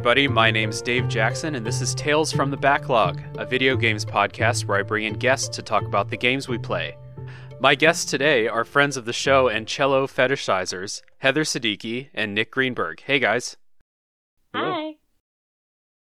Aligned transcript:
Hey 0.00 0.04
everybody, 0.04 0.28
my 0.28 0.50
name's 0.50 0.80
Dave 0.80 1.08
Jackson, 1.08 1.56
and 1.56 1.66
this 1.66 1.82
is 1.82 1.94
Tales 1.94 2.32
from 2.32 2.50
the 2.50 2.56
Backlog, 2.56 3.20
a 3.36 3.44
video 3.44 3.76
games 3.76 4.02
podcast 4.02 4.64
where 4.64 4.78
I 4.78 4.82
bring 4.82 5.04
in 5.04 5.12
guests 5.12 5.46
to 5.50 5.60
talk 5.60 5.82
about 5.82 6.08
the 6.08 6.16
games 6.16 6.48
we 6.48 6.56
play. 6.56 6.96
My 7.60 7.74
guests 7.74 8.10
today 8.10 8.48
are 8.48 8.64
friends 8.64 8.96
of 8.96 9.04
the 9.04 9.12
show 9.12 9.48
and 9.48 9.68
cello 9.68 10.06
fetishizers, 10.06 11.02
Heather 11.18 11.44
Siddiqui 11.44 12.08
and 12.14 12.34
Nick 12.34 12.50
Greenberg. 12.50 13.02
Hey 13.02 13.18
guys. 13.18 13.58
Hi. 14.54 14.94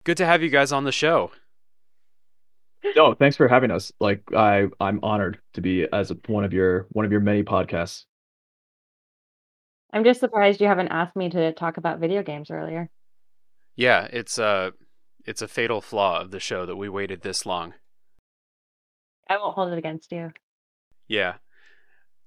Good 0.05 0.15
to 0.15 0.25
have 0.25 0.41
you 0.41 0.49
guys 0.49 0.71
on 0.71 0.85
the 0.85 0.93
show. 0.93 1.31
No, 2.95 3.13
thanks 3.13 3.35
for 3.35 3.49
having 3.49 3.69
us. 3.69 3.91
Like 3.99 4.23
I 4.33 4.67
I'm 4.79 5.01
honored 5.03 5.39
to 5.55 5.61
be 5.61 5.85
as 5.91 6.09
a, 6.09 6.17
one 6.27 6.45
of 6.45 6.53
your 6.53 6.87
one 6.91 7.03
of 7.03 7.11
your 7.11 7.19
many 7.19 7.43
podcasts. 7.43 8.05
I'm 9.91 10.05
just 10.05 10.21
surprised 10.21 10.61
you 10.61 10.67
haven't 10.67 10.87
asked 10.87 11.17
me 11.17 11.29
to 11.31 11.51
talk 11.51 11.75
about 11.75 11.99
video 11.99 12.23
games 12.23 12.49
earlier. 12.49 12.89
Yeah, 13.79 14.09
it's 14.11 14.37
a 14.37 14.73
it's 15.25 15.41
a 15.41 15.47
fatal 15.47 15.79
flaw 15.79 16.19
of 16.19 16.31
the 16.31 16.39
show 16.41 16.65
that 16.65 16.75
we 16.75 16.89
waited 16.89 17.21
this 17.21 17.45
long. 17.45 17.75
I 19.29 19.37
won't 19.37 19.55
hold 19.55 19.71
it 19.71 19.77
against 19.77 20.11
you. 20.11 20.31
Yeah. 21.07 21.35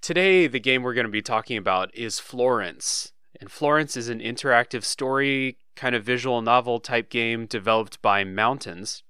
Today 0.00 0.46
the 0.46 0.58
game 0.58 0.82
we're 0.82 0.94
going 0.94 1.04
to 1.04 1.12
be 1.12 1.20
talking 1.20 1.58
about 1.58 1.94
is 1.94 2.18
Florence. 2.18 3.12
And 3.38 3.50
Florence 3.50 3.98
is 3.98 4.08
an 4.08 4.20
interactive 4.20 4.82
story 4.82 5.58
kind 5.76 5.94
of 5.94 6.04
visual 6.04 6.40
novel 6.40 6.80
type 6.80 7.10
game 7.10 7.44
developed 7.44 8.00
by 8.00 8.24
Mountains 8.24 9.02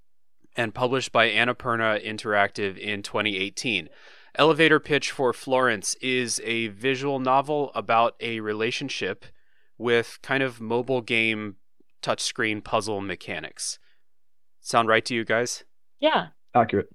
and 0.57 0.75
published 0.75 1.13
by 1.13 1.31
Annapurna 1.31 2.05
Interactive 2.05 2.77
in 2.77 3.05
2018. 3.05 3.89
Elevator 4.35 4.81
pitch 4.81 5.13
for 5.13 5.33
Florence 5.33 5.95
is 6.03 6.41
a 6.43 6.67
visual 6.69 7.21
novel 7.21 7.71
about 7.77 8.17
a 8.19 8.41
relationship 8.41 9.27
with 9.79 10.19
kind 10.23 10.43
of 10.43 10.61
mobile 10.61 11.03
game 11.03 11.55
touchscreen 12.03 12.63
puzzle 12.63 13.01
mechanics. 13.01 13.79
Sound 14.61 14.89
right 14.89 15.05
to 15.05 15.15
you 15.15 15.25
guys? 15.25 15.65
Yeah. 16.01 16.29
Accurate. 16.55 16.89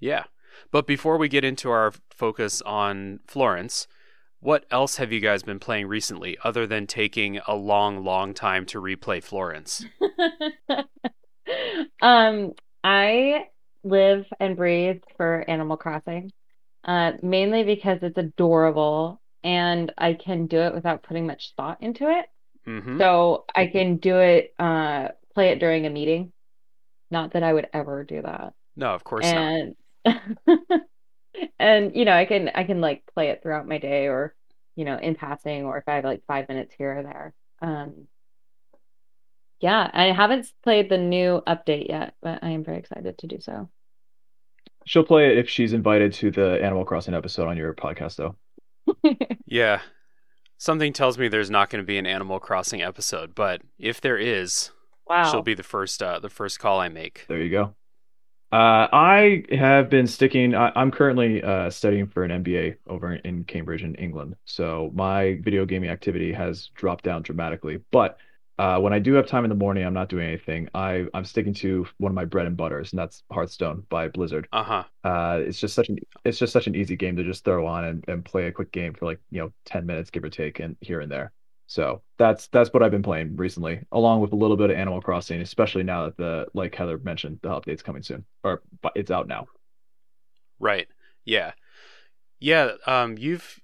Yeah. 0.00 0.24
But 0.70 0.86
before 0.86 1.16
we 1.16 1.28
get 1.28 1.44
into 1.44 1.70
our 1.70 1.92
focus 2.10 2.62
on 2.62 3.20
Florence, 3.26 3.86
what 4.40 4.64
else 4.70 4.96
have 4.96 5.12
you 5.12 5.20
guys 5.20 5.42
been 5.42 5.58
playing 5.58 5.86
recently 5.86 6.36
other 6.42 6.66
than 6.66 6.86
taking 6.86 7.38
a 7.46 7.54
long, 7.54 8.04
long 8.04 8.34
time 8.34 8.66
to 8.66 8.80
replay 8.80 9.22
Florence? 9.22 9.84
um, 12.02 12.52
I 12.82 13.46
live 13.84 14.26
and 14.40 14.56
breathe 14.56 15.02
for 15.16 15.44
Animal 15.48 15.76
Crossing, 15.76 16.32
uh, 16.84 17.12
mainly 17.22 17.62
because 17.62 17.98
it's 18.02 18.18
adorable 18.18 19.20
and 19.44 19.92
I 19.98 20.14
can 20.14 20.46
do 20.46 20.58
it 20.58 20.74
without 20.74 21.02
putting 21.02 21.26
much 21.26 21.52
thought 21.56 21.82
into 21.82 22.08
it. 22.08 22.26
Mm-hmm. 22.66 22.98
So 22.98 23.44
I 23.54 23.66
can 23.66 23.96
do 23.96 24.18
it, 24.18 24.54
uh, 24.58 25.08
play 25.34 25.48
it 25.48 25.58
during 25.58 25.86
a 25.86 25.90
meeting. 25.90 26.32
Not 27.10 27.32
that 27.32 27.42
I 27.42 27.52
would 27.52 27.68
ever 27.72 28.04
do 28.04 28.22
that. 28.22 28.54
No, 28.76 28.94
of 28.94 29.04
course 29.04 29.24
not. 29.24 29.34
and 29.36 29.76
and 31.58 31.96
you 31.96 32.04
know 32.04 32.12
i 32.12 32.24
can 32.24 32.50
i 32.54 32.64
can 32.64 32.80
like 32.80 33.02
play 33.14 33.28
it 33.28 33.40
throughout 33.42 33.68
my 33.68 33.78
day 33.78 34.08
or 34.08 34.34
you 34.74 34.84
know 34.84 34.96
in 34.96 35.14
passing 35.14 35.64
or 35.64 35.78
if 35.78 35.84
i 35.86 35.94
have 35.94 36.04
like 36.04 36.22
five 36.26 36.48
minutes 36.48 36.74
here 36.76 36.98
or 36.98 37.02
there 37.02 37.34
um 37.62 38.08
yeah 39.60 39.88
i 39.92 40.06
haven't 40.06 40.50
played 40.64 40.88
the 40.88 40.98
new 40.98 41.40
update 41.46 41.88
yet 41.88 42.14
but 42.20 42.42
i 42.42 42.50
am 42.50 42.64
very 42.64 42.78
excited 42.78 43.16
to 43.18 43.26
do 43.28 43.38
so 43.40 43.68
She'll 44.84 45.04
play 45.04 45.30
it 45.30 45.38
if 45.38 45.48
she's 45.48 45.72
invited 45.72 46.12
to 46.14 46.30
the 46.30 46.60
Animal 46.62 46.84
Crossing 46.84 47.14
episode 47.14 47.46
on 47.46 47.56
your 47.56 47.72
podcast 47.74 48.16
though. 48.16 48.36
Yeah. 49.46 49.80
Something 50.62 50.92
tells 50.92 51.18
me 51.18 51.26
there's 51.26 51.50
not 51.50 51.70
going 51.70 51.82
to 51.82 51.84
be 51.84 51.98
an 51.98 52.06
Animal 52.06 52.38
Crossing 52.38 52.82
episode, 52.82 53.34
but 53.34 53.62
if 53.80 54.00
there 54.00 54.16
is, 54.16 54.70
wow 55.08 55.28
she'll 55.28 55.42
be 55.42 55.54
the 55.54 55.64
first 55.64 56.00
uh, 56.00 56.20
the 56.20 56.28
first 56.28 56.60
call 56.60 56.78
I 56.78 56.88
make. 56.88 57.24
There 57.26 57.42
you 57.42 57.50
go. 57.50 57.74
Uh, 58.52 58.86
I 58.92 59.42
have 59.50 59.90
been 59.90 60.06
sticking. 60.06 60.54
I, 60.54 60.70
I'm 60.76 60.92
currently 60.92 61.42
uh, 61.42 61.68
studying 61.68 62.06
for 62.06 62.22
an 62.22 62.44
MBA 62.44 62.76
over 62.86 63.12
in 63.12 63.42
Cambridge 63.42 63.82
in 63.82 63.96
England, 63.96 64.36
so 64.44 64.92
my 64.94 65.40
video 65.42 65.66
gaming 65.66 65.90
activity 65.90 66.32
has 66.32 66.68
dropped 66.76 67.02
down 67.02 67.22
dramatically. 67.22 67.80
But 67.90 68.18
uh, 68.58 68.78
when 68.78 68.92
I 68.92 68.98
do 68.98 69.14
have 69.14 69.26
time 69.26 69.44
in 69.44 69.48
the 69.48 69.54
morning, 69.56 69.84
I'm 69.84 69.94
not 69.94 70.08
doing 70.08 70.26
anything. 70.26 70.68
I 70.74 71.06
I'm 71.14 71.24
sticking 71.24 71.54
to 71.54 71.86
one 71.98 72.10
of 72.10 72.14
my 72.14 72.24
bread 72.26 72.46
and 72.46 72.56
butters, 72.56 72.92
and 72.92 72.98
that's 72.98 73.22
Hearthstone 73.30 73.84
by 73.88 74.08
Blizzard. 74.08 74.46
Uh-huh. 74.52 74.84
Uh, 75.02 75.40
it's 75.40 75.58
just 75.58 75.74
such 75.74 75.88
an 75.88 75.98
it's 76.24 76.38
just 76.38 76.52
such 76.52 76.66
an 76.66 76.74
easy 76.74 76.96
game 76.96 77.16
to 77.16 77.24
just 77.24 77.44
throw 77.44 77.66
on 77.66 77.84
and, 77.84 78.04
and 78.08 78.24
play 78.24 78.46
a 78.46 78.52
quick 78.52 78.70
game 78.70 78.92
for 78.94 79.06
like 79.06 79.20
you 79.30 79.40
know 79.40 79.52
10 79.64 79.86
minutes 79.86 80.10
give 80.10 80.24
or 80.24 80.28
take 80.30 80.60
and 80.60 80.76
here 80.80 81.00
and 81.00 81.10
there. 81.10 81.32
So 81.66 82.02
that's 82.18 82.48
that's 82.48 82.70
what 82.74 82.82
I've 82.82 82.90
been 82.90 83.02
playing 83.02 83.36
recently, 83.36 83.80
along 83.92 84.20
with 84.20 84.32
a 84.32 84.36
little 84.36 84.58
bit 84.58 84.68
of 84.68 84.76
Animal 84.76 85.00
Crossing, 85.00 85.40
especially 85.40 85.84
now 85.84 86.04
that 86.04 86.18
the 86.18 86.46
like 86.52 86.74
Heather 86.74 86.98
mentioned, 86.98 87.38
the 87.42 87.48
update's 87.48 87.82
coming 87.82 88.02
soon, 88.02 88.26
or 88.44 88.62
it's 88.94 89.10
out 89.10 89.26
now. 89.28 89.46
Right. 90.58 90.88
Yeah. 91.24 91.52
Yeah, 92.38 92.72
um 92.86 93.16
you've 93.16 93.61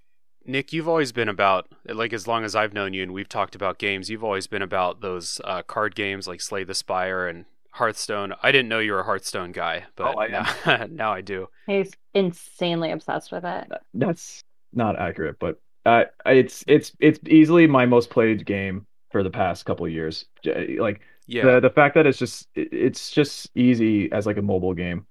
Nick, 0.48 0.72
you've 0.72 0.88
always 0.88 1.12
been 1.12 1.28
about 1.28 1.69
like 1.86 2.12
as 2.12 2.26
long 2.26 2.42
as 2.42 2.56
I've 2.56 2.72
known 2.72 2.94
you 2.94 3.03
and 3.03 3.12
we've 3.12 3.28
talked 3.28 3.54
about 3.54 3.78
games, 3.78 4.09
you've 4.09 4.25
always 4.25 4.47
been 4.47 4.62
about 4.62 5.00
those 5.03 5.41
uh, 5.44 5.62
card 5.62 5.94
games 5.94 6.26
like 6.26 6.41
Slay 6.41 6.64
the 6.64 6.75
Spire 6.75 7.28
and 7.28 7.44
Hearthstone. 7.72 8.32
I 8.42 8.50
didn't 8.50 8.69
know 8.69 8.78
you 8.78 8.92
were 8.92 9.00
a 9.00 9.04
Hearthstone 9.04 9.53
guy, 9.53 9.84
but 9.94 10.14
Oh, 10.16 10.20
I 10.20 10.28
now, 10.28 10.87
now 10.91 11.12
I 11.12 11.20
do. 11.20 11.48
he's 11.66 11.92
insanely 12.14 12.91
obsessed 12.92 13.31
with 13.31 13.44
it 13.44 13.70
That's 13.92 14.42
not 14.72 14.98
accurate, 14.98 15.37
but 15.38 15.60
uh, 15.84 16.04
it's 16.26 16.64
it's 16.66 16.92
it's 16.98 17.20
easily 17.26 17.66
my 17.66 17.87
most 17.87 18.10
played 18.10 18.44
game 18.47 18.87
for 19.10 19.22
the 19.22 19.31
past 19.31 19.64
couple 19.66 19.87
of 19.87 19.92
years. 19.92 20.26
Like 20.44 21.03
Yeah. 21.26 21.44
the 21.44 21.60
the 21.60 21.70
fact 21.70 21.94
that 21.94 22.06
it's 22.06 22.19
just 22.19 22.48
it's 22.54 23.10
just 23.10 23.50
easy 23.54 24.10
as 24.12 24.25
like 24.26 24.38
a 24.38 24.42
mobile 24.42 24.75
game 24.75 25.06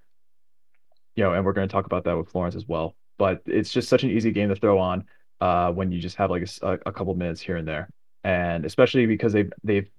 you 1.16 1.24
know 1.24 1.34
and 1.34 1.46
we're 1.46 1.54
going 1.54 1.68
to 1.68 1.72
talk 1.72 1.86
about 1.86 2.04
that 2.04 2.18
with 2.18 2.30
florence 2.30 2.56
as 2.56 2.68
well 2.68 2.96
but 3.18 3.42
it's 3.46 3.72
just 3.72 3.90
such 3.90 4.04
an 4.04 4.10
easy 4.12 4.32
game 4.32 4.50
to 4.50 4.56
throw 4.56 4.78
on 4.78 5.04
uh 5.42 5.72
when 5.72 5.92
you 5.92 6.00
just 6.00 6.16
have 6.18 6.32
like 6.32 6.48
a 6.64 6.92
couple 6.92 7.14
minutes 7.16 7.42
here 7.42 7.58
and 7.58 7.68
there 7.68 7.90
and 8.24 8.66
especially 8.66 9.06
because 9.06 9.34
they've 9.34 9.52
they've 9.64 9.90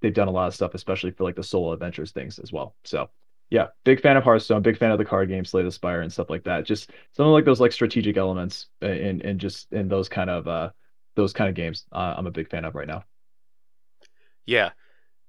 they've 0.00 0.14
done 0.14 0.28
a 0.28 0.30
lot 0.32 0.48
of 0.48 0.54
stuff 0.54 0.74
especially 0.74 1.10
for 1.10 1.24
like 1.24 1.36
the 1.36 1.42
solo 1.42 1.72
adventures 1.72 2.12
things 2.12 2.38
as 2.38 2.52
well 2.52 2.74
so 2.84 3.08
yeah 3.50 3.68
big 3.84 4.00
fan 4.00 4.16
of 4.16 4.24
hearthstone 4.24 4.62
big 4.62 4.76
fan 4.76 4.90
of 4.90 4.98
the 4.98 5.04
card 5.04 5.28
game 5.28 5.44
slay 5.44 5.62
the 5.62 5.70
spire 5.72 6.00
and 6.02 6.12
stuff 6.12 6.30
like 6.30 6.44
that 6.44 6.64
just 6.64 6.90
something 7.12 7.32
like 7.32 7.44
those 7.44 7.60
like 7.60 7.72
strategic 7.72 8.16
elements 8.16 8.66
in 8.82 9.20
in 9.22 9.38
just 9.38 9.72
in 9.72 9.88
those 9.88 10.08
kind 10.08 10.30
of 10.30 10.46
uh 10.48 10.70
those 11.16 11.32
kind 11.32 11.48
of 11.48 11.54
games 11.54 11.84
uh, 11.92 12.14
i'm 12.16 12.26
a 12.26 12.30
big 12.30 12.48
fan 12.48 12.64
of 12.64 12.74
right 12.74 12.88
now 12.88 13.04
Yeah. 14.46 14.70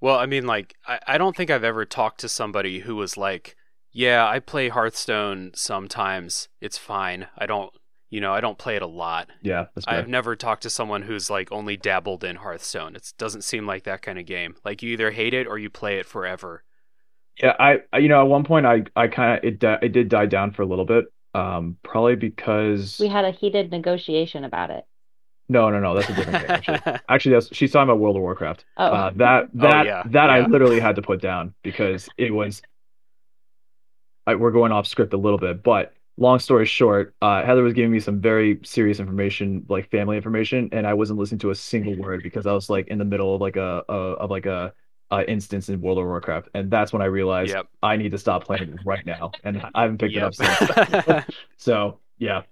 Well, 0.02 0.18
I 0.18 0.26
mean, 0.26 0.48
like, 0.48 0.76
I, 0.88 1.00
I 1.08 1.18
don't 1.20 1.36
think 1.36 1.52
I've 1.52 1.64
ever 1.64 1.86
talked 1.86 2.22
to 2.22 2.30
somebody 2.30 2.82
who 2.82 2.98
was 2.98 3.18
like, 3.18 3.58
yeah, 3.92 4.28
I 4.28 4.40
play 4.40 4.70
Hearthstone 4.70 5.52
sometimes. 5.56 6.50
It's 6.62 6.78
fine. 6.78 7.28
I 7.38 7.48
don't, 7.48 7.74
you 8.10 8.22
know, 8.22 8.34
I 8.34 8.42
don't 8.42 8.58
play 8.58 8.76
it 8.76 8.82
a 8.82 8.88
lot. 8.88 9.30
yeah 9.42 9.66
that's. 9.76 9.88
I've 9.88 10.08
never 10.08 10.36
talked 10.36 10.64
to 10.64 10.70
someone 10.70 11.04
who's 11.04 11.30
like 11.30 11.52
only 11.52 11.78
dabbled 11.78 12.24
in 12.24 12.38
Hearthstone. 12.38 12.96
It 12.96 13.14
doesn't 13.18 13.44
seem 13.44 13.66
like 13.66 13.84
that 13.84 14.02
kind 14.02 14.20
of 14.20 14.26
game. 14.26 14.56
Like, 14.64 14.82
you 14.82 14.92
either 14.94 15.12
hate 15.12 15.34
it 15.34 15.48
or 15.48 15.58
you 15.58 15.70
play 15.70 16.00
it 16.00 16.06
forever. 16.06 16.64
Yeah, 17.42 17.56
I, 17.60 17.80
I 17.94 18.00
you 18.00 18.10
know 18.10 18.22
at 18.22 18.28
one 18.28 18.44
point 18.44 18.66
I 18.66 18.84
I 18.96 19.08
kind 19.08 19.38
of 19.38 19.44
it 19.44 19.60
di- 19.60 19.80
it 19.82 19.92
did 19.94 20.10
die 20.10 20.26
down 20.26 20.52
for 20.52 20.62
a 20.62 20.66
little 20.66 20.86
bit. 20.86 21.06
Um, 21.36 21.78
probably 21.84 22.16
because 22.16 22.98
we 23.00 23.08
had 23.08 23.24
a 23.24 23.32
heated 23.32 23.72
negotiation 23.72 24.44
about 24.44 24.72
it 24.72 24.86
no 25.50 25.70
no 25.72 25.80
no 25.80 25.96
that's 25.96 26.10
a 26.10 26.14
different 26.14 26.48
game 26.48 26.52
actually. 26.52 26.80
Actually, 27.10 27.34
that's 27.34 27.56
she's 27.56 27.72
talking 27.72 27.90
about 27.90 28.00
World 28.00 28.16
of 28.16 28.22
Warcraft. 28.22 28.66
oh 28.78 28.86
Uh, 28.86 29.12
that 29.16 29.50
that 29.56 29.86
yeah, 29.86 30.04
that 30.06 30.30
I 30.30 30.46
literally 30.46 30.80
had 30.80 30.96
to 30.96 31.02
put 31.02 31.22
down 31.22 31.54
because 31.64 32.08
it 32.18 32.34
was. 32.34 32.62
I, 34.28 34.36
we're 34.36 34.52
going 34.52 34.72
off 34.72 34.86
script 34.86 35.14
a 35.14 35.18
little 35.18 35.40
bit, 35.40 35.64
but 35.64 35.94
long 36.20 36.40
story 36.40 36.66
short, 36.66 37.16
uh, 37.22 37.44
Heather 37.44 37.64
was 37.64 37.74
giving 37.74 37.92
me 37.92 38.00
some 38.00 38.22
very 38.22 38.60
serious 38.64 39.00
information, 39.00 39.66
like 39.70 39.90
family 39.90 40.18
information, 40.18 40.70
and 40.72 40.86
I 40.86 40.94
wasn't 40.94 41.20
listening 41.20 41.40
to 41.40 41.52
a 41.52 41.56
single 41.56 41.96
word 42.04 42.22
because 42.24 42.46
I 42.46 42.52
was 42.54 42.70
like 42.70 42.88
in 42.90 43.00
the 43.00 43.06
middle 43.06 43.34
of 43.36 43.42
like 43.42 43.56
a, 43.56 43.84
a 43.90 43.94
of 43.94 44.30
like 44.30 44.46
a, 44.46 44.74
a 45.12 45.30
instance 45.30 45.70
in 45.70 45.82
World 45.82 45.98
of 45.98 46.06
Warcraft, 46.06 46.50
and 46.54 46.70
that's 46.70 46.94
when 46.94 47.02
I 47.02 47.06
realized 47.06 47.52
Yep. 47.52 47.68
I 47.82 47.96
need 47.98 48.12
to 48.12 48.18
stop 48.20 48.44
playing 48.44 48.78
right 48.86 49.06
now, 49.06 49.32
and 49.44 49.62
I 49.74 49.84
haven't 49.84 49.98
picked 50.00 50.14
Yep. 50.14 50.34
it 50.40 50.42
up 50.42 50.96
since. 51.06 51.26
So 51.58 52.00
yeah, 52.20 52.44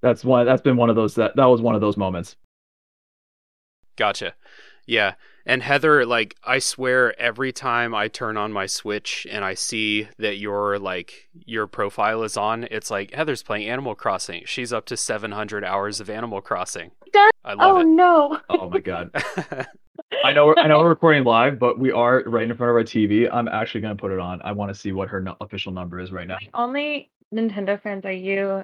that's 0.00 0.24
one. 0.24 0.46
That's 0.46 0.62
been 0.62 0.76
one 0.76 0.90
of 0.90 0.96
those. 0.96 1.16
That 1.16 1.36
that 1.36 1.46
was 1.46 1.60
one 1.60 1.74
of 1.74 1.80
those 1.80 1.96
moments. 1.96 2.36
Gotcha. 3.96 4.34
Yeah. 4.86 5.14
And 5.44 5.62
Heather, 5.62 6.06
like, 6.06 6.36
I 6.44 6.58
swear 6.58 7.18
every 7.20 7.52
time 7.52 7.94
I 7.94 8.08
turn 8.08 8.36
on 8.36 8.52
my 8.52 8.66
Switch 8.66 9.26
and 9.30 9.44
I 9.44 9.54
see 9.54 10.08
that 10.18 10.36
your 10.38 10.78
like 10.78 11.28
your 11.34 11.66
profile 11.66 12.22
is 12.22 12.36
on, 12.36 12.64
it's 12.70 12.90
like 12.90 13.12
Heather's 13.12 13.42
playing 13.42 13.68
Animal 13.68 13.94
Crossing. 13.94 14.42
She's 14.46 14.72
up 14.72 14.84
to 14.86 14.96
700 14.96 15.64
hours 15.64 16.00
of 16.00 16.08
Animal 16.08 16.40
Crossing. 16.40 16.92
Does- 17.12 17.30
I 17.44 17.54
oh 17.54 17.74
love 17.74 17.86
no 17.86 18.40
Oh 18.50 18.70
my 18.70 18.78
god. 18.78 19.10
I 20.24 20.32
know. 20.32 20.54
I 20.56 20.68
know 20.68 20.78
we're 20.78 20.90
recording 20.90 21.24
live, 21.24 21.58
but 21.58 21.78
we 21.78 21.90
are 21.90 22.22
right 22.26 22.48
in 22.48 22.56
front 22.56 22.70
of 22.70 22.76
our 22.76 22.84
TV. 22.84 23.28
I'm 23.32 23.48
actually 23.48 23.80
gonna 23.80 23.96
put 23.96 24.12
it 24.12 24.18
on. 24.20 24.40
I 24.42 24.52
want 24.52 24.72
to 24.72 24.78
see 24.78 24.92
what 24.92 25.08
her 25.08 25.20
no- 25.20 25.36
official 25.40 25.72
number 25.72 25.98
is 25.98 26.12
right 26.12 26.28
now. 26.28 26.38
only 26.54 27.10
nintendo 27.34 27.80
fans 27.82 28.04
are 28.04 28.12
you 28.12 28.62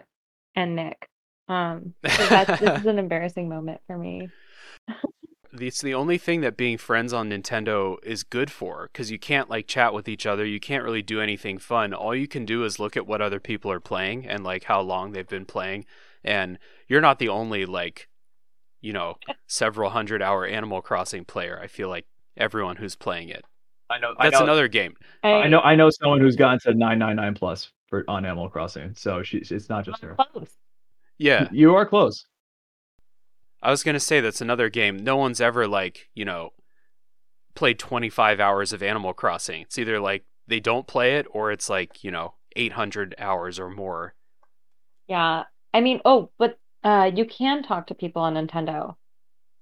and 0.54 0.76
nick 0.76 1.08
um 1.48 1.94
so 2.06 2.26
that's 2.26 2.60
this 2.60 2.80
is 2.80 2.84
an 2.86 2.98
embarrassing 3.04 3.48
moment 3.48 3.80
for 3.86 3.96
me 3.96 4.28
it's 5.60 5.82
the 5.82 5.94
only 5.94 6.18
thing 6.18 6.40
that 6.42 6.56
being 6.56 6.78
friends 6.78 7.12
on 7.12 7.30
Nintendo 7.30 7.96
is 8.02 8.22
good 8.22 8.50
for 8.50 8.88
because 8.92 9.10
you 9.10 9.18
can't 9.18 9.50
like 9.50 9.66
chat 9.66 9.92
with 9.94 10.08
each 10.08 10.26
other. 10.26 10.44
You 10.44 10.60
can't 10.60 10.84
really 10.84 11.02
do 11.02 11.20
anything 11.20 11.58
fun. 11.58 11.92
All 11.92 12.14
you 12.14 12.28
can 12.28 12.44
do 12.44 12.64
is 12.64 12.78
look 12.78 12.96
at 12.96 13.06
what 13.06 13.20
other 13.20 13.40
people 13.40 13.70
are 13.70 13.80
playing 13.80 14.26
and 14.26 14.44
like 14.44 14.64
how 14.64 14.80
long 14.80 15.12
they've 15.12 15.28
been 15.28 15.44
playing. 15.44 15.84
And 16.24 16.58
you're 16.88 17.00
not 17.00 17.18
the 17.18 17.28
only 17.28 17.66
like, 17.66 18.08
you 18.80 18.92
know, 18.92 19.16
several 19.46 19.90
hundred 19.90 20.22
hour 20.22 20.46
Animal 20.46 20.82
Crossing 20.82 21.24
player. 21.24 21.58
I 21.62 21.66
feel 21.66 21.88
like 21.88 22.06
everyone 22.36 22.76
who's 22.76 22.96
playing 22.96 23.28
it. 23.28 23.44
I 23.90 23.98
know. 23.98 24.14
That's 24.20 24.36
I 24.36 24.38
know, 24.40 24.44
another 24.44 24.68
game. 24.68 24.94
I 25.22 25.48
know. 25.48 25.60
I 25.60 25.74
know 25.74 25.90
someone 25.90 26.20
who's 26.20 26.36
gotten 26.36 26.58
to 26.60 26.74
nine 26.74 26.98
nine 26.98 27.16
nine 27.16 27.34
plus 27.34 27.70
for 27.86 28.04
on 28.08 28.24
Animal 28.24 28.48
Crossing. 28.48 28.94
So 28.94 29.22
she's. 29.22 29.50
It's 29.50 29.68
not 29.68 29.84
just 29.84 30.02
her. 30.02 30.14
Close. 30.32 30.50
Yeah, 31.18 31.48
You 31.50 31.74
are 31.74 31.84
close. 31.84 32.24
I 33.62 33.70
was 33.70 33.82
gonna 33.82 34.00
say 34.00 34.20
that's 34.20 34.40
another 34.40 34.68
game. 34.68 34.98
No 34.98 35.16
one's 35.16 35.40
ever 35.40 35.66
like 35.66 36.08
you 36.14 36.24
know 36.24 36.52
played 37.54 37.78
25 37.78 38.38
hours 38.40 38.72
of 38.72 38.82
Animal 38.82 39.12
Crossing. 39.12 39.62
It's 39.62 39.78
either 39.78 39.98
like 40.00 40.24
they 40.46 40.60
don't 40.60 40.86
play 40.86 41.16
it 41.16 41.26
or 41.30 41.50
it's 41.52 41.68
like 41.68 42.04
you 42.04 42.10
know 42.10 42.34
800 42.56 43.14
hours 43.18 43.58
or 43.58 43.68
more. 43.70 44.14
Yeah. 45.08 45.44
I 45.74 45.80
mean, 45.80 46.00
oh, 46.04 46.30
but 46.38 46.58
uh 46.84 47.10
you 47.14 47.24
can 47.24 47.62
talk 47.62 47.88
to 47.88 47.94
people 47.94 48.22
on 48.22 48.34
Nintendo 48.34 48.94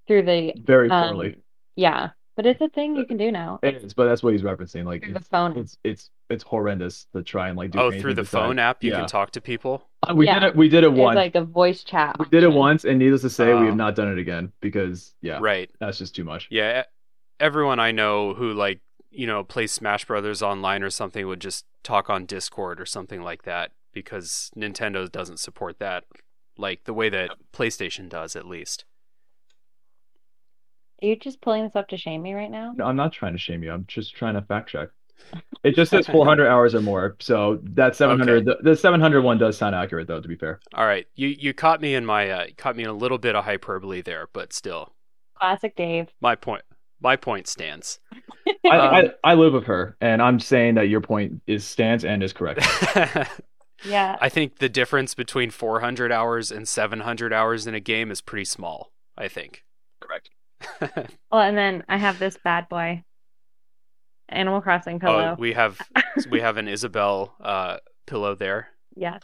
through 0.06 0.22
the 0.22 0.54
Very 0.54 0.90
um 0.90 1.14
poorly. 1.14 1.36
yeah, 1.76 2.10
but 2.36 2.46
it's 2.46 2.60
a 2.60 2.68
thing 2.68 2.94
you 2.96 3.04
can 3.06 3.16
do 3.16 3.32
now. 3.32 3.58
It 3.62 3.76
is, 3.76 3.94
but 3.94 4.04
that's 4.06 4.22
what 4.22 4.32
he's 4.32 4.42
referencing. 4.42 4.84
Like 4.84 5.02
Through 5.02 5.14
the 5.14 5.18
it's, 5.20 5.28
phone. 5.28 5.56
it's 5.58 5.78
it's 5.84 6.10
it's 6.30 6.44
horrendous 6.44 7.06
to 7.14 7.22
try 7.22 7.48
and 7.48 7.56
like 7.56 7.70
do 7.72 7.80
Oh, 7.80 7.90
through 7.90 8.14
the 8.14 8.22
besides- 8.22 8.30
phone 8.46 8.58
app 8.58 8.84
you 8.84 8.90
yeah. 8.92 8.98
can 8.98 9.06
talk 9.08 9.30
to 9.32 9.40
people. 9.40 9.82
Uh, 10.08 10.14
We 10.14 10.26
Yeah. 10.26 10.38
did 10.40 10.46
it. 10.48 10.56
We 10.56 10.68
did 10.68 10.84
it 10.84 10.90
There's 10.90 11.00
once. 11.00 11.16
like 11.16 11.34
a 11.34 11.44
voice 11.44 11.82
chat. 11.84 12.16
we 12.18 12.26
did 12.26 12.42
it 12.44 12.52
once, 12.52 12.84
and 12.84 12.98
needless 12.98 13.22
to 13.22 13.30
say, 13.30 13.46
we 13.46 13.52
Oh. 13.52 13.66
have 13.66 13.76
not 13.76 13.94
done 13.94 14.08
it 14.12 14.18
again 14.18 14.52
because 14.60 15.14
yeah, 15.22 15.38
Right. 15.40 15.70
that's 15.80 15.98
just 15.98 16.14
too 16.14 16.24
much. 16.24 16.48
Yeah. 16.50 16.84
Everyone 17.40 17.80
I 17.80 17.90
know 17.92 18.34
who 18.34 18.52
like 18.52 18.80
you 19.10 19.26
know 19.26 19.42
plays 19.44 19.72
Smash 19.72 20.04
Brothers 20.04 20.42
online 20.42 20.82
or 20.82 20.90
something 20.90 21.26
would 21.26 21.40
just 21.40 21.64
talk 21.82 22.10
on 22.10 22.26
Discord 22.26 22.80
or 22.80 22.86
something 22.86 23.22
like 23.22 23.42
that 23.44 23.72
because 23.92 24.50
Nintendo 24.56 25.10
doesn't 25.10 25.38
support 25.38 25.78
that 25.78 26.04
like 26.58 26.84
the 26.84 26.92
way 26.94 27.08
that 27.08 27.30
PlayStation 27.52 28.08
does 28.08 28.34
at 28.36 28.46
least. 28.46 28.84
Are 31.02 31.06
you 31.06 31.16
just 31.16 31.40
pulling 31.40 31.64
this 31.64 31.76
up 31.76 31.88
to 31.88 31.96
shame 31.96 32.22
me 32.22 32.34
right 32.34 32.50
now? 32.50 32.72
No, 32.76 32.84
I'm 32.86 32.96
not 32.96 33.12
trying 33.12 33.32
to 33.32 33.38
shame 33.38 33.62
you. 33.62 33.70
I'm 33.72 33.84
just 33.86 34.14
trying 34.14 34.34
to 34.34 34.42
fact 34.42 34.70
check. 34.70 34.88
It 35.64 35.74
just 35.74 35.90
says 35.90 36.06
400 36.06 36.46
hours 36.46 36.76
or 36.76 36.80
more, 36.80 37.16
so 37.18 37.58
that 37.62 37.96
700 37.96 38.44
the, 38.44 38.58
the 38.62 38.76
700 38.76 39.22
one 39.22 39.36
does 39.38 39.56
sound 39.56 39.74
accurate 39.74 40.06
though. 40.06 40.20
To 40.20 40.28
be 40.28 40.36
fair, 40.36 40.60
All 40.74 40.86
right, 40.86 41.06
you 41.16 41.28
you 41.28 41.52
caught 41.52 41.80
me 41.80 41.94
in 41.96 42.06
my 42.06 42.30
uh, 42.30 42.46
caught 42.56 42.76
me 42.76 42.84
in 42.84 42.88
a 42.88 42.92
little 42.92 43.18
bit 43.18 43.34
of 43.34 43.44
hyperbole 43.44 44.02
there, 44.02 44.28
but 44.32 44.52
still, 44.52 44.92
Classic 45.34 45.74
Dave. 45.74 46.08
my 46.20 46.36
point 46.36 46.62
my 47.00 47.16
point 47.16 47.48
stands. 47.48 47.98
I, 48.64 48.78
Um, 48.78 48.94
I 49.24 49.32
I 49.32 49.34
live 49.34 49.54
with 49.54 49.64
her, 49.64 49.96
and 50.00 50.22
I'm 50.22 50.38
saying 50.38 50.74
that 50.74 50.88
your 50.88 51.00
point 51.00 51.40
is 51.48 51.64
stands 51.64 52.04
and 52.04 52.22
is 52.22 52.32
correct. 52.32 52.64
Yeah. 53.84 54.16
I 54.20 54.28
think 54.28 54.58
the 54.58 54.68
difference 54.68 55.14
between 55.14 55.50
400 55.50 56.10
hours 56.10 56.50
and 56.50 56.66
700 56.66 57.32
hours 57.32 57.66
in 57.66 57.74
a 57.74 57.80
game 57.80 58.10
is 58.10 58.20
pretty 58.20 58.44
small. 58.44 58.90
I 59.18 59.28
think. 59.28 59.64
correct. 60.00 60.30
Well, 61.30 61.42
and 61.42 61.56
then 61.56 61.84
I 61.88 61.96
have 61.96 62.18
this 62.18 62.38
bad 62.42 62.68
boy. 62.68 63.02
Animal 64.28 64.60
Crossing 64.60 64.98
pillow. 64.98 65.34
oh, 65.36 65.40
we 65.40 65.52
have 65.52 65.80
we 66.30 66.40
have 66.40 66.56
an 66.56 66.68
Isabelle 66.68 67.34
uh, 67.40 67.78
pillow 68.06 68.34
there. 68.34 68.68
Yes. 68.94 69.22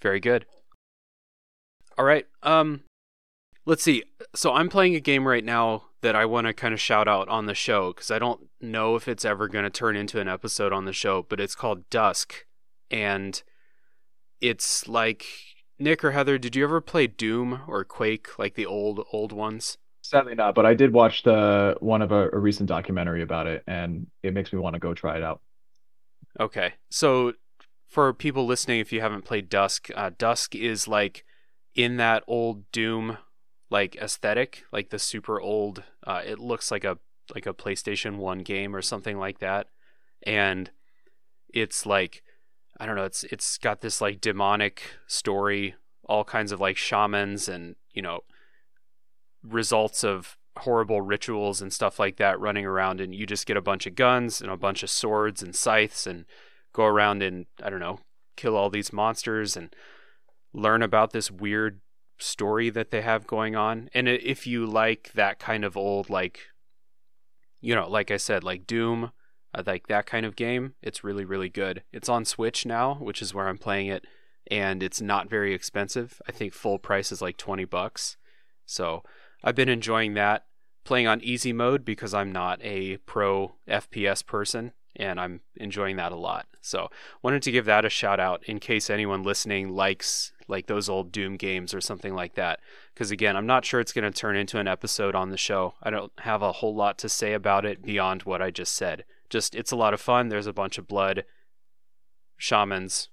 Very 0.00 0.20
good. 0.20 0.46
All 1.96 2.04
right. 2.04 2.26
Um 2.42 2.82
let's 3.66 3.82
see. 3.82 4.04
So 4.34 4.52
I'm 4.52 4.68
playing 4.68 4.94
a 4.94 5.00
game 5.00 5.26
right 5.26 5.44
now 5.44 5.84
that 6.00 6.14
I 6.14 6.26
want 6.26 6.46
to 6.46 6.52
kind 6.52 6.72
of 6.72 6.80
shout 6.80 7.08
out 7.08 7.28
on 7.28 7.46
the 7.46 7.54
show 7.54 7.92
cuz 7.92 8.10
I 8.10 8.20
don't 8.20 8.48
know 8.60 8.94
if 8.94 9.08
it's 9.08 9.24
ever 9.24 9.48
going 9.48 9.64
to 9.64 9.70
turn 9.70 9.96
into 9.96 10.20
an 10.20 10.28
episode 10.28 10.72
on 10.72 10.84
the 10.84 10.92
show, 10.92 11.22
but 11.22 11.40
it's 11.40 11.56
called 11.56 11.90
Dusk 11.90 12.46
and 12.90 13.42
it's 14.40 14.86
like 14.86 15.26
Nick 15.78 16.04
or 16.04 16.12
Heather, 16.12 16.38
did 16.38 16.54
you 16.54 16.64
ever 16.64 16.80
play 16.80 17.06
Doom 17.06 17.62
or 17.66 17.84
Quake 17.84 18.38
like 18.38 18.54
the 18.54 18.66
old 18.66 19.04
old 19.12 19.32
ones? 19.32 19.76
Sadly 20.08 20.34
not, 20.34 20.54
but 20.54 20.64
I 20.64 20.72
did 20.72 20.94
watch 20.94 21.22
the 21.22 21.76
one 21.80 22.00
of 22.00 22.12
a, 22.12 22.30
a 22.30 22.38
recent 22.38 22.66
documentary 22.66 23.20
about 23.20 23.46
it, 23.46 23.62
and 23.66 24.06
it 24.22 24.32
makes 24.32 24.50
me 24.54 24.58
want 24.58 24.72
to 24.72 24.80
go 24.80 24.94
try 24.94 25.18
it 25.18 25.22
out. 25.22 25.42
Okay. 26.40 26.72
So 26.88 27.34
for 27.86 28.14
people 28.14 28.46
listening, 28.46 28.80
if 28.80 28.90
you 28.90 29.02
haven't 29.02 29.26
played 29.26 29.50
Dusk, 29.50 29.90
uh, 29.94 30.10
Dusk 30.16 30.54
is 30.54 30.88
like 30.88 31.26
in 31.74 31.98
that 31.98 32.24
old 32.26 32.72
Doom 32.72 33.18
like 33.68 33.96
aesthetic, 33.96 34.64
like 34.72 34.88
the 34.88 34.98
super 34.98 35.42
old. 35.42 35.82
Uh, 36.06 36.22
it 36.24 36.38
looks 36.38 36.70
like 36.70 36.84
a 36.84 36.96
like 37.34 37.44
a 37.44 37.52
PlayStation 37.52 38.16
One 38.16 38.38
game 38.38 38.74
or 38.74 38.80
something 38.80 39.18
like 39.18 39.40
that, 39.40 39.66
and 40.22 40.70
it's 41.52 41.84
like 41.84 42.22
I 42.80 42.86
don't 42.86 42.96
know. 42.96 43.04
It's 43.04 43.24
it's 43.24 43.58
got 43.58 43.82
this 43.82 44.00
like 44.00 44.22
demonic 44.22 44.84
story, 45.06 45.74
all 46.04 46.24
kinds 46.24 46.50
of 46.50 46.60
like 46.60 46.78
shamans 46.78 47.46
and 47.46 47.76
you 47.92 48.00
know 48.00 48.22
results 49.42 50.04
of 50.04 50.36
horrible 50.58 51.00
rituals 51.00 51.62
and 51.62 51.72
stuff 51.72 51.98
like 51.98 52.16
that 52.16 52.38
running 52.40 52.66
around 52.66 53.00
and 53.00 53.14
you 53.14 53.26
just 53.26 53.46
get 53.46 53.56
a 53.56 53.62
bunch 53.62 53.86
of 53.86 53.94
guns 53.94 54.40
and 54.40 54.50
a 54.50 54.56
bunch 54.56 54.82
of 54.82 54.90
swords 54.90 55.42
and 55.42 55.54
scythes 55.54 56.06
and 56.06 56.24
go 56.72 56.84
around 56.84 57.22
and 57.22 57.46
I 57.62 57.70
don't 57.70 57.80
know 57.80 58.00
kill 58.36 58.56
all 58.56 58.70
these 58.70 58.92
monsters 58.92 59.56
and 59.56 59.74
learn 60.52 60.82
about 60.82 61.12
this 61.12 61.30
weird 61.30 61.80
story 62.18 62.70
that 62.70 62.90
they 62.90 63.02
have 63.02 63.26
going 63.26 63.54
on. 63.54 63.90
And 63.92 64.08
if 64.08 64.46
you 64.46 64.66
like 64.66 65.12
that 65.14 65.38
kind 65.38 65.64
of 65.64 65.76
old 65.76 66.08
like 66.08 66.40
you 67.60 67.74
know 67.74 67.88
like 67.88 68.10
I 68.10 68.16
said 68.16 68.44
like 68.44 68.66
Doom 68.66 69.12
uh, 69.54 69.62
like 69.66 69.86
that 69.88 70.06
kind 70.06 70.26
of 70.26 70.36
game. 70.36 70.74
It's 70.82 71.04
really 71.04 71.24
really 71.24 71.48
good. 71.48 71.82
It's 71.92 72.08
on 72.08 72.24
Switch 72.24 72.66
now 72.66 72.94
which 72.94 73.22
is 73.22 73.34
where 73.34 73.48
I'm 73.48 73.58
playing 73.58 73.88
it 73.88 74.04
and 74.50 74.82
it's 74.82 75.00
not 75.00 75.28
very 75.28 75.54
expensive. 75.54 76.20
I 76.26 76.32
think 76.32 76.52
full 76.52 76.78
price 76.78 77.12
is 77.12 77.20
like 77.20 77.36
20 77.36 77.64
bucks. 77.64 78.16
So 78.66 79.02
I've 79.42 79.54
been 79.54 79.68
enjoying 79.68 80.14
that 80.14 80.46
playing 80.84 81.06
on 81.06 81.20
easy 81.22 81.52
mode 81.52 81.84
because 81.84 82.14
I'm 82.14 82.32
not 82.32 82.60
a 82.62 82.96
pro 82.98 83.54
FPS 83.68 84.24
person 84.24 84.72
and 84.96 85.20
I'm 85.20 85.40
enjoying 85.56 85.96
that 85.96 86.12
a 86.12 86.16
lot. 86.16 86.46
So, 86.60 86.88
wanted 87.22 87.42
to 87.42 87.52
give 87.52 87.66
that 87.66 87.84
a 87.84 87.90
shout 87.90 88.18
out 88.18 88.42
in 88.44 88.58
case 88.58 88.90
anyone 88.90 89.22
listening 89.22 89.68
likes 89.68 90.32
like 90.48 90.66
those 90.66 90.88
old 90.88 91.12
Doom 91.12 91.36
games 91.36 91.74
or 91.74 91.80
something 91.80 92.14
like 92.14 92.34
that 92.34 92.60
because 92.94 93.10
again, 93.12 93.36
I'm 93.36 93.46
not 93.46 93.64
sure 93.64 93.78
it's 93.78 93.92
going 93.92 94.10
to 94.10 94.18
turn 94.18 94.34
into 94.34 94.58
an 94.58 94.66
episode 94.66 95.14
on 95.14 95.30
the 95.30 95.36
show. 95.36 95.74
I 95.82 95.90
don't 95.90 96.10
have 96.18 96.42
a 96.42 96.52
whole 96.52 96.74
lot 96.74 96.98
to 96.98 97.08
say 97.08 97.32
about 97.32 97.64
it 97.64 97.82
beyond 97.82 98.22
what 98.22 98.42
I 98.42 98.50
just 98.50 98.74
said. 98.74 99.04
Just 99.30 99.54
it's 99.54 99.70
a 99.70 99.76
lot 99.76 99.94
of 99.94 100.00
fun. 100.00 100.30
There's 100.30 100.48
a 100.48 100.52
bunch 100.52 100.78
of 100.78 100.88
blood, 100.88 101.24
shamans, 102.36 103.08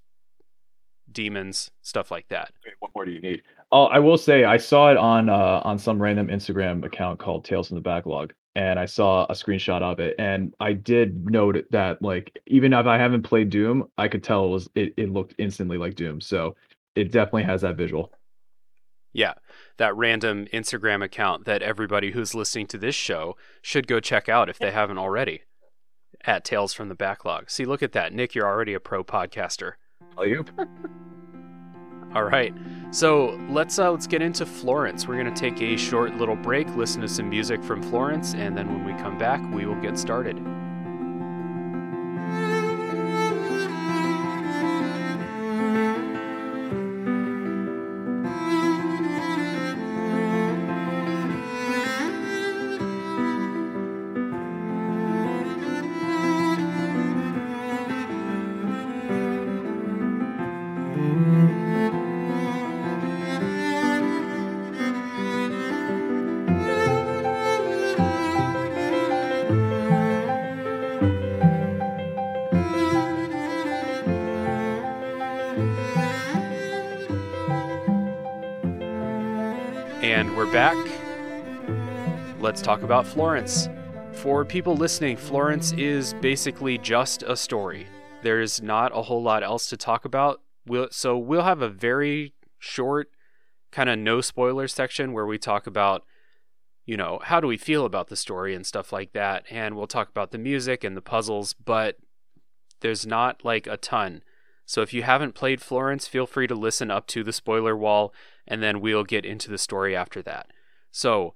demons, 1.11 1.69
stuff 1.81 2.09
like 2.09 2.29
that. 2.29 2.51
Wait, 2.65 2.73
what 2.79 2.91
more 2.95 3.05
do 3.05 3.11
you 3.11 3.21
need? 3.21 3.43
Oh, 3.75 3.87
I 3.87 3.99
will 3.99 4.17
say 4.17 4.45
I 4.45 4.55
saw 4.55 4.89
it 4.89 4.95
on 4.95 5.27
uh 5.27 5.59
on 5.65 5.77
some 5.77 6.01
random 6.01 6.27
Instagram 6.27 6.85
account 6.85 7.19
called 7.19 7.43
Tales 7.43 7.67
from 7.67 7.75
the 7.75 7.81
Backlog, 7.81 8.31
and 8.55 8.79
I 8.79 8.85
saw 8.85 9.25
a 9.25 9.33
screenshot 9.33 9.81
of 9.81 9.99
it, 9.99 10.15
and 10.17 10.55
I 10.61 10.71
did 10.71 11.29
note 11.29 11.57
that 11.71 12.01
like 12.01 12.39
even 12.47 12.71
if 12.71 12.85
I 12.85 12.97
haven't 12.97 13.23
played 13.23 13.49
Doom, 13.49 13.89
I 13.97 14.07
could 14.07 14.23
tell 14.23 14.45
it 14.45 14.47
was 14.47 14.69
it, 14.75 14.93
it 14.95 15.09
looked 15.09 15.35
instantly 15.39 15.77
like 15.77 15.95
Doom, 15.95 16.21
so 16.21 16.55
it 16.95 17.11
definitely 17.11 17.43
has 17.43 17.63
that 17.63 17.75
visual. 17.75 18.13
Yeah, 19.11 19.33
that 19.75 19.93
random 19.97 20.47
Instagram 20.53 21.03
account 21.03 21.43
that 21.43 21.61
everybody 21.61 22.11
who's 22.11 22.33
listening 22.33 22.67
to 22.67 22.77
this 22.77 22.95
show 22.95 23.35
should 23.61 23.87
go 23.87 23.99
check 23.99 24.29
out 24.29 24.47
if 24.47 24.57
they 24.57 24.71
haven't 24.71 24.99
already. 24.99 25.41
At 26.23 26.45
Tales 26.45 26.73
from 26.73 26.87
the 26.87 26.95
Backlog. 26.95 27.49
See, 27.49 27.65
look 27.65 27.83
at 27.83 27.91
that. 27.91 28.13
Nick, 28.13 28.35
you're 28.35 28.47
already 28.47 28.73
a 28.73 28.79
pro 28.79 29.03
podcaster. 29.03 29.73
Oh, 30.17 30.23
you? 30.23 30.45
All 32.15 32.23
right. 32.23 32.53
So 32.91 33.37
let's 33.49 33.77
uh, 33.77 33.91
let's 33.91 34.07
get 34.07 34.21
into 34.21 34.45
Florence. 34.45 35.05
We're 35.05 35.17
gonna 35.17 35.35
take 35.35 35.61
a 35.61 35.75
short 35.75 36.15
little 36.15 36.37
break, 36.37 36.65
listen 36.77 37.01
to 37.01 37.09
some 37.09 37.29
music 37.29 37.61
from 37.61 37.83
Florence, 37.83 38.33
and 38.35 38.57
then 38.57 38.69
when 38.69 38.85
we 38.85 38.93
come 39.01 39.17
back, 39.17 39.41
we 39.53 39.65
will 39.65 39.79
get 39.81 39.99
started. 39.99 40.37
About 82.85 83.07
Florence. 83.07 83.67
For 84.13 84.45
people 84.45 84.75
listening, 84.75 85.17
Florence 85.17 85.71
is 85.73 86.13
basically 86.21 86.77
just 86.77 87.23
a 87.23 87.35
story. 87.35 87.87
There's 88.21 88.61
not 88.61 88.95
a 88.95 89.01
whole 89.01 89.23
lot 89.23 89.41
else 89.41 89.65
to 89.69 89.77
talk 89.77 90.05
about. 90.05 90.41
We'll, 90.67 90.89
so 90.91 91.17
we'll 91.17 91.41
have 91.41 91.63
a 91.63 91.67
very 91.67 92.35
short, 92.59 93.09
kind 93.71 93.89
of 93.89 93.97
no 93.97 94.21
spoiler 94.21 94.67
section 94.67 95.13
where 95.13 95.25
we 95.25 95.39
talk 95.39 95.65
about, 95.65 96.03
you 96.85 96.95
know, 96.95 97.19
how 97.23 97.39
do 97.39 97.47
we 97.47 97.57
feel 97.57 97.85
about 97.85 98.09
the 98.09 98.15
story 98.15 98.53
and 98.53 98.67
stuff 98.67 98.93
like 98.93 99.13
that. 99.13 99.45
And 99.49 99.75
we'll 99.75 99.87
talk 99.87 100.07
about 100.07 100.29
the 100.29 100.37
music 100.37 100.83
and 100.83 100.95
the 100.95 101.01
puzzles, 101.01 101.53
but 101.53 101.97
there's 102.81 103.07
not 103.07 103.43
like 103.43 103.65
a 103.65 103.77
ton. 103.77 104.21
So 104.67 104.83
if 104.83 104.93
you 104.93 105.01
haven't 105.01 105.33
played 105.33 105.59
Florence, 105.59 106.07
feel 106.07 106.27
free 106.27 106.45
to 106.45 106.55
listen 106.55 106.91
up 106.91 107.07
to 107.07 107.23
the 107.23 107.33
spoiler 107.33 107.75
wall, 107.75 108.13
and 108.47 108.61
then 108.61 108.79
we'll 108.79 109.03
get 109.03 109.25
into 109.25 109.49
the 109.49 109.57
story 109.57 109.95
after 109.95 110.21
that. 110.21 110.51
So, 110.91 111.33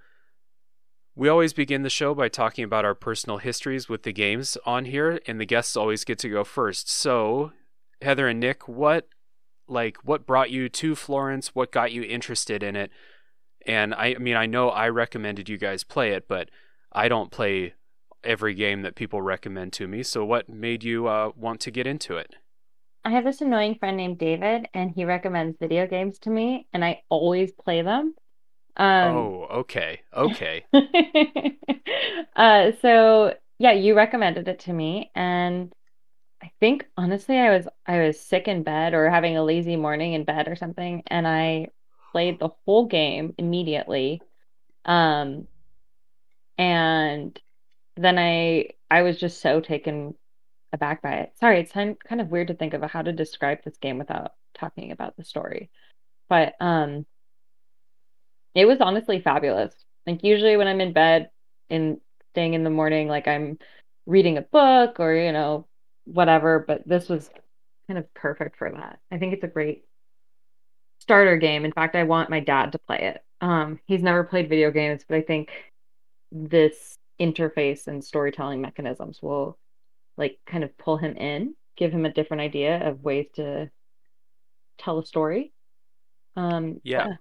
we 1.20 1.28
always 1.28 1.52
begin 1.52 1.84
the 1.84 1.90
show 1.90 2.16
by 2.16 2.30
talking 2.30 2.64
about 2.64 2.86
our 2.86 2.96
personal 2.96 3.40
histories 3.40 3.90
with 3.90 4.04
the 4.04 4.14
games 4.14 4.58
on 4.66 4.86
here, 4.86 5.20
and 5.28 5.38
the 5.38 5.46
guests 5.46 5.76
always 5.76 6.06
get 6.06 6.18
to 6.20 6.30
go 6.30 6.46
first. 6.46 6.90
So, 6.90 7.52
Heather 8.02 8.30
and 8.30 8.40
Nick, 8.40 8.70
what 8.70 9.10
like 9.68 9.98
what 10.06 10.26
brought 10.26 10.50
you 10.50 10.70
to 10.70 10.96
Florence? 10.96 11.54
What 11.54 11.74
got 11.74 11.92
you 11.92 12.04
interested 12.04 12.64
in 12.64 12.78
it? 12.78 12.90
And 13.66 13.94
I, 13.94 14.16
I 14.16 14.18
mean, 14.18 14.38
I 14.38 14.46
know 14.46 14.70
I 14.70 14.88
recommended 14.88 15.50
you 15.50 15.58
guys 15.58 15.84
play 15.84 16.14
it, 16.14 16.26
but 16.30 16.50
I 16.94 17.10
don't 17.10 17.32
play 17.32 17.74
every 18.24 18.54
game 18.54 18.82
that 18.84 18.96
people 18.96 19.22
recommend 19.22 19.74
to 19.74 19.90
me. 19.90 20.04
So, 20.04 20.24
what 20.24 20.48
made 20.48 20.86
you 20.86 21.08
uh, 21.08 21.34
want 21.36 21.60
to 21.62 21.72
get 21.72 21.86
into 21.86 22.16
it? 22.16 22.36
I 23.04 23.12
have 23.12 23.26
this 23.26 23.42
annoying 23.42 23.76
friend 23.76 23.98
named 23.98 24.20
David, 24.20 24.70
and 24.74 24.90
he 24.90 25.04
recommends 25.04 25.58
video 25.60 25.86
games 25.86 26.18
to 26.20 26.30
me, 26.30 26.70
and 26.72 26.86
I 26.86 27.02
always 27.10 27.52
play 27.52 27.82
them. 27.82 28.16
Um, 28.80 29.16
oh, 29.16 29.48
okay, 29.60 30.02
okay. 30.14 30.66
uh, 32.36 32.72
so 32.82 33.36
yeah, 33.60 33.74
you 33.74 33.96
recommended 33.96 34.48
it 34.48 34.60
to 34.62 34.74
me, 34.74 35.12
and 35.16 35.74
I 36.42 36.52
think 36.60 36.86
honestly, 36.98 37.38
I 37.38 37.52
was 37.56 37.68
I 37.86 38.00
was 38.00 38.20
sick 38.20 38.48
in 38.48 38.64
bed 38.64 38.94
or 38.94 39.10
having 39.10 39.38
a 39.38 39.44
lazy 39.44 39.76
morning 39.76 40.14
in 40.14 40.24
bed 40.24 40.48
or 40.48 40.56
something, 40.56 41.04
and 41.08 41.28
I 41.28 41.68
played 42.12 42.40
the 42.40 42.50
whole 42.66 42.86
game 42.88 43.36
immediately. 43.38 44.22
Um, 44.86 45.48
and 46.58 47.40
then 47.98 48.18
I 48.20 48.70
I 48.92 49.02
was 49.04 49.20
just 49.20 49.42
so 49.42 49.62
taken 49.62 50.16
aback 50.74 51.02
by 51.02 51.14
it. 51.22 51.34
Sorry, 51.40 51.60
it's 51.60 51.72
kind 51.72 51.98
of 52.22 52.30
weird 52.30 52.50
to 52.50 52.54
think 52.56 52.74
of 52.74 52.84
how 52.84 53.02
to 53.02 53.12
describe 53.14 53.64
this 53.64 53.78
game 53.78 53.98
without 53.98 54.34
talking 54.54 54.92
about 54.92 55.18
the 55.18 55.24
story. 55.24 55.70
But 56.30 56.56
um 56.62 57.06
it 58.56 58.66
was 58.66 58.80
honestly 58.82 59.22
fabulous. 59.22 59.74
Like 60.08 60.24
usually 60.24 60.58
when 60.58 60.68
I'm 60.68 60.82
in 60.82 60.94
bed 60.94 61.30
and 61.70 62.00
staying 62.34 62.54
in 62.54 62.64
the 62.64 62.70
morning, 62.70 63.08
like 63.08 63.28
I'm 63.28 63.60
reading 64.06 64.38
a 64.38 64.42
book 64.42 65.00
or, 65.00 65.14
you 65.14 65.32
know, 65.32 65.68
whatever, 66.06 66.60
but 66.68 66.88
this 66.88 67.08
was 67.10 67.30
kind 67.88 68.00
of 68.00 68.12
perfect 68.14 68.58
for 68.58 68.72
that. 68.72 69.00
I 69.12 69.18
think 69.18 69.34
it's 69.34 69.44
a 69.44 69.48
great 69.48 69.86
starter 71.00 71.38
game. 71.38 71.66
In 71.66 71.72
fact, 71.72 71.96
I 71.96 72.04
want 72.04 72.30
my 72.30 72.40
dad 72.40 72.72
to 72.72 72.80
play 72.80 73.00
it. 73.02 73.24
Um, 73.42 73.80
he's 73.86 74.04
never 74.04 74.24
played 74.24 74.50
video 74.50 74.72
games, 74.72 75.04
but 75.08 75.16
I 75.16 75.22
think 75.22 75.50
this 76.32 76.96
interface 77.20 77.88
and 77.88 78.04
storytelling 78.04 78.62
mechanisms 78.62 79.20
will 79.22 79.58
like 80.18 80.40
kind 80.46 80.64
of 80.64 80.78
pull 80.78 80.98
him 80.98 81.16
in, 81.16 81.56
give 81.78 81.92
him 81.92 82.06
a 82.06 82.14
different 82.14 82.42
idea 82.42 82.88
of 82.88 83.04
ways 83.04 83.28
to 83.36 83.70
tell 84.78 85.00
a 85.00 85.06
story. 85.06 85.54
Um, 86.36 86.82
yeah. 86.84 87.08
yeah. 87.08 87.14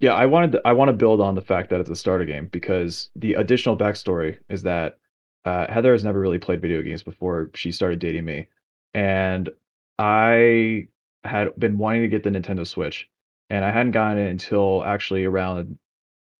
Yeah, 0.00 0.14
I 0.14 0.26
wanted 0.26 0.52
to, 0.52 0.62
I 0.64 0.72
want 0.72 0.90
to 0.90 0.92
build 0.92 1.20
on 1.20 1.34
the 1.34 1.40
fact 1.40 1.70
that 1.70 1.80
it's 1.80 1.90
a 1.90 1.96
starter 1.96 2.24
game 2.24 2.46
because 2.46 3.10
the 3.16 3.34
additional 3.34 3.76
backstory 3.76 4.38
is 4.48 4.62
that 4.62 4.98
uh, 5.44 5.66
Heather 5.72 5.92
has 5.92 6.04
never 6.04 6.20
really 6.20 6.38
played 6.38 6.62
video 6.62 6.82
games 6.82 7.02
before 7.02 7.50
she 7.54 7.72
started 7.72 7.98
dating 7.98 8.24
me, 8.24 8.46
and 8.94 9.50
I 9.98 10.88
had 11.24 11.58
been 11.58 11.78
wanting 11.78 12.02
to 12.02 12.08
get 12.08 12.22
the 12.22 12.30
Nintendo 12.30 12.66
Switch, 12.66 13.08
and 13.50 13.64
I 13.64 13.70
hadn't 13.72 13.92
gotten 13.92 14.18
it 14.18 14.30
until 14.30 14.84
actually 14.84 15.24
around 15.24 15.78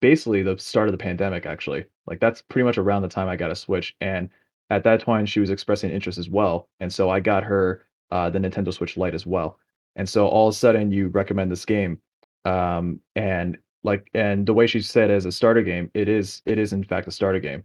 basically 0.00 0.42
the 0.42 0.58
start 0.58 0.88
of 0.88 0.92
the 0.92 0.98
pandemic. 0.98 1.46
Actually, 1.46 1.86
like 2.06 2.20
that's 2.20 2.42
pretty 2.42 2.64
much 2.64 2.78
around 2.78 3.02
the 3.02 3.08
time 3.08 3.28
I 3.28 3.36
got 3.36 3.50
a 3.50 3.56
Switch, 3.56 3.96
and 4.00 4.30
at 4.70 4.84
that 4.84 5.00
time 5.00 5.26
she 5.26 5.40
was 5.40 5.50
expressing 5.50 5.90
interest 5.90 6.18
as 6.18 6.28
well, 6.28 6.68
and 6.80 6.92
so 6.92 7.10
I 7.10 7.18
got 7.20 7.42
her 7.44 7.86
uh, 8.12 8.30
the 8.30 8.38
Nintendo 8.38 8.72
Switch 8.72 8.96
Lite 8.96 9.14
as 9.14 9.26
well. 9.26 9.58
And 9.96 10.08
so 10.08 10.28
all 10.28 10.48
of 10.48 10.54
a 10.54 10.56
sudden 10.56 10.92
you 10.92 11.08
recommend 11.08 11.50
this 11.50 11.64
game, 11.64 12.00
um, 12.44 13.00
and 13.16 13.58
like 13.84 14.10
and 14.14 14.46
the 14.46 14.54
way 14.54 14.66
she 14.66 14.80
said 14.80 15.10
as 15.10 15.26
a 15.26 15.32
starter 15.32 15.62
game, 15.62 15.90
it 15.94 16.08
is 16.08 16.42
it 16.46 16.58
is 16.58 16.72
in 16.72 16.84
fact 16.84 17.08
a 17.08 17.10
starter 17.12 17.40
game, 17.40 17.64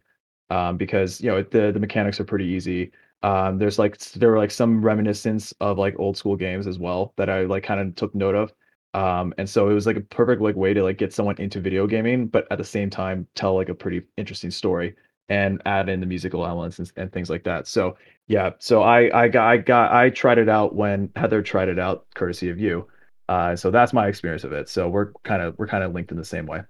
um, 0.49 0.77
because 0.77 1.21
you 1.21 1.29
know 1.29 1.43
the 1.43 1.71
the 1.71 1.79
mechanics 1.79 2.19
are 2.19 2.25
pretty 2.25 2.45
easy. 2.45 2.91
Um, 3.23 3.57
there's 3.57 3.79
like 3.79 3.97
there 3.99 4.29
were 4.31 4.37
like 4.37 4.51
some 4.51 4.83
reminiscence 4.83 5.53
of 5.61 5.77
like 5.77 5.95
old 5.97 6.17
school 6.17 6.35
games 6.35 6.67
as 6.67 6.77
well 6.79 7.13
that 7.17 7.29
I 7.29 7.43
like 7.45 7.63
kind 7.63 7.79
of 7.79 7.95
took 7.95 8.13
note 8.15 8.35
of. 8.35 8.53
Um, 8.93 9.33
and 9.37 9.49
so 9.49 9.69
it 9.69 9.73
was 9.73 9.87
like 9.87 9.95
a 9.97 10.01
perfect 10.01 10.41
like 10.41 10.55
way 10.55 10.73
to 10.73 10.83
like 10.83 10.97
get 10.97 11.13
someone 11.13 11.37
into 11.39 11.59
video 11.59 11.87
gaming, 11.87 12.27
but 12.27 12.45
at 12.51 12.57
the 12.59 12.63
same 12.63 12.89
time 12.89 13.27
tell 13.35 13.55
like 13.55 13.69
a 13.69 13.73
pretty 13.75 14.03
interesting 14.17 14.51
story 14.51 14.95
and 15.29 15.61
add 15.65 15.89
in 15.89 15.99
the 15.99 16.05
musical 16.05 16.45
elements 16.45 16.79
and, 16.79 16.91
and 16.97 17.11
things 17.11 17.29
like 17.29 17.43
that. 17.45 17.65
So 17.67 17.97
yeah, 18.27 18.51
so 18.59 18.83
I 18.83 19.23
I 19.23 19.27
got 19.29 19.47
I 19.47 19.57
got 19.57 19.91
I 19.91 20.09
tried 20.09 20.37
it 20.37 20.49
out 20.49 20.75
when 20.75 21.09
Heather 21.15 21.41
tried 21.41 21.69
it 21.69 21.79
out, 21.79 22.05
courtesy 22.13 22.49
of 22.49 22.59
you. 22.59 22.87
Uh, 23.29 23.55
so 23.55 23.71
that's 23.71 23.93
my 23.93 24.07
experience 24.07 24.43
of 24.43 24.51
it. 24.51 24.69
So 24.69 24.89
we're 24.89 25.13
kind 25.23 25.41
of 25.41 25.57
we're 25.57 25.67
kind 25.67 25.83
of 25.83 25.93
linked 25.93 26.11
in 26.11 26.17
the 26.17 26.25
same 26.25 26.45
way. 26.45 26.61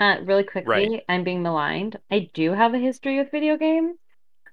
Uh, 0.00 0.16
really 0.24 0.44
quickly, 0.44 0.88
right. 0.88 1.02
I'm 1.08 1.24
being 1.24 1.42
maligned. 1.42 1.98
I 2.10 2.30
do 2.32 2.52
have 2.52 2.74
a 2.74 2.78
history 2.78 3.18
with 3.18 3.30
video 3.30 3.56
games. 3.56 3.96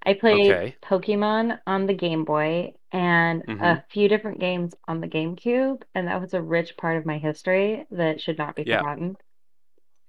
I 0.05 0.13
played 0.13 0.51
okay. 0.51 0.75
Pokemon 0.83 1.59
on 1.65 1.87
the 1.87 1.93
Game 1.93 2.25
Boy 2.25 2.73
and 2.91 3.43
mm-hmm. 3.45 3.63
a 3.63 3.83
few 3.89 4.07
different 4.07 4.39
games 4.39 4.73
on 4.87 5.01
the 5.01 5.07
GameCube, 5.07 5.81
and 5.93 6.07
that 6.07 6.21
was 6.21 6.33
a 6.33 6.41
rich 6.41 6.77
part 6.77 6.97
of 6.97 7.05
my 7.05 7.17
history 7.17 7.85
that 7.91 8.21
should 8.21 8.37
not 8.37 8.55
be 8.55 8.63
yeah. 8.65 8.79
forgotten. 8.79 9.17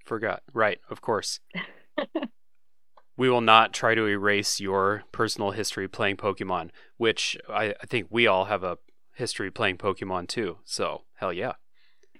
Forgot, 0.05 0.43
right? 0.53 0.79
Of 0.89 1.01
course. 1.01 1.39
we 3.17 3.29
will 3.29 3.41
not 3.41 3.73
try 3.73 3.95
to 3.95 4.05
erase 4.05 4.59
your 4.59 5.03
personal 5.11 5.51
history 5.51 5.87
playing 5.87 6.17
Pokemon, 6.17 6.69
which 6.97 7.35
I, 7.49 7.73
I 7.81 7.85
think 7.87 8.07
we 8.09 8.27
all 8.27 8.45
have 8.45 8.63
a 8.63 8.77
history 9.17 9.51
playing 9.51 9.77
Pokemon 9.77 10.27
too. 10.27 10.57
So, 10.63 11.03
hell 11.15 11.33
yeah. 11.33 11.53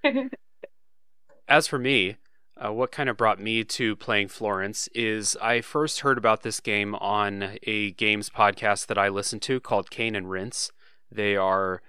As 1.48 1.68
for 1.68 1.80
me, 1.80 2.18
uh, 2.64 2.74
what 2.74 2.92
kind 2.92 3.10
of 3.10 3.18
brought 3.18 3.40
me 3.40 3.64
to 3.64 3.96
playing 3.96 4.28
Florence 4.28 4.90
is 4.94 5.38
I 5.42 5.62
first 5.62 6.02
heard 6.02 6.18
about 6.18 6.42
this 6.42 6.60
game 6.60 6.96
on 6.96 7.58
a 7.64 7.92
games 7.92 8.30
podcast 8.30 8.88
that 8.88 8.98
I 8.98 9.10
listen 9.10 9.40
to 9.42 9.60
called 9.60 9.90
Cane 9.90 10.16
and 10.16 10.30
Rinse. 10.30 10.72
They 11.12 11.36
are 11.36 11.82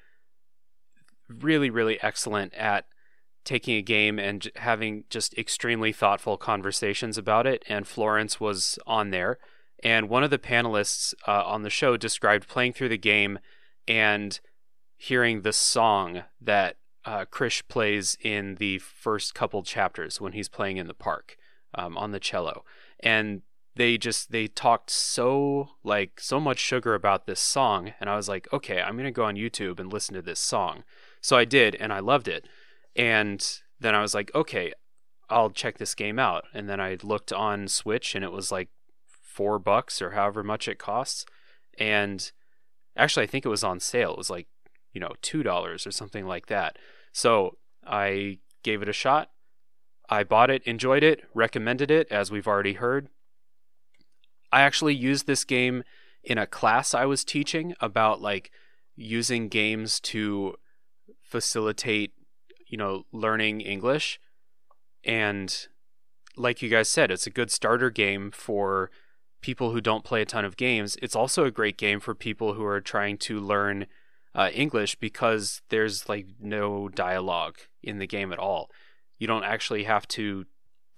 really, 1.29 1.71
really 1.71 2.01
excellent 2.03 2.55
at 2.55 2.87
taking 3.45 3.77
a 3.77 3.83
game 3.83 4.19
and 4.19 4.51
having 4.57 5.05
just 5.09 5.37
extremely 5.39 5.93
thoughtful 5.93 6.37
conversations 6.37 7.17
about 7.17 7.47
it. 7.47 7.65
And 7.67 7.87
Florence 7.87 8.39
was 8.39 8.79
on 8.87 9.11
there. 9.11 9.39
And 9.83 10.09
one 10.09 10.23
of 10.23 10.31
the 10.31 10.39
panelists 10.39 11.15
uh, 11.27 11.45
on 11.45 11.63
the 11.63 11.71
show 11.71 11.97
described 11.97 12.49
playing 12.49 12.75
through 12.75 12.91
the 12.91 12.99
game 12.99 13.39
and 13.87 14.39
hearing 14.99 15.41
the 15.41 15.53
song 15.53 16.25
that 16.41 16.77
uh, 17.07 17.25
Krish 17.25 17.63
plays 17.69 18.19
in 18.21 18.57
the 18.57 18.79
first 18.79 19.35
couple 19.35 19.63
chapters 19.63 20.21
when 20.21 20.33
he's 20.33 20.49
playing 20.49 20.77
in 20.77 20.89
the 20.89 20.95
park 20.95 21.39
um, 21.75 21.97
on 21.97 22.13
the 22.13 22.21
cello. 22.21 22.65
And 23.01 23.43
they 23.75 23.97
just 23.97 24.33
they 24.33 24.49
talked 24.49 24.91
so 24.91 25.71
like 25.85 26.21
so 26.21 26.39
much 26.41 26.59
sugar 26.59 26.95
about 26.95 27.27
this 27.27 27.39
song 27.39 27.93
and 28.01 28.11
i 28.11 28.17
was 28.17 28.29
like 28.29 28.53
okay 28.53 28.83
i'm 28.83 28.99
to 28.99 29.13
go 29.13 29.23
on 29.23 29.37
youtube 29.37 29.79
and 29.79 29.93
listen 29.93 30.17
to 30.17 30.23
this 30.23 30.41
song 30.41 30.83
so 31.21 31.37
i 31.37 31.45
did 31.45 31.77
and 31.77 31.93
i 31.93 32.01
loved 32.01 32.27
it 32.27 32.49
and 32.99 33.61
then 33.81 33.95
I 33.95 34.03
was 34.03 34.15
like, 34.15 34.31
okay, 34.35 34.73
I'll 35.31 35.51
check 35.51 35.79
this 35.79 35.95
game 35.95 36.19
out. 36.19 36.45
And 36.53 36.69
then 36.69 36.81
I 36.81 36.99
looked 37.03 37.33
on 37.33 37.69
Switch 37.69 38.15
and 38.15 38.25
it 38.25 38.33
was 38.33 38.51
like 38.51 38.69
four 39.07 39.59
bucks 39.59 40.03
or 40.03 40.11
however 40.11 40.43
much 40.43 40.67
it 40.67 40.79
costs. 40.79 41.25
And 41.79 42.31
actually, 42.97 43.23
I 43.23 43.29
think 43.29 43.45
it 43.45 43.51
was 43.51 43.63
on 43.63 43.79
sale. 43.79 44.13
It 44.13 44.19
was 44.19 44.31
like, 44.31 44.49
you 44.93 45.01
know, 45.01 45.13
$2 45.23 45.87
or 45.87 45.91
something 45.91 46.27
like 46.27 46.47
that. 46.47 46.79
So 47.13 47.57
I 47.87 48.39
gave 48.63 48.83
it 48.83 48.89
a 48.89 48.93
shot. 48.93 49.31
I 50.09 50.25
bought 50.25 50.51
it, 50.51 50.63
enjoyed 50.65 51.03
it, 51.03 51.25
recommended 51.35 51.91
it, 51.91 52.09
as 52.11 52.31
we've 52.31 52.49
already 52.49 52.75
heard. 52.75 53.09
I 54.51 54.63
actually 54.63 54.95
used 54.95 55.27
this 55.27 55.45
game 55.45 55.85
in 56.25 56.39
a 56.39 56.47
class 56.47 56.95
I 56.95 57.05
was 57.05 57.25
teaching 57.25 57.75
about 57.81 58.23
like 58.23 58.51
using 58.97 59.49
games 59.49 60.01
to 60.01 60.57
facilitate 61.23 62.13
you 62.69 62.79
know, 62.79 63.05
learning 63.13 63.61
English. 63.61 64.21
And 65.05 65.67
like 66.37 66.63
you 66.63 66.69
guys 66.69 66.89
said, 66.89 67.11
it's 67.11 67.27
a 67.27 67.31
good 67.31 67.51
starter 67.51 67.91
game 67.91 68.31
for 68.31 68.91
people 69.41 69.73
who 69.73 69.81
don't 69.81 70.05
play 70.05 70.23
a 70.23 70.27
ton 70.27 70.45
of 70.45 70.57
games. 70.57 70.97
It's 71.03 71.17
also 71.17 71.45
a 71.45 71.51
great 71.51 71.79
game 71.79 72.01
for 72.01 72.15
people 72.15 72.55
who 72.55 72.65
are 72.65 72.81
trying 72.81 73.17
to 73.19 73.41
learn 73.41 73.87
uh, 74.35 74.51
English 74.53 74.97
because 74.97 75.63
there's 75.69 76.09
like 76.09 76.27
no 76.41 76.89
dialogue 76.89 77.59
in 77.83 77.99
the 77.99 78.07
game 78.07 78.33
at 78.33 78.39
all. 78.39 78.71
You 79.19 79.27
don't 79.27 79.45
actually 79.45 79.85
have 79.85 80.07
to 80.09 80.47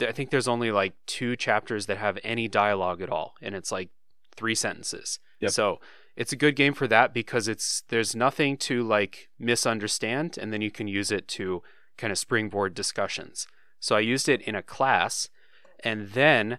I 0.02 0.12
think 0.12 0.30
there's 0.30 0.48
only 0.48 0.70
like 0.70 0.94
two 1.06 1.36
chapters 1.36 1.86
that 1.86 1.98
have 1.98 2.18
any 2.24 2.48
dialogue 2.48 3.02
at 3.02 3.10
all, 3.10 3.34
and 3.42 3.54
it's 3.54 3.72
like 3.72 3.90
three 4.34 4.54
sentences. 4.54 5.18
Yep. 5.40 5.50
So 5.50 5.80
it's 6.16 6.32
a 6.32 6.36
good 6.36 6.56
game 6.56 6.74
for 6.74 6.88
that 6.88 7.12
because 7.12 7.48
it's 7.48 7.82
there's 7.88 8.14
nothing 8.14 8.56
to 8.58 8.82
like 8.82 9.28
misunderstand, 9.38 10.38
and 10.38 10.52
then 10.52 10.62
you 10.62 10.70
can 10.70 10.88
use 10.88 11.10
it 11.10 11.28
to 11.28 11.62
kind 11.96 12.10
of 12.10 12.18
springboard 12.18 12.74
discussions. 12.74 13.46
So 13.78 13.96
I 13.96 14.00
used 14.00 14.28
it 14.28 14.42
in 14.42 14.54
a 14.54 14.62
class, 14.62 15.28
and 15.84 16.10
then 16.10 16.58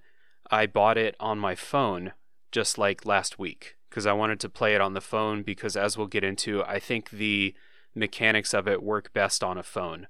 I 0.49 0.65
bought 0.65 0.97
it 0.97 1.15
on 1.19 1.39
my 1.39 1.55
phone 1.55 2.13
just 2.51 2.77
like 2.77 3.05
last 3.05 3.39
week 3.39 3.77
because 3.91 4.05
I 4.05 4.13
wanted 4.13 4.39
to 4.39 4.49
play 4.49 4.73
it 4.73 4.79
on 4.79 4.93
the 4.93 5.01
phone 5.01 5.43
because 5.43 5.75
as 5.75 5.97
we'll 5.97 6.07
get 6.07 6.23
into, 6.23 6.63
I 6.63 6.79
think 6.79 7.09
the 7.09 7.53
mechanics 7.93 8.53
of 8.53 8.65
it 8.65 8.81
work 8.81 9.11
best 9.11 9.43
on 9.43 9.57
a 9.57 9.63
phone. 9.63 10.07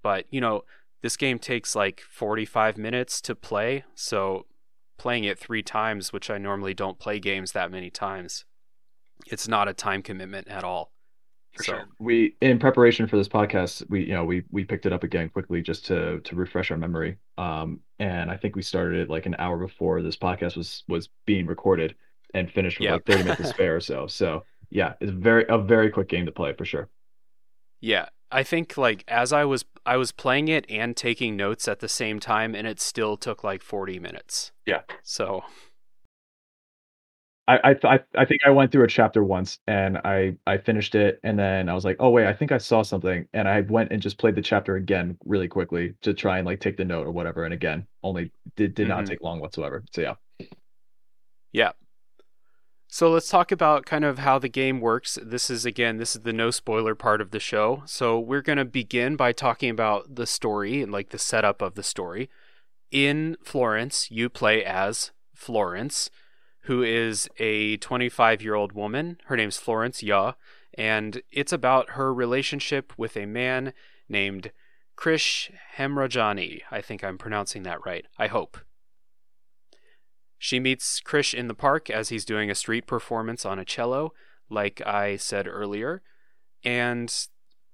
But, 0.00 0.26
you 0.30 0.40
know, 0.40 0.62
this 1.02 1.16
game 1.16 1.40
takes 1.40 1.74
like 1.74 2.00
45 2.08 2.78
minutes 2.78 3.20
to 3.22 3.34
play, 3.34 3.82
so 3.96 4.46
playing 4.96 5.24
it 5.24 5.40
3 5.40 5.60
times, 5.64 6.12
which 6.12 6.30
I 6.30 6.38
normally 6.38 6.72
don't 6.72 7.00
play 7.00 7.18
games 7.18 7.50
that 7.50 7.72
many 7.72 7.90
times, 7.90 8.44
it's 9.26 9.48
not 9.48 9.66
a 9.66 9.74
time 9.74 10.00
commitment 10.00 10.46
at 10.46 10.62
all. 10.62 10.92
For 11.56 11.64
so, 11.64 11.72
sure. 11.72 11.84
We 11.98 12.36
in 12.40 12.60
preparation 12.60 13.08
for 13.08 13.16
this 13.16 13.28
podcast, 13.28 13.88
we 13.88 14.04
you 14.04 14.12
know 14.12 14.24
we 14.24 14.42
we 14.50 14.64
picked 14.64 14.86
it 14.86 14.92
up 14.92 15.04
again 15.04 15.28
quickly 15.28 15.62
just 15.62 15.86
to 15.86 16.18
to 16.18 16.34
refresh 16.34 16.72
our 16.72 16.76
memory. 16.76 17.16
Um, 17.38 17.78
and 18.00 18.28
I 18.28 18.36
think 18.36 18.56
we 18.56 18.62
started 18.62 19.02
it 19.02 19.08
like 19.08 19.26
an 19.26 19.36
hour 19.38 19.56
before 19.56 20.02
this 20.02 20.16
podcast 20.16 20.56
was 20.56 20.82
was 20.88 21.10
being 21.26 21.46
recorded 21.46 21.94
and 22.34 22.50
finished 22.50 22.78
with 22.78 22.86
Yeah. 22.86 22.92
like 22.94 23.04
thirty 23.06 23.22
minutes 23.22 23.40
to 23.42 23.46
spare 23.48 23.76
or 23.76 23.80
so. 23.80 24.06
So 24.06 24.44
yeah, 24.70 24.94
it's 25.00 25.10
very 25.12 25.44
a 25.48 25.58
very 25.58 25.90
quick 25.90 26.08
game 26.08 26.26
to 26.26 26.32
play 26.32 26.52
for 26.52 26.64
sure. 26.64 26.88
Yeah, 27.80 28.08
I 28.30 28.42
think 28.42 28.76
like 28.76 29.04
as 29.08 29.32
I 29.32 29.44
was 29.44 29.64
I 29.86 29.96
was 29.96 30.12
playing 30.12 30.48
it 30.48 30.66
and 30.70 30.96
taking 30.96 31.36
notes 31.36 31.68
at 31.68 31.80
the 31.80 31.88
same 31.88 32.18
time 32.20 32.54
and 32.54 32.66
it 32.66 32.80
still 32.80 33.16
took 33.16 33.44
like 33.44 33.62
40 33.62 33.98
minutes. 33.98 34.52
Yeah. 34.66 34.82
So, 35.02 35.44
I 37.46 37.60
I 37.62 37.74
th- 37.74 38.00
I 38.16 38.24
think 38.24 38.40
I 38.46 38.50
went 38.50 38.72
through 38.72 38.84
a 38.84 38.88
chapter 38.88 39.22
once 39.22 39.58
and 39.66 39.98
I 39.98 40.36
I 40.46 40.56
finished 40.56 40.94
it 40.94 41.20
and 41.22 41.38
then 41.38 41.68
I 41.68 41.74
was 41.74 41.84
like, 41.84 41.96
oh 42.00 42.08
wait, 42.08 42.26
I 42.26 42.32
think 42.32 42.52
I 42.52 42.58
saw 42.58 42.82
something 42.82 43.28
and 43.34 43.46
I 43.46 43.60
went 43.60 43.92
and 43.92 44.00
just 44.00 44.16
played 44.18 44.34
the 44.34 44.40
chapter 44.42 44.76
again 44.76 45.18
really 45.26 45.48
quickly 45.48 45.94
to 46.02 46.14
try 46.14 46.38
and 46.38 46.46
like 46.46 46.60
take 46.60 46.78
the 46.78 46.84
note 46.86 47.06
or 47.06 47.10
whatever. 47.10 47.44
And 47.44 47.52
again, 47.52 47.86
only 48.02 48.32
did 48.56 48.74
did 48.74 48.88
not 48.88 49.04
Mhm. 49.04 49.08
take 49.08 49.20
long 49.20 49.40
whatsoever. 49.40 49.84
So 49.92 50.00
yeah. 50.00 50.14
yeah. 51.52 51.72
So 52.94 53.10
let's 53.10 53.28
talk 53.28 53.50
about 53.50 53.86
kind 53.86 54.04
of 54.04 54.20
how 54.20 54.38
the 54.38 54.48
game 54.48 54.78
works. 54.80 55.18
This 55.20 55.50
is 55.50 55.66
again, 55.66 55.96
this 55.96 56.14
is 56.14 56.22
the 56.22 56.32
no 56.32 56.52
spoiler 56.52 56.94
part 56.94 57.20
of 57.20 57.32
the 57.32 57.40
show. 57.40 57.82
So 57.86 58.20
we're 58.20 58.40
going 58.40 58.58
to 58.58 58.64
begin 58.64 59.16
by 59.16 59.32
talking 59.32 59.68
about 59.68 60.14
the 60.14 60.28
story 60.28 60.80
and 60.80 60.92
like 60.92 61.08
the 61.08 61.18
setup 61.18 61.60
of 61.60 61.74
the 61.74 61.82
story. 61.82 62.30
In 62.92 63.36
Florence, 63.42 64.12
you 64.12 64.28
play 64.28 64.64
as 64.64 65.10
Florence, 65.34 66.08
who 66.66 66.84
is 66.84 67.28
a 67.40 67.78
25 67.78 68.42
year 68.42 68.54
old 68.54 68.74
woman. 68.74 69.18
Her 69.24 69.36
name's 69.36 69.56
Florence 69.56 70.00
Yeoh, 70.00 70.36
and 70.74 71.20
it's 71.32 71.52
about 71.52 71.90
her 71.90 72.14
relationship 72.14 72.92
with 72.96 73.16
a 73.16 73.26
man 73.26 73.72
named 74.08 74.52
Krish 74.96 75.50
Hemrajani. 75.78 76.60
I 76.70 76.80
think 76.80 77.02
I'm 77.02 77.18
pronouncing 77.18 77.64
that 77.64 77.84
right. 77.84 78.06
I 78.20 78.28
hope. 78.28 78.56
She 80.44 80.60
meets 80.60 81.00
Krish 81.00 81.32
in 81.32 81.48
the 81.48 81.54
park 81.54 81.88
as 81.88 82.10
he's 82.10 82.26
doing 82.26 82.50
a 82.50 82.54
street 82.54 82.86
performance 82.86 83.46
on 83.46 83.58
a 83.58 83.64
cello, 83.64 84.12
like 84.50 84.86
I 84.86 85.16
said 85.16 85.48
earlier. 85.48 86.02
And 86.62 87.10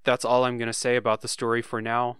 that's 0.04 0.24
all 0.24 0.44
I'm 0.44 0.56
going 0.56 0.68
to 0.68 0.72
say 0.72 0.94
about 0.94 1.20
the 1.20 1.26
story 1.26 1.62
for 1.62 1.82
now. 1.82 2.18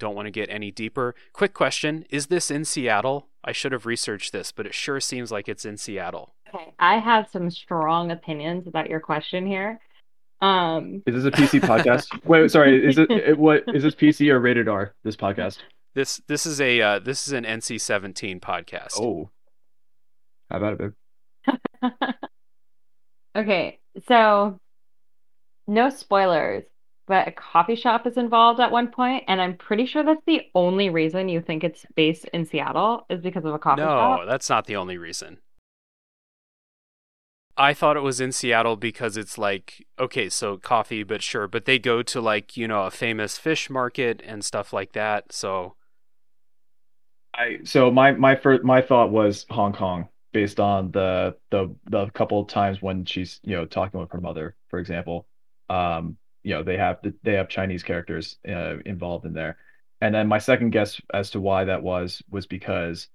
Don't 0.00 0.16
want 0.16 0.26
to 0.26 0.32
get 0.32 0.50
any 0.50 0.72
deeper. 0.72 1.14
Quick 1.32 1.54
question 1.54 2.04
Is 2.10 2.26
this 2.26 2.50
in 2.50 2.64
Seattle? 2.64 3.28
I 3.44 3.52
should 3.52 3.70
have 3.70 3.86
researched 3.86 4.32
this, 4.32 4.50
but 4.50 4.66
it 4.66 4.74
sure 4.74 4.98
seems 4.98 5.30
like 5.30 5.48
it's 5.48 5.64
in 5.64 5.76
Seattle. 5.76 6.34
Okay, 6.52 6.74
I 6.80 6.98
have 6.98 7.28
some 7.30 7.48
strong 7.48 8.10
opinions 8.10 8.66
about 8.66 8.90
your 8.90 8.98
question 8.98 9.46
here. 9.46 9.78
Um, 10.40 11.04
Is 11.06 11.22
this 11.22 11.26
a 11.26 11.30
PC 11.30 11.60
podcast? 11.60 12.08
Wait, 12.24 12.50
sorry. 12.50 12.84
Is 12.84 12.98
it, 12.98 13.08
it 13.08 13.38
what 13.38 13.62
is 13.72 13.84
this 13.84 13.94
PC 13.94 14.30
or 14.32 14.40
rated 14.40 14.66
R? 14.66 14.96
This 15.04 15.14
podcast? 15.14 15.58
This 15.94 16.20
this 16.26 16.44
is 16.44 16.60
a 16.60 16.80
uh, 16.80 16.98
this 16.98 17.28
is 17.28 17.32
an 17.32 17.44
NC-17 17.44 18.40
podcast. 18.40 19.00
Oh, 19.00 19.30
how 20.50 20.58
about 20.58 20.80
it, 20.80 20.94
babe? 21.82 21.92
okay, 23.36 23.78
so 24.06 24.58
no 25.66 25.90
spoilers, 25.90 26.64
but 27.06 27.28
a 27.28 27.32
coffee 27.32 27.76
shop 27.76 28.06
is 28.06 28.16
involved 28.16 28.60
at 28.60 28.70
one 28.70 28.88
point, 28.88 29.24
and 29.28 29.40
I'm 29.40 29.56
pretty 29.56 29.86
sure 29.86 30.04
that's 30.04 30.24
the 30.26 30.42
only 30.54 30.90
reason 30.90 31.28
you 31.28 31.40
think 31.40 31.64
it's 31.64 31.84
based 31.94 32.26
in 32.26 32.44
Seattle 32.44 33.06
is 33.08 33.20
because 33.20 33.44
of 33.44 33.54
a 33.54 33.58
coffee 33.58 33.82
no, 33.82 33.88
shop. 33.88 34.20
No, 34.20 34.26
that's 34.26 34.48
not 34.48 34.66
the 34.66 34.76
only 34.76 34.98
reason. 34.98 35.38
I 37.58 37.72
thought 37.72 37.96
it 37.96 38.00
was 38.00 38.20
in 38.20 38.32
Seattle 38.32 38.76
because 38.76 39.16
it's 39.16 39.38
like 39.38 39.86
okay, 39.98 40.28
so 40.28 40.58
coffee, 40.58 41.02
but 41.02 41.22
sure, 41.22 41.48
but 41.48 41.64
they 41.64 41.78
go 41.78 42.02
to 42.02 42.20
like 42.20 42.56
you 42.56 42.68
know 42.68 42.82
a 42.82 42.90
famous 42.90 43.38
fish 43.38 43.70
market 43.70 44.22
and 44.24 44.44
stuff 44.44 44.72
like 44.72 44.92
that. 44.92 45.32
So 45.32 45.74
I 47.32 47.60
so 47.64 47.90
my 47.90 48.12
my 48.12 48.36
first 48.36 48.62
my 48.62 48.82
thought 48.82 49.10
was 49.10 49.46
Hong 49.48 49.72
Kong 49.72 50.08
based 50.32 50.60
on 50.60 50.90
the 50.92 51.36
the 51.50 51.74
the 51.90 52.06
couple 52.10 52.40
of 52.40 52.48
times 52.48 52.82
when 52.82 53.04
she's 53.04 53.40
you 53.42 53.56
know 53.56 53.64
talking 53.66 54.00
with 54.00 54.10
her 54.12 54.20
mother, 54.20 54.56
for 54.68 54.78
example. 54.78 55.26
Um, 55.68 56.16
you 56.42 56.54
know 56.54 56.62
they 56.62 56.76
have 56.76 56.98
they 57.22 57.32
have 57.34 57.48
Chinese 57.48 57.82
characters 57.82 58.36
uh, 58.48 58.78
involved 58.86 59.24
in 59.26 59.32
there, 59.32 59.56
and 60.00 60.14
then 60.14 60.28
my 60.28 60.38
second 60.38 60.70
guess 60.70 61.00
as 61.12 61.30
to 61.30 61.40
why 61.40 61.64
that 61.64 61.82
was 61.82 62.22
was 62.30 62.46
because 62.46 63.08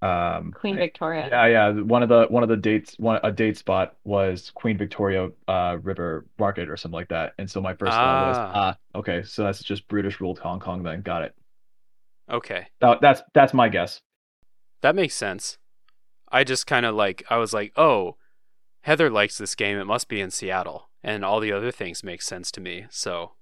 um 0.00 0.52
Queen 0.52 0.76
Victoria. 0.76 1.28
Yeah, 1.28 1.46
yeah. 1.46 1.70
One 1.72 2.04
of 2.04 2.08
the 2.08 2.26
one 2.28 2.44
of 2.44 2.48
the 2.48 2.56
dates, 2.56 2.94
one 2.98 3.18
a 3.24 3.32
date 3.32 3.58
spot 3.58 3.96
was 4.04 4.52
Queen 4.54 4.78
Victoria 4.78 5.30
uh, 5.48 5.76
River 5.82 6.24
Market 6.38 6.70
or 6.70 6.76
something 6.76 6.94
like 6.94 7.08
that. 7.08 7.32
And 7.38 7.50
so 7.50 7.60
my 7.60 7.74
first 7.74 7.92
thought 7.92 8.28
was, 8.28 8.36
Ah. 8.38 8.52
ah, 8.94 8.98
okay, 8.98 9.22
so 9.24 9.42
that's 9.42 9.60
just 9.62 9.88
British 9.88 10.20
ruled 10.20 10.38
Hong 10.38 10.60
Kong. 10.60 10.84
Then 10.84 11.02
got 11.02 11.24
it. 11.24 11.34
okay, 12.30 12.68
That, 12.80 13.00
that's 13.00 13.22
that's 13.34 13.52
my 13.52 13.68
guess. 13.68 14.00
that 14.82 14.94
makes 14.94 15.14
sense. 15.14 15.58
I 16.30 16.44
just 16.44 16.66
kind 16.66 16.86
of 16.86 16.94
like 16.94 17.24
I 17.30 17.36
was 17.36 17.52
like, 17.52 17.72
oh, 17.76 18.16
Heather 18.82 19.10
likes 19.10 19.38
this 19.38 19.54
game. 19.54 19.78
It 19.78 19.86
must 19.86 20.08
be 20.08 20.20
in 20.20 20.30
Seattle, 20.30 20.90
and 21.02 21.24
all 21.24 21.40
the 21.40 21.52
other 21.52 21.70
things 21.70 22.04
make 22.04 22.22
sense 22.22 22.50
to 22.52 22.60
me. 22.60 22.86
So 22.90 23.32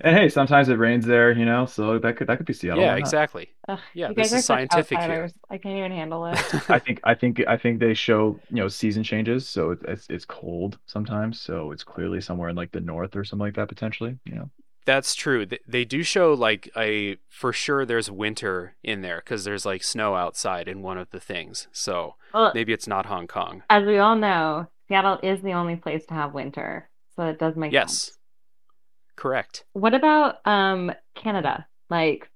And 0.00 0.16
hey, 0.16 0.28
sometimes 0.28 0.68
it 0.68 0.74
rains 0.74 1.06
there, 1.06 1.30
you 1.32 1.44
know, 1.44 1.66
so 1.66 1.98
that 1.98 2.16
could 2.16 2.26
that 2.26 2.36
could 2.36 2.46
be 2.46 2.52
Seattle. 2.52 2.82
yeah, 2.82 2.96
exactly. 2.96 3.54
Ugh, 3.68 3.78
Yeah, 3.94 4.12
this 4.12 4.32
is 4.32 4.44
such 4.44 4.56
scientific 4.58 4.98
here. 4.98 5.30
I 5.48 5.58
can't 5.58 5.78
even 5.78 5.92
handle 5.92 6.26
it. 6.26 6.36
I 6.68 6.78
think 6.78 7.00
I 7.04 7.14
think 7.14 7.40
I 7.46 7.56
think 7.56 7.78
they 7.78 7.94
show 7.94 8.38
you 8.50 8.56
know 8.56 8.68
season 8.68 9.04
changes, 9.04 9.48
so 9.48 9.76
it's 9.86 10.06
it's 10.10 10.24
cold 10.24 10.78
sometimes, 10.86 11.40
so 11.40 11.70
it's 11.70 11.84
clearly 11.84 12.20
somewhere 12.20 12.48
in 12.48 12.56
like 12.56 12.72
the 12.72 12.80
north 12.80 13.14
or 13.14 13.24
something 13.24 13.46
like 13.46 13.54
that 13.54 13.68
potentially. 13.68 14.18
You 14.24 14.34
know. 14.34 14.50
That's 14.86 15.14
true. 15.14 15.46
They 15.66 15.84
do 15.84 16.02
show 16.02 16.34
like 16.34 16.70
a 16.76 17.16
for 17.28 17.52
sure. 17.52 17.86
There's 17.86 18.10
winter 18.10 18.76
in 18.82 19.00
there 19.02 19.16
because 19.24 19.44
there's 19.44 19.64
like 19.64 19.82
snow 19.82 20.14
outside 20.14 20.68
in 20.68 20.82
one 20.82 20.98
of 20.98 21.10
the 21.10 21.20
things. 21.20 21.68
So 21.72 22.16
Well, 22.34 22.52
maybe 22.54 22.72
it's 22.72 22.86
not 22.86 23.06
Hong 23.06 23.26
Kong. 23.26 23.62
as 23.70 23.84
we 23.86 23.98
all 23.98 24.16
know, 24.16 24.66
Seattle 24.88 25.18
is 25.22 25.40
the 25.42 25.52
only 25.52 25.76
place 25.76 26.04
to 26.06 26.14
have 26.14 26.34
winter, 26.34 26.90
so 27.16 27.22
it 27.26 27.38
does 27.38 27.56
make 27.56 27.72
Yes, 27.72 27.92
sense. 27.92 28.06
Yes, 28.08 28.18
correct. 29.16 29.64
What 29.72 29.94
about 29.94 30.46
um 30.46 30.92
Canada, 31.14 31.66
like 31.88 32.30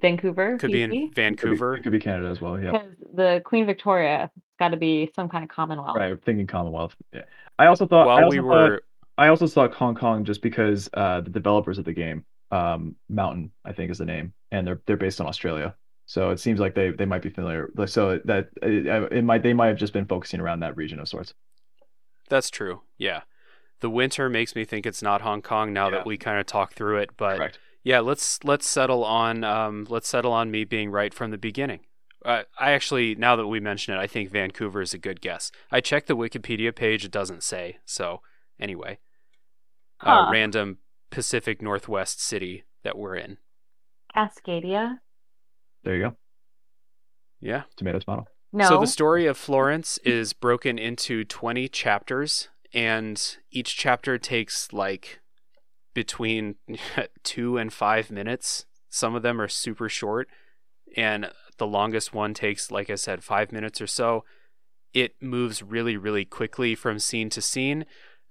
Vancouver, 0.00 0.58
Could 0.58 0.70
be 0.70 0.82
in 0.82 0.90
BC? 0.90 0.94
It 0.94 1.00
could 1.00 1.14
be, 1.14 1.22
Vancouver. 1.22 1.74
it 1.74 1.82
could 1.82 1.92
be 1.92 1.98
Canada 1.98 2.28
as 2.28 2.40
well. 2.40 2.60
Yeah. 2.60 2.70
Because 2.72 2.88
the 3.14 3.42
Queen 3.44 3.66
Victoria 3.66 4.18
has 4.18 4.30
got 4.60 4.68
to 4.68 4.76
be 4.76 5.10
some 5.16 5.28
kind 5.28 5.42
of 5.42 5.50
Commonwealth. 5.50 5.96
Right. 5.96 6.16
Thinking 6.24 6.46
Commonwealth. 6.46 6.94
Yeah. 7.12 7.22
I 7.58 7.66
also 7.66 7.86
thought. 7.88 8.04
I 8.04 8.06
While 8.06 8.24
also 8.26 8.36
we 8.36 8.36
thought- 8.38 8.46
were 8.70 8.82
I 9.18 9.28
also 9.28 9.46
thought 9.46 9.74
Hong 9.74 9.94
Kong 9.94 10.24
just 10.24 10.40
because 10.40 10.88
uh, 10.94 11.20
the 11.20 11.30
developers 11.30 11.76
of 11.78 11.84
the 11.84 11.92
game, 11.92 12.24
um, 12.50 12.94
Mountain, 13.10 13.50
I 13.64 13.72
think 13.72 13.90
is 13.90 13.98
the 13.98 14.06
name, 14.06 14.32
and 14.52 14.66
they're 14.66 14.80
they're 14.86 14.96
based 14.96 15.20
in 15.20 15.26
Australia. 15.26 15.74
So 16.06 16.30
it 16.30 16.40
seems 16.40 16.60
like 16.60 16.74
they 16.74 16.90
they 16.90 17.04
might 17.04 17.20
be 17.22 17.28
familiar. 17.28 17.68
So 17.86 18.20
that 18.24 18.48
it, 18.62 18.86
it 19.12 19.22
might 19.24 19.42
they 19.42 19.52
might 19.52 19.66
have 19.66 19.76
just 19.76 19.92
been 19.92 20.06
focusing 20.06 20.40
around 20.40 20.60
that 20.60 20.76
region 20.76 21.00
of 21.00 21.08
sorts. 21.08 21.34
That's 22.30 22.48
true. 22.48 22.80
Yeah. 22.96 23.22
The 23.80 23.90
winter 23.90 24.28
makes 24.28 24.54
me 24.56 24.64
think 24.64 24.86
it's 24.86 25.02
not 25.02 25.20
Hong 25.20 25.42
Kong 25.42 25.72
now 25.72 25.86
Yeah. 25.88 25.96
that 25.98 26.06
we 26.06 26.16
kind 26.16 26.38
of 26.40 26.46
talk 26.46 26.74
through 26.74 26.98
it, 26.98 27.10
but 27.16 27.36
Correct. 27.36 27.58
yeah, 27.82 28.00
let's 28.00 28.42
let's 28.44 28.66
settle 28.68 29.04
on 29.04 29.44
um 29.44 29.86
let's 29.90 30.08
settle 30.08 30.32
on 30.32 30.50
me 30.50 30.64
being 30.64 30.90
right 30.90 31.12
from 31.12 31.30
the 31.30 31.38
beginning. 31.38 31.80
Uh, 32.24 32.42
I 32.58 32.72
actually 32.72 33.14
now 33.14 33.36
that 33.36 33.46
we 33.46 33.60
mention 33.60 33.94
it, 33.94 33.98
I 33.98 34.06
think 34.06 34.30
Vancouver 34.30 34.80
is 34.80 34.94
a 34.94 34.98
good 34.98 35.20
guess. 35.20 35.50
I 35.70 35.80
checked 35.80 36.08
the 36.08 36.16
Wikipedia 36.16 36.74
page; 36.74 37.04
it 37.04 37.12
doesn't 37.12 37.42
say. 37.42 37.78
So 37.84 38.20
anyway, 38.58 38.98
uh, 40.00 40.28
random 40.32 40.78
Pacific 41.10 41.60
Northwest 41.62 42.20
city 42.22 42.64
that 42.84 42.96
we're 42.98 43.16
in. 43.16 43.38
Cascadia? 44.14 44.98
There 45.84 45.96
you 45.96 46.02
go. 46.02 46.16
Yeah. 47.40 47.62
Tomato 47.76 47.98
tomato. 48.00 48.26
No. 48.52 48.68
So 48.68 48.80
the 48.80 48.86
story 48.86 49.26
of 49.26 49.36
Florence 49.36 49.98
is 50.04 50.32
broken 50.32 50.78
into 50.78 51.24
20 51.24 51.68
chapters, 51.68 52.48
and 52.72 53.36
each 53.50 53.76
chapter 53.76 54.18
takes 54.18 54.72
like 54.72 55.20
between 55.94 56.56
two 57.22 57.56
and 57.58 57.72
five 57.72 58.10
minutes. 58.10 58.64
Some 58.88 59.14
of 59.14 59.22
them 59.22 59.40
are 59.40 59.48
super 59.48 59.88
short. 59.88 60.28
and 60.96 61.30
the 61.58 61.66
longest 61.66 62.14
one 62.14 62.34
takes, 62.34 62.70
like 62.70 62.88
I 62.88 62.94
said, 62.94 63.24
five 63.24 63.50
minutes 63.50 63.80
or 63.80 63.86
so. 63.88 64.24
It 64.94 65.16
moves 65.20 65.60
really, 65.60 65.96
really 65.96 66.24
quickly 66.24 66.74
from 66.76 67.00
scene 67.00 67.28
to 67.30 67.42
scene. 67.42 67.84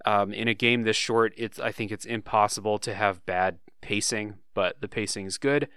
Um, 0.05 0.33
in 0.33 0.47
a 0.47 0.53
game 0.53 0.83
this 0.83 0.95
short, 0.95 1.33
it's 1.37 1.59
I 1.59 1.71
think 1.71 1.91
it's 1.91 2.05
impossible 2.05 2.77
to 2.79 2.93
have 2.93 3.25
bad 3.25 3.59
pacing, 3.81 4.35
but 4.53 4.81
the 4.81 4.87
pacing 4.87 5.25
is 5.25 5.37
good. 5.37 5.67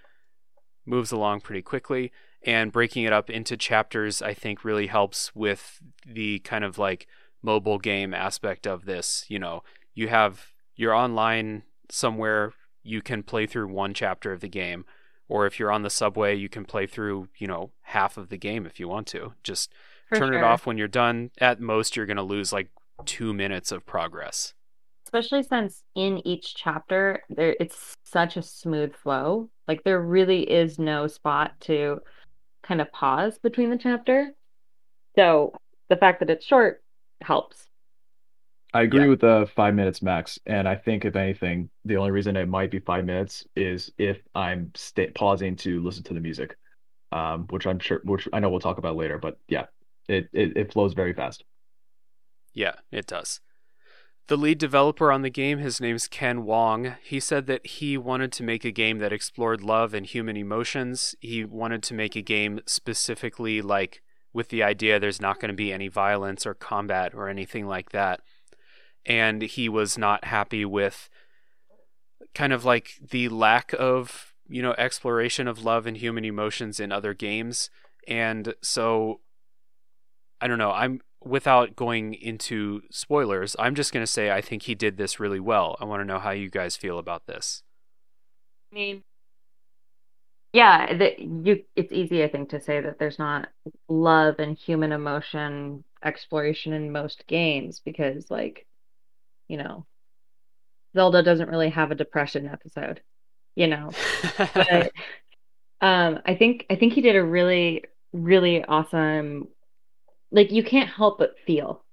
Moves 0.87 1.13
along 1.13 1.41
pretty 1.41 1.63
quickly, 1.63 2.13
and 2.43 2.73
breaking 2.73 3.05
it 3.05 3.13
up 3.13 3.31
into 3.31 3.57
chapters, 3.57 4.23
I 4.23 4.35
think, 4.35 4.65
really 4.65 4.87
helps 4.87 5.35
with 5.35 5.81
the 6.07 6.41
kind 6.41 6.65
of 6.65 6.79
like 6.79 7.07
mobile 7.43 7.79
game 7.79 8.15
aspect 8.15 8.67
of 8.67 8.85
this. 8.85 9.25
You 9.29 9.39
know, 9.39 9.63
you 9.95 10.09
have 10.09 10.53
you're 10.77 10.95
online 10.95 11.63
somewhere, 11.91 12.53
you 12.83 13.03
can 13.03 13.23
play 13.23 13.47
through 13.47 13.69
one 13.69 13.95
chapter 13.95 14.33
of 14.33 14.41
the 14.41 14.49
game, 14.49 14.85
or 15.29 15.47
if 15.47 15.59
you're 15.59 15.73
on 15.73 15.83
the 15.83 15.91
subway, 15.91 16.35
you 16.35 16.49
can 16.49 16.65
play 16.65 16.87
through 16.87 17.29
you 17.39 17.47
know 17.47 17.71
half 17.83 18.17
of 18.17 18.29
the 18.29 18.39
game 18.39 18.67
if 18.67 18.81
you 18.81 18.89
want 18.89 19.07
to. 19.09 19.35
Just 19.43 19.73
For 20.09 20.19
turn 20.19 20.35
it 20.35 20.43
off 20.43 20.67
when 20.67 20.79
you're 20.79 20.89
done. 20.89 21.31
At 21.39 21.61
most, 21.61 21.97
you're 21.97 22.07
gonna 22.07 22.23
lose 22.23 22.53
like 22.53 22.69
two 23.05 23.33
minutes 23.35 23.73
of 23.73 23.87
progress. 23.87 24.55
especially 25.07 25.43
since 25.43 25.83
in 25.95 26.27
each 26.27 26.55
chapter 26.55 27.23
there 27.29 27.57
it's 27.59 27.95
such 28.05 28.37
a 28.37 28.43
smooth 28.43 28.95
flow 28.95 29.49
like 29.67 29.83
there 29.85 30.01
really 30.01 30.43
is 30.51 30.79
no 30.79 31.07
spot 31.07 31.53
to 31.61 31.99
kind 32.63 32.81
of 32.81 32.91
pause 32.93 33.39
between 33.39 33.71
the 33.71 33.79
chapter 33.79 34.33
so 35.17 35.53
the 35.89 35.97
fact 35.97 36.21
that 36.21 36.31
it's 36.31 36.45
short 36.47 36.83
helps 37.23 37.67
I 38.73 38.83
agree 38.83 39.01
Yeah. 39.03 39.09
with 39.09 39.21
the 39.21 39.51
five 39.57 39.75
minutes 39.75 40.01
max, 40.01 40.39
and 40.47 40.69
I 40.69 40.77
think 40.77 41.05
if 41.05 41.17
anything, 41.17 41.71
the 41.85 41.97
only 41.97 42.13
reason 42.13 42.37
it 42.37 42.47
might 42.49 42.71
be 42.71 42.79
five 42.79 43.05
minutes 43.05 43.45
is 43.57 43.91
if 43.99 44.19
I'm 44.35 44.71
sta 44.77 45.09
pausing 45.15 45.57
to 45.57 45.83
listen 45.83 46.05
to 46.05 46.15
the 46.15 46.21
music, 46.21 46.57
um, 47.13 47.47
which 47.51 47.67
I'm 47.67 47.79
sure, 47.81 48.01
which 48.05 48.29
I 48.33 48.41
know 48.41 48.51
we'll 48.51 48.61
talk 48.61 48.79
about 48.79 48.97
later. 48.97 49.19
But 49.19 49.39
yeah, 49.49 49.67
it 50.09 50.29
it, 50.33 50.57
it 50.57 50.73
flows 50.73 50.95
very 50.95 51.15
fast. 51.15 51.45
Yeah, 52.53 52.75
it 52.91 53.07
does. 53.07 53.41
The 54.29 54.37
lead 54.37 54.59
developer 54.59 55.11
on 55.11 55.23
the 55.23 55.31
game, 55.31 55.59
his 55.59 55.81
name's 55.81 56.07
Ken 56.07 56.45
Wong. 56.45 56.95
He 57.03 57.19
said 57.19 57.47
that 57.47 57.67
he 57.67 57.99
wanted 57.99 58.31
to 58.33 58.45
make 58.45 58.65
a 58.65 58.71
game 58.71 58.99
that 58.99 59.13
explored 59.13 59.61
love 59.61 59.93
and 59.93 60.07
human 60.07 60.37
emotions. 60.37 61.17
He 61.21 61.45
wanted 61.45 61.83
to 61.83 61.95
make 61.95 62.15
a 62.15 62.23
game 62.23 62.61
specifically 62.65 63.61
like 63.61 64.03
with 64.33 64.49
the 64.49 64.63
idea 64.63 65.01
there's 65.01 65.21
not 65.21 65.41
going 65.41 65.49
to 65.49 65.57
be 65.57 65.73
any 65.73 65.89
violence 65.89 66.47
or 66.47 66.55
combat 66.55 67.13
or 67.13 67.29
anything 67.29 67.67
like 67.67 67.91
that. 67.91 68.21
And 69.05 69.43
he 69.43 69.69
was 69.69 69.99
not 69.99 70.27
happy 70.27 70.65
with 70.65 71.09
kind 72.33 72.53
of 72.53 72.65
like 72.65 72.93
the 73.11 73.29
lack 73.31 73.75
of, 73.77 74.35
you 74.49 74.63
know, 74.63 74.75
exploration 74.79 75.49
of 75.49 75.65
love 75.65 75.87
and 75.87 75.97
human 75.97 76.25
emotions 76.25 76.79
in 76.79 76.93
other 76.93 77.15
games. 77.15 77.69
And 78.07 78.55
so 78.63 79.21
I 80.41 80.47
don't 80.47 80.59
know. 80.59 80.71
I'm 80.71 81.01
without 81.25 81.77
going 81.77 82.15
into 82.15 82.83
spoilers, 82.91 83.57
I'm 83.59 83.75
just 83.75 83.93
going 83.93 84.05
to 84.05 84.11
say 84.11 84.31
I 84.31 84.41
think 84.41 84.63
he 84.63 84.75
did 84.75 84.97
this 84.97 85.21
really 85.21 85.41
well. 85.41 85.77
I 85.81 85.85
want 85.85 86.01
to 86.01 86.05
know 86.05 86.19
how 86.19 86.31
you 86.31 86.49
guys 86.51 86.77
feel 86.77 86.99
about 86.99 87.27
this. 87.27 87.63
I 88.73 88.75
mean, 88.75 89.03
yeah, 90.53 90.97
that 90.97 91.19
you 91.21 91.65
it's 91.77 91.93
easy, 91.93 92.25
I 92.25 92.29
think, 92.29 92.51
to 92.51 92.61
say 92.61 92.81
that 92.81 92.99
there's 92.99 93.19
not 93.19 93.49
love 93.89 94.37
and 94.39 94.57
human 94.57 94.93
emotion 94.93 95.85
exploration 96.03 96.73
in 96.73 96.93
most 96.93 97.27
games 97.27 97.81
because 97.85 98.31
like, 98.31 98.67
you 99.49 99.57
know, 99.59 99.87
Zelda 100.95 101.23
doesn't 101.23 101.49
really 101.49 101.71
have 101.71 101.91
a 101.91 101.95
depression 101.95 102.49
episode, 102.49 103.01
you 103.55 103.67
know. 103.69 103.91
But 104.55 104.93
um 105.81 106.21
I 106.27 106.35
think 106.37 106.67
I 106.71 106.77
think 106.77 106.95
he 106.95 107.01
did 107.03 107.17
a 107.17 107.25
really, 107.25 107.85
really 108.13 108.65
awesome 108.65 109.49
like 110.33 110.51
you 110.53 110.63
can't 110.65 110.89
help 110.91 111.19
but 111.19 111.39
feel, 111.47 111.85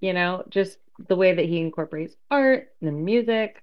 you 0.00 0.12
know, 0.12 0.44
just 0.50 0.78
the 1.08 1.16
way 1.16 1.34
that 1.34 1.46
he 1.46 1.60
incorporates 1.60 2.16
art, 2.30 2.68
the 2.80 2.92
music, 2.92 3.62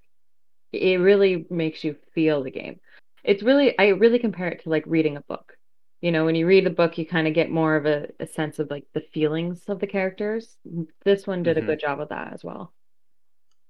it 0.73 0.99
really 0.99 1.45
makes 1.49 1.83
you 1.83 1.95
feel 2.13 2.43
the 2.43 2.51
game. 2.51 2.79
It's 3.23 3.43
really, 3.43 3.77
I 3.79 3.89
really 3.89 4.19
compare 4.19 4.49
it 4.49 4.63
to 4.63 4.69
like 4.69 4.83
reading 4.87 5.17
a 5.17 5.21
book. 5.21 5.57
You 6.01 6.11
know, 6.11 6.25
when 6.25 6.35
you 6.35 6.47
read 6.47 6.67
a 6.67 6.71
book, 6.71 6.97
you 6.97 7.05
kind 7.05 7.27
of 7.27 7.33
get 7.33 7.51
more 7.51 7.75
of 7.75 7.85
a, 7.85 8.07
a 8.19 8.27
sense 8.27 8.59
of 8.59 8.69
like 8.69 8.85
the 8.93 9.01
feelings 9.13 9.63
of 9.67 9.79
the 9.79 9.87
characters. 9.87 10.57
This 11.03 11.27
one 11.27 11.43
did 11.43 11.57
Mhm. 11.57 11.63
a 11.63 11.65
good 11.67 11.79
job 11.79 11.99
of 11.99 12.09
that 12.09 12.33
as 12.33 12.43
well. 12.43 12.73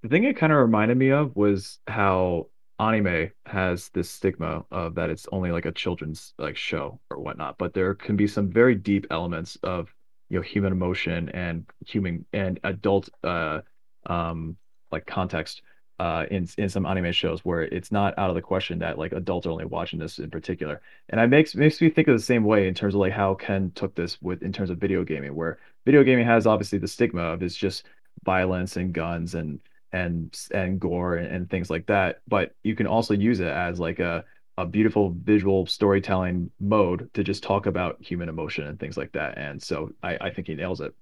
The 0.01 0.09
thing 0.09 0.23
it 0.23 0.37
kind 0.37 0.51
of 0.53 0.59
reminded 0.59 0.97
me 0.97 1.11
of 1.11 1.35
was 1.35 1.79
how 1.87 2.49
anime 2.79 3.31
has 3.45 3.89
this 3.89 4.09
stigma 4.09 4.65
of 4.71 4.95
that 4.95 5.09
it's 5.09 5.27
only 5.31 5.51
like 5.51 5.65
a 5.65 5.71
children's 5.71 6.33
like 6.37 6.55
show 6.55 6.99
or 7.09 7.19
whatnot, 7.19 7.57
but 7.57 7.73
there 7.73 7.95
can 7.95 8.15
be 8.15 8.27
some 8.27 8.49
very 8.49 8.75
deep 8.75 9.07
elements 9.11 9.57
of 9.57 9.93
you 10.29 10.37
know 10.37 10.43
human 10.43 10.71
emotion 10.71 11.29
and 11.29 11.65
human 11.85 12.25
and 12.33 12.59
adult 12.63 13.09
uh 13.23 13.61
um 14.05 14.55
like 14.91 15.05
context 15.05 15.61
uh 15.99 16.25
in 16.31 16.47
in 16.57 16.69
some 16.69 16.85
anime 16.85 17.11
shows 17.11 17.43
where 17.43 17.63
it's 17.63 17.91
not 17.91 18.17
out 18.17 18.29
of 18.29 18.35
the 18.35 18.41
question 18.41 18.79
that 18.79 18.97
like 18.97 19.11
adults 19.11 19.45
are 19.45 19.51
only 19.51 19.65
watching 19.65 19.99
this 19.99 20.19
in 20.19 20.29
particular. 20.29 20.81
And 21.09 21.19
it 21.19 21.27
makes 21.27 21.55
makes 21.55 21.81
me 21.81 21.89
think 21.89 22.07
of 22.07 22.15
the 22.15 22.23
same 22.23 22.43
way 22.43 22.67
in 22.67 22.73
terms 22.73 22.93
of 22.95 23.01
like 23.01 23.13
how 23.13 23.35
Ken 23.35 23.71
took 23.75 23.95
this 23.95 24.21
with 24.21 24.41
in 24.41 24.53
terms 24.53 24.69
of 24.69 24.77
video 24.77 25.03
gaming, 25.03 25.35
where 25.35 25.59
video 25.85 26.03
gaming 26.03 26.25
has 26.25 26.47
obviously 26.47 26.79
the 26.79 26.87
stigma 26.87 27.21
of 27.21 27.43
it's 27.43 27.55
just 27.55 27.85
violence 28.23 28.77
and 28.77 28.93
guns 28.93 29.35
and 29.35 29.59
and 29.91 30.39
and 30.53 30.79
gore 30.79 31.15
and, 31.15 31.27
and 31.27 31.49
things 31.49 31.69
like 31.69 31.85
that. 31.87 32.21
But 32.27 32.55
you 32.63 32.75
can 32.75 32.87
also 32.87 33.13
use 33.13 33.39
it 33.39 33.47
as 33.47 33.79
like 33.79 33.99
a 33.99 34.23
a 34.59 34.65
beautiful 34.65 35.15
visual 35.23 35.65
storytelling 35.65 36.51
mode 36.59 37.09
to 37.13 37.23
just 37.23 37.43
talk 37.43 37.65
about 37.65 37.97
human 38.01 38.29
emotion 38.29 38.65
and 38.65 38.79
things 38.79 38.97
like 38.97 39.11
that. 39.13 39.37
And 39.37 39.61
so 39.61 39.91
I, 40.03 40.17
I 40.21 40.29
think 40.31 40.47
he 40.47 40.55
nails 40.55 40.81
it. 40.81 40.93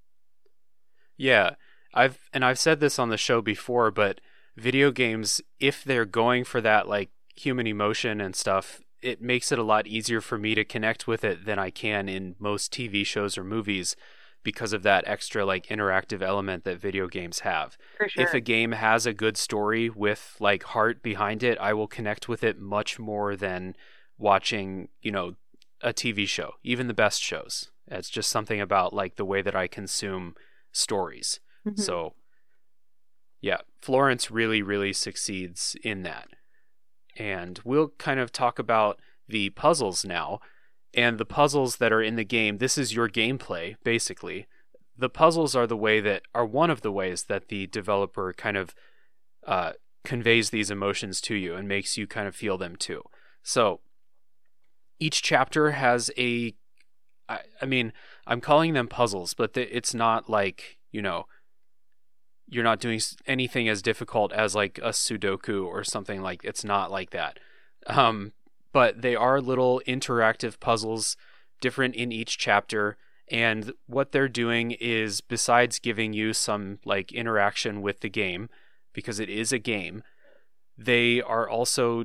Yeah, 1.16 1.54
I've 1.92 2.18
and 2.32 2.44
I've 2.44 2.58
said 2.58 2.80
this 2.80 2.98
on 2.98 3.08
the 3.08 3.16
show 3.16 3.42
before, 3.42 3.90
but 3.90 4.20
video 4.56 4.90
games, 4.90 5.40
if 5.58 5.82
they're 5.82 6.04
going 6.04 6.44
for 6.44 6.60
that 6.60 6.88
like 6.88 7.10
human 7.34 7.66
emotion 7.66 8.20
and 8.20 8.36
stuff, 8.36 8.80
it 9.02 9.20
makes 9.20 9.50
it 9.50 9.58
a 9.58 9.64
lot 9.64 9.86
easier 9.86 10.20
for 10.20 10.38
me 10.38 10.54
to 10.54 10.64
connect 10.64 11.06
with 11.06 11.24
it 11.24 11.44
than 11.44 11.58
I 11.58 11.70
can 11.70 12.08
in 12.08 12.36
most 12.38 12.72
TV 12.72 13.04
shows 13.04 13.36
or 13.36 13.44
movies 13.44 13.96
because 14.48 14.72
of 14.72 14.82
that 14.82 15.04
extra 15.06 15.44
like 15.44 15.66
interactive 15.66 16.22
element 16.22 16.64
that 16.64 16.80
video 16.80 17.06
games 17.06 17.40
have. 17.40 17.76
For 17.98 18.08
If 18.16 18.32
a 18.32 18.40
game 18.40 18.72
has 18.72 19.04
a 19.04 19.12
good 19.12 19.36
story 19.36 19.90
with 19.90 20.36
like 20.40 20.62
heart 20.62 21.02
behind 21.02 21.42
it, 21.42 21.58
I 21.58 21.74
will 21.74 21.86
connect 21.86 22.30
with 22.30 22.42
it 22.42 22.58
much 22.58 22.98
more 22.98 23.36
than 23.36 23.76
watching, 24.16 24.88
you 25.02 25.12
know, 25.12 25.34
a 25.82 25.92
TV 25.92 26.26
show, 26.26 26.54
even 26.62 26.86
the 26.88 26.94
best 26.94 27.20
shows. 27.20 27.70
It's 27.88 28.08
just 28.08 28.30
something 28.30 28.58
about 28.58 28.94
like 28.94 29.16
the 29.16 29.26
way 29.26 29.42
that 29.42 29.54
I 29.54 29.66
consume 29.66 30.34
stories. 30.72 31.40
Mhm. 31.66 31.78
So, 31.78 32.14
yeah, 33.42 33.58
Florence 33.82 34.30
really, 34.30 34.62
really 34.62 34.94
succeeds 34.94 35.76
in 35.84 36.04
that. 36.04 36.28
And 37.18 37.60
we'll 37.64 37.88
kind 37.98 38.18
of 38.18 38.32
talk 38.32 38.58
about 38.58 38.98
the 39.28 39.50
puzzles 39.50 40.06
now. 40.06 40.40
And 40.94 41.18
the 41.18 41.24
puzzles 41.24 41.76
that 41.76 41.92
are 41.92 42.02
in 42.02 42.16
the 42.16 42.24
game, 42.24 42.58
this 42.58 42.78
is 42.78 42.94
your 42.94 43.08
gameplay, 43.08 43.76
basically. 43.84 44.46
The 44.96 45.10
puzzles 45.10 45.54
are 45.54 45.66
the 45.66 45.76
way 45.76 46.00
that 46.00 46.22
are 46.34 46.46
one 46.46 46.70
of 46.70 46.80
the 46.80 46.92
ways 46.92 47.24
that 47.24 47.48
the 47.48 47.66
developer 47.66 48.32
kind 48.32 48.56
of 48.56 48.74
uh, 49.46 49.72
conveys 50.04 50.50
these 50.50 50.70
emotions 50.70 51.20
to 51.22 51.34
you 51.34 51.54
and 51.54 51.68
makes 51.68 51.96
you 51.96 52.06
kind 52.06 52.26
of 52.26 52.34
feel 52.34 52.58
them 52.58 52.74
too. 52.76 53.02
So 53.42 53.80
each 54.98 55.22
chapter 55.22 55.72
has 55.72 56.10
a, 56.18 56.54
I, 57.28 57.40
I 57.62 57.66
mean, 57.66 57.92
I'm 58.26 58.40
calling 58.40 58.72
them 58.72 58.88
puzzles, 58.88 59.34
but 59.34 59.52
the, 59.52 59.76
it's 59.76 59.94
not 59.94 60.28
like, 60.28 60.78
you 60.90 61.02
know, 61.02 61.26
you're 62.48 62.64
not 62.64 62.80
doing 62.80 63.00
anything 63.26 63.68
as 63.68 63.82
difficult 63.82 64.32
as 64.32 64.54
like 64.54 64.78
a 64.78 64.88
Sudoku 64.88 65.66
or 65.66 65.84
something 65.84 66.22
like 66.22 66.42
it's 66.44 66.64
not 66.64 66.90
like 66.90 67.10
that. 67.10 67.38
Um, 67.86 68.32
but 68.78 69.02
they 69.02 69.16
are 69.16 69.40
little 69.40 69.82
interactive 69.88 70.60
puzzles, 70.60 71.16
different 71.60 71.96
in 71.96 72.12
each 72.12 72.38
chapter. 72.38 72.96
And 73.28 73.72
what 73.88 74.12
they're 74.12 74.28
doing 74.28 74.70
is, 74.70 75.20
besides 75.20 75.80
giving 75.80 76.12
you 76.12 76.32
some 76.32 76.78
like 76.84 77.10
interaction 77.10 77.82
with 77.82 78.02
the 78.02 78.08
game, 78.08 78.48
because 78.92 79.18
it 79.18 79.28
is 79.28 79.52
a 79.52 79.58
game, 79.58 80.04
they 80.76 81.20
are 81.20 81.48
also 81.48 82.04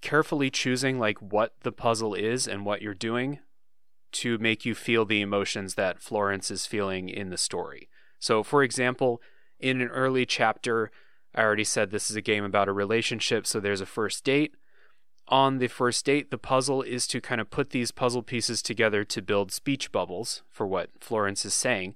carefully 0.00 0.50
choosing 0.50 0.98
like 0.98 1.22
what 1.22 1.54
the 1.62 1.70
puzzle 1.70 2.12
is 2.12 2.48
and 2.48 2.66
what 2.66 2.82
you're 2.82 2.92
doing 2.92 3.38
to 4.10 4.36
make 4.38 4.64
you 4.64 4.74
feel 4.74 5.04
the 5.04 5.20
emotions 5.20 5.76
that 5.76 6.02
Florence 6.02 6.50
is 6.50 6.66
feeling 6.66 7.08
in 7.08 7.30
the 7.30 7.38
story. 7.38 7.88
So, 8.18 8.42
for 8.42 8.64
example, 8.64 9.22
in 9.60 9.80
an 9.80 9.90
early 9.90 10.26
chapter, 10.26 10.90
I 11.36 11.42
already 11.42 11.62
said 11.62 11.92
this 11.92 12.10
is 12.10 12.16
a 12.16 12.20
game 12.20 12.42
about 12.42 12.66
a 12.66 12.72
relationship, 12.72 13.46
so 13.46 13.60
there's 13.60 13.80
a 13.80 13.86
first 13.86 14.24
date. 14.24 14.56
On 15.28 15.58
the 15.58 15.68
first 15.68 16.04
date, 16.04 16.30
the 16.30 16.38
puzzle 16.38 16.82
is 16.82 17.06
to 17.06 17.20
kind 17.20 17.40
of 17.40 17.50
put 17.50 17.70
these 17.70 17.90
puzzle 17.90 18.22
pieces 18.22 18.60
together 18.60 19.04
to 19.04 19.22
build 19.22 19.52
speech 19.52 19.90
bubbles 19.90 20.42
for 20.50 20.66
what 20.66 20.90
Florence 21.00 21.44
is 21.44 21.54
saying, 21.54 21.94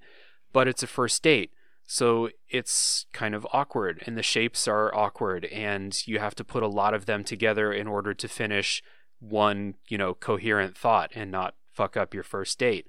but 0.53 0.67
it's 0.67 0.83
a 0.83 0.87
first 0.87 1.23
date, 1.23 1.53
so 1.87 2.31
it's 2.49 3.07
kind 3.13 3.35
of 3.35 3.47
awkward, 3.53 4.03
and 4.07 4.17
the 4.17 4.23
shapes 4.23 4.67
are 4.67 4.95
awkward, 4.95 5.45
and 5.47 6.07
you 6.07 6.19
have 6.19 6.35
to 6.37 6.45
put 6.45 6.63
a 6.63 6.69
lot 6.69 6.95
of 6.95 7.07
them 7.07 7.23
together 7.23 7.73
in 7.73 7.87
order 7.87 8.15
to 8.15 8.29
finish 8.29 8.83
one, 9.21 9.75
you 9.89 9.99
know, 9.99 10.15
coherent 10.15 10.77
thought 10.77 11.11
and 11.15 11.31
not 11.31 11.55
fuck 11.73 11.97
up 11.97 12.15
your 12.15 12.23
first 12.23 12.59
date. 12.59 12.87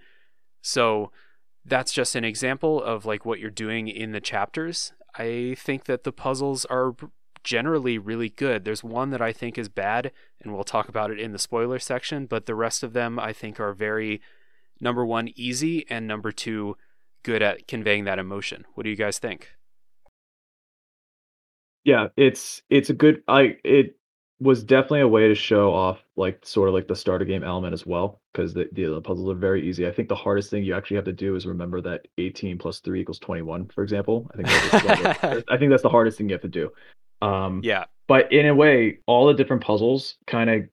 So 0.61 1.11
that's 1.65 1.91
just 1.91 2.15
an 2.15 2.23
example 2.23 2.81
of 2.81 3.05
like 3.05 3.25
what 3.25 3.39
you're 3.39 3.49
doing 3.49 3.87
in 3.87 4.11
the 4.11 4.21
chapters. 4.21 4.93
I 5.15 5.55
think 5.57 5.85
that 5.85 6.03
the 6.03 6.11
puzzles 6.11 6.65
are 6.65 6.93
generally 7.43 7.97
really 7.97 8.29
good. 8.29 8.65
There's 8.65 8.83
one 8.83 9.09
that 9.11 9.21
I 9.21 9.31
think 9.33 9.57
is 9.57 9.69
bad, 9.69 10.11
and 10.41 10.53
we'll 10.53 10.63
talk 10.63 10.89
about 10.89 11.11
it 11.11 11.19
in 11.19 11.31
the 11.31 11.39
spoiler 11.39 11.79
section, 11.79 12.25
but 12.25 12.45
the 12.45 12.55
rest 12.55 12.83
of 12.83 12.93
them 12.93 13.19
I 13.19 13.33
think 13.33 13.59
are 13.59 13.73
very, 13.73 14.21
number 14.81 15.05
one, 15.05 15.29
easy, 15.35 15.85
and 15.89 16.07
number 16.07 16.31
two, 16.31 16.77
good 17.23 17.41
at 17.41 17.67
conveying 17.67 18.05
that 18.05 18.19
emotion. 18.19 18.65
What 18.73 18.83
do 18.83 18.89
you 18.89 18.95
guys 18.95 19.19
think? 19.19 19.49
Yeah, 21.83 22.07
it's 22.17 22.61
it's 22.69 22.89
a 22.89 22.93
good 22.93 23.23
I 23.27 23.57
it 23.63 23.95
was 24.39 24.63
definitely 24.63 25.01
a 25.01 25.07
way 25.07 25.27
to 25.27 25.35
show 25.35 25.73
off 25.73 25.99
like 26.15 26.45
sort 26.45 26.69
of 26.69 26.73
like 26.73 26.87
the 26.87 26.95
starter 26.95 27.25
game 27.25 27.43
element 27.43 27.73
as 27.73 27.85
well 27.85 28.21
because 28.31 28.53
the, 28.53 28.69
the 28.73 28.85
the 28.85 29.01
puzzles 29.01 29.29
are 29.29 29.35
very 29.35 29.67
easy. 29.67 29.87
I 29.87 29.91
think 29.91 30.07
the 30.07 30.15
hardest 30.15 30.49
thing 30.49 30.63
you 30.63 30.75
actually 30.75 30.95
have 30.95 31.05
to 31.05 31.13
do 31.13 31.35
is 31.35 31.45
remember 31.45 31.81
that 31.81 32.07
18 32.17 32.57
plus 32.57 32.79
3 32.79 33.01
equals 33.01 33.19
21, 33.19 33.67
for 33.67 33.83
example. 33.83 34.29
I 34.33 34.37
think 34.37 34.47
that's, 34.47 35.43
I 35.49 35.57
think 35.57 35.71
that's 35.71 35.83
the 35.83 35.89
hardest 35.89 36.17
thing 36.17 36.29
you 36.29 36.33
have 36.33 36.41
to 36.41 36.47
do. 36.47 36.71
Um, 37.21 37.61
yeah. 37.63 37.85
But 38.07 38.31
in 38.31 38.47
a 38.47 38.55
way, 38.55 38.99
all 39.05 39.27
the 39.27 39.33
different 39.33 39.63
puzzles 39.63 40.17
kind 40.25 40.49
of 40.49 40.63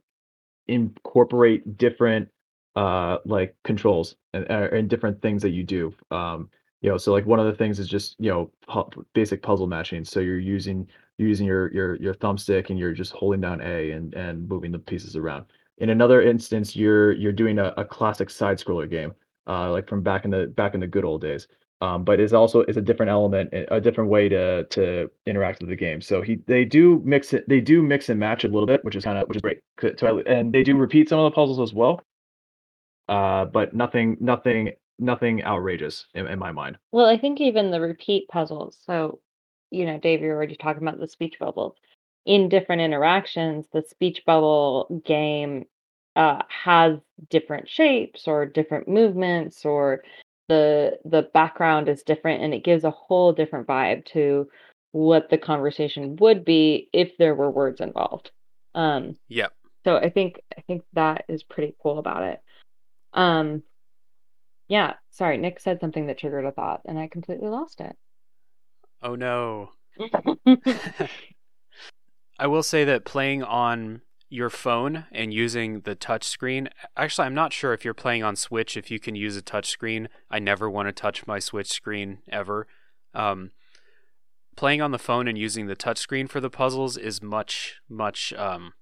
incorporate 0.68 1.78
different 1.78 2.28
uh 2.74 3.18
like 3.24 3.54
controls 3.62 4.16
and, 4.34 4.50
uh, 4.50 4.68
and 4.72 4.90
different 4.90 5.22
things 5.22 5.42
that 5.42 5.50
you 5.50 5.62
do. 5.62 5.94
Um, 6.10 6.50
you 6.82 6.90
know, 6.90 6.98
so 6.98 7.12
like 7.12 7.26
one 7.26 7.40
of 7.40 7.46
the 7.46 7.54
things 7.54 7.78
is 7.78 7.88
just 7.88 8.16
you 8.18 8.30
know 8.30 8.50
pu- 8.68 9.04
basic 9.14 9.42
puzzle 9.42 9.66
matching. 9.66 10.04
So 10.04 10.20
you're 10.20 10.38
using 10.38 10.88
you're 11.18 11.28
using 11.28 11.46
your 11.46 11.72
your 11.72 11.96
your 11.96 12.14
thumbstick 12.14 12.70
and 12.70 12.78
you're 12.78 12.92
just 12.92 13.12
holding 13.12 13.40
down 13.40 13.60
A 13.60 13.92
and 13.92 14.14
and 14.14 14.48
moving 14.48 14.72
the 14.72 14.78
pieces 14.78 15.16
around. 15.16 15.46
In 15.78 15.90
another 15.90 16.22
instance, 16.22 16.76
you're 16.76 17.12
you're 17.12 17.32
doing 17.32 17.58
a, 17.58 17.72
a 17.76 17.84
classic 17.84 18.30
side 18.30 18.58
scroller 18.58 18.88
game, 18.88 19.14
uh, 19.46 19.70
like 19.70 19.88
from 19.88 20.02
back 20.02 20.24
in 20.24 20.30
the 20.30 20.46
back 20.46 20.74
in 20.74 20.80
the 20.80 20.86
good 20.86 21.04
old 21.04 21.22
days 21.22 21.48
um, 21.80 22.04
but 22.04 22.20
it's 22.20 22.32
also 22.32 22.60
it's 22.60 22.76
a 22.76 22.82
different 22.82 23.10
element, 23.10 23.50
a 23.70 23.80
different 23.80 24.08
way 24.08 24.28
to 24.28 24.64
to 24.64 25.10
interact 25.26 25.60
with 25.60 25.68
the 25.68 25.76
game. 25.76 26.00
So 26.00 26.22
he 26.22 26.36
they 26.46 26.64
do 26.64 27.02
mix 27.04 27.32
it, 27.32 27.48
they 27.48 27.60
do 27.60 27.82
mix 27.82 28.08
and 28.08 28.18
match 28.18 28.44
a 28.44 28.48
little 28.48 28.66
bit, 28.66 28.84
which 28.84 28.96
is 28.96 29.04
kind 29.04 29.18
of 29.18 29.28
which 29.28 29.36
is 29.36 29.42
great. 29.42 29.60
And 30.26 30.52
they 30.52 30.62
do 30.62 30.76
repeat 30.76 31.08
some 31.08 31.18
of 31.18 31.30
the 31.30 31.34
puzzles 31.34 31.60
as 31.60 31.74
well, 31.74 32.02
uh, 33.08 33.44
but 33.46 33.74
nothing 33.74 34.16
nothing 34.20 34.72
nothing 34.98 35.44
outrageous 35.44 36.06
in, 36.14 36.26
in 36.26 36.38
my 36.38 36.52
mind. 36.52 36.78
Well, 36.92 37.06
I 37.06 37.18
think 37.18 37.40
even 37.40 37.70
the 37.70 37.80
repeat 37.80 38.28
puzzles. 38.28 38.78
So, 38.86 39.20
you 39.70 39.84
know, 39.84 39.98
Dave, 39.98 40.22
you're 40.22 40.34
already 40.34 40.56
talking 40.56 40.82
about 40.82 40.98
the 40.98 41.08
speech 41.08 41.38
bubbles. 41.38 41.76
In 42.24 42.48
different 42.48 42.80
interactions, 42.80 43.66
the 43.72 43.84
speech 43.88 44.22
bubble 44.26 45.02
game 45.04 45.66
uh, 46.16 46.40
has 46.48 46.98
different 47.28 47.68
shapes 47.68 48.26
or 48.26 48.46
different 48.46 48.88
movements 48.88 49.64
or 49.64 50.02
the 50.48 50.98
the 51.04 51.22
background 51.34 51.88
is 51.88 52.02
different 52.02 52.42
and 52.42 52.54
it 52.54 52.64
gives 52.64 52.84
a 52.84 52.90
whole 52.90 53.32
different 53.32 53.66
vibe 53.66 54.04
to 54.06 54.48
what 54.92 55.28
the 55.28 55.38
conversation 55.38 56.16
would 56.16 56.44
be 56.44 56.88
if 56.92 57.16
there 57.18 57.34
were 57.34 57.50
words 57.50 57.80
involved. 57.80 58.30
Um 58.74 59.16
Yep. 59.28 59.52
So 59.84 59.96
I 59.96 60.10
think 60.10 60.40
I 60.56 60.60
think 60.62 60.82
that 60.92 61.24
is 61.28 61.42
pretty 61.42 61.74
cool 61.82 61.98
about 61.98 62.22
it. 62.22 62.40
Um 63.12 63.62
yeah, 64.68 64.94
sorry, 65.10 65.38
Nick 65.38 65.60
said 65.60 65.80
something 65.80 66.06
that 66.06 66.18
triggered 66.18 66.44
a 66.44 66.52
thought 66.52 66.82
and 66.84 66.98
I 66.98 67.08
completely 67.08 67.48
lost 67.48 67.80
it. 67.80 67.96
Oh 69.02 69.14
no. 69.14 69.70
I 72.38 72.46
will 72.46 72.62
say 72.62 72.84
that 72.84 73.04
playing 73.04 73.42
on 73.42 74.02
your 74.28 74.50
phone 74.50 75.06
and 75.12 75.32
using 75.32 75.80
the 75.80 75.94
touch 75.94 76.24
screen. 76.24 76.68
Actually, 76.96 77.26
I'm 77.26 77.34
not 77.34 77.52
sure 77.52 77.72
if 77.72 77.84
you're 77.84 77.94
playing 77.94 78.24
on 78.24 78.36
Switch 78.36 78.76
if 78.76 78.90
you 78.90 78.98
can 78.98 79.14
use 79.14 79.36
a 79.36 79.42
touch 79.42 79.68
screen. 79.68 80.08
I 80.30 80.38
never 80.38 80.68
want 80.68 80.88
to 80.88 80.92
touch 80.92 81.26
my 81.26 81.38
Switch 81.38 81.68
screen 81.68 82.18
ever. 82.28 82.66
Um, 83.14 83.52
playing 84.56 84.80
on 84.82 84.90
the 84.90 84.98
phone 84.98 85.28
and 85.28 85.38
using 85.38 85.66
the 85.66 85.76
touch 85.76 85.98
screen 85.98 86.26
for 86.26 86.40
the 86.40 86.50
puzzles 86.50 86.96
is 86.96 87.22
much 87.22 87.76
much 87.88 88.32
um, 88.34 88.72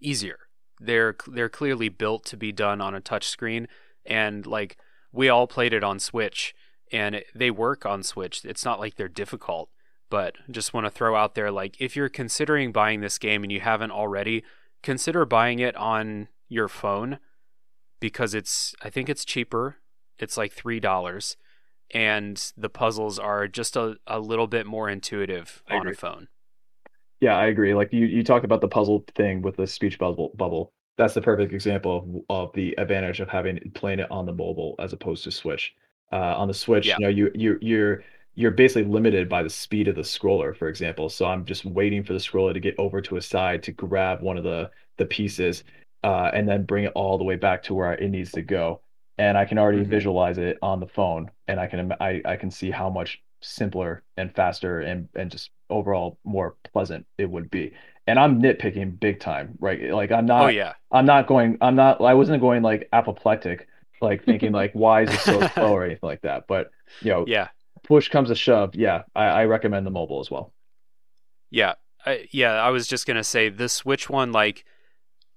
easier. 0.00 0.38
They're 0.78 1.16
they're 1.26 1.48
clearly 1.48 1.88
built 1.88 2.24
to 2.26 2.36
be 2.36 2.52
done 2.52 2.80
on 2.80 2.94
a 2.94 3.00
touch 3.00 3.26
screen, 3.28 3.66
and 4.04 4.46
like 4.46 4.76
we 5.12 5.28
all 5.28 5.46
played 5.46 5.72
it 5.72 5.82
on 5.82 5.98
Switch, 5.98 6.54
and 6.92 7.16
it, 7.16 7.26
they 7.34 7.50
work 7.50 7.84
on 7.84 8.02
Switch. 8.02 8.44
It's 8.44 8.64
not 8.64 8.78
like 8.78 8.94
they're 8.96 9.08
difficult 9.08 9.70
but 10.10 10.36
just 10.50 10.72
want 10.72 10.86
to 10.86 10.90
throw 10.90 11.16
out 11.16 11.34
there 11.34 11.50
like 11.50 11.80
if 11.80 11.96
you're 11.96 12.08
considering 12.08 12.72
buying 12.72 13.00
this 13.00 13.18
game 13.18 13.42
and 13.42 13.52
you 13.52 13.60
haven't 13.60 13.90
already, 13.90 14.44
consider 14.82 15.24
buying 15.24 15.58
it 15.58 15.76
on 15.76 16.28
your 16.48 16.68
phone 16.68 17.18
because 18.00 18.34
it's 18.34 18.74
I 18.82 18.90
think 18.90 19.08
it's 19.08 19.24
cheaper. 19.24 19.76
It's 20.18 20.36
like 20.36 20.54
$3 20.54 21.36
and 21.92 22.52
the 22.56 22.68
puzzles 22.68 23.18
are 23.18 23.46
just 23.48 23.76
a, 23.76 23.96
a 24.06 24.18
little 24.18 24.46
bit 24.46 24.66
more 24.66 24.88
intuitive 24.88 25.62
on 25.70 25.86
a 25.86 25.94
phone. 25.94 26.28
Yeah, 27.20 27.36
I 27.36 27.46
agree. 27.46 27.74
Like 27.74 27.92
you, 27.92 28.06
you 28.06 28.22
talked 28.22 28.44
about 28.44 28.60
the 28.60 28.68
puzzle 28.68 29.04
thing 29.14 29.42
with 29.42 29.56
the 29.56 29.66
speech 29.66 29.98
bubble 29.98 30.32
bubble. 30.36 30.72
That's 30.98 31.14
the 31.14 31.20
perfect 31.20 31.52
example 31.52 32.24
of, 32.30 32.48
of 32.48 32.54
the 32.54 32.74
advantage 32.78 33.20
of 33.20 33.28
having 33.28 33.58
playing 33.74 34.00
it 34.00 34.10
on 34.10 34.26
the 34.26 34.32
mobile 34.32 34.74
as 34.78 34.92
opposed 34.92 35.24
to 35.24 35.30
Switch. 35.30 35.74
Uh, 36.12 36.34
on 36.36 36.48
the 36.48 36.54
Switch, 36.54 36.86
yeah. 36.86 36.96
you 36.98 37.04
know, 37.04 37.10
you 37.10 37.30
you 37.34 37.58
you're 37.60 38.04
you're 38.36 38.50
basically 38.50 38.84
limited 38.84 39.28
by 39.30 39.42
the 39.42 39.50
speed 39.50 39.88
of 39.88 39.96
the 39.96 40.02
scroller, 40.02 40.54
for 40.54 40.68
example. 40.68 41.08
So 41.08 41.24
I'm 41.24 41.44
just 41.46 41.64
waiting 41.64 42.04
for 42.04 42.12
the 42.12 42.18
scroller 42.18 42.52
to 42.52 42.60
get 42.60 42.74
over 42.78 43.00
to 43.00 43.16
a 43.16 43.22
side 43.22 43.62
to 43.64 43.72
grab 43.72 44.20
one 44.20 44.36
of 44.36 44.44
the 44.44 44.70
the 44.98 45.06
pieces, 45.06 45.64
uh, 46.04 46.30
and 46.32 46.48
then 46.48 46.64
bring 46.64 46.84
it 46.84 46.92
all 46.94 47.18
the 47.18 47.24
way 47.24 47.36
back 47.36 47.62
to 47.64 47.74
where 47.74 47.92
it 47.94 48.08
needs 48.10 48.32
to 48.32 48.42
go. 48.42 48.80
And 49.18 49.36
I 49.36 49.46
can 49.46 49.58
already 49.58 49.80
mm-hmm. 49.80 49.90
visualize 49.90 50.38
it 50.38 50.58
on 50.62 50.80
the 50.80 50.86
phone, 50.86 51.30
and 51.48 51.58
I 51.58 51.66
can 51.66 51.92
I, 51.98 52.20
I 52.24 52.36
can 52.36 52.50
see 52.50 52.70
how 52.70 52.90
much 52.90 53.22
simpler 53.40 54.02
and 54.18 54.34
faster 54.34 54.80
and 54.80 55.08
and 55.14 55.30
just 55.30 55.50
overall 55.70 56.18
more 56.22 56.56
pleasant 56.72 57.06
it 57.16 57.30
would 57.30 57.50
be. 57.50 57.72
And 58.06 58.18
I'm 58.18 58.40
nitpicking 58.40 59.00
big 59.00 59.18
time, 59.18 59.56
right? 59.60 59.90
Like 59.92 60.12
I'm 60.12 60.26
not. 60.26 60.44
Oh 60.44 60.48
yeah. 60.48 60.74
I'm 60.92 61.06
not 61.06 61.26
going. 61.26 61.56
I'm 61.62 61.74
not. 61.74 62.02
I 62.02 62.12
wasn't 62.12 62.42
going 62.42 62.62
like 62.62 62.88
apoplectic, 62.92 63.66
like 64.02 64.24
thinking 64.24 64.52
like 64.52 64.72
why 64.74 65.02
is 65.02 65.14
it 65.14 65.20
so 65.20 65.46
slow 65.54 65.72
or 65.72 65.84
anything 65.84 66.06
like 66.06 66.20
that. 66.20 66.46
But 66.46 66.70
you 67.00 67.10
know, 67.10 67.24
yeah 67.26 67.48
push 67.86 68.08
comes 68.08 68.28
to 68.28 68.34
shove, 68.34 68.74
yeah, 68.74 69.02
I, 69.14 69.24
I 69.24 69.44
recommend 69.44 69.86
the 69.86 69.90
mobile 69.90 70.20
as 70.20 70.30
well. 70.30 70.52
Yeah, 71.50 71.74
I, 72.04 72.28
yeah. 72.32 72.54
I 72.54 72.70
was 72.70 72.86
just 72.86 73.06
gonna 73.06 73.24
say 73.24 73.48
the 73.48 73.68
Switch 73.68 74.10
one, 74.10 74.32
like 74.32 74.64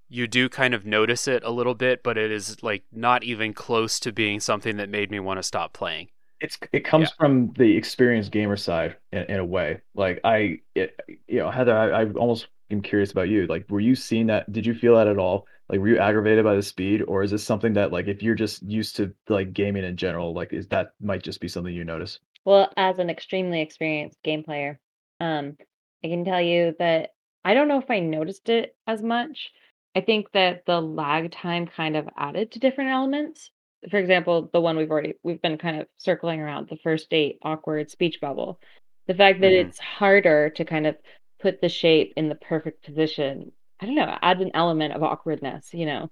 you 0.09 0.27
do 0.27 0.49
kind 0.49 0.73
of 0.73 0.85
notice 0.85 1.27
it 1.27 1.43
a 1.43 1.51
little 1.51 1.75
bit, 1.75 2.01
but 2.03 2.17
it 2.17 2.31
is 2.31 2.61
like 2.63 2.83
not 2.91 3.23
even 3.23 3.53
close 3.53 3.99
to 4.01 4.11
being 4.11 4.39
something 4.39 4.77
that 4.77 4.89
made 4.89 5.11
me 5.11 5.19
want 5.19 5.37
to 5.37 5.43
stop 5.43 5.71
playing. 5.71 6.09
It's 6.41 6.57
it 6.71 6.85
comes 6.85 7.09
yeah. 7.09 7.15
from 7.19 7.53
the 7.57 7.75
experienced 7.77 8.31
gamer 8.31 8.57
side 8.57 8.95
in, 9.11 9.23
in 9.23 9.39
a 9.39 9.45
way. 9.45 9.81
Like 9.93 10.21
I, 10.23 10.61
it, 10.73 10.99
you 11.27 11.39
know, 11.39 11.51
Heather, 11.51 11.77
I, 11.77 12.01
I 12.01 12.11
almost 12.11 12.47
am 12.71 12.81
curious 12.81 13.11
about 13.11 13.29
you. 13.29 13.45
Like, 13.47 13.65
were 13.69 13.79
you 13.79 13.95
seeing 13.95 14.27
that? 14.27 14.51
Did 14.51 14.65
you 14.65 14.73
feel 14.73 14.95
that 14.95 15.07
at 15.07 15.17
all? 15.17 15.45
Like, 15.69 15.79
were 15.79 15.89
you 15.89 15.99
aggravated 15.99 16.43
by 16.43 16.55
the 16.55 16.63
speed, 16.63 17.03
or 17.07 17.21
is 17.21 17.29
this 17.29 17.43
something 17.43 17.73
that, 17.73 17.91
like, 17.91 18.07
if 18.07 18.23
you're 18.23 18.33
just 18.33 18.63
used 18.63 18.95
to 18.95 19.13
like 19.27 19.53
gaming 19.53 19.83
in 19.83 19.97
general, 19.97 20.33
like, 20.33 20.51
is 20.51 20.65
that 20.69 20.93
might 20.99 21.21
just 21.21 21.39
be 21.39 21.47
something 21.47 21.73
you 21.73 21.83
notice? 21.83 22.19
Well, 22.45 22.71
as 22.77 22.99
an 22.99 23.09
extremely 23.09 23.61
experienced 23.61 24.21
game 24.23 24.43
player, 24.43 24.79
um, 25.19 25.57
I 26.03 26.07
can 26.07 26.25
tell 26.25 26.41
you 26.41 26.75
that 26.79 27.11
I 27.43 27.53
don't 27.53 27.67
know 27.67 27.79
if 27.79 27.89
I 27.89 27.99
noticed 27.99 28.49
it 28.49 28.75
as 28.87 29.01
much. 29.01 29.51
I 29.95 30.01
think 30.01 30.31
that 30.33 30.65
the 30.65 30.81
lag 30.81 31.31
time 31.31 31.67
kind 31.67 31.97
of 31.97 32.07
added 32.17 32.51
to 32.51 32.59
different 32.59 32.91
elements. 32.91 33.51
For 33.89 33.97
example, 33.97 34.49
the 34.51 34.61
one 34.61 34.77
we've 34.77 34.91
already 34.91 35.15
we've 35.23 35.41
been 35.41 35.57
kind 35.57 35.81
of 35.81 35.87
circling 35.97 36.41
around, 36.41 36.69
the 36.69 36.77
first 36.77 37.09
date 37.09 37.39
awkward 37.41 37.89
speech 37.89 38.19
bubble. 38.21 38.59
The 39.07 39.15
fact 39.15 39.41
that 39.41 39.51
mm. 39.51 39.65
it's 39.65 39.79
harder 39.79 40.49
to 40.51 40.65
kind 40.65 40.85
of 40.85 40.95
put 41.41 41.61
the 41.61 41.69
shape 41.69 42.13
in 42.15 42.29
the 42.29 42.35
perfect 42.35 42.83
position, 42.83 43.51
I 43.79 43.85
don't 43.85 43.95
know, 43.95 44.17
adds 44.21 44.41
an 44.41 44.51
element 44.53 44.93
of 44.93 45.01
awkwardness, 45.01 45.73
you 45.73 45.85
know. 45.85 46.11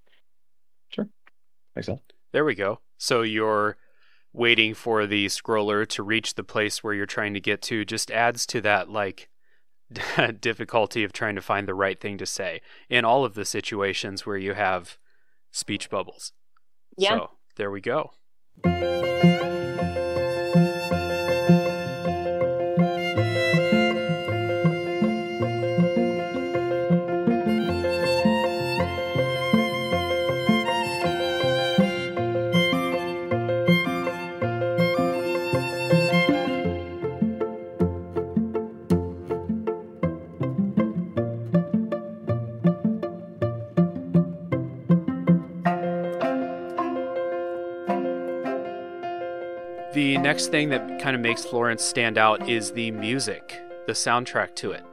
Sure. 0.90 1.08
Makes 1.76 1.88
sense. 1.88 2.02
There 2.32 2.46
we 2.46 2.56
go. 2.56 2.80
So 2.98 3.22
you're 3.22 3.78
waiting 4.38 4.74
for 4.74 5.08
the 5.08 5.26
scroller 5.26 5.88
to 5.88 6.04
reach 6.04 6.36
the 6.36 6.44
place 6.44 6.84
where 6.84 6.94
you're 6.94 7.06
trying 7.06 7.34
to 7.34 7.40
get 7.40 7.62
to 7.64 7.84
just 7.84 8.12
adds 8.12 8.46
to 8.46 8.62
that 8.62 8.90
like 8.90 9.30
difficulty 10.40 11.04
of 11.04 11.12
trying 11.12 11.36
to 11.36 11.42
find 11.42 11.68
the 11.68 11.74
right 11.74 12.00
thing 12.00 12.18
to 12.18 12.26
say 12.26 12.62
in 12.90 13.04
all 13.04 13.26
of 13.26 13.34
the 13.34 13.46
situations 13.46 14.26
where 14.26 14.38
you 14.38 14.54
have 14.54 14.98
speech 15.52 15.90
bubbles. 15.90 16.34
Yeah. 16.98 17.10
So 17.10 17.30
there 17.56 17.72
we 17.72 17.82
go. 17.82 18.12
Next 50.38 50.52
thing 50.52 50.70
that 50.70 51.00
kind 51.02 51.16
of 51.16 51.22
makes 51.24 51.44
Florence 51.44 51.84
stand 51.84 52.16
out 52.16 52.48
is 52.48 52.74
the 52.74 52.92
music, 52.92 53.60
the 53.88 53.94
soundtrack 53.94 54.56
to 54.56 54.70
it. 54.70 54.84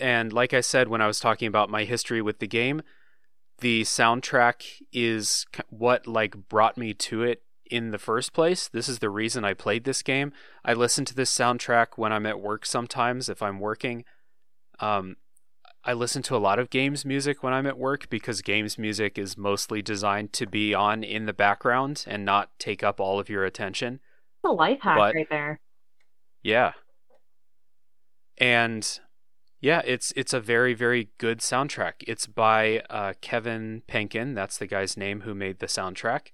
And 0.00 0.32
like 0.32 0.54
I 0.54 0.62
said 0.62 0.88
when 0.88 1.02
I 1.02 1.06
was 1.06 1.20
talking 1.20 1.48
about 1.48 1.68
my 1.68 1.84
history 1.84 2.22
with 2.22 2.38
the 2.38 2.46
game, 2.46 2.80
the 3.58 3.82
soundtrack 3.82 4.80
is 4.90 5.44
what 5.68 6.06
like 6.06 6.48
brought 6.48 6.78
me 6.78 6.94
to 6.94 7.24
it 7.24 7.42
in 7.70 7.90
the 7.90 7.98
first 7.98 8.32
place. 8.32 8.68
This 8.68 8.88
is 8.88 9.00
the 9.00 9.10
reason 9.10 9.44
I 9.44 9.52
played 9.52 9.84
this 9.84 10.00
game. 10.00 10.32
I 10.64 10.72
listen 10.72 11.04
to 11.04 11.14
this 11.14 11.30
soundtrack 11.30 11.98
when 11.98 12.10
I'm 12.10 12.24
at 12.24 12.40
work 12.40 12.64
sometimes 12.64 13.28
if 13.28 13.42
I'm 13.42 13.60
working. 13.60 14.06
Um, 14.80 15.16
I 15.84 15.92
listen 15.92 16.22
to 16.22 16.36
a 16.36 16.38
lot 16.38 16.58
of 16.58 16.70
games 16.70 17.04
music 17.04 17.42
when 17.42 17.52
I'm 17.52 17.66
at 17.66 17.76
work 17.76 18.08
because 18.08 18.40
games 18.40 18.78
music 18.78 19.18
is 19.18 19.36
mostly 19.36 19.82
designed 19.82 20.32
to 20.32 20.46
be 20.46 20.72
on 20.72 21.04
in 21.04 21.26
the 21.26 21.34
background 21.34 22.06
and 22.06 22.24
not 22.24 22.58
take 22.58 22.82
up 22.82 22.98
all 22.98 23.20
of 23.20 23.28
your 23.28 23.44
attention. 23.44 24.00
It's 24.42 24.50
a 24.50 24.52
life 24.52 24.80
hack 24.80 24.96
but, 24.98 25.14
right 25.14 25.28
there. 25.30 25.60
Yeah. 26.42 26.72
And 28.38 29.00
yeah, 29.60 29.82
it's 29.84 30.12
it's 30.14 30.32
a 30.32 30.40
very 30.40 30.74
very 30.74 31.10
good 31.18 31.40
soundtrack. 31.40 31.94
It's 32.06 32.26
by 32.26 32.82
uh, 32.88 33.14
Kevin 33.20 33.82
Penkin. 33.88 34.34
That's 34.34 34.58
the 34.58 34.66
guy's 34.66 34.96
name 34.96 35.22
who 35.22 35.34
made 35.34 35.58
the 35.58 35.66
soundtrack. 35.66 36.28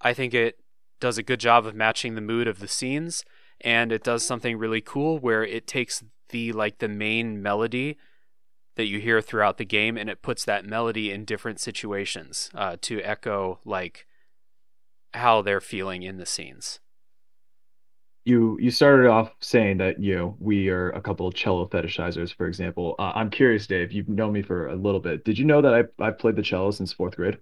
I 0.00 0.14
think 0.14 0.32
it 0.32 0.60
does 1.00 1.18
a 1.18 1.22
good 1.22 1.40
job 1.40 1.66
of 1.66 1.74
matching 1.74 2.14
the 2.14 2.20
mood 2.20 2.46
of 2.46 2.60
the 2.60 2.68
scenes, 2.68 3.24
and 3.60 3.90
it 3.90 4.04
does 4.04 4.24
something 4.24 4.56
really 4.56 4.80
cool 4.80 5.18
where 5.18 5.44
it 5.44 5.66
takes 5.66 6.04
the 6.28 6.52
like 6.52 6.78
the 6.78 6.88
main 6.88 7.42
melody 7.42 7.98
that 8.76 8.86
you 8.86 9.00
hear 9.00 9.20
throughout 9.20 9.58
the 9.58 9.64
game, 9.64 9.96
and 9.96 10.08
it 10.08 10.22
puts 10.22 10.44
that 10.44 10.64
melody 10.64 11.10
in 11.10 11.24
different 11.24 11.58
situations 11.58 12.50
uh, 12.54 12.76
to 12.82 13.02
echo 13.02 13.58
like 13.64 14.06
how 15.14 15.42
they're 15.42 15.60
feeling 15.60 16.04
in 16.04 16.18
the 16.18 16.26
scenes. 16.26 16.78
You 18.24 18.58
you 18.60 18.70
started 18.70 19.08
off 19.08 19.32
saying 19.40 19.78
that 19.78 20.00
you 20.00 20.14
know 20.16 20.36
we 20.38 20.68
are 20.68 20.90
a 20.90 21.00
couple 21.00 21.26
of 21.26 21.34
cello 21.34 21.66
fetishizers, 21.66 22.34
for 22.34 22.46
example. 22.46 22.94
Uh, 22.98 23.12
I'm 23.14 23.30
curious, 23.30 23.66
Dave. 23.66 23.92
You've 23.92 24.08
known 24.08 24.32
me 24.32 24.42
for 24.42 24.68
a 24.68 24.76
little 24.76 25.00
bit. 25.00 25.24
Did 25.24 25.38
you 25.38 25.44
know 25.44 25.62
that 25.62 25.74
I 25.74 25.84
I've 26.04 26.18
played 26.18 26.36
the 26.36 26.42
cello 26.42 26.70
since 26.70 26.92
fourth 26.92 27.16
grade? 27.16 27.38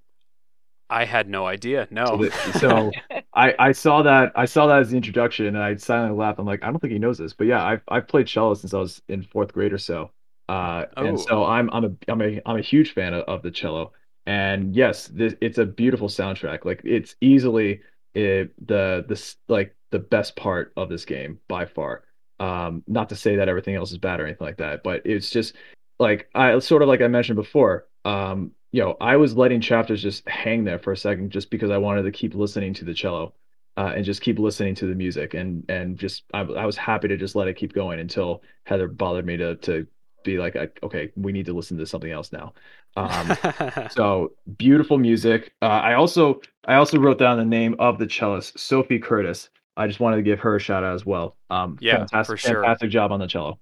I 0.91 1.05
had 1.05 1.29
no 1.29 1.47
idea. 1.47 1.87
No. 1.91 2.29
So, 2.29 2.51
so 2.59 2.93
I, 3.35 3.55
I 3.59 3.73
saw 3.73 4.03
that 4.03 4.33
I 4.35 4.47
saw 4.47 4.67
that 4.69 4.81
as 4.81 4.91
the 4.91 4.97
introduction 4.97 5.47
and 5.47 5.59
I 5.59 5.77
silently 5.77 6.19
laughed. 6.19 6.39
I'm 6.39 6.47
like, 6.47 6.63
I 6.63 6.71
don't 6.71 6.79
think 6.79 6.93
he 6.93 6.99
knows 6.99 7.19
this. 7.19 7.33
But 7.33 7.47
yeah, 7.47 7.65
I've 7.65 7.83
I've 7.89 8.09
played 8.09 8.27
cello 8.27 8.55
since 8.55 8.73
I 8.73 8.79
was 8.79 9.03
in 9.09 9.23
fourth 9.23 9.53
grade 9.53 9.73
or 9.73 9.79
so. 9.79 10.11
Uh, 10.49 10.87
oh. 10.97 11.05
and 11.05 11.21
so 11.21 11.45
I'm 11.45 11.69
I'm 11.71 11.85
a 11.85 11.91
I'm 12.09 12.23
a 12.23 12.41
I'm 12.47 12.57
a 12.57 12.63
huge 12.63 12.95
fan 12.95 13.15
of, 13.15 13.25
of 13.25 13.43
the 13.43 13.51
cello. 13.51 13.93
And 14.27 14.75
yes, 14.75 15.09
this, 15.09 15.35
it's 15.41 15.59
a 15.59 15.67
beautiful 15.67 16.09
soundtrack. 16.09 16.65
Like 16.65 16.83
it's 16.85 17.17
easily 17.21 17.81
it, 18.19 18.67
the 18.67 19.05
the 19.09 19.35
like 19.49 19.77
the 19.91 19.99
best 19.99 20.37
part 20.37 20.73
of 20.77 20.89
this 20.89 21.05
game 21.05 21.39
by 21.49 21.67
far. 21.67 22.05
Um, 22.41 22.85
not 22.87 23.09
to 23.09 23.17
say 23.17 23.37
that 23.37 23.49
everything 23.49 23.75
else 23.75 23.91
is 23.91 23.99
bad 23.99 24.21
or 24.21 24.27
anything 24.27 24.47
like 24.47 24.59
that, 24.59 24.83
but 24.83 25.03
it's 25.05 25.31
just 25.31 25.55
like 25.99 26.29
I 26.35 26.59
sort 26.61 26.83
of 26.83 26.89
like 26.89 27.01
I 27.01 27.09
mentioned 27.09 27.37
before. 27.37 27.87
Um, 28.05 28.53
you 28.71 28.83
know, 28.83 28.97
I 29.01 29.17
was 29.17 29.37
letting 29.37 29.61
chapters 29.61 30.03
just 30.03 30.29
hang 30.29 30.65
there 30.65 30.79
for 30.79 30.93
a 30.93 30.97
second 30.97 31.31
just 31.31 31.51
because 31.51 31.71
I 31.71 31.79
wanted 31.79 32.03
to 32.03 32.13
keep 32.13 32.35
listening 32.35 32.75
to 32.75 32.85
the 32.85 32.95
cello 32.95 33.35
uh, 33.77 33.93
and 33.97 34.05
just 34.05 34.21
keep 34.21 34.39
listening 34.39 34.75
to 34.77 34.87
the 34.87 34.95
music 34.95 35.35
and 35.35 35.65
and 35.69 35.97
just 35.97 36.25
I, 36.35 36.41
I 36.41 36.67
was 36.67 36.77
happy 36.77 37.09
to 37.09 37.17
just 37.17 37.35
let 37.35 37.49
it 37.49 37.57
keep 37.57 37.73
going 37.73 38.01
until 38.01 38.43
Heather 38.65 38.89
bothered 38.89 39.27
me 39.27 39.37
to 39.39 39.57
to 39.57 39.87
be 40.25 40.39
like, 40.39 40.57
okay, 40.83 41.11
we 41.17 41.33
need 41.33 41.47
to 41.47 41.53
listen 41.53 41.77
to 41.79 41.87
something 41.87 42.11
else 42.11 42.33
now. 42.33 42.53
Um, 42.97 43.37
so 43.91 44.33
beautiful 44.57 44.99
music. 44.99 45.53
Uh, 45.63 45.67
I 45.67 45.95
also 45.95 46.41
I 46.67 46.75
also 46.75 46.99
wrote 46.99 47.19
down 47.19 47.39
the 47.39 47.45
name 47.45 47.77
of 47.79 47.99
the 47.99 48.07
cellist, 48.07 48.59
Sophie 48.59 48.99
Curtis. 48.99 49.51
I 49.77 49.87
just 49.87 50.01
wanted 50.01 50.17
to 50.17 50.23
give 50.23 50.41
her 50.41 50.57
a 50.57 50.61
shout 50.61 50.85
out 50.85 50.95
as 50.95 51.07
well. 51.07 51.37
Um, 51.51 51.79
yeah, 51.81 51.99
fantastic, 51.99 52.27
for 52.27 52.37
sure. 52.37 52.63
fantastic 52.63 52.91
job 52.91 53.13
on 53.13 53.21
the 53.21 53.27
cello. 53.27 53.59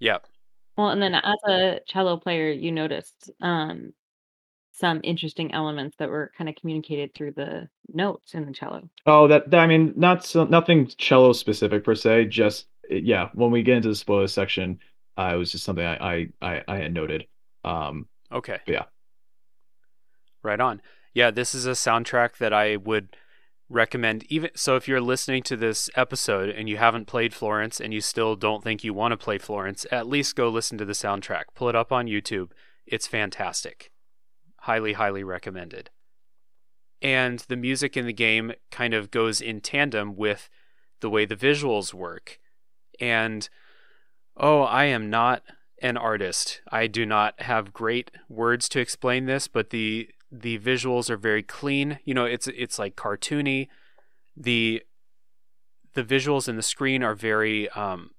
Yep. 0.00 0.26
Well, 0.76 0.90
and 0.90 1.00
then 1.00 1.14
as 1.14 1.38
a 1.48 1.80
cello 1.86 2.16
player, 2.16 2.50
you 2.50 2.72
noticed 2.72 3.30
um, 3.40 3.92
some 4.72 5.00
interesting 5.04 5.54
elements 5.54 5.96
that 5.98 6.10
were 6.10 6.32
kind 6.36 6.50
of 6.50 6.56
communicated 6.56 7.14
through 7.14 7.32
the 7.32 7.68
notes 7.92 8.34
in 8.34 8.44
the 8.44 8.52
cello. 8.52 8.88
Oh, 9.06 9.28
that, 9.28 9.50
that 9.50 9.60
I 9.60 9.66
mean, 9.66 9.94
not 9.96 10.24
so, 10.24 10.44
nothing 10.44 10.88
cello 10.98 11.32
specific 11.32 11.84
per 11.84 11.94
se. 11.94 12.26
Just 12.26 12.66
yeah, 12.90 13.28
when 13.34 13.50
we 13.50 13.62
get 13.62 13.76
into 13.76 13.88
the 13.88 13.94
spoilers 13.94 14.32
section, 14.32 14.78
uh, 15.16 15.32
it 15.34 15.36
was 15.36 15.52
just 15.52 15.64
something 15.64 15.84
I 15.84 15.96
I 15.96 16.28
I, 16.40 16.62
I 16.68 16.76
had 16.78 16.94
noted. 16.94 17.26
Um, 17.64 18.08
okay. 18.32 18.58
Yeah. 18.66 18.84
Right 20.42 20.60
on. 20.60 20.82
Yeah, 21.14 21.30
this 21.30 21.54
is 21.54 21.66
a 21.66 21.70
soundtrack 21.70 22.38
that 22.38 22.52
I 22.52 22.76
would 22.76 23.16
recommend 23.70 24.24
even 24.28 24.50
so 24.54 24.76
if 24.76 24.86
you're 24.86 25.00
listening 25.00 25.42
to 25.42 25.56
this 25.56 25.88
episode 25.96 26.50
and 26.50 26.68
you 26.68 26.76
haven't 26.76 27.06
played 27.06 27.32
Florence 27.32 27.80
and 27.80 27.94
you 27.94 28.00
still 28.00 28.36
don't 28.36 28.62
think 28.62 28.84
you 28.84 28.92
want 28.92 29.12
to 29.12 29.16
play 29.16 29.38
Florence, 29.38 29.86
at 29.90 30.06
least 30.06 30.36
go 30.36 30.48
listen 30.48 30.76
to 30.78 30.84
the 30.84 30.92
soundtrack. 30.92 31.44
Pull 31.54 31.68
it 31.68 31.76
up 31.76 31.90
on 31.92 32.06
YouTube. 32.06 32.50
It's 32.86 33.06
fantastic. 33.06 33.90
Highly 34.60 34.94
highly 34.94 35.24
recommended. 35.24 35.90
And 37.00 37.40
the 37.48 37.56
music 37.56 37.96
in 37.96 38.06
the 38.06 38.12
game 38.12 38.52
kind 38.70 38.94
of 38.94 39.10
goes 39.10 39.40
in 39.40 39.60
tandem 39.60 40.16
with 40.16 40.48
the 41.00 41.10
way 41.10 41.24
the 41.24 41.36
visuals 41.36 41.92
work. 41.92 42.38
And 42.98 43.48
oh, 44.36 44.62
I 44.62 44.84
am 44.84 45.10
not 45.10 45.42
an 45.80 45.96
artist. 45.96 46.60
I 46.70 46.86
do 46.86 47.04
not 47.04 47.40
have 47.42 47.72
great 47.72 48.10
words 48.28 48.68
to 48.70 48.80
explain 48.80 49.26
this, 49.26 49.48
but 49.48 49.70
the 49.70 50.08
the 50.30 50.58
visuals 50.58 51.10
are 51.10 51.16
very 51.16 51.42
clean. 51.42 51.98
You 52.04 52.14
know, 52.14 52.24
it's 52.24 52.46
it's 52.48 52.78
like 52.78 52.96
cartoony. 52.96 53.68
The 54.36 54.82
the 55.94 56.04
visuals 56.04 56.48
in 56.48 56.56
the 56.56 56.62
screen 56.62 57.02
are 57.02 57.14
very 57.14 57.68
um 57.70 58.10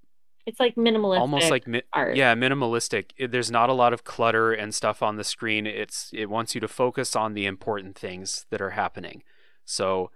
it's 0.45 0.59
like 0.59 0.75
minimalistic 0.75 1.19
almost 1.19 1.49
like 1.49 1.67
mi- 1.67 1.81
art. 1.93 2.15
yeah 2.15 2.35
minimalistic 2.35 3.11
it, 3.17 3.31
there's 3.31 3.51
not 3.51 3.69
a 3.69 3.73
lot 3.73 3.93
of 3.93 4.03
clutter 4.03 4.53
and 4.53 4.73
stuff 4.73 5.03
on 5.03 5.17
the 5.17 5.23
screen 5.23 5.65
it's 5.65 6.09
it 6.13 6.29
wants 6.29 6.55
you 6.55 6.61
to 6.61 6.67
focus 6.67 7.15
on 7.15 7.33
the 7.33 7.45
important 7.45 7.97
things 7.97 8.45
that 8.49 8.61
are 8.61 8.71
happening 8.71 9.23
so 9.65 10.11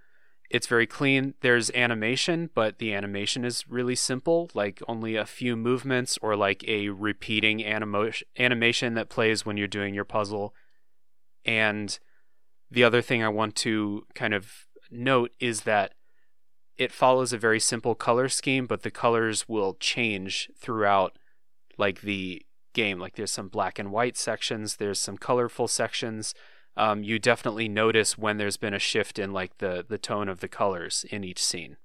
it's 0.50 0.68
very 0.68 0.88
clean. 0.88 1.36
There's 1.42 1.69
animation, 1.71 2.50
but 2.56 2.80
the 2.80 2.94
animation 2.94 3.46
is 3.46 3.69
really 3.69 3.96
simple, 3.96 4.50
like 4.54 4.82
only 4.88 5.15
a 5.15 5.26
few 5.26 5.56
movements 5.56 6.17
or 6.21 6.36
like 6.36 6.67
a 6.67 6.90
repeating 6.90 7.63
animo- 7.63 8.12
animation 8.38 8.96
that 8.96 9.10
plays 9.10 9.46
when 9.46 9.58
you're 9.58 9.67
doing 9.67 9.94
your 9.94 10.06
puzzle. 10.06 10.56
And 11.46 11.98
the 12.71 12.84
other 12.84 13.02
thing 13.02 13.23
I 13.23 13.30
want 13.30 13.56
to 13.58 14.08
kind 14.15 14.34
of 14.34 14.65
note 14.90 15.32
is 15.40 15.62
that 15.62 15.94
it 16.78 16.92
follows 16.92 17.32
a 17.32 17.38
very 17.38 17.60
simple 17.60 17.94
color 17.94 18.28
scheme, 18.28 18.65
but 18.65 18.82
the 18.82 18.92
colors 18.92 19.48
will 19.48 19.76
change 19.76 20.50
throughout 20.58 21.17
like 21.78 22.02
the 22.02 22.42
game. 22.73 23.00
Like 23.00 23.15
there's 23.15 23.32
some 23.32 23.50
black 23.50 23.78
and 23.78 23.92
white 23.92 24.17
sections, 24.17 24.78
there's 24.78 25.00
some 25.00 25.17
colorful 25.17 25.67
sections 25.67 26.34
um, 26.78 27.04
you 27.04 27.20
definitely 27.20 27.67
notice 27.67 28.17
when 28.17 28.38
there's 28.38 28.58
been 28.58 28.74
a 28.74 28.80
shift 28.80 29.20
in 29.20 29.34
like 29.34 29.58
the 29.58 29.86
the 29.88 29.98
tone 29.98 30.30
of 30.30 30.40
the 30.40 30.48
colors 30.48 31.06
in 31.10 31.24
each 31.24 31.44
scene. 31.44 31.78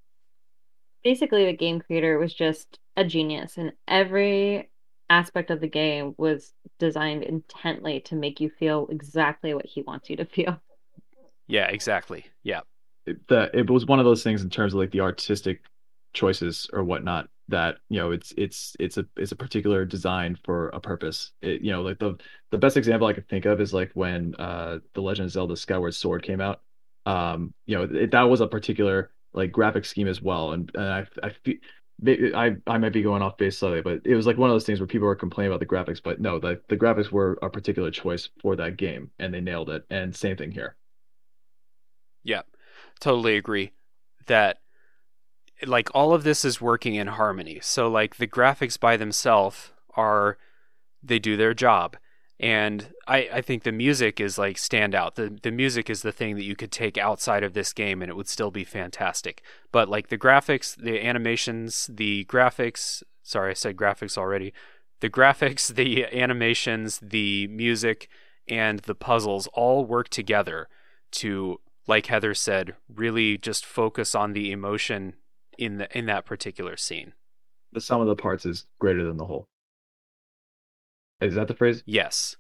Basically, 1.03 1.45
the 1.45 1.57
game 1.57 1.80
creator 1.80 2.18
was 2.18 2.32
just 2.32 2.78
a 2.97 3.05
genius, 3.05 3.57
and 3.57 3.72
every 3.89 4.70
aspect 5.11 5.51
of 5.51 5.61
the 5.61 5.68
game 5.68 6.14
was 6.16 6.53
designed 6.78 7.22
intently 7.22 8.01
to 8.01 8.14
make 8.14 8.41
you 8.41 8.51
feel 8.51 8.87
exactly 8.91 9.55
what 9.55 9.66
he 9.66 9.82
wants 9.82 10.09
you 10.09 10.16
to 10.16 10.24
feel. 10.24 10.61
Yeah, 11.47 11.66
exactly. 11.66 12.26
Yeah. 12.43 12.61
It, 13.07 13.26
the, 13.28 13.51
it 13.53 13.68
was 13.68 13.87
one 13.87 13.99
of 13.99 14.07
those 14.07 14.22
things 14.22 14.43
in 14.43 14.51
terms 14.51 14.72
of 14.72 14.80
like 14.80 14.91
the 14.91 15.01
artistic 15.01 15.61
choices 16.14 16.68
or 16.72 16.82
whatnot 16.85 17.28
that 17.49 17.76
you 17.88 17.99
know 17.99 18.11
it's 18.11 18.32
it's 18.36 18.74
it's 18.80 18.97
a 18.97 19.05
it's 19.16 19.32
a 19.32 19.36
particular 19.36 19.84
design 19.84 20.38
for 20.45 20.68
a 20.70 20.80
purpose 20.80 21.32
it, 21.42 21.61
you 21.61 21.70
know 21.70 21.82
like 21.82 21.99
the 21.99 22.16
the 22.51 22.59
best 22.59 22.76
example 22.76 23.07
i 23.07 23.12
could 23.12 23.28
think 23.28 23.45
of 23.45 23.61
is 23.61 23.74
like 23.74 23.90
when 23.95 24.34
uh 24.36 24.78
the 24.95 25.03
legend 25.03 25.26
of 25.26 25.32
zelda 25.32 25.57
skyward 25.57 25.95
sword 25.95 26.22
came 26.22 26.40
out 26.40 26.62
um 27.07 27.53
you 27.66 27.76
know 27.76 27.84
it, 27.84 28.11
that 28.12 28.22
was 28.22 28.40
a 28.40 28.47
particular 28.47 29.11
like 29.34 29.53
graphic 29.53 29.84
scheme 29.84 30.09
as 30.09 30.22
well 30.22 30.53
and, 30.53 30.70
and 30.74 30.84
i 30.84 31.07
i 31.22 31.30
feel 31.45 31.57
I, 32.07 32.57
I 32.66 32.78
might 32.78 32.92
be 32.92 33.03
going 33.03 33.22
off 33.22 33.36
base 33.36 33.59
slightly, 33.59 33.80
but 33.80 34.01
it 34.05 34.16
was 34.16 34.26
like 34.26 34.36
one 34.36 34.51
of 34.51 34.55
those 34.55 34.66
things 34.66 34.80
where 34.80 34.86
people 34.86 35.07
were 35.07 35.14
complaining 35.14 35.53
about 35.53 35.61
the 35.61 35.66
graphics, 35.66 36.03
but 36.03 36.20
no, 36.20 36.38
the, 36.38 36.61
the 36.68 36.76
graphics 36.76 37.11
were 37.11 37.38
a 37.40 37.49
particular 37.49 37.90
choice 37.90 38.28
for 38.42 38.57
that 38.57 38.76
game 38.76 39.11
and 39.18 39.32
they 39.32 39.40
nailed 39.40 39.70
it. 39.70 39.84
And 39.90 40.14
same 40.14 40.36
thing 40.36 40.51
here. 40.51 40.76
Yeah, 42.24 42.42
totally 43.01 43.36
agree 43.36 43.72
that 44.26 44.59
like 45.68 45.88
all 45.94 46.12
of 46.12 46.24
this 46.24 46.44
is 46.44 46.60
working 46.60 46.94
in 46.94 47.08
harmony. 47.08 47.58
So 47.62 47.88
like 47.88 48.16
the 48.16 48.26
graphics 48.26 48.78
by 48.78 48.96
themselves 48.96 49.72
are 49.96 50.38
they 51.02 51.18
do 51.18 51.36
their 51.36 51.54
job. 51.54 51.96
And 52.40 52.92
I, 53.06 53.28
I 53.32 53.40
think 53.42 53.62
the 53.62 53.72
music 53.72 54.20
is 54.20 54.38
like 54.38 54.56
standout. 54.56 55.14
The 55.14 55.38
the 55.42 55.52
music 55.52 55.88
is 55.88 56.02
the 56.02 56.12
thing 56.12 56.34
that 56.36 56.44
you 56.44 56.56
could 56.56 56.72
take 56.72 56.98
outside 56.98 57.44
of 57.44 57.54
this 57.54 57.72
game 57.72 58.02
and 58.02 58.10
it 58.10 58.16
would 58.16 58.28
still 58.28 58.50
be 58.50 58.64
fantastic. 58.64 59.42
But 59.70 59.88
like 59.88 60.08
the 60.08 60.18
graphics, 60.18 60.74
the 60.76 61.04
animations, 61.06 61.88
the 61.92 62.24
graphics 62.24 63.02
sorry, 63.24 63.50
I 63.50 63.54
said 63.54 63.76
graphics 63.76 64.16
already. 64.16 64.52
The 65.00 65.10
graphics, 65.10 65.74
the 65.74 66.06
animations, 66.06 67.00
the 67.02 67.48
music, 67.48 68.08
and 68.46 68.80
the 68.80 68.94
puzzles 68.94 69.48
all 69.48 69.84
work 69.84 70.08
together 70.08 70.68
to, 71.12 71.60
like 71.86 72.06
Heather 72.06 72.34
said, 72.34 72.76
really 72.88 73.36
just 73.36 73.64
focus 73.64 74.14
on 74.14 74.32
the 74.32 74.52
emotion 74.52 75.14
in 75.59 75.78
the 75.78 75.98
in 75.98 76.07
that 76.07 76.24
particular 76.24 76.76
scene. 76.76 77.12
The 77.72 77.80
sum 77.80 78.00
of 78.00 78.07
the 78.07 78.16
parts 78.16 78.46
is 78.46 78.66
greater 78.78 79.05
than 79.05 79.16
the 79.16 79.24
whole. 79.26 79.46
Is 81.20 81.34
that 81.34 81.48
the 81.48 81.55
phrase? 81.55 81.82
Yes, 81.86 82.36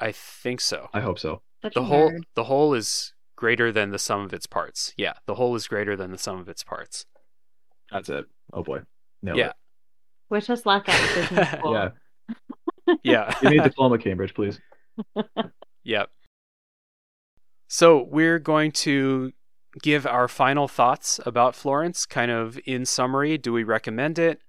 I 0.00 0.12
think 0.12 0.60
so. 0.60 0.88
I 0.92 1.00
hope 1.00 1.18
so. 1.18 1.42
Such 1.62 1.74
The 1.74 1.84
whole 1.84 2.10
nerd. 2.12 2.22
the 2.34 2.44
whole 2.44 2.74
is 2.74 3.12
greater 3.36 3.72
than 3.72 3.90
the 3.90 3.98
sum 3.98 4.20
of 4.20 4.32
its 4.32 4.46
parts. 4.46 4.92
Yeah, 4.96 5.14
the 5.26 5.34
whole 5.36 5.54
is 5.56 5.66
greater 5.66 5.96
than 5.96 6.10
the 6.12 6.18
sum 6.18 6.38
of 6.38 6.48
its 6.48 6.62
parts. 6.62 7.06
That's 7.90 8.08
it. 8.08 8.26
Oh 8.52 8.62
boy. 8.62 8.80
Nailed 9.22 9.38
Yeah. 9.38 9.48
it. 9.48 9.54
Wish 10.30 10.50
us 10.50 10.66
luck 10.66 10.88
at 10.88 11.14
business 11.14 11.48
school. 11.58 11.72
Yeah. 11.72 11.90
Yeah. 13.02 13.34
Give 13.40 13.50
me 13.50 13.58
a 13.58 13.62
diploma, 13.64 13.98
Cambridge, 13.98 14.34
please. 14.34 14.60
Yep. 15.84 16.10
So 17.68 18.02
we're 18.02 18.38
going 18.38 18.72
to 18.72 19.32
give 19.82 20.06
our 20.06 20.28
final 20.28 20.68
thoughts 20.68 21.20
about 21.26 21.54
Florence, 21.54 22.06
kind 22.06 22.30
of 22.30 22.58
in 22.64 22.84
summary. 22.84 23.38
Do 23.38 23.52
we 23.52 23.64
recommend 23.64 24.18
it? 24.18 24.40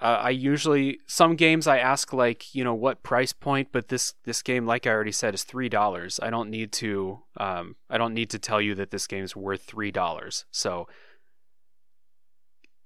Uh, 0.00 0.18
I 0.20 0.30
usually 0.30 0.98
some 1.06 1.36
games 1.36 1.68
I 1.68 1.78
ask 1.78 2.12
like 2.12 2.52
you 2.56 2.64
know 2.64 2.74
what 2.74 3.04
price 3.04 3.32
point, 3.32 3.68
but 3.70 3.86
this 3.86 4.14
this 4.24 4.42
game, 4.42 4.66
like 4.66 4.84
I 4.84 4.90
already 4.90 5.12
said, 5.12 5.32
is 5.32 5.44
three 5.44 5.68
dollars. 5.68 6.18
I 6.20 6.28
don't 6.28 6.50
need 6.50 6.72
to 6.72 7.20
um, 7.36 7.76
I 7.88 7.98
don't 7.98 8.14
need 8.14 8.30
to 8.30 8.38
tell 8.40 8.60
you 8.60 8.74
that 8.74 8.90
this 8.90 9.06
game 9.06 9.22
is 9.22 9.36
worth 9.36 9.62
three 9.62 9.92
dollars. 9.92 10.44
So 10.50 10.88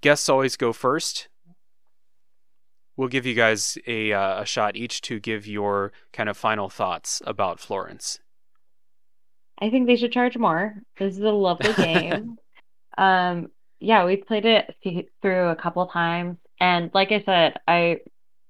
guests 0.02 0.28
always 0.28 0.56
go 0.56 0.74
first. 0.74 1.28
We'll 2.98 3.08
give 3.08 3.24
you 3.24 3.34
guys 3.34 3.78
a 3.86 4.12
uh, 4.12 4.42
a 4.42 4.44
shot 4.44 4.76
each 4.76 5.00
to 5.02 5.18
give 5.18 5.46
your 5.46 5.92
kind 6.12 6.28
of 6.28 6.36
final 6.36 6.68
thoughts 6.68 7.22
about 7.24 7.60
Florence. 7.60 8.18
I 9.59 9.70
think 9.70 9.86
they 9.86 9.96
should 9.96 10.12
charge 10.12 10.36
more. 10.36 10.74
This 10.98 11.14
is 11.14 11.22
a 11.22 11.30
lovely 11.30 11.72
game. 11.74 12.36
um, 12.98 13.50
yeah, 13.80 14.04
we've 14.04 14.26
played 14.26 14.46
it 14.46 14.74
th- 14.82 15.09
through 15.22 15.48
a 15.48 15.57
couple 15.57 15.86
times, 15.86 16.38
and 16.61 16.90
like 16.94 17.12
I 17.12 17.20
said, 17.22 17.59
I 17.66 18.00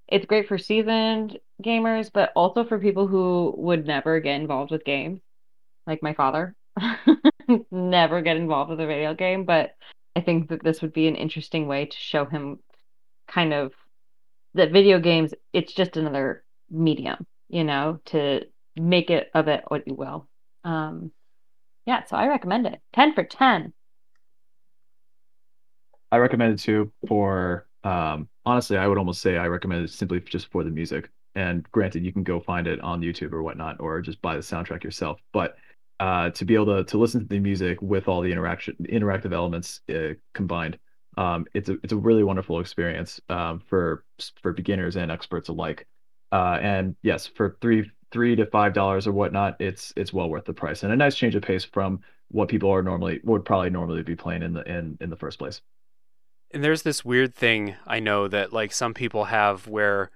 it's 0.08 0.26
great 0.26 0.48
for 0.48 0.58
seasoned 0.58 1.38
gamers, 1.62 2.10
but 2.12 2.32
also 2.36 2.64
for 2.64 2.78
people 2.78 3.06
who 3.06 3.54
would 3.56 3.86
never 3.86 4.20
get 4.20 4.40
involved 4.40 4.70
with 4.70 4.84
games, 4.84 5.20
like 5.86 6.02
my 6.02 6.14
father. 6.14 6.54
Never 7.70 8.20
get 8.20 8.36
involved 8.36 8.70
with 8.70 8.80
a 8.80 8.86
video 8.86 9.14
game, 9.14 9.44
but 9.44 9.76
I 10.14 10.20
think 10.20 10.48
that 10.50 10.62
this 10.62 10.82
would 10.82 10.92
be 10.92 11.08
an 11.08 11.16
interesting 11.16 11.66
way 11.66 11.86
to 11.86 11.96
show 11.96 12.24
him 12.24 12.58
kind 13.28 13.54
of 13.54 13.72
that 14.54 14.72
video 14.72 14.98
games, 14.98 15.32
it's 15.52 15.72
just 15.72 15.96
another 15.96 16.44
medium, 16.70 17.26
you 17.48 17.64
know, 17.64 18.00
to 18.06 18.42
make 18.74 19.10
it 19.10 19.30
of 19.34 19.48
it 19.48 19.64
what 19.68 19.86
you 19.86 19.94
will. 19.94 20.28
Um, 20.66 21.12
yeah, 21.86 22.04
so 22.04 22.16
I 22.16 22.26
recommend 22.26 22.66
it. 22.66 22.80
10 22.92 23.14
for 23.14 23.24
10. 23.24 23.72
I 26.12 26.18
recommend 26.18 26.54
it 26.54 26.62
too 26.62 26.92
for 27.08 27.66
um 27.84 28.28
honestly 28.44 28.76
I 28.76 28.86
would 28.86 28.98
almost 28.98 29.20
say 29.20 29.36
I 29.36 29.46
recommend 29.46 29.84
it 29.84 29.90
simply 29.90 30.20
just 30.20 30.50
for 30.50 30.64
the 30.64 30.70
music. 30.70 31.10
And 31.36 31.70
granted, 31.70 32.04
you 32.04 32.12
can 32.12 32.22
go 32.22 32.40
find 32.40 32.66
it 32.66 32.80
on 32.80 33.02
YouTube 33.02 33.32
or 33.32 33.42
whatnot, 33.42 33.78
or 33.78 34.00
just 34.00 34.22
buy 34.22 34.34
the 34.36 34.40
soundtrack 34.40 34.82
yourself. 34.82 35.20
But 35.34 35.56
uh, 36.00 36.30
to 36.30 36.44
be 36.44 36.54
able 36.54 36.66
to 36.66 36.84
to 36.84 36.98
listen 36.98 37.20
to 37.20 37.26
the 37.26 37.38
music 37.38 37.80
with 37.82 38.08
all 38.08 38.22
the 38.22 38.32
interaction 38.32 38.74
interactive 38.80 39.32
elements 39.32 39.80
uh, 39.94 40.14
combined, 40.34 40.78
um, 41.18 41.44
it's 41.54 41.68
a 41.68 41.76
it's 41.84 41.92
a 41.92 41.96
really 41.96 42.24
wonderful 42.24 42.58
experience 42.60 43.20
um, 43.28 43.60
for 43.60 44.04
for 44.42 44.52
beginners 44.52 44.96
and 44.96 45.10
experts 45.12 45.48
alike. 45.48 45.86
Uh, 46.32 46.58
and 46.60 46.96
yes, 47.02 47.26
for 47.26 47.56
three 47.60 47.90
three 48.16 48.34
to 48.34 48.46
five 48.46 48.72
dollars 48.72 49.06
or 49.06 49.12
whatnot, 49.12 49.60
it's 49.60 49.92
it's 49.94 50.10
well 50.10 50.30
worth 50.30 50.46
the 50.46 50.54
price 50.54 50.82
and 50.82 50.90
a 50.90 50.96
nice 50.96 51.14
change 51.14 51.34
of 51.34 51.42
pace 51.42 51.64
from 51.64 52.00
what 52.28 52.48
people 52.48 52.70
are 52.70 52.82
normally 52.82 53.20
would 53.24 53.44
probably 53.44 53.68
normally 53.68 54.02
be 54.02 54.16
playing 54.16 54.42
in 54.42 54.54
the 54.54 54.62
in 54.62 54.96
in 55.02 55.10
the 55.10 55.16
first 55.16 55.38
place. 55.38 55.60
And 56.54 56.64
there's 56.64 56.80
this 56.80 57.04
weird 57.04 57.34
thing 57.34 57.76
I 57.86 58.00
know 58.00 58.26
that 58.26 58.54
like 58.54 58.72
some 58.72 58.94
people 58.94 59.24
have 59.24 59.68
where 59.68 60.10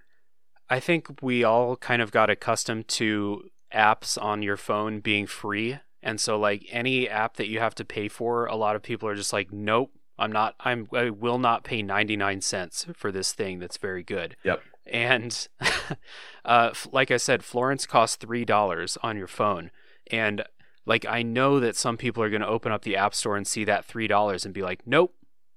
I 0.71 0.81
think 0.81 1.21
we 1.21 1.45
all 1.45 1.77
kind 1.77 2.01
of 2.01 2.11
got 2.11 2.31
accustomed 2.31 2.89
to 2.89 3.51
apps 3.75 4.17
on 4.21 4.43
your 4.43 4.57
phone 4.57 5.01
being 5.01 5.27
free. 5.27 5.79
And 6.03 6.19
so 6.19 6.39
like 6.39 6.65
any 6.71 7.07
app 7.07 7.37
that 7.37 7.49
you 7.49 7.59
have 7.59 7.75
to 7.75 7.85
pay 7.85 8.09
for, 8.09 8.47
a 8.47 8.57
lot 8.57 8.77
of 8.77 8.83
people 8.83 9.11
are 9.11 9.15
just 9.15 9.35
like, 9.35 9.53
nope, 9.53 9.93
I'm 10.19 10.33
not 10.33 10.55
I'm 10.61 10.89
I 10.95 11.11
will 11.11 11.39
not 11.39 11.65
pay 11.65 11.83
99 11.83 12.41
cents 12.41 12.87
for 12.95 13.13
this 13.13 13.35
thing 13.35 13.59
that's 13.59 13.77
very 13.77 14.03
good. 14.03 14.37
Yep. 14.43 14.63
And 14.91 15.49
uh 16.45 16.73
like 16.93 17.11
I 17.11 17.17
said, 17.17 17.45
Florence 17.45 17.87
costs 17.87 18.25
$3 18.25 18.99
on 19.03 19.17
your 19.17 19.27
phone. 19.27 19.71
And 20.11 20.45
like 20.87 21.07
I 21.07 21.23
know 21.23 21.61
that 21.61 21.77
some 21.77 21.97
people 21.97 22.23
are 22.23 22.31
going 22.31 22.41
to 22.41 22.49
open 22.49 22.73
up 22.73 22.83
the 22.83 22.97
app 22.97 23.15
store 23.15 23.37
and 23.37 23.47
see 23.47 23.65
that 23.65 23.87
$3 23.87 24.45
and 24.45 24.55
be 24.55 24.63
like, 24.63 24.87
"Nope, 24.87 25.15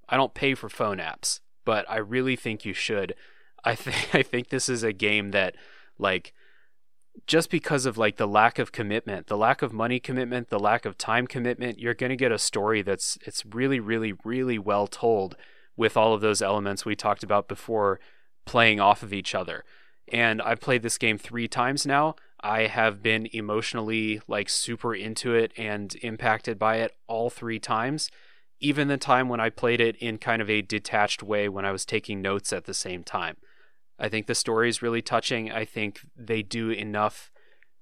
I 0.08 0.16
don't 0.16 0.34
pay 0.34 0.54
for 0.54 0.68
phone 0.68 0.98
apps, 0.98 1.40
but 1.64 1.88
I 1.88 1.96
really 1.96 2.36
think 2.36 2.64
you 2.64 2.72
should. 2.72 3.14
I 3.64 3.74
think 3.74 4.14
I 4.14 4.22
think 4.22 4.48
this 4.48 4.68
is 4.68 4.82
a 4.82 4.92
game 4.92 5.30
that 5.30 5.56
like 5.98 6.32
just 7.26 7.48
because 7.48 7.86
of 7.86 7.96
like 7.96 8.16
the 8.16 8.26
lack 8.26 8.58
of 8.58 8.72
commitment, 8.72 9.28
the 9.28 9.36
lack 9.36 9.62
of 9.62 9.72
money 9.72 10.00
commitment, 10.00 10.50
the 10.50 10.58
lack 10.58 10.84
of 10.84 10.98
time 10.98 11.26
commitment, 11.26 11.78
you're 11.78 11.94
going 11.94 12.10
to 12.10 12.16
get 12.16 12.32
a 12.32 12.38
story 12.38 12.82
that's 12.82 13.18
it's 13.24 13.44
really 13.46 13.80
really 13.80 14.14
really 14.24 14.58
well 14.58 14.86
told 14.86 15.36
with 15.76 15.96
all 15.96 16.14
of 16.14 16.20
those 16.20 16.42
elements 16.42 16.84
we 16.84 16.94
talked 16.94 17.22
about 17.22 17.48
before 17.48 17.98
playing 18.44 18.80
off 18.80 19.02
of 19.02 19.12
each 19.12 19.34
other. 19.34 19.64
And 20.08 20.42
I've 20.42 20.60
played 20.60 20.82
this 20.82 20.98
game 20.98 21.18
3 21.18 21.48
times 21.48 21.86
now. 21.86 22.16
I 22.40 22.66
have 22.66 23.02
been 23.02 23.28
emotionally 23.32 24.20
like 24.28 24.48
super 24.48 24.94
into 24.94 25.34
it 25.34 25.52
and 25.56 25.94
impacted 26.02 26.58
by 26.58 26.76
it 26.76 26.92
all 27.06 27.30
3 27.30 27.58
times 27.58 28.10
even 28.64 28.88
the 28.88 28.96
time 28.96 29.28
when 29.28 29.40
I 29.40 29.50
played 29.50 29.80
it 29.80 29.94
in 29.96 30.16
kind 30.16 30.40
of 30.40 30.48
a 30.48 30.62
detached 30.62 31.22
way 31.22 31.50
when 31.50 31.66
I 31.66 31.72
was 31.72 31.84
taking 31.84 32.22
notes 32.22 32.50
at 32.50 32.64
the 32.64 32.72
same 32.72 33.02
time. 33.04 33.36
I 33.98 34.08
think 34.08 34.26
the 34.26 34.34
story 34.34 34.70
is 34.70 34.80
really 34.80 35.02
touching. 35.02 35.52
I 35.52 35.66
think 35.66 36.00
they 36.16 36.42
do 36.42 36.70
enough 36.70 37.30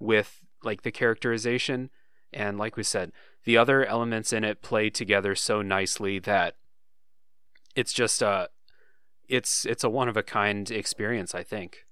with 0.00 0.40
like 0.64 0.82
the 0.82 0.90
characterization 0.90 1.90
and 2.32 2.58
like 2.58 2.76
we 2.76 2.82
said, 2.82 3.12
the 3.44 3.56
other 3.56 3.84
elements 3.84 4.32
in 4.32 4.42
it 4.42 4.62
play 4.62 4.90
together 4.90 5.34
so 5.34 5.62
nicely 5.62 6.18
that 6.18 6.56
it's 7.76 7.92
just 7.92 8.22
a 8.22 8.48
it's 9.32 9.64
it's 9.66 9.84
a 9.84 9.90
one 9.90 10.08
of 10.08 10.16
a 10.16 10.22
kind 10.22 10.70
experience, 10.70 11.34
I 11.34 11.42
think. 11.42 11.86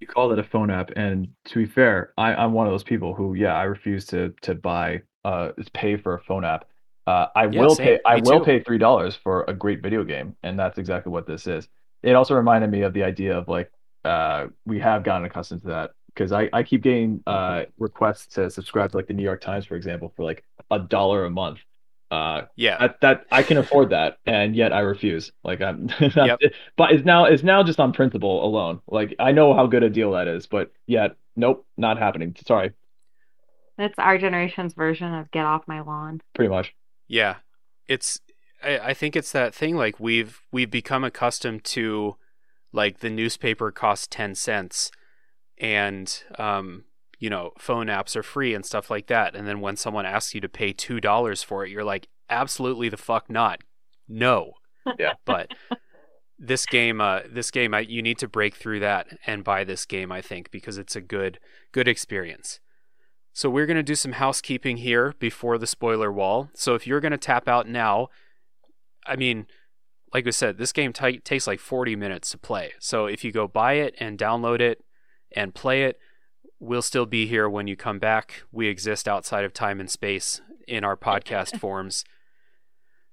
you 0.00 0.06
call 0.06 0.32
it 0.32 0.38
a 0.38 0.42
phone 0.42 0.70
app 0.70 0.90
and 0.96 1.28
to 1.44 1.56
be 1.60 1.66
fair 1.66 2.12
I, 2.18 2.34
i'm 2.34 2.52
one 2.52 2.66
of 2.66 2.72
those 2.72 2.82
people 2.82 3.14
who 3.14 3.34
yeah 3.34 3.54
i 3.54 3.64
refuse 3.64 4.04
to 4.06 4.34
to 4.42 4.54
buy 4.54 5.02
uh 5.24 5.50
pay 5.72 5.96
for 5.96 6.14
a 6.14 6.20
phone 6.20 6.44
app 6.44 6.64
uh 7.06 7.26
i 7.36 7.46
Yeah, 7.50 7.60
will 7.60 7.68
same. 7.68 7.86
pay 7.86 8.00
i 8.04 8.16
Me 8.16 8.22
will 8.22 8.40
too. 8.40 8.44
pay 8.44 8.60
three 8.60 8.78
dollars 8.78 9.14
for 9.14 9.44
a 9.48 9.54
great 9.54 9.82
video 9.82 10.02
game 10.04 10.34
and 10.42 10.58
that's 10.58 10.78
exactly 10.78 11.12
what 11.12 11.26
this 11.26 11.46
is 11.46 11.68
it 12.02 12.14
also 12.14 12.34
reminded 12.34 12.70
me 12.70 12.82
of 12.82 12.92
the 12.92 13.02
idea 13.04 13.36
of 13.36 13.46
like 13.48 13.70
uh 14.04 14.46
we 14.66 14.78
have 14.80 15.04
gotten 15.04 15.24
accustomed 15.24 15.62
to 15.62 15.68
that 15.68 15.92
because 16.14 16.32
i 16.32 16.48
i 16.52 16.62
keep 16.64 16.82
getting 16.82 17.22
uh 17.26 17.62
requests 17.78 18.26
to 18.34 18.50
subscribe 18.50 18.90
to 18.90 18.96
like 18.96 19.06
the 19.06 19.14
new 19.14 19.22
york 19.22 19.40
times 19.40 19.64
for 19.66 19.76
example 19.76 20.12
for 20.16 20.24
like 20.24 20.42
a 20.72 20.80
dollar 20.80 21.24
a 21.26 21.30
month 21.30 21.60
uh 22.12 22.42
Yeah. 22.56 22.78
that, 22.78 23.00
that 23.00 23.24
I 23.32 23.42
can 23.42 23.56
afford 23.58 23.90
that, 23.90 24.18
and 24.26 24.54
yet 24.54 24.72
I 24.72 24.80
refuse. 24.80 25.32
Like 25.42 25.60
I'm, 25.62 25.88
Yep. 26.00 26.40
but 26.76 26.92
it's 26.92 27.04
now 27.04 27.24
it's 27.24 27.42
now 27.42 27.62
just 27.62 27.80
on 27.80 27.92
principle 27.92 28.44
alone. 28.44 28.80
Like 28.86 29.14
I 29.18 29.32
know 29.32 29.54
how 29.54 29.66
good 29.66 29.82
a 29.82 29.90
deal 29.90 30.12
that 30.12 30.28
is, 30.28 30.46
but 30.46 30.70
yet 30.86 31.16
nope, 31.36 31.66
not 31.76 31.98
happening. 31.98 32.36
Sorry, 32.46 32.72
That's 33.78 33.98
our 33.98 34.18
generation's 34.18 34.74
version 34.74 35.14
of 35.14 35.30
get 35.30 35.46
off 35.46 35.62
my 35.66 35.80
lawn. 35.80 36.20
pretty 36.34 36.50
much. 36.50 36.74
Yeah, 37.08 37.36
it's. 37.88 38.20
I, 38.62 38.78
I 38.90 38.94
think 38.94 39.16
it's 39.16 39.32
that 39.32 39.54
thing. 39.54 39.74
Like 39.76 39.98
we've 39.98 40.40
we've 40.52 40.70
become 40.70 41.04
accustomed 41.04 41.64
to, 41.76 42.16
like 42.72 42.98
the 43.00 43.10
newspaper 43.10 43.70
costs 43.72 44.06
ten 44.10 44.34
cents, 44.34 44.90
and 45.58 46.22
um, 46.38 46.84
you 47.22 47.30
know, 47.30 47.52
phone 47.56 47.86
apps 47.86 48.16
are 48.16 48.22
free 48.24 48.52
and 48.52 48.66
stuff 48.66 48.90
like 48.90 49.06
that. 49.06 49.36
And 49.36 49.46
then 49.46 49.60
when 49.60 49.76
someone 49.76 50.04
asks 50.04 50.34
you 50.34 50.40
to 50.40 50.48
pay 50.48 50.72
two 50.72 51.00
dollars 51.00 51.40
for 51.40 51.64
it, 51.64 51.70
you're 51.70 51.84
like, 51.84 52.08
absolutely 52.28 52.88
the 52.88 52.96
fuck 52.96 53.30
not. 53.30 53.62
No. 54.08 54.54
Yeah. 54.98 55.12
But 55.24 55.52
this 56.36 56.66
game, 56.66 57.00
uh, 57.00 57.20
this 57.30 57.52
game, 57.52 57.72
I, 57.72 57.80
you 57.80 58.02
need 58.02 58.18
to 58.18 58.26
break 58.26 58.56
through 58.56 58.80
that 58.80 59.06
and 59.28 59.44
buy 59.44 59.62
this 59.62 59.86
game. 59.86 60.10
I 60.10 60.20
think 60.20 60.50
because 60.50 60.76
it's 60.76 60.96
a 60.96 61.00
good 61.00 61.38
good 61.70 61.86
experience. 61.86 62.58
So 63.32 63.48
we're 63.48 63.66
going 63.66 63.76
to 63.76 63.84
do 63.84 63.94
some 63.94 64.12
housekeeping 64.12 64.78
here 64.78 65.14
before 65.20 65.56
the 65.56 65.68
spoiler 65.68 66.10
wall. 66.10 66.50
So 66.54 66.74
if 66.74 66.84
you're 66.84 66.98
going 66.98 67.12
to 67.12 67.16
tap 67.16 67.46
out 67.46 67.68
now, 67.68 68.08
I 69.06 69.14
mean, 69.14 69.46
like 70.12 70.24
we 70.24 70.32
said, 70.32 70.58
this 70.58 70.72
game 70.72 70.92
t- 70.92 71.20
takes 71.20 71.46
like 71.46 71.60
40 71.60 71.94
minutes 71.94 72.32
to 72.32 72.38
play. 72.38 72.72
So 72.80 73.06
if 73.06 73.22
you 73.22 73.30
go 73.30 73.46
buy 73.46 73.74
it 73.74 73.94
and 74.00 74.18
download 74.18 74.60
it 74.60 74.82
and 75.36 75.54
play 75.54 75.84
it, 75.84 76.00
we'll 76.62 76.80
still 76.80 77.06
be 77.06 77.26
here 77.26 77.48
when 77.48 77.66
you 77.66 77.74
come 77.74 77.98
back. 77.98 78.44
We 78.52 78.68
exist 78.68 79.08
outside 79.08 79.44
of 79.44 79.52
time 79.52 79.80
and 79.80 79.90
space 79.90 80.40
in 80.68 80.84
our 80.84 80.96
podcast 80.96 81.56
forms. 81.60 82.04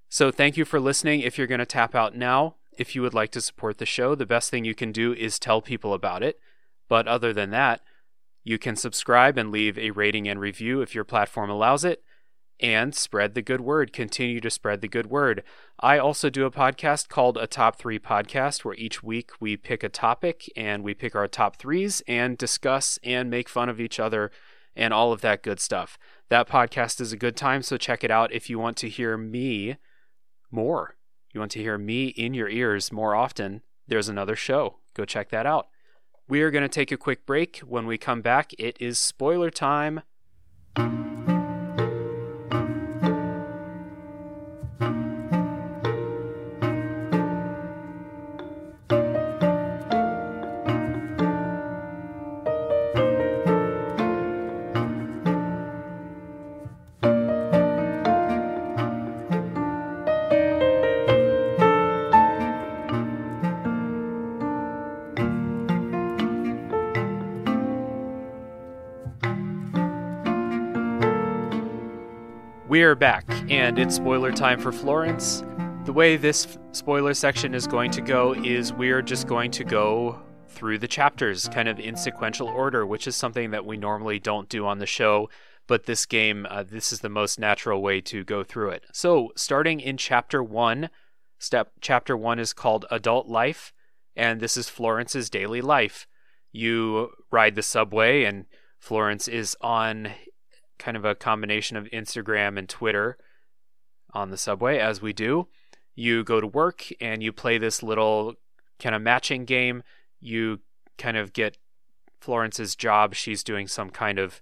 So 0.08 0.32
thank 0.32 0.56
you 0.56 0.66
for 0.66 0.80
listening. 0.80 1.22
If 1.22 1.38
you're 1.38 1.47
going 1.47 1.60
to 1.60 1.66
tap 1.66 1.95
out 1.95 2.16
now, 2.16 2.56
if 2.78 2.95
you 2.95 3.02
would 3.02 3.16
like 3.16 3.32
to 3.32 3.41
support 3.41 3.80
the 3.80 3.88
show, 3.88 4.14
the 4.14 4.28
best 4.28 4.52
thing 4.52 4.66
you 4.66 4.76
can 4.76 4.91
do 4.91 5.14
is 5.14 5.39
tell 5.39 5.62
people 5.62 5.95
about 5.95 6.22
it. 6.22 6.39
But 6.88 7.08
other 7.08 7.34
than 7.34 7.50
that, 7.50 7.82
you 8.43 8.60
can 8.60 8.76
subscribe 8.76 9.38
and 9.38 9.52
leave 9.52 9.78
a 9.80 9.91
rating 9.91 10.28
and 10.28 10.39
review 10.39 10.82
if 10.82 10.93
your 10.93 11.04
platform 11.04 11.50
allows 11.50 11.84
it. 11.84 12.04
And 12.60 12.93
spread 12.93 13.34
the 13.34 13.41
good 13.41 13.62
word. 13.62 13.93
Continue 13.93 14.39
to 14.41 14.49
spread 14.49 14.82
the 14.82 14.88
good 14.88 15.07
word. 15.07 15.43
I 15.80 15.97
also 15.97 16.30
do 16.30 16.45
a 16.45 16.51
podcast 16.51 17.07
called 17.07 17.38
A 17.38 17.47
Top 17.47 17.78
Three 17.78 17.99
Podcast, 17.99 18.66
where 18.66 18.76
each 18.76 19.01
week 19.01 19.32
we 19.39 19.55
pick 19.55 19.84
a 19.84 19.89
topic 19.89 20.51
and 20.55 20.84
we 20.84 20.93
pick 20.93 21.16
our 21.16 21.28
top 21.28 21.55
threes 21.55 22.01
and 22.07 22.38
discuss 22.38 22.99
and 23.03 23.30
make 23.30 23.47
fun 23.47 23.70
of 23.70 23.80
each 23.80 23.99
other 23.99 24.32
and 24.76 24.93
all 24.93 25.12
of 25.12 25.22
that 25.22 25.43
good 25.43 25.60
stuff. 25.60 25.97
That 26.30 26.47
podcast 26.47 27.01
is 27.01 27.12
a 27.12 27.18
good 27.18 27.36
time, 27.36 27.64
so 27.64 27.78
check 27.78 28.03
it 28.03 28.12
out 28.12 28.32
if 28.34 28.49
you 28.49 28.60
want 28.60 28.78
to 28.78 28.89
hear 28.89 29.18
me 29.18 29.78
more. 30.51 30.95
You 31.34 31.39
want 31.39 31.51
to 31.53 31.62
hear 31.62 31.78
me 31.78 32.07
in 32.07 32.34
your 32.34 32.49
ears 32.49 32.91
more 32.91 33.16
often. 33.16 33.62
There's 33.88 34.10
another 34.10 34.36
show. 34.36 34.78
Go 34.93 35.05
check 35.05 35.30
that 35.30 35.45
out. 35.45 35.68
We 36.28 36.41
are 36.41 36.51
going 36.51 36.64
to 36.64 36.70
take 36.70 36.91
a 36.91 36.97
quick 36.97 37.26
break. 37.26 37.57
When 37.60 37.88
we 37.88 37.97
come 37.97 38.22
back, 38.22 38.53
it 38.60 38.78
is 38.80 38.99
spoiler 38.99 39.49
time. 39.49 40.01
We're 72.80 72.95
back, 72.95 73.25
and 73.49 73.77
it's 73.77 73.97
spoiler 73.97 74.32
time 74.32 74.57
for 74.57 74.71
Florence. 74.71 75.43
The 75.84 75.91
way 75.91 76.15
this 76.15 76.57
spoiler 76.71 77.13
section 77.13 77.53
is 77.53 77.67
going 77.67 77.91
to 77.91 77.99
go 77.99 78.34
is 78.36 78.71
we're 78.71 79.01
just 79.01 79.27
going 79.27 79.51
to 79.51 79.65
go 79.65 80.17
through 80.47 80.77
the 80.77 80.88
chapters 80.88 81.49
kind 81.49 81.67
of 81.67 81.77
in 81.77 81.97
sequential 81.97 82.47
order, 82.47 82.86
which 82.86 83.05
is 83.05 83.17
something 83.17 83.51
that 83.51 83.65
we 83.65 83.75
normally 83.75 84.17
don't 84.17 84.47
do 84.47 84.65
on 84.65 84.80
the 84.80 84.86
show. 84.86 85.30
But 85.67 85.88
this 85.88 86.05
game, 86.05 86.47
uh, 86.49 86.63
this 86.63 86.93
is 86.93 87.01
the 87.01 87.09
most 87.09 87.38
natural 87.38 87.82
way 87.82 87.99
to 87.99 88.23
go 88.23 88.45
through 88.45 88.69
it. 88.69 88.86
So, 88.93 89.34
starting 89.36 89.82
in 89.82 89.97
chapter 89.97 90.41
one, 90.41 90.89
step 91.38 91.73
chapter 91.82 92.15
one 92.15 92.39
is 92.39 92.53
called 92.53 92.86
Adult 92.89 93.27
Life, 93.27 93.73
and 94.15 94.39
this 94.39 94.55
is 94.55 94.69
Florence's 94.69 95.30
daily 95.30 95.59
life. 95.59 96.07
You 96.53 97.09
ride 97.30 97.55
the 97.55 97.61
subway, 97.61 98.23
and 98.23 98.45
Florence 98.80 99.27
is 99.27 99.57
on 99.59 100.13
kind 100.80 100.97
of 100.97 101.05
a 101.05 101.15
combination 101.15 101.77
of 101.77 101.86
Instagram 101.86 102.57
and 102.57 102.67
Twitter 102.67 103.17
on 104.13 104.32
the 104.32 104.38
subway, 104.38 104.80
as 104.80 105.01
we 105.01 105.13
do. 105.13 105.47
You 105.95 106.23
go 106.23 106.41
to 106.41 106.47
work 106.47 106.88
and 106.99 107.21
you 107.21 107.32
play 107.32 107.57
this 107.57 107.84
little 107.84 108.36
kind 108.80 108.95
of 108.95 109.01
matching 109.01 109.45
game. 109.45 109.84
You 110.19 110.59
kind 110.97 111.17
of 111.17 111.34
get 111.34 111.57
Florence's 112.19 112.75
job. 112.75 113.13
She's 113.13 113.43
doing 113.43 113.67
some 113.67 113.89
kind 113.89 114.17
of 114.17 114.41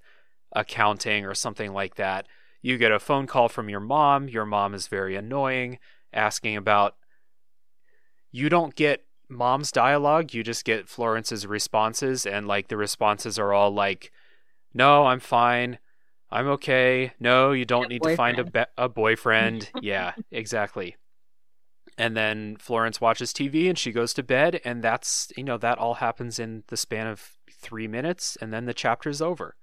accounting 0.53 1.25
or 1.25 1.33
something 1.33 1.73
like 1.73 1.95
that. 1.95 2.27
You 2.61 2.77
get 2.77 2.91
a 2.91 2.99
phone 2.99 3.27
call 3.27 3.49
from 3.49 3.69
your 3.69 3.79
mom. 3.79 4.29
Your 4.29 4.45
mom 4.45 4.73
is 4.73 4.87
very 4.87 5.15
annoying, 5.15 5.79
asking 6.13 6.55
about. 6.55 6.95
You 8.31 8.49
don't 8.49 8.75
get 8.75 9.03
mom's 9.29 9.71
dialogue, 9.71 10.33
you 10.33 10.43
just 10.43 10.63
get 10.63 10.87
Florence's 10.87 11.45
responses, 11.45 12.25
and 12.25 12.47
like 12.47 12.67
the 12.67 12.77
responses 12.77 13.37
are 13.37 13.53
all 13.53 13.71
like, 13.71 14.11
No, 14.73 15.05
I'm 15.05 15.19
fine. 15.19 15.79
I'm 16.29 16.47
okay. 16.49 17.13
No, 17.19 17.51
you 17.51 17.65
don't 17.65 17.89
need 17.89 18.01
boyfriend. 18.01 18.05
to 18.05 18.11
find 18.11 18.39
a 18.39 18.43
be- 18.43 18.71
a 18.77 18.89
boyfriend. 18.89 19.71
yeah, 19.79 20.13
exactly. 20.31 20.97
And 21.97 22.15
then 22.15 22.57
Florence 22.57 23.01
watches 23.01 23.33
TV 23.33 23.69
and 23.69 23.77
she 23.77 23.91
goes 23.91 24.13
to 24.15 24.23
bed, 24.23 24.61
and 24.63 24.83
that's 24.83 25.31
you 25.35 25.43
know 25.43 25.57
that 25.57 25.77
all 25.77 25.95
happens 25.95 26.39
in 26.39 26.63
the 26.67 26.77
span 26.77 27.07
of 27.07 27.37
three 27.51 27.87
minutes, 27.87 28.37
and 28.41 28.53
then 28.53 28.65
the 28.65 28.73
chapter's 28.73 29.21
over. 29.21 29.55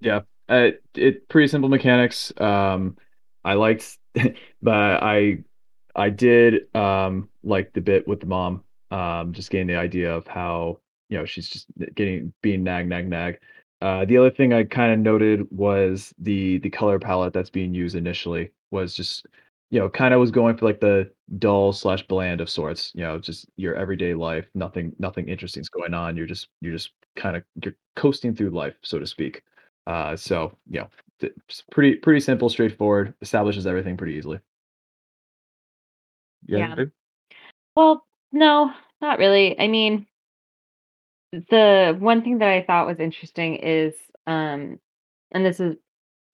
Yeah, 0.00 0.20
uh, 0.48 0.70
it 0.94 1.28
pretty 1.28 1.48
simple 1.48 1.68
mechanics. 1.68 2.32
Um, 2.40 2.96
I 3.44 3.54
liked, 3.54 3.98
but 4.62 5.02
I 5.02 5.38
I 5.94 6.10
did 6.10 6.74
um 6.74 7.28
like 7.42 7.72
the 7.72 7.80
bit 7.80 8.06
with 8.08 8.20
the 8.20 8.26
mom. 8.26 8.64
Um, 8.90 9.32
just 9.32 9.50
getting 9.50 9.66
the 9.66 9.76
idea 9.76 10.14
of 10.14 10.26
how 10.26 10.80
you 11.08 11.18
know 11.18 11.24
she's 11.24 11.48
just 11.48 11.66
getting 11.94 12.32
being 12.42 12.62
nag 12.64 12.88
nag 12.88 13.08
nag 13.08 13.38
uh, 13.84 14.06
the 14.06 14.16
other 14.16 14.30
thing 14.30 14.54
I 14.54 14.64
kind 14.64 14.94
of 14.94 14.98
noted 14.98 15.46
was 15.50 16.14
the 16.18 16.56
the 16.60 16.70
color 16.70 16.98
palette 16.98 17.34
that's 17.34 17.50
being 17.50 17.74
used 17.74 17.94
initially 17.94 18.50
was 18.70 18.94
just 18.94 19.26
you 19.68 19.78
know 19.78 19.90
kind 19.90 20.14
of 20.14 20.20
was 20.20 20.30
going 20.30 20.56
for 20.56 20.64
like 20.64 20.80
the 20.80 21.10
dull 21.38 21.70
slash 21.74 22.02
bland 22.06 22.40
of 22.40 22.48
sorts. 22.48 22.92
You 22.94 23.02
know, 23.02 23.18
just 23.18 23.46
your 23.56 23.74
everyday 23.74 24.14
life, 24.14 24.46
nothing 24.54 24.96
nothing 24.98 25.28
interesting 25.28 25.60
is 25.60 25.68
going 25.68 25.92
on. 25.92 26.16
You're 26.16 26.26
just 26.26 26.48
you're 26.62 26.72
just 26.72 26.92
kind 27.14 27.36
of 27.36 27.42
you're 27.62 27.74
coasting 27.94 28.34
through 28.34 28.50
life, 28.50 28.72
so 28.80 28.98
to 28.98 29.06
speak. 29.06 29.42
Uh, 29.86 30.16
so 30.16 30.56
you 30.70 30.80
know, 30.80 30.88
it's 31.20 31.62
pretty 31.70 31.96
pretty 31.96 32.20
simple, 32.20 32.48
straightforward, 32.48 33.12
establishes 33.20 33.66
everything 33.66 33.98
pretty 33.98 34.14
easily. 34.14 34.40
Yeah. 36.46 36.74
yeah. 36.78 36.84
Well, 37.76 38.06
no, 38.32 38.72
not 39.02 39.18
really. 39.18 39.60
I 39.60 39.68
mean, 39.68 40.06
the 41.50 41.96
one 41.98 42.22
thing 42.22 42.38
that 42.38 42.48
I 42.48 42.62
thought 42.62 42.86
was 42.86 43.00
interesting 43.00 43.56
is, 43.56 43.94
um, 44.26 44.78
and 45.32 45.44
this 45.44 45.60
is 45.60 45.76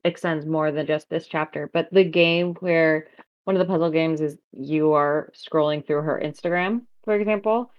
extends 0.05 0.47
more 0.47 0.73
than 0.73 0.87
just 0.87 1.11
this 1.11 1.27
chapter, 1.27 1.71
but 1.73 1.89
the 1.93 2.05
game 2.05 2.55
where 2.61 3.07
one 3.45 3.57
of 3.57 3.61
the 3.61 3.71
puzzle 3.71 3.91
games 3.91 4.21
is 4.21 4.39
you 4.53 4.93
are 4.93 5.31
scrolling 5.35 5.87
through 5.87 6.03
her 6.03 6.21
Instagram, 6.23 6.83
for 7.05 7.15
example, 7.15 7.71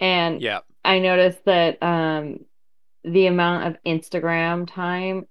and 0.00 0.40
yeah, 0.40 0.60
I 0.84 0.98
noticed 0.98 1.44
that 1.44 1.82
um, 1.82 2.40
the 3.04 3.26
amount 3.26 3.68
of 3.68 3.82
Instagram 3.84 4.72
time 4.72 5.26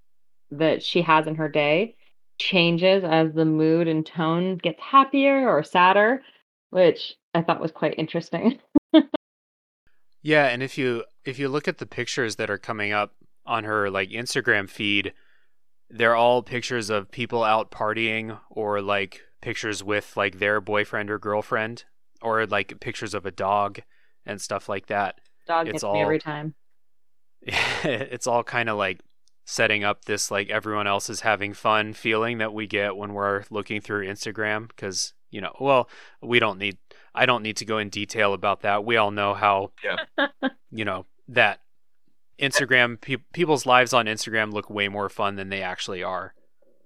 that 0.52 0.84
she 0.84 1.02
has 1.02 1.28
in 1.28 1.36
her 1.36 1.50
day 1.50 1.96
changes 2.40 3.04
as 3.04 3.34
the 3.34 3.46
mood 3.46 3.88
and 3.88 4.06
tone 4.06 4.58
gets 4.58 4.82
happier 4.82 5.50
or 5.50 5.64
sadder, 5.64 6.22
which 6.70 7.16
I 7.34 7.42
thought 7.42 7.62
was 7.62 7.72
quite 7.72 7.96
interesting. 7.98 8.60
Yeah, 10.22 10.48
and 10.48 10.62
if 10.62 10.78
you 10.78 11.04
if 11.26 11.40
you 11.40 11.50
look 11.50 11.68
at 11.68 11.78
the 11.78 11.86
pictures 11.86 12.36
that 12.38 12.50
are 12.50 12.58
coming 12.58 12.92
up 12.92 13.16
on 13.46 13.64
her 13.64 13.90
like 13.90 14.10
Instagram 14.10 14.70
feed, 14.70 15.14
they're 15.90 16.16
all 16.16 16.44
pictures 16.44 16.90
of 16.90 17.12
people 17.12 17.44
out 17.44 17.72
partying 17.72 18.40
or 18.50 18.82
like 18.82 19.22
pictures 19.42 19.84
with 19.84 20.16
like 20.18 20.40
their 20.40 20.60
boyfriend 20.60 21.10
or 21.10 21.20
girlfriend 21.20 21.86
or 22.22 22.46
like 22.46 22.80
pictures 22.80 23.14
of 23.14 23.26
a 23.26 23.32
dog 23.32 23.80
and 24.26 24.42
stuff 24.42 24.68
like 24.70 24.88
that. 24.88 25.20
Dog 25.48 25.68
it's 25.68 25.84
all, 25.84 25.94
me 25.94 26.02
every 26.02 26.20
time. 26.20 26.54
it's 27.42 28.28
all 28.28 28.44
kind 28.44 28.70
of 28.70 28.78
like 28.78 29.00
setting 29.46 29.84
up 29.84 30.06
this 30.06 30.30
like 30.30 30.50
everyone 30.50 30.86
else 30.86 31.10
is 31.10 31.22
having 31.22 31.54
fun 31.54 31.94
feeling 31.94 32.38
that 32.38 32.54
we 32.54 32.68
get 32.68 32.96
when 32.96 33.14
we're 33.14 33.44
looking 33.50 33.82
through 33.82 34.06
Instagram 34.06 34.68
because 34.68 35.14
you 35.32 35.42
know 35.42 35.52
well 35.60 35.90
we 36.22 36.38
don't 36.38 36.60
need 36.60 36.78
I 37.20 37.26
don't 37.26 37.44
need 37.44 37.58
to 37.58 37.66
go 37.66 37.80
in 37.80 37.90
detail 37.90 38.34
about 38.34 38.62
that. 38.62 38.86
We 38.86 38.96
all 38.96 39.12
know 39.12 39.34
how, 39.34 39.72
yeah. 39.84 40.28
you 40.72 40.86
know, 40.86 41.06
that 41.28 41.60
Instagram 42.40 43.00
pe- 43.00 43.18
people's 43.34 43.66
lives 43.66 43.92
on 43.92 44.06
Instagram 44.06 44.54
look 44.54 44.70
way 44.70 44.88
more 44.88 45.10
fun 45.10 45.36
than 45.36 45.50
they 45.50 45.62
actually 45.62 46.02
are. 46.02 46.34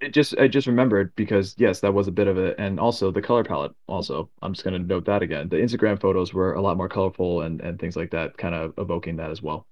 It 0.01 0.11
just 0.11 0.35
I 0.39 0.47
just 0.47 0.65
remembered 0.65 1.15
because 1.15 1.53
yes, 1.59 1.81
that 1.81 1.93
was 1.93 2.07
a 2.07 2.11
bit 2.11 2.27
of 2.27 2.39
it, 2.39 2.55
and 2.57 2.79
also 2.79 3.11
the 3.11 3.21
color 3.21 3.43
palette. 3.43 3.73
Also, 3.87 4.29
I'm 4.41 4.53
just 4.53 4.65
going 4.65 4.73
to 4.73 4.85
note 4.85 5.05
that 5.05 5.21
again. 5.21 5.49
The 5.49 5.57
Instagram 5.57 6.01
photos 6.01 6.33
were 6.33 6.53
a 6.53 6.61
lot 6.61 6.77
more 6.77 6.89
colorful 6.89 7.41
and 7.41 7.61
and 7.61 7.79
things 7.79 7.95
like 7.95 8.09
that, 8.11 8.35
kind 8.35 8.55
of 8.55 8.73
evoking 8.79 9.17
that 9.17 9.29
as 9.29 9.41
well. 9.41 9.67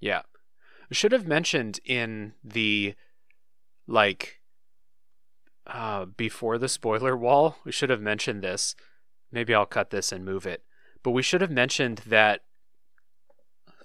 Yeah, 0.00 0.22
should 0.92 1.12
have 1.12 1.26
mentioned 1.26 1.80
in 1.84 2.34
the 2.42 2.94
like 3.88 4.40
uh 5.66 6.04
before 6.04 6.56
the 6.56 6.68
spoiler 6.68 7.16
wall. 7.16 7.56
We 7.64 7.72
should 7.72 7.90
have 7.90 8.00
mentioned 8.00 8.42
this 8.42 8.76
Maybe 9.36 9.54
I'll 9.54 9.66
cut 9.66 9.90
this 9.90 10.12
and 10.12 10.24
move 10.24 10.46
it. 10.46 10.62
But 11.02 11.10
we 11.10 11.20
should 11.20 11.42
have 11.42 11.50
mentioned 11.50 12.00
that 12.06 12.44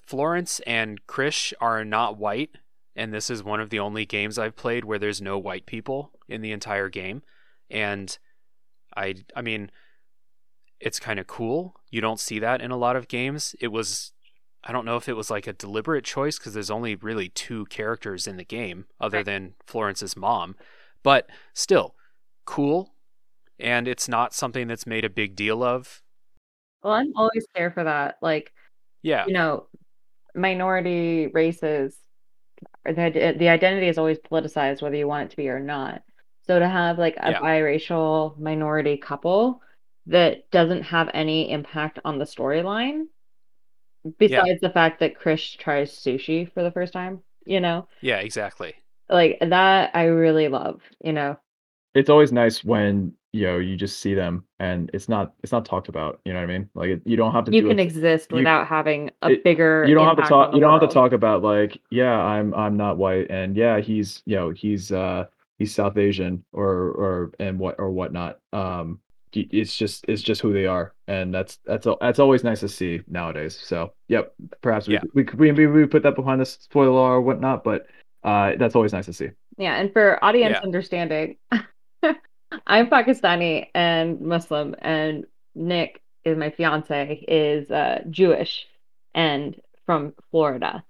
Florence 0.02 0.62
and 0.62 1.06
Krish 1.08 1.52
are 1.60 1.84
not 1.84 2.18
white, 2.18 2.52
and 2.96 3.14
this 3.14 3.30
is 3.30 3.44
one 3.44 3.60
of 3.60 3.70
the 3.70 3.78
only 3.78 4.06
games 4.06 4.40
I've 4.40 4.56
played 4.56 4.86
where 4.86 4.98
there's 4.98 5.22
no 5.22 5.38
white 5.38 5.66
people 5.66 6.14
in 6.30 6.40
the 6.40 6.54
entire 6.54 6.88
game. 6.88 7.22
And 7.70 8.18
I 8.96 9.16
I 9.36 9.42
mean 9.42 9.72
it's 10.80 11.02
kind 11.02 11.20
of 11.20 11.28
cool. 11.28 11.76
You 11.90 12.00
don't 12.00 12.22
see 12.22 12.40
that 12.40 12.62
in 12.62 12.72
a 12.72 12.78
lot 12.78 12.96
of 12.96 13.10
games. 13.10 13.54
It 13.60 13.74
was 13.74 14.14
I 14.64 14.72
don't 14.72 14.86
know 14.86 14.96
if 14.96 15.10
it 15.10 15.18
was 15.18 15.30
like 15.30 15.48
a 15.48 15.54
deliberate 15.54 16.06
choice 16.06 16.40
because 16.40 16.54
there's 16.54 16.72
only 16.72 16.96
really 16.96 17.28
two 17.28 17.66
characters 17.66 18.26
in 18.26 18.38
the 18.38 18.46
game 18.46 18.86
other 19.02 19.18
right. 19.18 19.26
than 19.26 19.56
Florence's 19.68 20.16
mom. 20.16 20.56
But 21.04 21.30
still, 21.54 21.96
cool 22.46 22.94
and 23.62 23.88
it's 23.88 24.08
not 24.08 24.34
something 24.34 24.68
that's 24.68 24.88
made 24.88 25.06
a 25.06 25.10
big 25.10 25.36
deal 25.36 25.64
of. 25.64 26.02
Well, 26.84 26.94
I'm 26.94 27.14
always 27.16 27.46
there 27.56 27.72
for 27.72 27.84
that. 27.84 28.18
Like, 28.22 28.52
yeah, 29.04 29.26
you 29.28 29.34
know, 29.34 29.68
minority 30.36 31.28
races 31.28 31.98
the 32.86 33.36
the 33.38 33.50
identity 33.50 33.88
is 33.88 33.98
always 33.98 34.20
politicized, 34.20 34.82
whether 34.82 34.96
you 34.96 35.08
want 35.08 35.26
it 35.28 35.32
to 35.32 35.38
be 35.38 35.50
or 35.50 35.60
not. 35.60 36.02
So 36.48 36.60
to 36.60 36.68
have 36.68 36.98
like 36.98 37.16
a 37.18 37.32
Yeah. 37.32 37.40
biracial 37.42 38.38
minority 38.40 38.98
couple 38.98 39.62
that 40.08 40.50
doesn't 40.52 40.84
have 40.84 41.10
any 41.14 41.52
impact 41.52 42.00
on 42.04 42.18
the 42.18 42.26
storyline, 42.26 43.04
besides 44.18 44.60
the 44.62 44.70
fact 44.70 45.00
that 45.00 45.20
Krish 45.20 45.58
tries 45.58 45.92
sushi 45.92 46.52
for 46.52 46.64
the 46.64 46.72
first 46.72 46.94
time, 46.94 47.22
you 47.46 47.60
know, 47.60 47.88
Yeah, 48.02 48.18
exactly. 48.18 48.76
like 49.10 49.38
that 49.42 49.92
I 49.96 50.06
really 50.06 50.48
love, 50.48 50.82
you 51.04 51.14
know. 51.14 51.38
It's 51.94 52.10
always 52.10 52.32
nice 52.32 52.64
when 52.64 53.14
you 53.34 53.46
know 53.48 53.58
you 53.60 53.76
just 53.78 54.00
see 54.00 54.14
them 54.14 54.44
and 54.60 54.90
it's 54.94 55.08
not 55.08 55.34
it's 55.44 55.52
not 55.52 55.64
talked 55.66 55.88
about. 55.88 56.20
You 56.26 56.34
know 56.34 56.40
what 56.40 56.50
I 56.50 56.54
mean? 56.54 56.70
Like 56.76 56.90
it, 56.90 57.02
you 57.06 57.16
don't 57.18 57.32
have 57.32 57.46
to 57.46 57.52
You 57.52 57.62
do 57.62 57.68
can 57.70 57.80
it. 57.80 57.84
exist 57.84 58.32
you- 58.32 58.38
without 58.38 58.68
having 58.68 59.10
a 59.22 59.30
it- 59.32 59.44
bigger 59.44 59.86
you 59.88 59.96
don't 59.96 60.08
have 60.08 60.18
to 60.18 60.24
talk 60.30 60.54
you 60.54 60.60
don't 60.60 60.72
have 60.80 60.88
to 60.90 60.94
talk 60.94 61.12
about 61.14 61.42
like 61.42 61.80
yeah 61.92 62.14
i'm 62.18 62.54
i'm 62.54 62.76
not 62.78 62.98
white 62.98 63.28
and 63.30 63.56
yeah 63.56 63.80
he's 63.80 64.22
you 64.26 64.36
know 64.36 64.50
he's 64.50 64.92
uh 64.92 65.26
he's 65.60 65.74
south 65.74 65.98
asian 65.98 66.44
or 66.52 66.68
or 67.04 67.32
and 67.40 67.58
what 67.60 67.76
or 67.80 67.90
whatnot 67.92 68.40
um 68.54 69.00
it's 69.34 69.78
just 69.78 70.04
it's 70.10 70.22
just 70.22 70.42
who 70.42 70.52
they 70.52 70.66
are 70.66 70.94
and 71.08 71.34
that's 71.34 71.58
that's 71.66 71.88
al- 71.88 71.98
that's 72.02 72.20
always 72.20 72.44
nice 72.44 72.60
to 72.60 72.68
see 72.68 73.00
nowadays 73.08 73.58
so 73.58 73.94
yep 74.10 74.34
perhaps 74.62 74.88
we 74.90 74.96
Yeah. 74.96 75.02
we 75.14 75.24
could 75.24 75.40
we, 75.40 75.52
we 75.68 75.86
put 75.86 76.04
that 76.04 76.16
behind 76.18 76.42
the 76.42 76.46
spoiler 76.46 77.00
or 77.00 77.22
whatnot 77.22 77.64
but 77.64 77.86
uh 78.24 78.54
that's 78.60 78.76
always 78.76 78.92
nice 78.92 79.06
to 79.06 79.14
see 79.14 79.30
Yeah, 79.58 79.76
and 79.80 79.94
for 79.94 80.20
audience 80.24 80.58
Yeah. 80.58 80.64
understanding, 80.64 81.38
I'm 82.68 82.88
Pakistani 82.88 83.68
and 83.74 84.22
Muslim, 84.22 84.76
and 84.80 85.26
Nick 85.56 86.02
is 86.24 86.38
my 86.38 86.50
fiance 86.52 87.24
is 87.28 87.70
uh, 87.72 88.04
Jewish 88.10 88.68
and 89.14 89.60
from 89.86 90.14
Florida, 90.32 90.84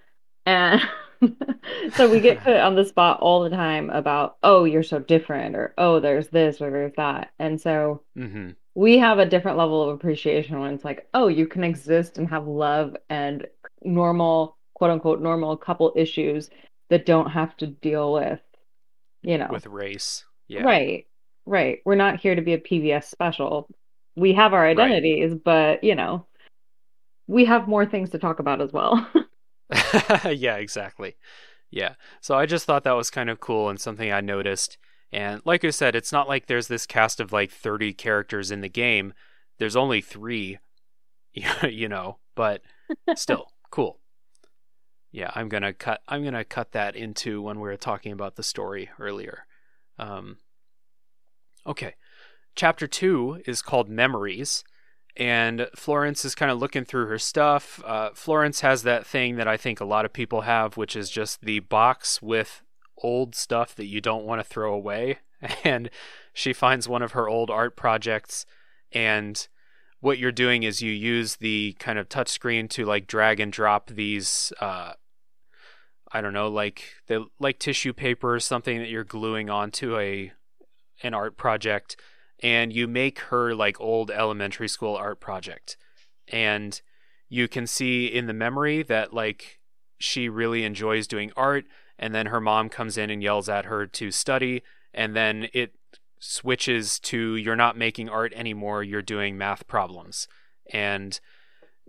and 0.45 0.82
so 1.95 2.09
we 2.09 2.20
get 2.20 2.43
put 2.43 2.55
on 2.55 2.76
the 2.76 2.86
spot 2.86 3.20
all 3.22 3.43
the 3.43 3.49
time 3.49 3.89
about 3.89 4.38
oh 4.43 4.64
you're 4.64 4.84
so 4.84 4.99
different 4.99 5.55
or 5.55 5.74
oh 5.78 5.99
there's 5.99 6.30
this 6.30 6.62
or 6.62 6.72
there's 6.72 6.93
that, 6.97 7.32
and 7.39 7.59
so 7.59 8.03
hmm 8.16 8.51
we 8.74 8.97
have 8.97 9.20
a 9.20 9.26
different 9.26 9.57
level 9.57 9.84
of 9.84 9.93
appreciation 9.95 10.57
when 10.59 10.74
it's 10.74 10.86
like 10.86 11.05
oh 11.14 11.28
you 11.28 11.45
can 11.45 11.64
exist 11.64 12.18
and 12.18 12.30
have 12.30 12.47
love 12.47 12.95
and 13.09 13.45
normal 13.84 14.57
quote 14.76 14.91
unquote 14.91 15.22
normal 15.22 15.57
couple 15.57 15.91
issues 15.95 16.49
that 16.89 17.05
don't 17.05 17.30
have 17.30 17.55
to 17.57 17.68
deal 17.68 18.14
with 18.14 18.39
you 19.24 19.38
know. 19.38 19.49
With 19.51 19.68
race. 19.68 20.26
Yeah. 20.47 20.64
right 20.64 21.05
right 21.46 21.80
we're 21.86 21.96
not 21.96 22.20
here 22.20 22.36
to 22.36 22.42
be 22.42 22.54
a 22.54 22.60
pbs 22.60 23.06
special 23.06 23.68
we 24.16 24.34
have 24.34 24.54
our 24.54 24.66
identities 24.66 25.34
but 25.34 25.84
you 25.84 25.96
know 25.96 26.26
we 27.28 27.46
have 27.46 27.68
more 27.68 27.86
things 27.86 28.10
to 28.10 28.20
talk 28.20 28.39
about 28.39 28.62
as 28.62 28.74
well 28.74 29.08
yeah, 30.26 30.58
exactly. 30.58 31.16
Yeah. 31.70 31.96
So 32.20 32.36
I 32.36 32.46
just 32.46 32.66
thought 32.66 32.84
that 32.84 32.92
was 32.92 33.10
kind 33.10 33.30
of 33.30 33.39
cool 33.39 33.70
and 33.70 33.80
something 33.80 34.12
I 34.12 34.22
noticed. 34.22 34.78
And 35.12 35.42
like 35.46 35.64
I 35.64 35.70
said, 35.70 35.96
it's 35.96 36.12
not 36.12 36.28
like 36.28 36.48
there's 36.48 36.68
this 36.68 36.86
cast 36.86 37.20
of 37.20 37.32
like 37.32 37.52
30 37.52 37.94
characters 37.94 38.52
in 38.52 38.62
the 38.62 38.70
game. 38.70 39.14
There's 39.60 39.76
only 39.76 40.02
three, 40.02 40.60
you 41.34 41.89
know, 41.89 42.18
but 42.36 42.62
still 43.16 43.48
cool. 43.72 44.00
Yeah, 45.14 45.32
I'm 45.36 45.50
gonna 45.50 45.74
cut. 45.74 46.00
I'm 46.08 46.24
gonna 46.24 46.46
cut 46.46 46.72
that 46.72 46.96
into 46.96 47.42
when 47.42 47.58
we 47.58 47.64
were 47.64 47.76
talking 47.76 48.14
about 48.14 48.38
the 48.38 48.44
story 48.44 48.89
earlier. 48.98 49.46
Um, 50.00 50.38
okay, 51.66 51.95
chapter 52.55 52.88
two 52.88 53.41
is 53.45 53.62
called 53.62 53.89
Memories, 53.89 54.64
and 55.16 55.68
Florence 55.76 56.24
is 56.26 56.36
kind 56.36 56.51
of 56.51 56.59
looking 56.59 56.86
through 56.86 57.07
her 57.07 57.20
stuff. 57.20 57.82
Uh, 57.86 58.12
Florence 58.14 58.62
has 58.62 58.84
that 58.84 59.05
thing 59.05 59.36
that 59.36 59.47
I 59.47 59.57
think 59.57 59.80
a 59.80 59.86
lot 59.86 60.05
of 60.05 60.14
people 60.14 60.41
have, 60.41 60.78
which 60.78 60.95
is 60.95 61.09
just 61.09 61.41
the 61.41 61.59
box 61.59 62.22
with 62.22 62.62
old 62.97 63.36
stuff 63.36 63.76
that 63.76 63.88
you 63.88 63.99
don't 63.99 64.26
want 64.26 64.39
to 64.39 64.47
throw 64.47 64.74
away. 64.74 65.20
And 65.64 65.89
she 66.34 66.53
finds 66.53 66.88
one 66.88 67.01
of 67.01 67.14
her 67.14 67.28
old 67.28 67.49
art 67.49 67.76
projects, 67.76 68.45
and 68.91 69.47
what 69.99 70.20
you're 70.20 70.32
doing 70.32 70.62
is 70.62 70.84
you 70.84 70.91
use 70.91 71.38
the 71.38 71.76
kind 71.80 71.97
of 71.97 72.09
touchscreen 72.09 72.70
to 72.70 72.86
like 72.86 73.07
drag 73.07 73.39
and 73.39 73.51
drop 73.51 73.89
these. 73.89 74.53
Uh, 74.62 74.93
I 76.12 76.22
don't 76.22 76.34
know, 76.34 76.47
like 76.47 76.84
the 77.07 77.26
like 77.39 77.57
tissue 77.57 77.91
paper 77.91 78.36
or 78.36 78.39
something 78.39 78.78
that 78.78 78.89
you're 78.89 79.03
gluing 79.03 79.49
onto 79.49 79.97
a 79.97 80.32
an 81.04 81.14
art 81.14 81.38
project 81.38 81.95
and 82.41 82.74
you 82.74 82.88
make 82.88 83.20
her 83.20 83.54
like 83.54 83.80
old 83.80 84.10
elementary 84.10 84.68
school 84.68 84.95
art 84.95 85.20
project. 85.20 85.78
And 86.28 86.82
you 87.30 87.47
can 87.47 87.68
see 87.68 88.08
in 88.08 88.28
the 88.28 88.34
memory 88.34 88.84
that 88.84 89.14
like 89.14 89.60
she 89.99 90.28
really 90.28 90.64
enjoys 90.64 91.08
doing 91.08 91.32
art 91.38 91.66
and 91.99 92.16
then 92.16 92.28
her 92.28 92.41
mom 92.41 92.70
comes 92.70 92.97
in 92.97 93.10
and 93.10 93.22
yells 93.22 93.47
at 93.47 93.66
her 93.66 93.86
to 93.86 94.12
study 94.12 94.64
and 94.93 95.16
then 95.16 95.47
it 95.54 95.74
switches 96.20 96.99
to 96.99 97.36
you're 97.36 97.56
not 97.56 97.78
making 97.78 98.10
art 98.10 98.34
anymore 98.36 98.84
you're 98.84 99.02
doing 99.02 99.38
math 99.38 99.68
problems. 99.68 100.28
And 100.74 101.20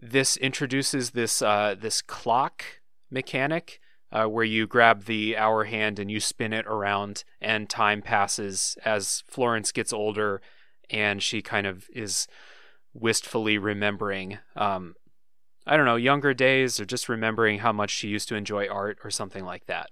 this 0.01 0.37
introduces 0.37 1.11
this 1.11 1.41
uh, 1.41 1.77
this 1.79 2.03
clock 2.03 2.65
mechanic 3.11 3.81
uh, 4.13 4.27
where 4.27 4.45
you 4.45 4.67
grab 4.67 5.05
the 5.05 5.37
hour 5.37 5.65
hand 5.65 5.99
and 5.99 6.11
you 6.11 6.21
spin 6.21 6.53
it 6.53 6.67
around 6.67 7.25
and 7.41 7.69
time 7.69 8.03
passes 8.03 8.77
as 8.85 9.25
Florence 9.27 9.73
gets 9.73 9.93
older 9.93 10.43
and 10.91 11.23
she 11.23 11.41
kind 11.41 11.67
of 11.67 11.89
is 11.95 12.27
wistfully 12.93 13.57
remembering 13.57 14.39
um, 14.55 14.95
I 15.67 15.77
don't 15.77 15.87
know 15.87 15.97
younger 15.97 16.35
days 16.35 16.79
or 16.79 16.85
just 16.85 17.09
remembering 17.09 17.61
how 17.61 17.73
much 17.73 17.91
she 17.91 18.09
used 18.09 18.29
to 18.29 18.35
enjoy 18.35 18.67
art 18.69 18.99
or 19.05 19.11
something 19.11 19.45
like 19.45 19.67
that. 19.67 19.91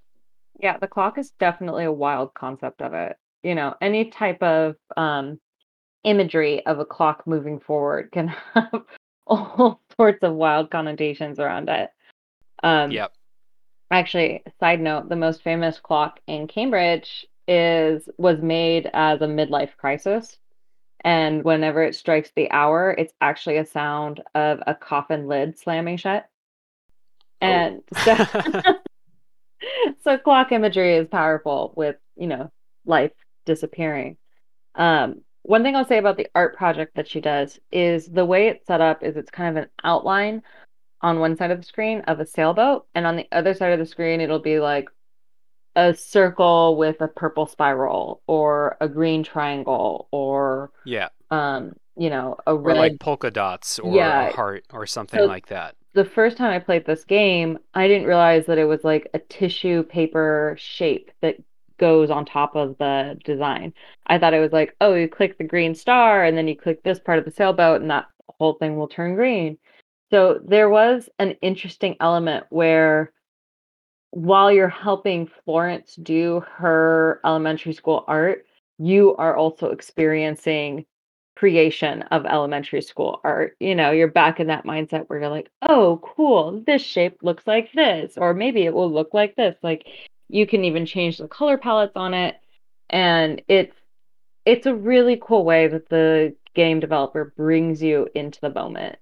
yeah 0.60 0.76
the 0.76 0.88
clock 0.88 1.16
is 1.16 1.30
definitely 1.40 1.84
a 1.84 1.92
wild 1.92 2.34
concept 2.34 2.82
of 2.82 2.92
it 2.92 3.16
you 3.42 3.54
know 3.54 3.74
any 3.80 4.10
type 4.10 4.42
of 4.42 4.76
um 4.96 5.40
imagery 6.04 6.64
of 6.66 6.78
a 6.78 6.84
clock 6.84 7.22
moving 7.26 7.58
forward 7.60 8.10
can 8.12 8.28
have 8.54 8.82
all 9.26 9.80
sorts 9.96 10.22
of 10.22 10.34
wild 10.34 10.70
connotations 10.70 11.38
around 11.38 11.68
it 11.68 11.90
um 12.62 12.90
Yep. 12.90 13.12
Actually, 13.90 14.42
side 14.60 14.80
note, 14.80 15.08
the 15.08 15.16
most 15.16 15.42
famous 15.42 15.78
clock 15.78 16.20
in 16.26 16.46
Cambridge 16.46 17.26
is 17.48 18.08
was 18.18 18.40
made 18.40 18.88
as 18.92 19.20
a 19.20 19.26
midlife 19.26 19.76
crisis. 19.76 20.38
And 21.02 21.42
whenever 21.44 21.82
it 21.82 21.96
strikes 21.96 22.30
the 22.36 22.50
hour, 22.50 22.94
it's 22.96 23.14
actually 23.20 23.56
a 23.56 23.64
sound 23.64 24.22
of 24.34 24.60
a 24.66 24.74
coffin 24.74 25.26
lid 25.26 25.58
slamming 25.58 25.96
shut. 25.96 26.28
And 27.40 27.82
so, 28.04 28.16
so 30.04 30.18
clock 30.18 30.52
imagery 30.52 30.94
is 30.96 31.08
powerful 31.08 31.72
with, 31.74 31.96
you 32.16 32.26
know, 32.26 32.52
life 32.84 33.12
disappearing. 33.46 34.18
Um, 34.74 35.22
one 35.42 35.62
thing 35.62 35.74
I'll 35.74 35.86
say 35.86 35.98
about 35.98 36.18
the 36.18 36.28
art 36.34 36.56
project 36.56 36.96
that 36.96 37.08
she 37.08 37.20
does 37.20 37.58
is 37.72 38.06
the 38.06 38.26
way 38.26 38.48
it's 38.48 38.66
set 38.66 38.82
up 38.82 39.02
is 39.02 39.16
it's 39.16 39.30
kind 39.30 39.56
of 39.56 39.64
an 39.64 39.70
outline 39.82 40.42
on 41.02 41.20
one 41.20 41.36
side 41.36 41.50
of 41.50 41.58
the 41.58 41.66
screen 41.66 42.00
of 42.02 42.20
a 42.20 42.26
sailboat, 42.26 42.86
and 42.94 43.06
on 43.06 43.16
the 43.16 43.26
other 43.32 43.54
side 43.54 43.72
of 43.72 43.78
the 43.78 43.86
screen, 43.86 44.20
it'll 44.20 44.38
be 44.38 44.60
like 44.60 44.88
a 45.76 45.94
circle 45.94 46.76
with 46.76 47.00
a 47.00 47.08
purple 47.08 47.46
spiral 47.46 48.22
or 48.26 48.76
a 48.80 48.88
green 48.88 49.22
triangle 49.22 50.08
or 50.10 50.70
yeah. 50.84 51.08
um, 51.30 51.72
you 51.96 52.10
know, 52.10 52.36
a 52.46 52.52
Or 52.54 52.58
red. 52.58 52.76
like 52.76 53.00
polka 53.00 53.30
dots 53.30 53.78
or 53.78 53.94
Yeah. 53.94 54.28
a 54.28 54.32
heart 54.32 54.64
or 54.72 54.86
something 54.86 55.20
So- 55.20 55.26
like 55.26 55.46
that. 55.46 55.74
The 55.92 56.04
first 56.04 56.36
time 56.36 56.52
I 56.52 56.60
played 56.60 56.86
this 56.86 57.04
game, 57.04 57.58
I 57.74 57.88
didn't 57.88 58.06
realize 58.06 58.46
that 58.46 58.58
it 58.58 58.64
was 58.64 58.84
like 58.84 59.08
a 59.12 59.18
tissue 59.18 59.82
paper 59.82 60.54
shape 60.56 61.10
that 61.20 61.34
goes 61.78 62.10
on 62.10 62.24
top 62.24 62.54
of 62.54 62.78
the 62.78 63.18
design. 63.24 63.74
I 64.06 64.16
thought 64.18 64.32
it 64.34 64.38
was 64.40 64.52
like, 64.52 64.76
oh, 64.80 64.94
you 64.94 65.08
click 65.08 65.36
the 65.36 65.42
green 65.44 65.74
star 65.74 66.24
and 66.24 66.36
then 66.38 66.46
you 66.46 66.56
click 66.56 66.82
this 66.84 67.00
part 67.00 67.18
of 67.18 67.24
the 67.24 67.32
sailboat 67.32 67.80
and 67.80 67.90
that 67.90 68.06
whole 68.38 68.54
thing 68.54 68.76
will 68.76 68.86
turn 68.86 69.16
green. 69.16 69.58
So 70.10 70.40
there 70.44 70.68
was 70.68 71.08
an 71.18 71.36
interesting 71.40 71.96
element 72.00 72.46
where 72.50 73.12
while 74.10 74.50
you're 74.50 74.68
helping 74.68 75.30
Florence 75.44 75.94
do 75.94 76.42
her 76.56 77.20
elementary 77.24 77.72
school 77.72 78.04
art, 78.08 78.44
you 78.78 79.14
are 79.16 79.36
also 79.36 79.70
experiencing 79.70 80.84
creation 81.36 82.02
of 82.02 82.26
elementary 82.26 82.82
school 82.82 83.20
art. 83.22 83.56
You 83.60 83.74
know, 83.74 83.92
you're 83.92 84.08
back 84.08 84.40
in 84.40 84.48
that 84.48 84.66
mindset 84.66 85.04
where 85.06 85.20
you're 85.20 85.28
like, 85.28 85.50
oh, 85.62 86.00
cool, 86.02 86.62
this 86.66 86.82
shape 86.82 87.18
looks 87.22 87.46
like 87.46 87.72
this, 87.72 88.14
or 88.16 88.34
maybe 88.34 88.62
it 88.62 88.74
will 88.74 88.92
look 88.92 89.14
like 89.14 89.36
this. 89.36 89.56
Like 89.62 89.86
you 90.28 90.46
can 90.46 90.64
even 90.64 90.86
change 90.86 91.18
the 91.18 91.28
color 91.28 91.56
palettes 91.56 91.96
on 91.96 92.14
it. 92.14 92.36
And 92.88 93.42
it's 93.48 93.76
it's 94.44 94.66
a 94.66 94.74
really 94.74 95.20
cool 95.22 95.44
way 95.44 95.68
that 95.68 95.88
the 95.88 96.34
game 96.54 96.80
developer 96.80 97.32
brings 97.36 97.82
you 97.82 98.08
into 98.14 98.40
the 98.40 98.50
moment. 98.50 98.96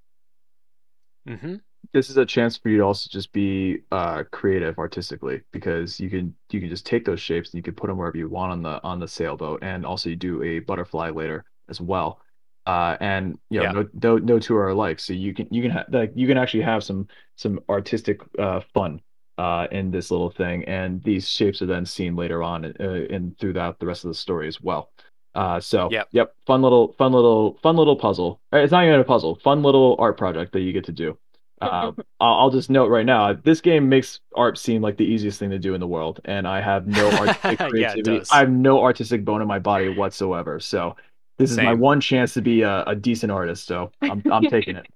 Hmm 1.29 1.61
this 1.93 2.11
is 2.11 2.17
a 2.17 2.27
chance 2.27 2.57
for 2.57 2.69
you 2.69 2.79
to 2.79 2.83
also 2.85 3.09
just 3.11 3.33
be 3.33 3.79
uh 3.93 4.25
creative 4.31 4.79
artistically 4.79 5.41
because 5.53 5.99
you 6.01 6.11
can 6.11 6.35
you 6.51 6.61
can 6.61 6.69
just 6.69 6.85
take 6.87 7.05
those 7.05 7.21
shapes 7.21 7.51
and 7.51 7.59
you 7.59 7.63
can 7.63 7.75
put 7.75 7.87
them 7.89 7.97
wherever 7.97 8.17
you 8.19 8.29
want 8.29 8.53
on 8.53 8.63
the 8.63 8.83
on 8.83 8.99
the 9.01 9.09
sailboat. 9.09 9.63
And 9.63 9.87
also 9.87 10.11
you 10.11 10.17
do 10.17 10.43
a 10.43 10.59
butterfly 10.61 11.11
later 11.11 11.45
as 11.69 11.81
well. 11.81 12.21
Uh 12.67 12.97
and 13.01 13.39
you 13.51 13.61
know 13.61 13.65
Yeah. 13.65 13.73
no, 13.83 13.89
no 14.03 14.19
no 14.19 14.39
two 14.39 14.57
are 14.57 14.69
alike. 14.71 15.01
So 15.01 15.13
you 15.15 15.33
can 15.35 15.49
you 15.51 15.63
can 15.63 15.71
ha- 15.71 15.85
like 15.91 16.13
you 16.15 16.27
can 16.27 16.37
actually 16.39 16.65
have 16.65 16.85
some 16.85 17.09
some 17.37 17.61
artistic 17.69 18.21
uh 18.39 18.61
fun 18.75 19.01
uh, 19.39 19.69
in 19.71 19.91
this 19.93 20.11
little 20.11 20.31
thing, 20.31 20.65
and 20.65 21.01
these 21.05 21.29
shapes 21.29 21.63
are 21.63 21.67
then 21.67 21.87
seen 21.87 22.17
later 22.17 22.43
on 22.43 22.65
uh, 22.65 22.73
in 23.09 23.37
throughout 23.39 23.79
the 23.79 23.87
rest 23.87 24.05
of 24.05 24.09
the 24.09 24.15
story 24.15 24.49
as 24.49 24.61
well. 24.61 24.91
Uh, 25.39 25.61
so 25.61 25.89
Yep. 25.93 26.09
yep, 26.11 26.35
fun 26.47 26.63
little, 26.63 26.95
fun 26.95 27.13
little, 27.13 27.59
fun 27.63 27.77
little 27.77 27.95
puzzle. 27.95 28.41
It's 28.53 28.73
not 28.73 28.85
even 28.85 28.99
a 28.99 29.05
puzzle, 29.05 29.37
fun 29.37 29.63
little 29.63 29.95
art 30.01 30.17
project 30.19 30.53
that 30.53 30.61
you 30.61 30.73
get 30.73 30.85
to 30.87 30.93
do. 30.93 31.17
Uh, 31.61 31.93
I'll, 32.21 32.35
I'll 32.41 32.51
just 32.51 32.71
note 32.71 32.89
right 32.91 33.07
now, 33.07 33.33
this 33.35 33.61
game 33.61 33.89
makes 33.89 34.19
art 34.35 34.59
seem 34.59 34.83
like 34.83 34.97
the 34.97 35.05
easiest 35.05 35.39
thing 35.39 35.51
to 35.51 35.59
do 35.59 35.75
in 35.75 35.81
the 35.81 35.87
world, 35.87 36.21
and 36.25 36.47
I 36.49 36.61
have 36.61 36.89
no 36.89 37.09
artistic 37.13 37.59
creativity. 37.71 38.19
does. 38.19 38.31
I 38.33 38.39
have 38.41 38.51
no 38.51 38.83
artistic 38.83 39.25
bone 39.25 39.41
in 39.41 39.47
my 39.47 39.61
body 39.61 39.89
whatsoever. 39.89 40.59
So 40.59 40.97
this 41.39 41.53
is 41.53 41.57
my 41.57 41.75
one 41.75 42.01
chance 42.01 42.35
to 42.35 42.43
be 42.43 42.63
a, 42.63 42.83
a 42.85 42.97
decent 42.97 43.31
artist. 43.31 43.65
So 43.67 43.93
I'm 44.03 44.23
I'm 44.33 44.43
taking 44.51 44.75
it. 44.75 44.87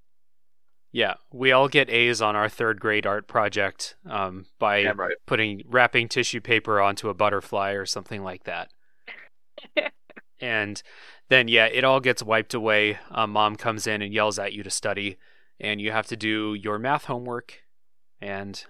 Yeah, 0.91 1.13
we 1.31 1.53
all 1.53 1.69
get 1.69 1.89
A's 1.89 2.21
on 2.21 2.35
our 2.35 2.49
third 2.49 2.79
grade 2.81 3.07
art 3.07 3.27
project 3.27 3.95
um, 4.09 4.45
by 4.59 4.79
Yeah, 4.79 4.93
right. 4.95 5.15
putting 5.25 5.63
wrapping 5.67 6.09
tissue 6.09 6.41
paper 6.41 6.81
onto 6.81 7.07
a 7.09 7.13
butterfly 7.13 7.71
or 7.71 7.85
something 7.85 8.23
like 8.23 8.43
that. 8.43 8.69
And 10.43 10.83
then 11.29 11.47
yeah, 11.47 11.65
it 11.67 11.85
all 11.85 12.01
gets 12.01 12.21
wiped 12.21 12.53
away. 12.53 12.99
Um, 13.09 13.31
Mom 13.31 13.55
comes 13.55 13.87
in 13.87 14.01
and 14.01 14.13
yells 14.13 14.37
at 14.37 14.51
you 14.51 14.61
to 14.63 14.69
study, 14.69 15.17
and 15.59 15.79
you 15.79 15.91
have 15.91 16.07
to 16.07 16.17
do 16.17 16.53
your 16.53 16.77
math 16.77 17.05
homework, 17.05 17.61
and 18.21 18.63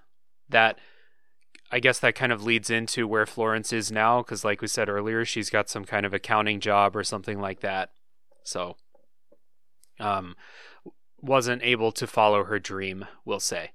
that. 0.50 0.80
I 1.72 1.80
guess 1.80 1.98
that 2.02 2.14
kind 2.14 2.32
of 2.32 2.44
leads 2.44 2.70
into 2.70 3.08
where 3.08 3.26
Florence 3.26 3.74
is 3.74 3.92
now, 3.92 4.22
because 4.22 4.46
like 4.46 4.62
we 4.62 4.68
said 4.68 4.90
earlier, 4.90 5.26
she's 5.26 5.50
got 5.50 5.70
some 5.70 5.86
kind 5.86 6.06
of 6.06 6.14
accounting 6.14 6.60
job 6.60 6.96
or 6.96 7.04
something 7.04 7.40
like 7.42 7.62
that. 7.62 7.90
So, 8.44 8.76
um, 10.00 10.36
wasn't 11.20 11.64
able 11.64 11.92
to 11.94 12.06
follow 12.06 12.44
her 12.44 12.60
dream, 12.60 13.06
we'll 13.26 13.40
say, 13.40 13.72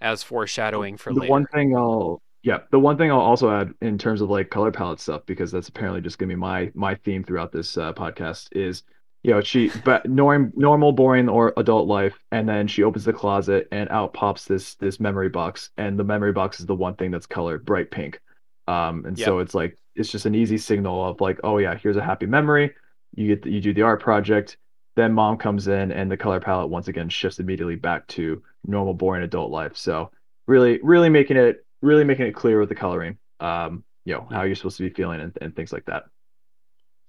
as 0.00 0.22
foreshadowing 0.22 0.96
for 0.96 1.12
the 1.12 1.20
later. 1.20 1.30
one 1.30 1.46
thing 1.52 1.76
I'll 1.76 2.22
yeah, 2.42 2.60
the 2.70 2.78
one 2.78 2.96
thing 2.96 3.10
I'll 3.10 3.18
also 3.18 3.50
add 3.50 3.74
in 3.82 3.98
terms 3.98 4.20
of 4.20 4.30
like 4.30 4.50
color 4.50 4.70
palette 4.70 5.00
stuff 5.00 5.22
because 5.26 5.50
that's 5.50 5.68
apparently 5.68 6.00
just 6.00 6.18
gonna 6.18 6.28
be 6.28 6.36
my 6.36 6.70
my 6.74 6.94
theme 6.94 7.24
throughout 7.24 7.52
this 7.52 7.76
uh, 7.76 7.92
podcast 7.92 8.48
is 8.52 8.84
you 9.22 9.32
know 9.32 9.40
she 9.40 9.70
but 9.84 10.08
norm 10.08 10.52
normal 10.54 10.92
boring 10.92 11.28
or 11.28 11.52
adult 11.56 11.88
life 11.88 12.16
and 12.30 12.48
then 12.48 12.68
she 12.68 12.84
opens 12.84 13.04
the 13.04 13.12
closet 13.12 13.66
and 13.72 13.88
out 13.90 14.14
pops 14.14 14.44
this 14.44 14.76
this 14.76 15.00
memory 15.00 15.28
box 15.28 15.70
and 15.76 15.98
the 15.98 16.04
memory 16.04 16.32
box 16.32 16.60
is 16.60 16.66
the 16.66 16.74
one 16.74 16.94
thing 16.94 17.10
that's 17.10 17.26
colored 17.26 17.64
bright 17.66 17.90
pink. 17.90 18.20
Um 18.68 19.04
and 19.04 19.18
so 19.18 19.40
it's 19.40 19.54
like 19.54 19.76
it's 19.96 20.10
just 20.10 20.26
an 20.26 20.34
easy 20.36 20.58
signal 20.58 21.04
of 21.04 21.20
like 21.20 21.40
oh 21.42 21.58
yeah 21.58 21.76
here's 21.76 21.96
a 21.96 22.02
happy 22.02 22.26
memory. 22.26 22.72
You 23.16 23.26
get 23.26 23.42
the, 23.42 23.50
you 23.50 23.60
do 23.60 23.74
the 23.74 23.82
art 23.82 24.00
project 24.00 24.56
then 24.94 25.12
mom 25.12 25.36
comes 25.36 25.68
in 25.68 25.92
and 25.92 26.10
the 26.10 26.16
color 26.16 26.40
palette 26.40 26.70
once 26.70 26.88
again 26.88 27.08
shifts 27.08 27.38
immediately 27.38 27.76
back 27.76 28.06
to 28.08 28.42
normal 28.66 28.94
boring 28.94 29.22
adult 29.22 29.50
life. 29.50 29.76
So 29.76 30.12
really 30.46 30.78
really 30.82 31.08
making 31.08 31.36
it 31.36 31.64
really 31.82 32.04
making 32.04 32.26
it 32.26 32.34
clear 32.34 32.58
with 32.60 32.68
the 32.68 32.74
coloring 32.74 33.16
um 33.40 33.84
you 34.04 34.14
know 34.14 34.26
how 34.30 34.42
you're 34.42 34.54
supposed 34.54 34.76
to 34.78 34.82
be 34.88 34.90
feeling 34.94 35.20
and, 35.20 35.36
and 35.40 35.54
things 35.56 35.72
like 35.72 35.84
that 35.86 36.04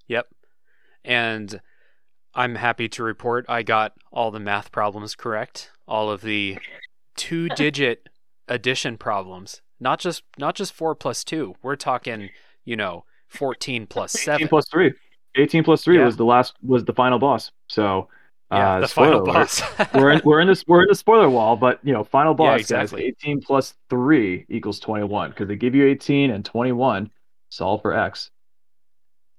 Yep. 0.08 0.28
And 1.06 1.62
I'm 2.34 2.56
happy 2.56 2.90
to 2.90 3.04
report 3.04 3.46
I 3.48 3.62
got 3.64 3.94
all 4.12 4.32
the 4.32 4.40
math 4.40 4.72
problems 4.72 5.16
correct. 5.16 5.72
All 5.88 6.10
of 6.10 6.22
the 6.22 6.58
two 7.16 7.48
digit 7.50 8.10
addition 8.48 8.98
problems. 8.98 9.62
Not 9.80 10.00
just 10.00 10.24
not 10.40 10.56
just 10.56 10.74
four 10.74 10.96
plus 10.96 11.24
two. 11.24 11.54
We're 11.62 11.76
talking, 11.76 12.30
you 12.66 12.76
know, 12.76 13.06
fourteen 13.28 13.86
plus 13.86 14.16
18 14.16 14.26
seven. 14.26 14.48
plus 14.48 14.68
3 14.70 14.92
18 15.36 15.64
plus 15.64 15.84
3 15.84 16.00
Yeah. 16.00 16.06
was 16.06 16.18
the 16.18 16.26
last 16.26 16.56
was 16.64 16.84
the 16.86 16.94
final 16.94 17.20
boss 17.20 17.52
so 17.68 18.08
yeah, 18.52 18.76
uh 18.76 18.80
the 18.80 18.88
final 18.88 19.22
alert. 19.22 19.26
boss. 19.26 19.62
we're 19.94 20.12
in 20.12 20.22
we're 20.26 20.40
in 20.42 20.48
this 20.48 20.64
we're 20.68 20.82
in 20.84 20.88
the 20.90 20.96
spoiler 20.96 21.30
wall 21.30 21.56
but 21.56 21.80
you 21.84 21.94
know 21.94 22.04
final 22.04 22.34
Yeah, 22.38 22.58
boss 22.58 22.62
exactly. 22.62 23.04
guys 23.04 23.10
18 23.24 23.42
plus 23.42 23.74
3 23.90 24.46
equals 24.50 24.80
21 24.80 25.30
because 25.32 25.48
they 25.48 25.56
give 25.56 25.76
you 25.76 25.86
18 25.88 26.32
and 26.32 26.44
21 26.46 27.12
solve 27.50 27.82
for 27.82 27.94
x 27.94 28.32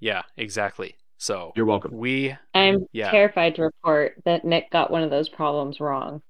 yeah, 0.02 0.22
exactly. 0.38 0.94
So 1.18 1.52
you're 1.54 1.66
welcome 1.66 1.90
we 1.92 2.34
I'm 2.54 2.86
Yeah. 2.92 3.10
terrified 3.10 3.54
to 3.56 3.62
report 3.62 4.14
that 4.24 4.44
Nick 4.46 4.70
got 4.70 4.90
one 4.90 5.02
of 5.02 5.10
those 5.10 5.28
problems 5.28 5.78
wrong. 5.80 6.22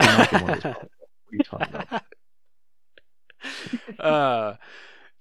I 0.00 0.04
cannot 0.04 0.30
get 0.30 0.40
one 0.40 0.50
of 0.50 0.56
those 0.56 0.62
problems. 0.72 0.90
what 1.24 1.32
are 1.32 1.36
you 1.36 1.42
talking 1.42 1.68
about 1.68 2.02
uh, 4.00 4.54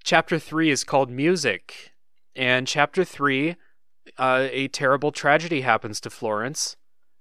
chapter 0.03 0.39
three 0.39 0.69
is 0.69 0.83
called 0.83 1.09
music, 1.09 1.91
and 2.35 2.65
chapter 2.67 3.03
three, 3.03 3.55
uh, 4.17 4.47
a 4.51 4.67
terrible 4.69 5.11
tragedy 5.11 5.61
happens 5.61 5.99
to 6.01 6.09
Florence. 6.09 6.77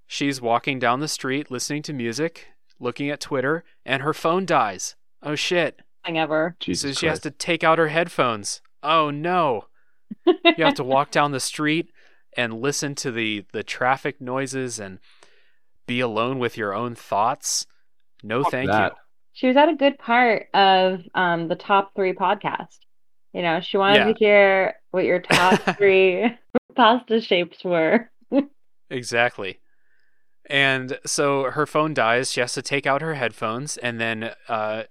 She's 0.07 0.41
walking 0.41 0.79
down 0.79 0.99
the 1.01 1.07
street 1.07 1.51
listening 1.51 1.81
to 1.83 1.93
music, 1.93 2.47
looking 2.79 3.09
at 3.09 3.19
Twitter, 3.19 3.63
and 3.85 4.01
her 4.01 4.13
phone 4.13 4.45
dies. 4.45 4.95
Oh 5.21 5.35
shit! 5.35 5.81
Thing 6.05 6.17
ever. 6.17 6.55
Jesus 6.59 6.95
so 6.95 6.99
she 7.01 7.07
has 7.07 7.19
to 7.21 7.31
take 7.31 7.63
out 7.63 7.77
her 7.77 7.89
headphones. 7.89 8.61
Oh 8.81 9.09
no! 9.09 9.65
You 10.25 10.63
have 10.63 10.75
to 10.75 10.83
walk 10.95 11.11
down 11.11 11.31
the 11.31 11.39
street 11.39 11.91
and 12.37 12.61
listen 12.61 12.95
to 12.95 13.11
the 13.11 13.45
the 13.51 13.63
traffic 13.63 14.21
noises 14.21 14.79
and 14.79 14.99
be 15.87 15.99
alone 15.99 16.39
with 16.39 16.55
your 16.57 16.73
own 16.73 16.95
thoughts. 16.95 17.65
No, 18.23 18.43
Fuck 18.43 18.51
thank 18.51 18.69
that. 18.69 18.91
you. 18.93 18.97
She 19.33 19.47
was 19.47 19.57
at 19.57 19.69
a 19.69 19.75
good 19.75 19.97
part 19.99 20.47
of 20.53 21.01
um 21.15 21.47
the 21.49 21.55
top 21.55 21.93
three 21.95 22.13
podcast. 22.13 22.77
You 23.33 23.41
know, 23.41 23.59
she 23.59 23.77
wanted 23.77 23.97
Yeah. 23.97 24.13
to 24.13 24.13
hear 24.17 24.75
what 24.91 25.03
your 25.03 25.19
top 25.19 25.59
three 25.77 26.25
pasta 26.75 27.19
shapes 27.19 27.63
were. 27.65 28.09
Exactly. 28.89 29.59
And 30.47 30.97
so 31.05 31.51
her 31.51 31.65
phone 31.65 31.93
dies. 31.93 32.31
She 32.31 32.39
has 32.39 32.53
to 32.53 32.61
take 32.61 32.85
out 32.85 33.01
her 33.01 33.15
headphones, 33.15 33.77
and 33.77 33.99
then 33.99 34.31
uh, 34.47 34.83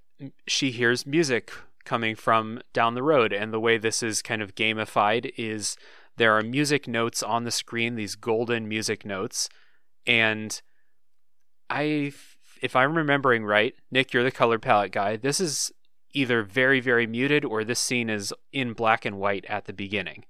she 0.46 0.70
hears 0.70 1.07
music 1.07 1.50
coming 1.84 2.14
from 2.14 2.61
down 2.72 2.94
the 2.94 3.02
road. 3.02 3.32
And 3.32 3.52
the 3.52 3.61
way 3.61 3.78
this 3.78 4.02
is 4.02 4.20
kind 4.20 4.42
of 4.42 4.54
gamified 4.54 5.32
is 5.38 5.76
there 6.16 6.36
are 6.36 6.42
music 6.42 6.86
notes 6.86 7.22
on 7.22 7.44
the 7.44 7.50
screen, 7.50 7.94
these 7.94 8.16
golden 8.16 8.68
music 8.68 9.07
notes. 9.07 9.48
And 10.07 10.61
I, 11.70 12.12
if 12.61 12.76
I'm 12.76 12.96
remembering 12.96 13.44
right, 13.44 13.74
Nick, 13.90 14.12
you're 14.12 14.24
the 14.24 14.30
color 14.30 14.59
palette 14.59 14.92
guy. 14.92 15.16
This 15.16 15.40
is 15.40 15.72
either 16.12 16.42
very, 16.42 16.80
very 16.80 17.07
muted 17.07 17.44
or 17.44 17.64
this 17.64 17.80
scene 17.80 18.11
is 18.11 18.32
in 18.52 18.72
black 18.72 19.04
and 19.04 19.18
white 19.18 19.44
at 19.46 19.66
the 19.66 19.72
beginning. 19.72 20.24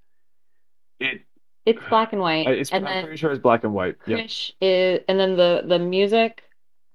It, 0.99 1.23
It's 1.67 1.81
black 1.91 2.13
and 2.13 2.23
white. 2.23 2.47
I- 2.47 2.53
it's, 2.53 2.71
and 2.73 2.87
I'm 2.87 2.95
then 2.95 3.05
pretty 3.05 3.17
sure 3.19 3.31
it's 3.33 3.43
black 3.43 3.65
and 3.65 3.75
white 3.75 3.97
yeah 4.07 4.19
Krish 4.19 4.53
is 4.61 5.01
and 5.09 5.19
then 5.21 5.37
the 5.37 5.63
the 5.67 5.79
music 5.79 6.43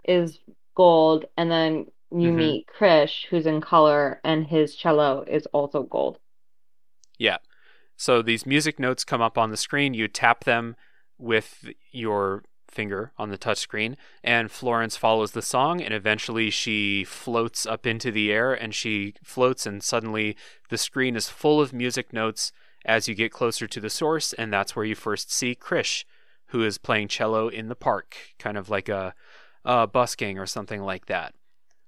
is 0.06 0.40
gold 0.76 1.26
and 1.38 1.52
then 1.52 1.86
you 2.12 2.30
Mhm. 2.32 2.36
meet 2.36 2.68
Krish 2.68 3.26
who's 3.30 3.46
in 3.46 3.62
color 3.62 4.20
and 4.24 4.48
his 4.48 4.76
cello 4.76 5.24
is 5.28 5.46
also 5.48 5.84
gold. 5.84 6.18
Yeah. 7.18 7.38
So 7.96 8.22
these 8.22 8.46
music 8.46 8.80
notes 8.80 9.04
come 9.04 9.22
up 9.22 9.38
on 9.38 9.52
the 9.52 9.58
screen. 9.58 9.94
You 9.94 10.08
tap 10.08 10.44
them 10.44 10.76
with 11.20 11.70
your 11.92 12.44
finger 12.68 13.12
on 13.18 13.30
the 13.30 13.38
touchscreen, 13.38 13.96
and 14.24 14.50
Florence 14.50 14.96
follows 14.98 15.34
the 15.34 15.42
song, 15.42 15.82
and 15.82 15.94
eventually 15.94 16.50
she 16.50 17.04
floats 17.04 17.66
up 17.66 17.86
into 17.86 18.12
the 18.12 18.32
air, 18.32 18.54
and 18.54 18.74
she 18.74 19.14
floats, 19.24 19.66
and 19.66 19.84
suddenly 19.84 20.36
the 20.70 20.78
screen 20.78 21.16
is 21.18 21.30
full 21.30 21.60
of 21.62 21.74
music 21.74 22.12
notes 22.14 22.52
as 22.86 23.08
you 23.08 23.16
get 23.16 23.32
closer 23.32 23.68
to 23.68 23.80
the 23.80 23.90
source, 23.90 24.34
and 24.34 24.52
that's 24.52 24.76
where 24.76 24.86
you 24.86 24.96
first 24.96 25.32
see 25.32 25.56
Krish, 25.56 26.04
who 26.48 26.64
is 26.64 26.78
playing 26.78 27.08
cello 27.10 27.48
in 27.48 27.68
the 27.70 27.76
park, 27.76 28.16
kind 28.40 28.58
of 28.58 28.70
like 28.70 28.90
a, 28.90 29.14
a 29.64 29.88
busking 29.88 30.38
or 30.38 30.46
something 30.46 30.82
like 30.82 31.06
that. 31.08 31.34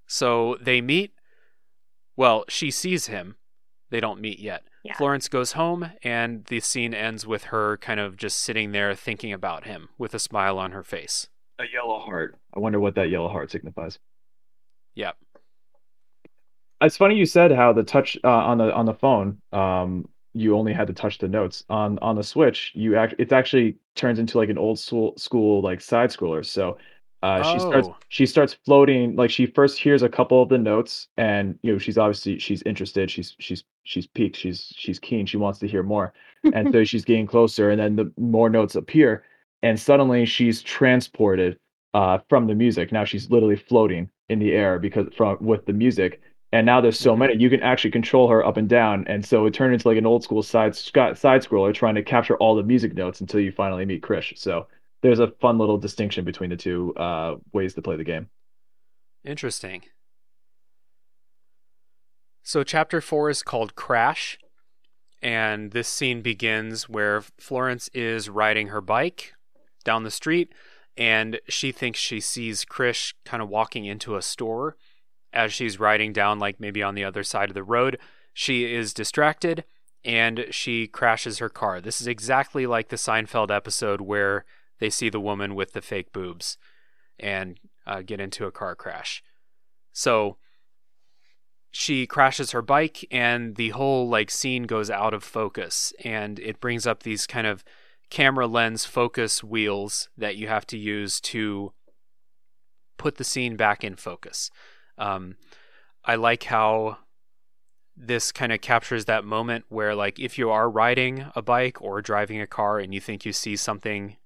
So 0.07 0.57
they 0.61 0.81
meet. 0.81 1.13
Well, 2.15 2.45
she 2.47 2.69
sees 2.71 3.07
him. 3.07 3.37
They 3.89 3.99
don't 3.99 4.21
meet 4.21 4.39
yet. 4.39 4.63
Yeah. 4.83 4.95
Florence 4.95 5.27
goes 5.29 5.53
home, 5.53 5.91
and 6.03 6.45
the 6.45 6.59
scene 6.59 6.93
ends 6.93 7.25
with 7.25 7.45
her 7.45 7.77
kind 7.77 7.99
of 7.99 8.17
just 8.17 8.37
sitting 8.37 8.71
there 8.71 8.93
thinking 8.95 9.31
about 9.33 9.65
him 9.65 9.89
with 9.97 10.13
a 10.13 10.19
smile 10.19 10.57
on 10.59 10.71
her 10.71 10.83
face. 10.83 11.27
a 11.59 11.65
yellow 11.71 11.99
heart 11.99 12.35
i 12.55 12.59
wonder 12.59 12.79
what 12.79 12.95
that 12.95 13.09
yellow 13.09 13.29
heart 13.29 13.49
signifies 13.51 13.99
Yeah. 14.95 15.11
It's 16.81 16.97
funny 16.97 17.15
you 17.15 17.25
said 17.25 17.51
how 17.51 17.71
the 17.73 17.83
touch 17.83 18.17
uh, 18.23 18.27
on 18.27 18.57
the 18.57 18.73
on 18.73 18.85
the 18.85 18.93
phone, 18.93 19.37
um, 19.53 20.09
you 20.33 20.55
only 20.57 20.73
had 20.73 20.87
to 20.87 20.93
touch 20.93 21.17
the 21.19 21.27
notes. 21.27 21.63
On 21.69 21.99
on 21.99 22.15
the 22.15 22.23
Switch, 22.23 22.71
you 22.75 22.95
act 22.95 23.15
it 23.19 23.31
actually 23.31 23.77
turns 23.95 24.19
into 24.19 24.37
like 24.37 24.49
an 24.49 24.57
old 24.57 24.79
school 24.79 25.13
school 25.17 25.61
like 25.61 25.81
side 25.81 26.09
scroller. 26.09 26.45
So 26.45 26.77
uh, 27.21 27.41
she 27.41 27.59
starts 27.59 27.89
Oh. 27.89 27.97
she 28.09 28.25
starts 28.25 28.53
floating 28.65 29.15
like 29.15 29.29
she 29.31 29.45
first 29.45 29.79
hears 29.79 30.03
a 30.03 30.09
couple 30.09 30.41
of 30.41 30.49
the 30.49 30.57
notes, 30.57 31.07
and 31.17 31.57
you 31.63 31.71
know 31.73 31.77
she's 31.79 31.97
obviously 31.97 32.39
she's 32.39 32.61
interested. 32.63 33.09
She's 33.11 33.35
she's 33.39 33.63
she's 33.83 34.07
piqued. 34.07 34.35
She's 34.35 34.73
she's 34.75 34.99
keen. 34.99 35.25
She 35.25 35.37
wants 35.37 35.59
to 35.59 35.67
hear 35.67 35.83
more, 35.83 36.13
and 36.51 36.69
so 36.71 36.83
she's 36.83 37.05
getting 37.05 37.27
closer, 37.27 37.69
and 37.71 37.79
then 37.79 37.95
the 37.95 38.11
more 38.17 38.49
notes 38.49 38.75
appear, 38.75 39.23
and 39.61 39.79
suddenly 39.79 40.25
she's 40.25 40.61
transported 40.61 41.57
uh, 41.93 42.19
from 42.29 42.47
the 42.47 42.55
music. 42.55 42.91
Now 42.91 43.05
she's 43.05 43.29
literally 43.31 43.55
floating 43.55 44.09
in 44.29 44.39
the 44.39 44.51
air 44.53 44.79
because 44.79 45.07
from 45.15 45.37
with 45.41 45.65
the 45.65 45.73
music 45.73 46.21
and 46.53 46.67
now 46.67 46.79
there's 46.79 46.99
so 46.99 47.15
many 47.15 47.35
you 47.35 47.49
can 47.49 47.63
actually 47.63 47.89
control 47.89 48.29
her 48.29 48.45
up 48.45 48.57
and 48.57 48.69
down. 48.69 49.05
And 49.07 49.25
so 49.25 49.47
it 49.47 49.55
turned 49.55 49.73
into 49.73 49.87
like 49.87 49.97
an 49.97 50.05
old 50.05 50.23
school 50.23 50.43
side 50.43 50.75
side 50.75 51.17
scroller 51.17 51.73
trying 51.73 51.95
to 51.95 52.03
capture 52.03 52.37
all 52.37 52.55
the 52.55 52.61
music 52.61 52.93
notes 52.93 53.21
until 53.21 53.39
you 53.39 53.51
finally 53.51 53.85
meet 53.85 54.03
krish. 54.03 54.37
So 54.37 54.67
there's 55.01 55.17
a 55.17 55.31
fun 55.41 55.57
little 55.57 55.79
distinction 55.79 56.23
between 56.23 56.51
the 56.51 56.55
two 56.55 56.93
uh, 56.93 57.37
ways 57.53 57.73
to 57.73 57.81
play 57.81 57.95
the 57.95 58.03
game. 58.03 58.29
Interesting. 59.25 59.81
So, 62.43 62.63
chapter 62.63 63.01
four 63.01 63.31
is 63.31 63.41
called 63.41 63.75
Crash. 63.75 64.37
And 65.23 65.71
this 65.71 65.87
scene 65.87 66.21
begins 66.21 66.87
where 66.87 67.21
Florence 67.39 67.89
is 67.93 68.29
riding 68.29 68.67
her 68.67 68.81
bike 68.81 69.33
down 69.83 70.03
the 70.03 70.11
street. 70.11 70.53
And 70.97 71.39
she 71.47 71.71
thinks 71.71 71.99
she 71.99 72.19
sees 72.19 72.63
Krish 72.63 73.13
kind 73.25 73.41
of 73.41 73.49
walking 73.49 73.85
into 73.85 74.15
a 74.15 74.21
store 74.21 74.75
as 75.33 75.53
she's 75.53 75.79
riding 75.79 76.13
down, 76.13 76.39
like 76.39 76.59
maybe 76.59 76.83
on 76.83 76.95
the 76.95 77.03
other 77.03 77.23
side 77.23 77.49
of 77.49 77.55
the 77.55 77.63
road. 77.63 77.97
She 78.33 78.73
is 78.73 78.93
distracted 78.93 79.63
and 80.05 80.45
she 80.51 80.87
crashes 80.87 81.39
her 81.39 81.49
car. 81.49 81.81
This 81.81 82.01
is 82.01 82.07
exactly 82.07 82.65
like 82.65 82.89
the 82.89 82.95
Seinfeld 82.95 83.51
episode 83.51 84.01
where 84.01 84.45
they 84.79 84.89
see 84.89 85.09
the 85.09 85.19
woman 85.19 85.55
with 85.55 85.73
the 85.73 85.81
fake 85.81 86.11
boobs 86.11 86.57
and 87.19 87.59
uh, 87.85 88.01
get 88.01 88.19
into 88.19 88.45
a 88.45 88.51
car 88.51 88.75
crash. 88.75 89.23
So 89.91 90.37
she 91.71 92.05
crashes 92.05 92.51
her 92.51 92.61
bike 92.61 93.05
and 93.11 93.55
the 93.55 93.69
whole 93.69 94.07
like 94.07 94.29
scene 94.29 94.63
goes 94.63 94.89
out 94.89 95.13
of 95.13 95.23
focus 95.23 95.93
and 96.03 96.39
it 96.39 96.59
brings 96.59 96.85
up 96.85 97.03
these 97.03 97.25
kind 97.25 97.47
of 97.47 97.63
camera 98.09 98.45
lens 98.45 98.85
focus 98.85 99.43
wheels 99.43 100.09
that 100.17 100.35
you 100.35 100.47
have 100.47 100.67
to 100.67 100.77
use 100.77 101.19
to 101.19 101.73
put 102.97 103.15
the 103.15 103.23
scene 103.23 103.55
back 103.55 103.83
in 103.83 103.95
focus. 103.95 104.51
Um, 104.97 105.35
I 106.03 106.15
like 106.15 106.43
how 106.43 106.97
this 107.95 108.31
kind 108.31 108.51
of 108.51 108.61
captures 108.61 109.05
that 109.05 109.23
moment 109.23 109.65
where, 109.69 109.95
like, 109.95 110.19
if 110.19 110.37
you 110.37 110.49
are 110.49 110.69
riding 110.69 111.25
a 111.35 111.41
bike 111.41 111.81
or 111.81 112.01
driving 112.01 112.41
a 112.41 112.47
car 112.47 112.79
and 112.79 112.93
you 112.93 112.99
think 112.99 113.25
you 113.25 113.33
see 113.33 113.55
something, 113.55 114.17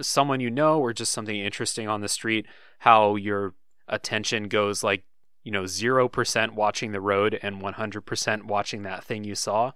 someone 0.00 0.40
you 0.40 0.50
know, 0.50 0.78
or 0.80 0.92
just 0.92 1.12
something 1.12 1.36
interesting 1.36 1.88
on 1.88 2.00
the 2.00 2.08
street, 2.08 2.46
how 2.80 3.16
your 3.16 3.54
attention 3.88 4.48
goes 4.48 4.82
like, 4.82 5.04
you 5.42 5.50
know, 5.50 5.64
0% 5.64 6.50
watching 6.52 6.92
the 6.92 7.00
road 7.00 7.38
and 7.42 7.60
100% 7.60 8.44
watching 8.44 8.82
that 8.82 9.02
thing 9.02 9.24
you 9.24 9.34
saw. 9.34 9.72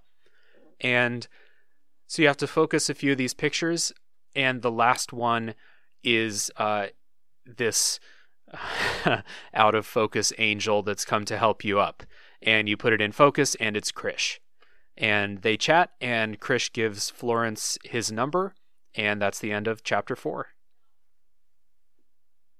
And 0.80 1.26
so 2.06 2.20
you 2.20 2.28
have 2.28 2.36
to 2.38 2.46
focus 2.46 2.90
a 2.90 2.94
few 2.94 3.12
of 3.12 3.18
these 3.18 3.34
pictures, 3.34 3.92
and 4.36 4.60
the 4.60 4.70
last 4.70 5.12
one 5.12 5.54
is 6.04 6.50
uh, 6.56 6.88
this 7.46 8.00
out 9.54 9.74
of 9.74 9.86
focus 9.86 10.32
angel 10.38 10.82
that's 10.82 11.04
come 11.04 11.24
to 11.24 11.38
help 11.38 11.64
you 11.64 11.80
up. 11.80 12.02
And 12.42 12.68
you 12.68 12.76
put 12.76 12.92
it 12.92 13.00
in 13.00 13.12
focus, 13.12 13.54
and 13.56 13.76
it's 13.76 13.92
Krish. 13.92 14.38
And 14.96 15.42
they 15.42 15.56
chat, 15.56 15.90
and 16.00 16.40
Krish 16.40 16.72
gives 16.72 17.10
Florence 17.10 17.78
his 17.84 18.10
number, 18.12 18.54
and 18.94 19.22
that's 19.22 19.38
the 19.38 19.52
end 19.52 19.68
of 19.68 19.82
chapter 19.82 20.16
four. 20.16 20.48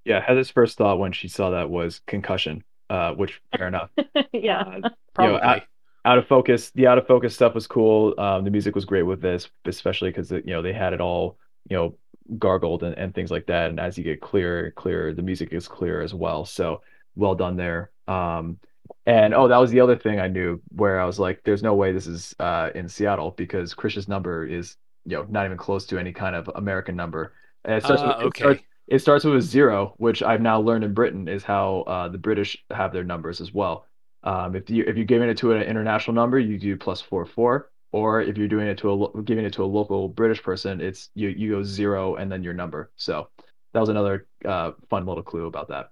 Yeah, 0.04 0.20
Heather's 0.20 0.50
first 0.50 0.78
thought 0.78 0.98
when 0.98 1.12
she 1.12 1.28
saw 1.28 1.50
that 1.50 1.70
was 1.70 2.00
concussion, 2.06 2.64
uh, 2.90 3.12
which 3.12 3.40
fair 3.56 3.68
enough. 3.68 3.90
yeah, 4.32 4.60
uh, 4.60 4.88
probably. 5.14 5.34
You 5.34 5.40
know, 5.40 5.60
out 6.04 6.18
of 6.18 6.26
focus 6.26 6.70
the 6.70 6.86
out 6.86 6.98
of 6.98 7.06
focus 7.06 7.34
stuff 7.34 7.54
was 7.54 7.66
cool 7.66 8.14
um, 8.18 8.44
the 8.44 8.50
music 8.50 8.74
was 8.74 8.84
great 8.84 9.04
with 9.04 9.20
this 9.20 9.48
especially 9.66 10.10
because 10.10 10.30
you 10.30 10.42
know 10.46 10.62
they 10.62 10.72
had 10.72 10.92
it 10.92 11.00
all 11.00 11.38
you 11.68 11.76
know 11.76 11.94
gargled 12.38 12.82
and, 12.82 12.96
and 12.96 13.14
things 13.14 13.30
like 13.30 13.46
that. 13.46 13.70
And 13.70 13.80
as 13.80 13.96
you 13.98 14.04
get 14.04 14.20
clearer 14.20 14.70
clearer 14.72 15.12
the 15.12 15.22
music 15.22 15.52
is 15.52 15.68
clear 15.68 16.00
as 16.00 16.14
well. 16.14 16.44
So 16.44 16.82
well 17.14 17.34
done 17.34 17.56
there. 17.56 17.90
Um, 18.08 18.58
and 19.06 19.34
oh 19.34 19.48
that 19.48 19.56
was 19.56 19.70
the 19.70 19.80
other 19.80 19.96
thing 19.96 20.20
i 20.20 20.28
knew 20.28 20.60
where 20.70 21.00
i 21.00 21.04
was 21.04 21.18
like 21.18 21.40
there's 21.44 21.62
no 21.62 21.74
way 21.74 21.92
this 21.92 22.06
is 22.06 22.34
uh, 22.40 22.70
in 22.74 22.88
seattle 22.88 23.32
because 23.32 23.74
krish's 23.74 24.06
number 24.06 24.44
is 24.46 24.76
you 25.04 25.16
know 25.16 25.26
not 25.28 25.44
even 25.44 25.56
close 25.56 25.86
to 25.86 25.98
any 25.98 26.12
kind 26.12 26.36
of 26.36 26.48
american 26.56 26.94
number. 26.94 27.32
And 27.64 27.76
it 27.76 27.84
starts, 27.84 28.02
uh, 28.02 28.14
with, 28.18 28.26
okay. 28.26 28.26
it 28.26 28.36
starts, 28.36 28.62
it 28.88 28.98
starts 29.00 29.24
with 29.24 29.36
a 29.36 29.40
zero 29.40 29.94
which 29.96 30.22
i've 30.22 30.40
now 30.40 30.60
learned 30.60 30.84
in 30.84 30.94
britain 30.94 31.26
is 31.26 31.42
how 31.42 31.82
uh, 31.86 32.08
the 32.08 32.18
british 32.18 32.56
have 32.70 32.92
their 32.92 33.04
numbers 33.04 33.40
as 33.40 33.52
well. 33.52 33.86
Um, 34.24 34.54
if 34.54 34.70
you 34.70 34.84
if 34.86 34.96
you're 34.96 35.04
giving 35.04 35.28
it 35.28 35.38
to 35.38 35.52
an 35.52 35.62
international 35.62 36.14
number, 36.14 36.38
you 36.38 36.58
do 36.58 36.76
plus 36.76 37.00
four 37.00 37.26
four. 37.26 37.71
Or 37.92 38.22
if 38.22 38.38
you're 38.38 38.48
doing 38.48 38.66
it 38.66 38.78
to 38.78 38.92
a 38.92 39.22
giving 39.22 39.44
it 39.44 39.52
to 39.54 39.64
a 39.64 39.66
local 39.66 40.08
British 40.08 40.42
person, 40.42 40.80
it's 40.80 41.10
you 41.14 41.28
you 41.28 41.50
go 41.52 41.62
zero 41.62 42.16
and 42.16 42.32
then 42.32 42.42
your 42.42 42.54
number. 42.54 42.90
So 42.96 43.28
that 43.72 43.80
was 43.80 43.90
another 43.90 44.26
uh, 44.44 44.72
fun 44.88 45.06
little 45.06 45.22
clue 45.22 45.46
about 45.46 45.68
that. 45.68 45.90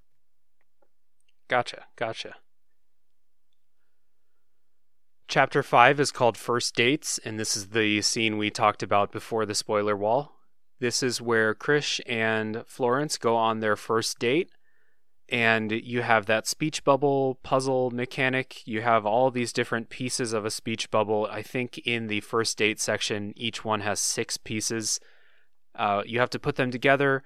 Gotcha, 1.48 1.84
gotcha. 1.96 2.36
Chapter 5.28 5.62
5 5.62 6.01
is 6.01 6.11
called 6.11 6.36
First 6.36 6.74
Dates, 6.74 7.20
and 7.24 7.38
this 7.38 7.57
is 7.57 7.68
the 7.68 8.03
scene 8.03 8.36
we 8.36 8.51
talked 8.51 8.82
about 8.82 9.12
before 9.12 9.46
the 9.46 9.55
spoiler 9.55 9.96
wall. 9.96 10.32
This 10.80 11.05
is 11.05 11.20
where 11.20 11.55
Krish 11.55 12.01
and 12.07 12.64
Florence 12.66 13.16
go 13.16 13.36
on 13.36 13.61
their 13.61 13.76
first 13.76 14.18
date 14.18 14.51
and 15.31 15.70
you 15.70 16.03
have 16.03 16.26
that 16.26 16.47
speech 16.47 16.83
bubble 16.83 17.39
puzzle 17.43 17.91
mechanic. 17.91 18.66
You 18.66 18.83
have 18.83 19.07
all 19.07 19.31
these 19.31 19.53
different 19.53 19.89
pieces 19.89 20.33
of 20.33 20.45
a 20.45 20.51
speech 20.51 20.91
bubble. 20.91 21.28
I 21.31 21.43
think 21.43 21.78
in 21.78 22.09
the 22.09 22.20
first 22.20 22.59
date 22.59 22.81
section, 22.81 23.33
each 23.37 23.64
one 23.64 23.81
has 23.81 24.01
six 24.01 24.37
pieces. 24.37 24.99
Uh, 25.74 26.03
you 26.05 26.18
have 26.18 26.31
to 26.31 26.39
put 26.39 26.57
them 26.57 26.70
together 26.70 27.22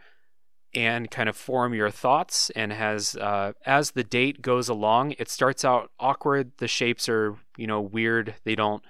and 0.75 1.11
kind 1.11 1.29
of 1.29 1.37
form 1.37 1.73
your 1.73 1.91
thoughts. 1.91 2.51
And 2.51 2.73
has 2.73 3.17
uh, 3.17 3.53
as 3.65 3.93
the 3.93 4.05
date 4.05 4.43
goes 4.43 4.69
along, 4.69 5.13
it 5.13 5.31
starts 5.31 5.65
out 5.65 5.91
awkward. 5.99 6.53
The 6.59 6.69
shapes 6.69 7.09
are 7.09 7.37
you 7.57 7.67
know 7.67 7.81
weird. 7.81 8.35
They 8.45 8.55
don't. 8.55 8.83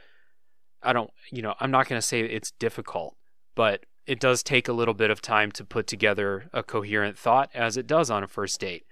I 0.82 0.92
don't. 0.92 1.10
You 1.30 1.42
know. 1.42 1.54
I'm 1.60 1.70
not 1.70 1.88
going 1.88 2.00
to 2.00 2.06
say 2.06 2.20
it's 2.20 2.50
difficult, 2.52 3.16
but 3.54 3.86
it 4.06 4.18
does 4.18 4.42
take 4.42 4.66
a 4.66 4.72
little 4.72 4.94
bit 4.94 5.10
of 5.10 5.22
time 5.22 5.52
to 5.52 5.64
put 5.64 5.86
together 5.86 6.48
a 6.52 6.62
coherent 6.62 7.16
thought, 7.16 7.50
as 7.54 7.76
it 7.76 7.86
does 7.86 8.10
on 8.10 8.24
a 8.24 8.28
first 8.28 8.60
date. 8.60 8.84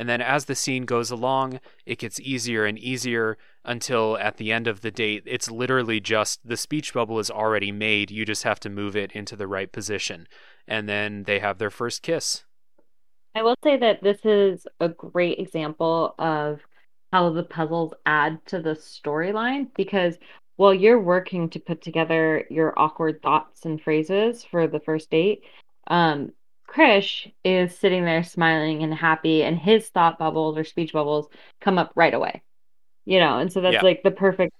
And 0.00 0.08
then 0.08 0.22
as 0.22 0.46
the 0.46 0.54
scene 0.54 0.86
goes 0.86 1.10
along, 1.10 1.60
it 1.84 1.98
gets 1.98 2.18
easier 2.20 2.64
and 2.64 2.78
easier 2.78 3.36
until 3.66 4.16
at 4.16 4.38
the 4.38 4.50
end 4.50 4.66
of 4.66 4.80
the 4.80 4.90
date, 4.90 5.24
it's 5.26 5.50
literally 5.50 6.00
just 6.00 6.40
the 6.42 6.56
speech 6.56 6.94
bubble 6.94 7.18
is 7.18 7.30
already 7.30 7.70
made. 7.70 8.10
You 8.10 8.24
just 8.24 8.44
have 8.44 8.58
to 8.60 8.70
move 8.70 8.96
it 8.96 9.12
into 9.12 9.36
the 9.36 9.46
right 9.46 9.70
position. 9.70 10.26
And 10.66 10.88
then 10.88 11.24
they 11.24 11.38
have 11.40 11.58
their 11.58 11.68
first 11.68 12.00
kiss. 12.00 12.44
I 13.34 13.42
will 13.42 13.56
say 13.62 13.76
that 13.76 14.02
this 14.02 14.24
is 14.24 14.66
a 14.80 14.88
great 14.88 15.38
example 15.38 16.14
of 16.18 16.60
how 17.12 17.28
the 17.28 17.42
puzzles 17.42 17.92
add 18.06 18.40
to 18.46 18.58
the 18.58 18.70
storyline 18.70 19.68
because 19.76 20.16
while 20.56 20.72
you're 20.72 20.98
working 20.98 21.50
to 21.50 21.60
put 21.60 21.82
together 21.82 22.46
your 22.48 22.72
awkward 22.78 23.20
thoughts 23.20 23.66
and 23.66 23.78
phrases 23.78 24.44
for 24.44 24.66
the 24.66 24.80
first 24.80 25.10
date, 25.10 25.42
um, 25.88 26.32
Krish 26.70 27.32
is 27.44 27.76
sitting 27.76 28.04
there 28.04 28.22
smiling 28.22 28.82
and 28.82 28.94
happy, 28.94 29.42
and 29.42 29.58
his 29.58 29.88
thought 29.88 30.18
bubbles 30.18 30.56
or 30.56 30.64
speech 30.64 30.92
bubbles 30.92 31.28
come 31.60 31.78
up 31.78 31.92
right 31.94 32.14
away. 32.14 32.42
You 33.04 33.18
know, 33.18 33.38
and 33.38 33.52
so 33.52 33.60
that's 33.60 33.74
yeah. 33.74 33.82
like 33.82 34.02
the 34.02 34.10
perfect 34.10 34.54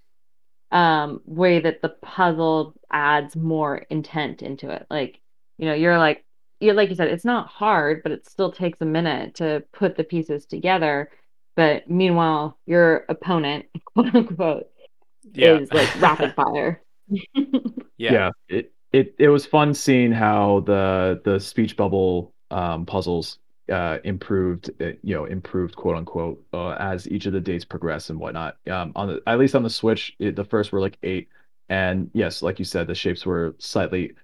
um 0.73 1.21
way 1.25 1.59
that 1.59 1.83
the 1.83 1.89
puzzle 1.89 2.75
adds 2.91 3.37
more 3.37 3.77
intent 3.91 4.43
into 4.43 4.71
it. 4.71 4.87
Like, 4.91 5.21
you 5.59 5.67
know, 5.67 5.75
you're 5.75 5.99
like 5.99 6.25
you're 6.61 6.75
like 6.75 6.91
you 6.91 6.95
said, 6.95 7.09
it's 7.09 7.25
not 7.25 7.49
hard, 7.49 8.03
but 8.03 8.13
it 8.13 8.29
still 8.29 8.53
takes 8.53 8.81
a 8.81 8.87
minute 8.87 9.37
to 9.37 9.63
put 9.73 9.97
the 9.97 10.05
pieces 10.05 10.47
together. 10.47 11.11
But 11.57 11.91
meanwhile, 11.91 12.59
your 12.67 13.05
opponent, 13.09 13.67
quote 13.85 14.15
unquote, 14.15 14.69
yeah. 15.33 15.59
is 15.59 15.73
like 15.73 16.01
rapid 16.01 16.35
fire. 16.37 16.83
yeah. 17.09 17.53
yeah. 17.97 18.31
It 18.49 18.73
it 18.93 19.14
it 19.18 19.28
was 19.28 19.47
fun 19.47 19.74
seeing 19.74 20.12
how 20.12 20.61
the 20.61 21.20
the 21.24 21.38
speech 21.38 21.76
bubble 21.76 22.34
um, 22.51 22.86
puzzles 22.86 23.38
uh, 23.70 23.99
improved, 24.03 24.70
uh, 24.80 24.93
you 25.03 25.14
know, 25.14 25.26
improved 25.26 25.76
quote 25.76 25.97
unquote 25.97 26.45
uh, 26.53 26.70
as 26.70 27.09
each 27.09 27.26
of 27.26 27.32
the 27.32 27.41
dates 27.41 27.64
progress 27.64 28.11
and 28.11 28.18
whatnot. 28.18 28.57
Um, 28.68 28.93
on 28.97 29.09
the 29.09 29.22
at 29.26 29.38
least 29.38 29.55
on 29.55 29.62
the 29.62 29.70
Switch, 29.70 30.14
it, 30.18 30.34
the 30.36 30.45
first 30.45 30.72
were 30.72 30.80
like 30.80 30.99
eight, 31.03 31.28
and 31.68 32.11
yes, 32.14 32.43
like 32.43 32.59
you 32.59 32.64
said, 32.64 32.86
the 32.86 32.95
shapes 32.95 33.24
were 33.24 33.55
slightly 33.59 34.14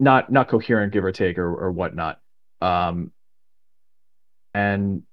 not 0.00 0.32
not 0.32 0.48
coherent, 0.48 0.92
give 0.92 1.04
or 1.04 1.12
take, 1.12 1.38
or 1.38 1.54
or 1.54 1.70
whatnot. 1.70 2.20
Um, 2.60 3.12
and 4.52 5.04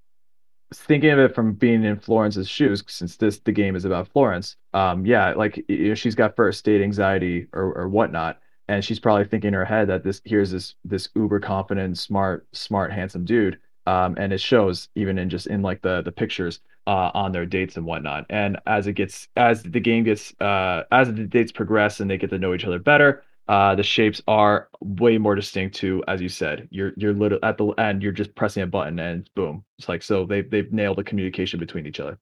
thinking 0.73 1.11
of 1.11 1.19
it 1.19 1.35
from 1.35 1.53
being 1.53 1.83
in 1.83 1.99
Florence's 1.99 2.49
shoes, 2.49 2.83
since 2.87 3.17
this 3.17 3.37
the 3.39 3.51
game 3.51 3.75
is 3.75 3.85
about 3.85 4.07
Florence, 4.07 4.55
um, 4.73 5.05
yeah, 5.05 5.33
like 5.33 5.63
she's 5.93 6.15
got 6.15 6.35
first 6.35 6.65
date 6.65 6.81
anxiety 6.81 7.47
or 7.53 7.71
or 7.73 7.87
whatnot 7.87 8.39
and 8.67 8.83
she's 8.83 8.99
probably 8.99 9.25
thinking 9.25 9.49
in 9.49 9.53
her 9.53 9.65
head 9.65 9.87
that 9.87 10.03
this 10.03 10.21
here's 10.25 10.51
this 10.51 10.75
this 10.83 11.09
uber 11.15 11.39
confident 11.39 11.97
smart 11.97 12.47
smart 12.53 12.91
handsome 12.91 13.25
dude 13.25 13.59
um, 13.87 14.15
and 14.17 14.33
it 14.33 14.41
shows 14.41 14.89
even 14.95 15.17
in 15.17 15.29
just 15.29 15.47
in 15.47 15.61
like 15.61 15.81
the 15.81 16.01
the 16.01 16.11
pictures 16.11 16.59
uh, 16.87 17.11
on 17.13 17.31
their 17.31 17.45
dates 17.45 17.77
and 17.77 17.85
whatnot. 17.85 18.25
And 18.29 18.57
as 18.67 18.87
it 18.87 18.93
gets 18.93 19.27
as 19.35 19.63
the 19.63 19.79
game 19.79 20.03
gets 20.03 20.33
uh, 20.41 20.83
as 20.91 21.07
the 21.07 21.25
dates 21.25 21.51
progress 21.51 21.99
and 21.99 22.09
they 22.09 22.17
get 22.17 22.29
to 22.31 22.39
know 22.39 22.53
each 22.53 22.65
other 22.65 22.79
better 22.79 23.23
uh, 23.47 23.75
the 23.75 23.83
shapes 23.83 24.21
are 24.27 24.69
way 24.81 25.19
more 25.19 25.35
distinct 25.35 25.75
to 25.75 26.03
as 26.07 26.19
you 26.19 26.29
said 26.29 26.67
you're 26.71 26.93
you're 26.97 27.13
literally 27.13 27.43
at 27.43 27.57
the 27.57 27.67
end 27.73 28.01
you're 28.01 28.11
just 28.11 28.33
pressing 28.35 28.63
a 28.63 28.67
button 28.67 28.97
and 28.99 29.29
boom. 29.35 29.63
It's 29.77 29.87
like 29.89 30.01
so 30.01 30.25
they 30.25 30.41
they've 30.41 30.71
nailed 30.71 30.97
the 30.97 31.03
communication 31.03 31.59
between 31.59 31.85
each 31.85 31.99
other. 31.99 32.17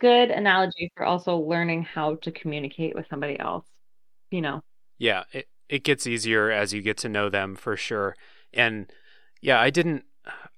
Good 0.00 0.30
analogy 0.30 0.90
for 0.96 1.06
also 1.06 1.36
learning 1.36 1.84
how 1.84 2.16
to 2.16 2.32
communicate 2.32 2.94
with 2.94 3.06
somebody 3.08 3.38
else 3.38 3.66
you 4.30 4.40
know 4.40 4.62
yeah, 5.04 5.24
it, 5.32 5.48
it 5.68 5.84
gets 5.84 6.06
easier 6.06 6.50
as 6.50 6.72
you 6.72 6.80
get 6.80 6.96
to 6.96 7.10
know 7.10 7.28
them 7.28 7.56
for 7.56 7.76
sure. 7.76 8.16
And 8.54 8.90
yeah, 9.42 9.60
I 9.60 9.68
didn't 9.68 10.06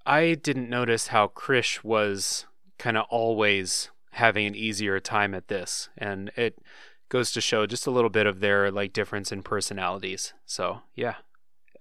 I 0.07 0.35
didn't 0.35 0.71
notice 0.71 1.09
how 1.09 1.27
Krish 1.27 1.83
was 1.83 2.47
kind 2.79 2.97
of 2.97 3.07
always 3.11 3.91
having 4.13 4.47
an 4.47 4.55
easier 4.55 5.01
time 5.01 5.35
at 5.35 5.49
this. 5.49 5.89
And 5.99 6.31
it 6.37 6.61
goes 7.09 7.33
to 7.33 7.41
show 7.41 7.67
just 7.67 7.89
a 7.89 7.91
little 7.91 8.09
bit 8.09 8.27
of 8.27 8.39
their 8.39 8.71
like 8.71 8.93
difference 8.93 9.33
in 9.33 9.43
personalities. 9.43 10.33
So 10.45 10.83
yeah, 10.95 11.17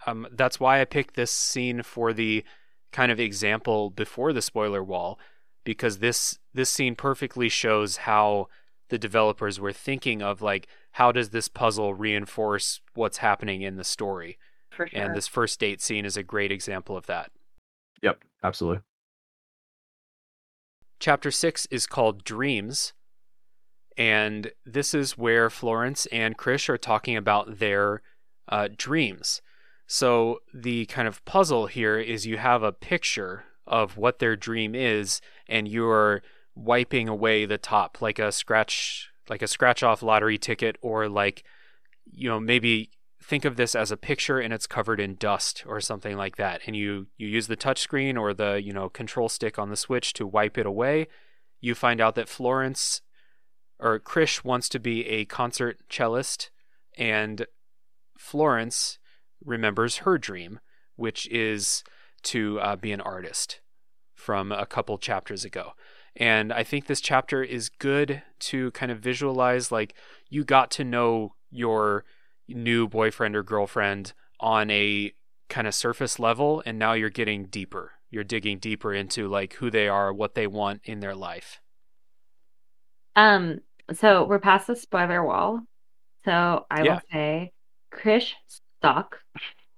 um, 0.08 0.28
that's 0.32 0.60
why 0.60 0.82
I 0.82 0.86
picked 0.86 1.16
this 1.16 1.30
scene 1.30 1.84
for 1.84 2.14
the 2.14 2.44
kind 2.92 3.12
of 3.12 3.20
example 3.20 3.92
before 3.92 4.34
the 4.34 4.42
spoiler 4.42 4.84
wall, 4.84 5.20
because 5.64 6.00
this 6.00 6.40
this 6.52 6.72
scene 6.72 6.96
perfectly 6.96 7.48
shows 7.48 7.98
how 7.98 8.48
the 8.90 8.98
developers 8.98 9.60
were 9.60 9.74
thinking 9.74 10.22
of 10.22 10.42
like 10.42 10.68
how 10.92 11.12
does 11.12 11.30
this 11.30 11.48
puzzle 11.48 11.94
reinforce 11.94 12.82
what's 12.94 13.18
happening 13.18 13.62
in 13.62 13.76
the 13.76 13.84
story. 13.84 14.38
For 14.70 14.88
sure. 14.88 15.02
And 15.02 15.16
this 15.16 15.28
first 15.28 15.60
date 15.60 15.82
scene 15.82 16.06
is 16.06 16.18
a 16.18 16.24
great 16.24 16.52
example 16.52 16.98
of 16.98 17.06
that. 17.06 17.32
Yep, 18.02 18.24
absolutely. 18.44 18.82
Chapter 21.00 21.32
6 21.32 21.68
is 21.72 21.88
called 21.88 22.24
Dreams. 22.24 22.94
And 23.98 24.52
this 24.66 24.94
is 24.94 25.18
where 25.18 25.50
Florence 25.50 26.06
and 26.08 26.38
Krish 26.38 26.68
are 26.68 26.78
talking 26.78 27.16
about 27.16 27.60
their 27.60 28.02
uh, 28.50 28.68
dreams. 28.76 29.42
So, 29.88 30.40
the 30.54 30.86
kind 30.88 31.08
of 31.08 31.24
puzzle 31.26 31.68
here 31.68 32.00
is 32.00 32.26
you 32.26 32.38
have 32.38 32.64
a 32.64 32.72
picture 32.72 33.46
of 33.68 33.98
what 33.98 34.20
their 34.20 34.36
dream 34.36 34.76
is, 34.76 35.22
and 35.48 35.68
you're 35.68 36.22
wiping 36.56 37.10
away 37.10 37.46
the 37.46 37.58
top 37.58 38.02
like 38.02 38.18
a 38.18 38.32
scratch 38.32 39.10
like 39.30 39.42
a 39.42 39.48
scratch 39.48 39.84
off 39.84 40.02
lottery 40.02 40.38
ticket 40.38 40.78
or 40.82 41.10
like 41.10 41.44
you 42.06 42.30
know 42.30 42.40
maybe 42.40 42.90
think 43.26 43.44
of 43.44 43.56
this 43.56 43.74
as 43.74 43.92
a 43.92 43.98
picture 43.98 44.40
and 44.40 44.54
it's 44.54 44.68
covered 44.68 45.00
in 45.00 45.16
dust 45.16 45.64
or 45.68 45.82
something 45.82 46.16
like 46.16 46.36
that. 46.38 46.62
And 46.68 46.76
you 46.76 47.08
you 47.18 47.28
use 47.28 47.48
the 47.48 47.56
touch 47.56 47.80
screen 47.80 48.18
or 48.18 48.34
the 48.34 48.62
you 48.64 48.72
know 48.72 48.90
control 48.90 49.30
stick 49.30 49.58
on 49.58 49.70
the 49.70 49.76
switch 49.76 50.14
to 50.14 50.28
wipe 50.28 50.58
it 50.58 50.66
away. 50.66 51.08
You 51.60 51.74
find 51.74 52.00
out 52.00 52.16
that 52.16 52.30
Florence 52.30 53.02
or 53.80 54.00
Krish 54.00 54.44
wants 54.44 54.70
to 54.70 54.80
be 54.80 55.08
a 55.08 55.26
concert 55.26 55.80
cellist 55.90 56.52
and 56.98 57.48
Florence 58.18 59.00
remembers 59.44 59.98
her 59.98 60.18
dream 60.18 60.60
which 60.96 61.28
is 61.28 61.84
to 62.24 62.58
uh, 62.62 62.76
be 62.76 62.94
an 62.94 63.02
artist 63.02 63.60
from 64.14 64.52
a 64.52 64.66
couple 64.66 64.98
chapters 64.98 65.44
ago 65.44 65.74
and 66.16 66.54
I 66.54 66.64
think 66.64 66.86
this 66.88 67.02
chapter 67.02 67.44
is 67.44 67.70
good 67.70 68.22
to 68.40 68.72
kind 68.72 68.92
of 68.92 69.00
visualize 69.00 69.72
like 69.72 69.96
you 70.30 70.44
got 70.44 70.72
to 70.72 70.84
know 70.84 71.36
your 71.52 72.06
new 72.48 72.88
boyfriend 72.88 73.36
or 73.36 73.44
girlfriend 73.44 74.14
on 74.40 74.70
a 74.72 75.12
kind 75.50 75.68
of 75.68 75.76
surface 75.76 76.20
level 76.20 76.64
and 76.66 76.80
now 76.80 76.94
you're 76.94 77.10
getting 77.10 77.46
deeper. 77.46 77.94
You're 78.10 78.24
digging 78.24 78.60
deeper 78.60 78.94
into 78.94 79.28
like 79.28 79.54
who 79.56 79.70
they 79.70 79.88
are 79.88 80.14
what 80.14 80.36
they 80.36 80.48
want 80.48 80.82
in 80.86 81.00
their 81.00 81.16
life. 81.16 81.60
Um 83.16 83.60
so 83.94 84.26
we're 84.26 84.40
past 84.40 84.68
the 84.68 84.76
spoiler 84.76 85.24
wall. 85.24 85.62
So 86.26 86.66
i 86.72 86.84
Yeah. 86.84 86.94
will 86.96 87.02
say 87.12 87.52
krish 87.94 88.34
sucks 88.82 89.20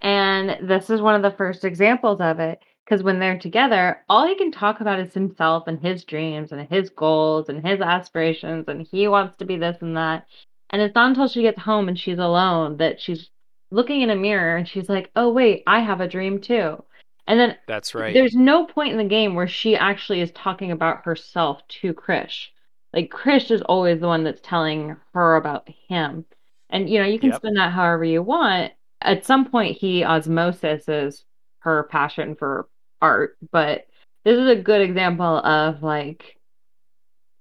and 0.01 0.67
this 0.69 0.89
is 0.89 1.01
one 1.01 1.15
of 1.15 1.21
the 1.23 1.37
first 1.37 1.65
examples 1.65 2.21
of 2.21 2.39
it 2.39 2.59
because 2.87 3.03
when 3.03 3.19
they're 3.19 3.39
together 3.39 4.03
all 4.09 4.27
he 4.27 4.35
can 4.35 4.51
talk 4.51 4.79
about 4.81 4.99
is 4.99 5.13
himself 5.13 5.67
and 5.67 5.79
his 5.81 6.05
dreams 6.05 6.51
and 6.51 6.69
his 6.69 6.89
goals 6.89 7.49
and 7.49 7.65
his 7.65 7.81
aspirations 7.81 8.65
and 8.67 8.87
he 8.91 9.07
wants 9.07 9.35
to 9.37 9.45
be 9.45 9.57
this 9.57 9.77
and 9.81 9.97
that 9.97 10.25
and 10.69 10.81
it's 10.81 10.95
not 10.95 11.09
until 11.09 11.27
she 11.27 11.41
gets 11.41 11.59
home 11.59 11.87
and 11.87 11.99
she's 11.99 12.19
alone 12.19 12.77
that 12.77 12.99
she's 13.01 13.29
looking 13.71 14.01
in 14.01 14.09
a 14.09 14.15
mirror 14.15 14.57
and 14.57 14.67
she's 14.67 14.89
like, 14.89 15.11
oh, 15.15 15.31
wait, 15.31 15.63
I 15.67 15.79
have 15.79 16.01
a 16.01 16.07
dream 16.07 16.41
too. 16.41 16.83
And 17.27 17.39
then 17.39 17.57
that's 17.67 17.93
right 17.95 18.13
there's 18.13 18.35
no 18.35 18.65
point 18.65 18.91
in 18.91 18.97
the 18.97 19.03
game 19.03 19.35
where 19.35 19.47
she 19.47 19.75
actually 19.75 20.21
is 20.21 20.31
talking 20.31 20.71
about 20.71 21.05
herself 21.05 21.61
to 21.67 21.93
Krish. 21.93 22.47
Like, 22.93 23.09
Krish 23.11 23.51
is 23.51 23.61
always 23.63 23.99
the 23.99 24.07
one 24.07 24.23
that's 24.23 24.41
telling 24.41 24.95
her 25.13 25.35
about 25.35 25.67
him. 25.89 26.25
And, 26.69 26.89
you 26.89 26.99
know, 26.99 27.05
you 27.05 27.19
can 27.19 27.31
Yep. 27.31 27.41
spin 27.41 27.53
that 27.55 27.71
however 27.71 28.03
you 28.03 28.21
want. 28.23 28.73
At 29.01 29.25
some 29.25 29.49
point, 29.49 29.77
he 29.77 30.03
osmosis 30.03 30.87
is 30.87 31.23
her 31.59 31.83
passion 31.91 32.35
for 32.35 32.67
art. 33.01 33.37
But 33.51 33.87
this 34.25 34.37
is 34.37 34.47
a 34.49 34.61
good 34.61 34.81
example 34.81 35.37
of, 35.39 35.83
like, 35.83 36.37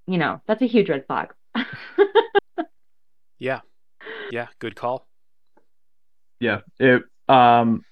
you 0.07 0.19
know, 0.19 0.41
that's 0.47 0.63
a 0.63 0.67
huge 0.67 0.89
red 0.89 1.07
flag. 1.07 1.33
yeah 3.39 3.61
yeah 4.31 4.49
good 4.61 4.77
call 4.77 5.07
Yeah, 6.41 6.61
it 6.79 7.03
um 7.29 7.85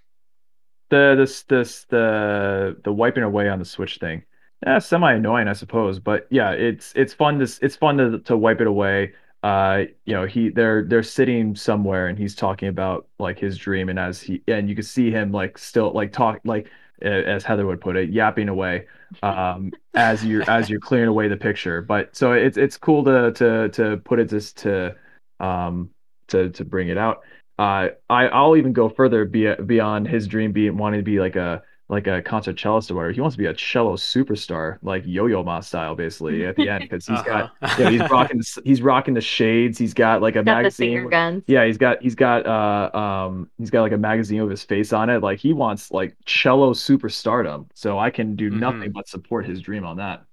the 0.91 1.15
this 1.17 1.45
this 1.45 1.85
the 1.87 2.81
the 2.85 2.93
wiping 2.93 3.23
away 3.23 3.49
on 3.49 3.59
the 3.59 3.65
Switch 3.65 3.99
thing. 3.99 4.25
Yeah, 4.67 4.79
semi 4.79 5.15
annoying, 5.15 5.49
I 5.49 5.53
suppose, 5.55 5.99
but 6.01 6.27
yeah, 6.31 6.53
it's 6.53 6.93
it's 6.97 7.15
fun 7.15 7.39
to 7.41 7.45
it's 7.63 7.77
fun 7.77 7.99
to 7.99 8.19
to 8.21 8.37
wipe 8.37 8.61
it 8.61 8.67
away. 8.67 9.15
Uh, 9.43 9.85
you 10.07 10.15
know, 10.15 10.27
he 10.27 10.51
they're 10.51 10.85
they're 10.85 11.03
sitting 11.03 11.55
somewhere 11.57 12.09
and 12.09 12.19
he's 12.19 12.35
talking 12.35 12.69
about 12.69 13.09
like 13.19 13.39
his 13.39 13.59
dream 13.59 13.89
and 13.91 13.99
as 13.99 14.21
he 14.23 14.43
and 14.49 14.69
you 14.69 14.75
can 14.75 14.85
see 14.85 15.11
him 15.11 15.33
like 15.33 15.59
still 15.59 15.93
like 15.93 16.13
talk 16.13 16.41
like 16.45 16.71
as 17.05 17.45
Heather 17.45 17.67
would 17.67 17.81
put 17.81 17.97
it, 17.97 18.11
yapping 18.11 18.49
away 18.49 18.87
um 19.23 19.73
as 19.95 20.25
you're 20.25 20.49
as 20.49 20.69
you're 20.69 20.81
clearing 20.81 21.09
away 21.09 21.29
the 21.29 21.37
picture. 21.37 21.83
But 21.83 22.17
so 22.17 22.33
it's 22.33 22.57
it's 22.57 22.77
cool 22.77 23.05
to 23.05 23.33
to 23.33 23.69
to 23.71 23.97
put 23.99 24.19
it 24.21 24.29
just 24.31 24.59
to 24.59 24.97
um 25.41 25.91
to 26.29 26.51
to 26.51 26.65
bring 26.65 26.89
it 26.89 26.99
out 26.99 27.23
uh, 27.59 27.89
I 28.11 28.27
I'll 28.27 28.57
even 28.57 28.73
go 28.73 28.89
further 28.89 29.25
be, 29.25 29.53
beyond 29.55 30.09
his 30.09 30.27
dream 30.27 30.53
being 30.53 30.77
wanting 30.77 31.01
to 31.01 31.05
be 31.05 31.21
like 31.21 31.37
a 31.37 31.63
like 31.89 32.07
a 32.07 32.23
concert 32.23 32.59
cellist 32.59 32.91
or 32.91 32.95
whatever. 32.95 33.13
He 33.13 33.21
wants 33.21 33.35
to 33.37 33.39
be 33.39 33.47
a 33.47 33.53
cello 33.55 33.95
superstar, 33.97 34.79
like 34.83 35.03
Yo-Yo 35.05 35.43
Ma 35.43 35.61
style, 35.61 35.95
basically 35.95 36.47
at 36.47 36.57
the 36.57 36.69
end 36.69 36.85
because 36.85 37.07
he's 37.07 37.21
got 37.23 37.53
Uh-huh. 37.61 37.75
you 37.79 37.85
know, 37.85 37.91
he's 37.91 38.11
rocking 38.11 38.39
the, 38.39 38.63
he's 38.65 38.81
rocking 38.83 39.15
the 39.15 39.21
shades. 39.21 39.77
He's 39.79 39.93
got 39.95 40.23
like 40.23 40.35
a 40.37 40.43
Got 40.43 40.47
magazine. 40.63 40.95
finger 40.97 41.11
guns. 41.11 41.45
Yeah, 41.47 41.67
he's 41.67 41.77
got 41.79 42.01
he's 42.03 42.15
got 42.15 42.47
uh 42.47 42.97
um 42.99 43.51
he's 43.59 43.71
got 43.71 43.83
like 43.83 43.93
a 43.93 43.99
magazine 43.99 44.41
with 44.43 44.51
his 44.51 44.65
face 44.65 44.93
on 44.95 45.11
it. 45.11 45.23
Like 45.23 45.39
he 45.39 45.53
wants 45.53 45.91
like 45.91 46.17
cello 46.25 46.73
superstardom. 46.73 47.69
So 47.75 47.99
I 47.99 48.11
can 48.11 48.35
do 48.35 48.51
Mhm. 48.51 48.59
nothing 48.61 48.93
but 48.93 49.07
support 49.09 49.45
his 49.47 49.61
dream 49.61 49.85
on 49.85 49.99
that. 49.99 50.25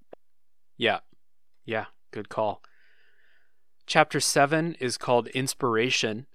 Yeah. 0.78 1.00
Yeah. 1.66 1.86
Good 2.12 2.30
call. 2.30 2.62
Chapter 3.88 4.20
seven 4.22 4.76
is 4.80 4.98
called 4.98 5.28
Inspiration. 5.30 6.28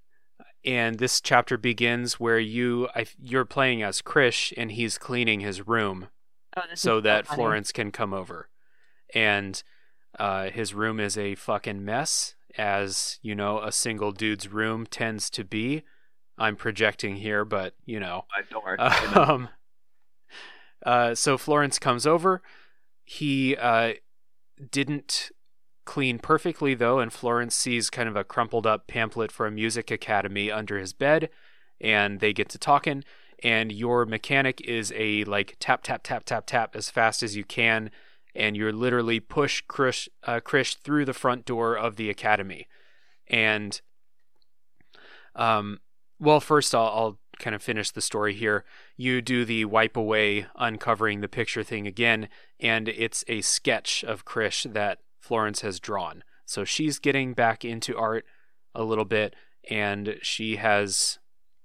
And 0.65 0.99
this 0.99 1.21
chapter 1.21 1.57
begins 1.57 2.19
where 2.19 2.39
you 2.39 2.89
I, 2.95 3.05
you're 3.19 3.45
playing 3.45 3.83
as 3.83 4.01
Krish 4.01 4.53
and 4.57 4.71
he's 4.71 4.97
cleaning 4.97 5.39
his 5.39 5.67
room 5.67 6.09
Oh, 6.57 6.61
so 6.73 7.01
that 7.01 7.27
funny. 7.27 7.37
Florence 7.37 7.71
can 7.71 7.91
come 7.91 8.13
over. 8.13 8.49
And 9.13 9.61
uh, 10.17 10.49
his 10.49 10.73
room 10.73 10.99
is 10.99 11.17
a 11.17 11.35
fucking 11.35 11.85
mess, 11.85 12.35
as 12.57 13.19
you 13.21 13.35
know, 13.35 13.61
a 13.61 13.71
single 13.71 14.11
dude's 14.11 14.47
room 14.47 14.85
tends 14.85 15.29
to 15.31 15.43
be. 15.43 15.83
I'm 16.37 16.55
projecting 16.55 17.17
here, 17.17 17.45
but 17.45 17.75
you 17.85 17.99
know. 17.99 18.25
I 18.35 18.41
don't 18.49 18.63
worry. 18.63 18.77
Um, 18.79 19.49
uh, 20.85 21.15
so 21.15 21.37
Florence 21.37 21.79
comes 21.79 22.05
over. 22.05 22.41
He 23.03 23.55
uh, 23.55 23.93
didn't 24.71 25.31
clean 25.87 26.19
perfectly, 26.19 26.75
though, 26.75 26.99
and 26.99 27.11
Florence 27.11 27.55
sees 27.55 27.89
kind 27.89 28.07
of 28.07 28.15
a 28.15 28.23
crumpled 28.23 28.67
up 28.67 28.85
pamphlet 28.85 29.31
for 29.31 29.47
a 29.47 29.51
music 29.51 29.89
academy 29.89 30.51
under 30.51 30.77
his 30.77 30.93
bed, 30.93 31.29
and 31.81 32.19
they 32.19 32.33
get 32.33 32.49
to 32.49 32.59
talking. 32.59 33.03
And 33.41 33.71
your 33.71 34.05
mechanic 34.05 34.61
is 34.61 34.93
a 34.95 35.23
like 35.23 35.55
tap, 35.59 35.83
tap, 35.83 36.03
tap, 36.03 36.25
tap, 36.25 36.45
tap 36.45 36.75
as 36.75 36.89
fast 36.89 37.23
as 37.23 37.35
you 37.35 37.43
can, 37.43 37.89
and 38.35 38.57
you're 38.57 38.73
literally 38.73 39.19
push 39.19 39.63
Krish, 39.67 40.07
uh, 40.23 40.41
Krish 40.41 40.77
through 40.77 41.05
the 41.05 41.13
front 41.13 41.45
door 41.45 41.75
of 41.75 41.95
the 41.95 42.09
academy. 42.09 42.67
And, 43.27 43.79
um, 45.35 45.79
well, 46.19 46.39
first 46.39 46.75
I'll, 46.75 46.87
I'll 46.87 47.19
kind 47.39 47.55
of 47.55 47.63
finish 47.63 47.91
the 47.91 48.01
story 48.01 48.33
here. 48.33 48.65
You 48.97 49.21
do 49.21 49.45
the 49.45 49.65
wipe 49.65 49.95
away, 49.95 50.47
uncovering 50.55 51.21
the 51.21 51.27
picture 51.27 51.63
thing 51.63 51.87
again, 51.87 52.27
and 52.59 52.89
it's 52.89 53.23
a 53.27 53.41
sketch 53.41 54.03
of 54.03 54.25
Krish 54.25 54.71
that 54.73 54.99
Florence 55.27 55.61
has 55.61 55.79
drawn. 55.79 56.23
So 56.45 56.63
she's 56.63 56.99
getting 56.99 57.33
back 57.33 57.65
into 57.65 57.97
art 57.97 58.25
a 58.73 58.83
little 58.83 59.05
bit, 59.05 59.35
and 59.69 60.17
she 60.21 60.55
has 60.55 61.19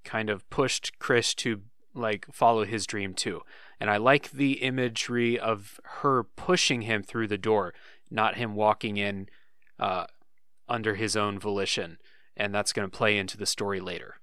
kind 0.04 0.28
of 0.28 0.48
pushed 0.50 0.98
Krish 0.98 1.36
to 1.36 1.62
like 1.94 2.26
follow 2.32 2.64
his 2.64 2.86
dream 2.86 3.14
too. 3.14 3.42
And 3.78 3.88
I 3.88 3.98
like 3.98 4.30
the 4.32 4.54
imagery 4.54 5.38
of 5.38 5.80
her 6.00 6.24
pushing 6.24 6.82
him 6.82 7.02
through 7.02 7.28
the 7.28 7.38
door, 7.38 7.74
not 8.10 8.36
him 8.36 8.54
walking 8.54 8.96
in 8.96 9.28
uh, 9.78 10.06
under 10.68 10.96
his 10.96 11.16
own 11.16 11.38
volition. 11.38 11.98
And 12.36 12.54
that's 12.54 12.72
going 12.72 12.90
to 12.90 12.96
play 12.96 13.18
into 13.18 13.36
the 13.36 13.46
story 13.46 13.80
later. 13.80 14.16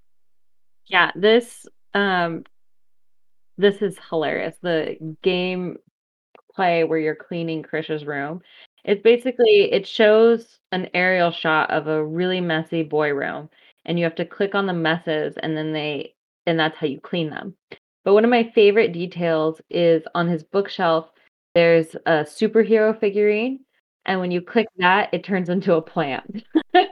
Yeah, 0.88 1.12
this 1.16 1.66
um 1.94 2.44
this 3.58 3.82
is 3.82 3.98
hilarious. 4.10 4.56
The 4.62 4.98
game 5.22 5.78
play 6.56 6.84
where 6.84 7.00
you're 7.00 7.16
cleaning 7.16 7.64
Krish's 7.64 8.06
room. 8.06 8.42
It's 8.86 9.02
basically 9.02 9.72
it 9.72 9.88
shows 9.88 10.60
an 10.72 10.90
aerial 10.94 11.32
shot 11.32 11.70
of 11.72 11.88
a 11.88 12.04
really 12.06 12.42
messy 12.42 12.84
boy 12.84 13.12
room 13.14 13.50
and 13.86 13.98
you 13.98 14.06
have 14.06 14.16
to 14.16 14.26
click 14.26 14.56
on 14.56 14.66
the 14.68 14.74
messes 14.74 15.36
and 15.42 15.56
then 15.58 15.74
they 15.74 16.14
and 16.46 16.60
that's 16.60 16.78
how 16.78 16.88
you 16.88 17.00
clean 17.00 17.30
them. 17.30 17.54
But 18.06 18.14
one 18.14 18.24
of 18.24 18.30
my 18.30 18.52
favorite 18.56 18.94
details 18.94 19.62
is 19.70 20.04
on 20.16 20.28
his 20.28 20.44
bookshelf 20.44 21.10
there's 21.56 21.96
a 22.06 22.24
superhero 22.24 22.98
figurine 23.00 23.60
and 24.06 24.20
when 24.20 24.32
you 24.32 24.42
click 24.42 24.68
that, 24.78 25.10
it 25.14 25.24
turns 25.24 25.50
into 25.50 25.74
a 25.76 25.82
plant. 25.82 26.44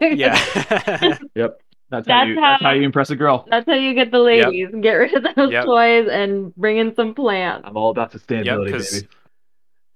yeah. 0.02 1.18
Yep. 1.36 1.62
That's, 1.90 2.06
That's 2.06 2.08
how 2.10 2.24
you 2.26 2.36
that's 2.36 2.62
how- 2.64 2.68
how 2.70 2.74
you 2.74 2.82
impress 2.84 3.10
a 3.12 3.16
girl. 3.16 3.48
That's 3.50 3.66
how 3.66 3.76
you 3.76 3.94
get 3.94 4.12
the 4.12 4.20
ladies. 4.20 4.68
Get 4.82 4.92
rid 4.92 5.14
of 5.14 5.24
those 5.36 5.52
Yep. 5.54 5.66
toys 5.66 6.08
and 6.12 6.54
bring 6.58 6.78
in 6.80 6.94
some 6.96 7.16
plants. 7.16 7.64
I'm 7.66 7.78
all 7.78 7.92
about 7.92 8.12
sustainability, 8.12 8.72
'cause- 8.72 9.04
baby. 9.04 9.08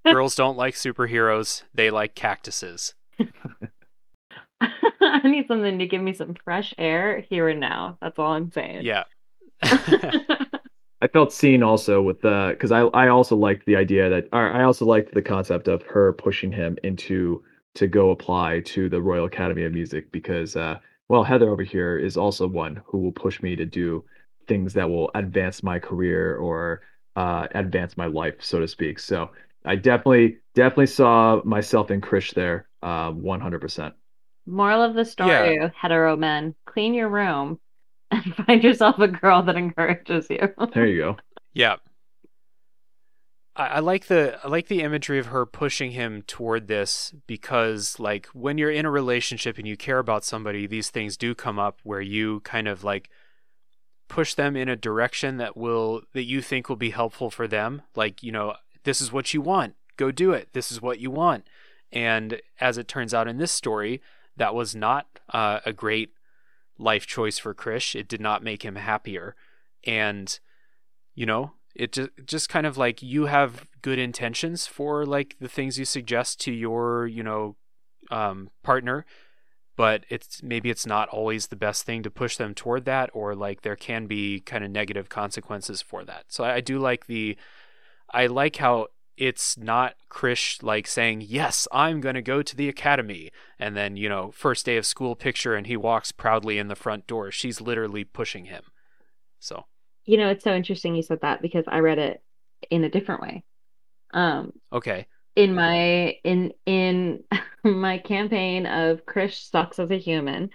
Girls 0.04 0.34
don't 0.34 0.56
like 0.56 0.74
superheroes, 0.74 1.62
they 1.74 1.90
like 1.90 2.14
cactuses. 2.14 2.94
I 4.60 5.20
need 5.24 5.46
something 5.48 5.78
to 5.78 5.86
give 5.86 6.02
me 6.02 6.12
some 6.12 6.34
fresh 6.44 6.74
air 6.78 7.20
here 7.28 7.48
and 7.48 7.60
now. 7.60 7.98
That's 8.00 8.18
all 8.18 8.32
I'm 8.32 8.50
saying. 8.50 8.84
Yeah. 8.84 9.04
I 9.62 11.08
felt 11.12 11.32
seen 11.32 11.64
also 11.64 12.00
with 12.00 12.20
the 12.20 12.50
because 12.50 12.70
I 12.70 12.82
I 12.82 13.08
also 13.08 13.34
liked 13.34 13.66
the 13.66 13.74
idea 13.74 14.08
that 14.08 14.28
or 14.32 14.52
I 14.52 14.62
also 14.62 14.84
liked 14.84 15.12
the 15.12 15.22
concept 15.22 15.66
of 15.66 15.82
her 15.82 16.12
pushing 16.12 16.52
him 16.52 16.78
into 16.84 17.42
to 17.74 17.88
go 17.88 18.10
apply 18.10 18.60
to 18.66 18.88
the 18.88 19.02
Royal 19.02 19.24
Academy 19.24 19.64
of 19.64 19.72
Music 19.72 20.12
because 20.12 20.54
uh 20.54 20.78
well 21.08 21.24
Heather 21.24 21.50
over 21.50 21.64
here 21.64 21.98
is 21.98 22.16
also 22.16 22.46
one 22.46 22.80
who 22.86 22.98
will 22.98 23.12
push 23.12 23.42
me 23.42 23.56
to 23.56 23.66
do 23.66 24.04
things 24.46 24.74
that 24.74 24.88
will 24.88 25.10
advance 25.16 25.64
my 25.64 25.80
career 25.80 26.36
or 26.36 26.82
uh 27.16 27.48
advance 27.54 27.96
my 27.96 28.06
life 28.06 28.36
so 28.38 28.60
to 28.60 28.68
speak. 28.68 29.00
So 29.00 29.28
I 29.64 29.76
definitely 29.76 30.38
definitely 30.54 30.86
saw 30.86 31.40
myself 31.44 31.90
in 31.90 32.00
Krish 32.00 32.34
there 32.34 32.68
uh 32.82 33.10
100%. 33.12 33.92
Moral 34.46 34.82
of 34.82 34.94
the 34.94 35.04
story, 35.04 35.58
hetero 35.80 36.16
men, 36.16 36.54
clean 36.66 36.94
your 36.94 37.08
room 37.08 37.60
and 38.10 38.34
find 38.46 38.62
yourself 38.62 38.98
a 38.98 39.08
girl 39.08 39.42
that 39.42 39.56
encourages 39.56 40.28
you. 40.30 40.52
There 40.74 40.86
you 40.86 40.98
go. 41.00 41.16
Yeah. 41.52 41.76
I, 43.54 43.66
I 43.66 43.78
like 43.80 44.06
the 44.06 44.38
I 44.42 44.48
like 44.48 44.68
the 44.68 44.82
imagery 44.82 45.18
of 45.18 45.26
her 45.26 45.44
pushing 45.46 45.92
him 45.92 46.22
toward 46.22 46.68
this 46.68 47.14
because 47.26 47.98
like 47.98 48.26
when 48.28 48.58
you're 48.58 48.70
in 48.70 48.86
a 48.86 48.90
relationship 48.90 49.58
and 49.58 49.66
you 49.66 49.76
care 49.76 49.98
about 49.98 50.24
somebody, 50.24 50.66
these 50.66 50.90
things 50.90 51.16
do 51.16 51.34
come 51.34 51.58
up 51.58 51.80
where 51.82 52.00
you 52.00 52.40
kind 52.40 52.68
of 52.68 52.82
like 52.82 53.10
push 54.08 54.34
them 54.34 54.56
in 54.56 54.68
a 54.68 54.76
direction 54.76 55.38
that 55.38 55.56
will 55.56 56.02
that 56.12 56.24
you 56.24 56.42
think 56.42 56.68
will 56.68 56.76
be 56.76 56.90
helpful 56.90 57.30
for 57.30 57.46
them. 57.46 57.82
Like, 57.94 58.22
you 58.22 58.32
know, 58.32 58.54
this 58.84 59.00
is 59.00 59.12
what 59.12 59.32
you 59.34 59.40
want. 59.40 59.74
Go 59.96 60.10
do 60.10 60.32
it. 60.32 60.48
This 60.52 60.72
is 60.72 60.80
what 60.80 61.00
you 61.00 61.10
want. 61.10 61.46
And 61.92 62.40
as 62.60 62.78
it 62.78 62.88
turns 62.88 63.12
out 63.12 63.28
in 63.28 63.38
this 63.38 63.52
story, 63.52 64.00
that 64.36 64.54
was 64.54 64.74
not 64.74 65.20
uh, 65.32 65.60
a 65.66 65.72
great 65.72 66.10
life 66.78 67.06
choice 67.06 67.38
for 67.38 67.54
Krish. 67.54 67.94
It 67.94 68.08
did 68.08 68.20
not 68.20 68.42
make 68.42 68.64
him 68.64 68.76
happier. 68.76 69.36
And 69.84 70.38
you 71.14 71.26
know, 71.26 71.52
it 71.74 71.92
just 71.92 72.10
just 72.24 72.48
kind 72.48 72.66
of 72.66 72.76
like 72.76 73.02
you 73.02 73.26
have 73.26 73.66
good 73.82 73.98
intentions 73.98 74.66
for 74.66 75.04
like 75.04 75.36
the 75.40 75.48
things 75.48 75.78
you 75.78 75.84
suggest 75.84 76.40
to 76.40 76.52
your, 76.52 77.06
you 77.06 77.22
know, 77.22 77.56
um, 78.10 78.50
partner, 78.62 79.04
but 79.76 80.04
it's 80.08 80.42
maybe 80.42 80.70
it's 80.70 80.86
not 80.86 81.08
always 81.08 81.46
the 81.46 81.56
best 81.56 81.84
thing 81.84 82.02
to 82.02 82.10
push 82.10 82.36
them 82.36 82.54
toward 82.54 82.84
that, 82.84 83.10
or 83.12 83.34
like 83.34 83.62
there 83.62 83.76
can 83.76 84.06
be 84.06 84.40
kind 84.40 84.64
of 84.64 84.70
negative 84.70 85.08
consequences 85.08 85.82
for 85.82 86.04
that. 86.04 86.24
So 86.28 86.44
I, 86.44 86.54
I 86.56 86.60
do 86.60 86.78
like 86.78 87.06
the, 87.06 87.36
I 88.12 88.26
like 88.26 88.56
how 88.56 88.88
it's 89.16 89.56
not 89.58 89.94
Krish 90.10 90.62
like 90.62 90.86
saying, 90.86 91.22
Yes, 91.26 91.68
I'm 91.72 92.00
going 92.00 92.14
to 92.14 92.22
go 92.22 92.42
to 92.42 92.56
the 92.56 92.68
academy. 92.68 93.30
And 93.58 93.76
then, 93.76 93.96
you 93.96 94.08
know, 94.08 94.30
first 94.30 94.66
day 94.66 94.76
of 94.76 94.86
school 94.86 95.14
picture 95.14 95.54
and 95.54 95.66
he 95.66 95.76
walks 95.76 96.12
proudly 96.12 96.58
in 96.58 96.68
the 96.68 96.76
front 96.76 97.06
door. 97.06 97.30
She's 97.30 97.60
literally 97.60 98.04
pushing 98.04 98.46
him. 98.46 98.64
So, 99.38 99.66
You 100.04 100.18
know, 100.18 100.28
it's 100.28 100.44
so 100.44 100.54
interesting 100.54 100.94
you 100.94 101.02
said 101.02 101.20
that 101.22 101.42
because 101.42 101.64
I 101.68 101.78
read 101.78 101.98
it 101.98 102.22
in 102.70 102.84
a 102.84 102.90
different 102.90 103.22
way. 103.22 103.44
Um, 104.14 104.52
okay. 104.72 105.06
in 105.36 105.54
my 105.54 106.16
in 106.22 106.52
in 106.66 107.24
my 107.64 107.98
campaign 107.98 108.66
of 108.66 109.06
Krish 109.06 109.50
sucks 109.50 109.78
as 109.78 109.90
a 109.90 109.96
human, 109.96 110.50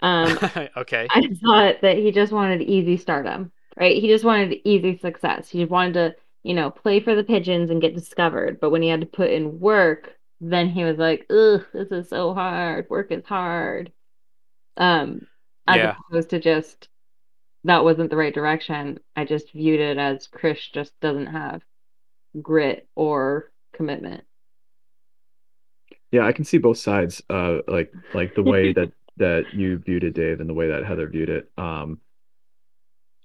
um, 0.00 0.38
okay. 0.76 1.06
I 1.10 1.28
thought 1.42 1.80
that 1.82 1.96
he 1.96 2.10
just 2.12 2.32
wanted 2.32 2.62
easy 2.62 2.96
stardom, 2.96 3.52
right? 3.76 4.00
He 4.00 4.08
just 4.08 4.24
wanted 4.24 4.58
easy 4.64 4.98
success. 4.98 5.48
He 5.48 5.64
wanted 5.64 5.94
to, 5.94 6.14
you 6.42 6.54
know, 6.54 6.70
play 6.70 7.00
for 7.00 7.14
the 7.14 7.24
pigeons 7.24 7.70
and 7.70 7.82
get 7.82 7.94
discovered. 7.94 8.60
But 8.60 8.70
when 8.70 8.82
he 8.82 8.88
had 8.88 9.00
to 9.02 9.06
put 9.06 9.30
in 9.30 9.60
work, 9.60 10.16
then 10.40 10.70
he 10.70 10.84
was 10.84 10.98
like, 10.98 11.26
ugh, 11.30 11.66
this 11.72 11.90
is 11.92 12.08
so 12.08 12.34
hard. 12.34 12.88
Work 12.90 13.12
is 13.12 13.24
hard. 13.26 13.92
Um, 14.76 15.26
as 15.66 15.78
Yeah. 15.78 15.96
opposed 16.10 16.30
to 16.30 16.40
just 16.40 16.88
that 17.64 17.84
wasn't 17.84 18.10
the 18.10 18.16
right 18.16 18.34
direction. 18.34 19.00
I 19.16 19.24
just 19.24 19.52
viewed 19.52 19.80
it 19.80 19.98
as 19.98 20.28
Krish 20.28 20.72
just 20.72 20.98
doesn't 21.00 21.26
have 21.26 21.62
grit 22.42 22.88
or 22.96 23.52
commitment. 23.74 24.24
Yeah, 26.10 26.26
I 26.26 26.32
can 26.32 26.44
see 26.44 26.58
both 26.58 26.78
sides. 26.78 27.22
Uh, 27.30 27.58
like 27.68 27.92
like 28.12 28.34
the 28.34 28.42
way 28.42 28.72
that 28.72 28.92
that 29.18 29.52
you 29.52 29.78
viewed 29.78 30.04
it, 30.04 30.14
Dave, 30.14 30.40
and 30.40 30.48
the 30.48 30.54
way 30.54 30.68
that 30.68 30.84
Heather 30.84 31.08
viewed 31.08 31.28
it. 31.28 31.50
Um, 31.56 32.00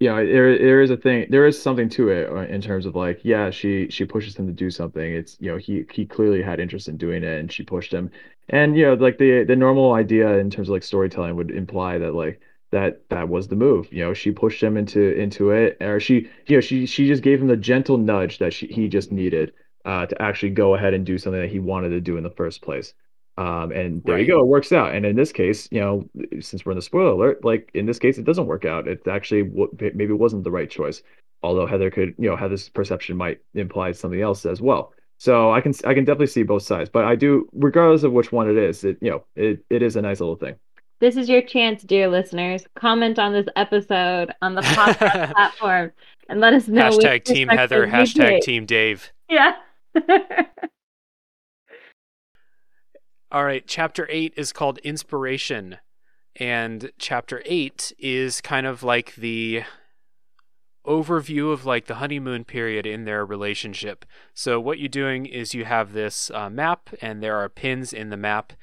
yeah, 0.06 0.24
there 0.24 0.58
there 0.58 0.82
is 0.82 0.92
a 0.92 0.98
thing. 0.98 1.28
There 1.30 1.48
is 1.48 1.60
something 1.62 1.90
to 1.90 2.10
it 2.10 2.30
uh, 2.30 2.42
in 2.54 2.62
terms 2.62 2.86
of 2.86 2.96
like, 2.96 3.22
yeah, 3.24 3.50
she 3.50 3.90
she 3.90 4.06
pushes 4.06 4.36
him 4.36 4.46
to 4.48 4.54
do 4.54 4.70
something. 4.70 5.14
It's 5.14 5.36
you 5.40 5.52
know 5.52 5.58
he 5.58 5.86
he 5.92 6.06
clearly 6.06 6.42
had 6.44 6.60
interest 6.60 6.88
in 6.88 6.98
doing 6.98 7.24
it, 7.24 7.40
and 7.40 7.52
she 7.52 7.64
pushed 7.64 7.92
him. 7.92 8.12
And 8.50 8.78
you 8.78 8.86
know, 8.86 8.94
like 8.94 9.18
the 9.18 9.44
the 9.46 9.56
normal 9.56 9.94
idea 9.94 10.38
in 10.38 10.50
terms 10.52 10.70
of 10.70 10.74
like 10.74 10.84
storytelling 10.84 11.36
would 11.38 11.50
imply 11.52 11.98
that 11.98 12.14
like 12.14 12.40
that 12.72 13.10
that 13.10 13.30
was 13.30 13.48
the 13.48 13.56
move. 13.56 13.92
You 13.92 14.04
know, 14.06 14.14
she 14.14 14.32
pushed 14.32 14.62
him 14.62 14.78
into 14.78 15.02
into 15.20 15.50
it, 15.52 15.78
or 15.82 16.00
she 16.00 16.30
you 16.48 16.58
know 16.58 16.62
she 16.62 16.86
she 16.86 17.08
just 17.08 17.24
gave 17.24 17.42
him 17.42 17.48
the 17.48 17.58
gentle 17.58 17.98
nudge 17.98 18.38
that 18.40 18.54
she 18.54 18.68
he 18.68 18.88
just 18.88 19.12
needed 19.12 19.54
uh, 19.86 20.06
to 20.06 20.22
actually 20.22 20.52
go 20.52 20.76
ahead 20.76 20.94
and 20.94 21.06
do 21.06 21.18
something 21.18 21.42
that 21.42 21.52
he 21.52 21.60
wanted 21.60 21.90
to 21.90 22.02
do 22.02 22.18
in 22.18 22.24
the 22.24 22.30
first 22.30 22.62
place. 22.62 22.94
Um, 23.38 23.72
and 23.72 24.02
there 24.06 24.18
you 24.18 24.28
go, 24.28 24.40
it 24.40 24.48
works 24.48 24.72
out. 24.72 24.96
And 24.96 25.06
in 25.06 25.16
this 25.16 25.32
case, 25.34 25.68
you 25.72 25.82
know, 25.82 26.08
since 26.40 26.66
we're 26.66 26.72
in 26.72 26.78
the 26.78 26.82
spoiler 26.82 27.12
alert, 27.12 27.44
like 27.44 27.70
in 27.74 27.86
this 27.86 28.00
case, 28.00 28.18
it 28.18 28.24
doesn't 28.24 28.46
work 28.48 28.64
out. 28.64 28.88
It 28.88 29.06
actually 29.08 29.44
w- 29.44 29.76
maybe 29.82 30.14
it 30.14 30.20
wasn't 30.20 30.46
the 30.46 30.52
right 30.52 30.70
choice. 30.70 31.04
Although 31.44 31.68
Heather 31.68 31.92
could, 31.92 32.16
you 32.18 32.30
know, 32.30 32.38
Heather's 32.38 32.70
perception 32.70 33.18
might 33.18 33.40
imply 33.54 33.92
something 33.92 34.22
else 34.22 34.46
as 34.46 34.62
well. 34.62 34.94
So 35.18 35.52
I 35.52 35.62
can 35.62 35.74
I 35.86 35.94
can 35.94 36.06
definitely 36.06 36.28
see 36.28 36.44
both 36.44 36.64
sides, 36.64 36.90
but 36.90 37.06
I 37.06 37.16
do, 37.16 37.48
regardless 37.54 38.04
of 38.04 38.12
which 38.14 38.32
one 38.32 38.50
it 38.50 38.58
is, 38.58 38.84
it 38.84 38.98
you 39.02 39.12
know, 39.12 39.26
it, 39.36 39.64
it 39.70 39.82
is 39.82 39.96
a 39.96 40.02
nice 40.02 40.20
little 40.20 40.36
thing. 40.36 40.56
This 41.02 41.18
is 41.18 41.28
your 41.30 41.42
chance, 41.42 41.84
dear 41.84 42.08
listeners. 42.08 42.66
Comment 42.76 43.20
on 43.20 43.34
this 43.34 43.48
episode 43.56 44.34
on 44.42 44.56
the 44.56 44.62
podcast 44.62 45.32
platform 45.34 45.92
and 46.30 46.40
let 46.40 46.54
us 46.54 46.68
know. 46.68 46.90
which 46.90 47.06
hashtag 47.06 47.24
Team 47.26 47.48
Heather, 47.50 47.86
hashtag. 47.86 48.42
Team 48.42 48.66
Dave. 48.66 49.12
Yeah. 49.30 49.56
All 53.36 53.44
right, 53.44 53.68
chapter 53.68 54.08
eight 54.10 54.34
is 54.38 54.54
called 54.54 54.78
Inspiration. 54.78 55.80
And 56.38 56.94
chapter 56.98 57.42
eight 57.44 57.92
is 58.00 58.40
kind 58.40 58.66
of 58.66 58.82
like 58.82 59.14
the 59.16 59.64
overview 60.88 61.52
of 61.52 61.66
like 61.66 61.88
the 61.88 61.96
honeymoon 61.96 62.46
period 62.46 62.86
in 62.86 63.04
their 63.04 63.26
relationship. 63.26 64.06
So 64.34 64.62
what 64.62 64.80
you're 64.80 64.88
doing 64.88 65.26
is 65.26 65.54
you 65.54 65.66
have 65.66 65.92
this 65.92 66.32
uh, 66.34 66.50
map, 66.50 66.92
and 67.02 67.22
there 67.22 67.36
are 67.36 67.50
pins 67.50 67.92
in 67.92 68.10
the 68.10 68.16
map, 68.16 68.54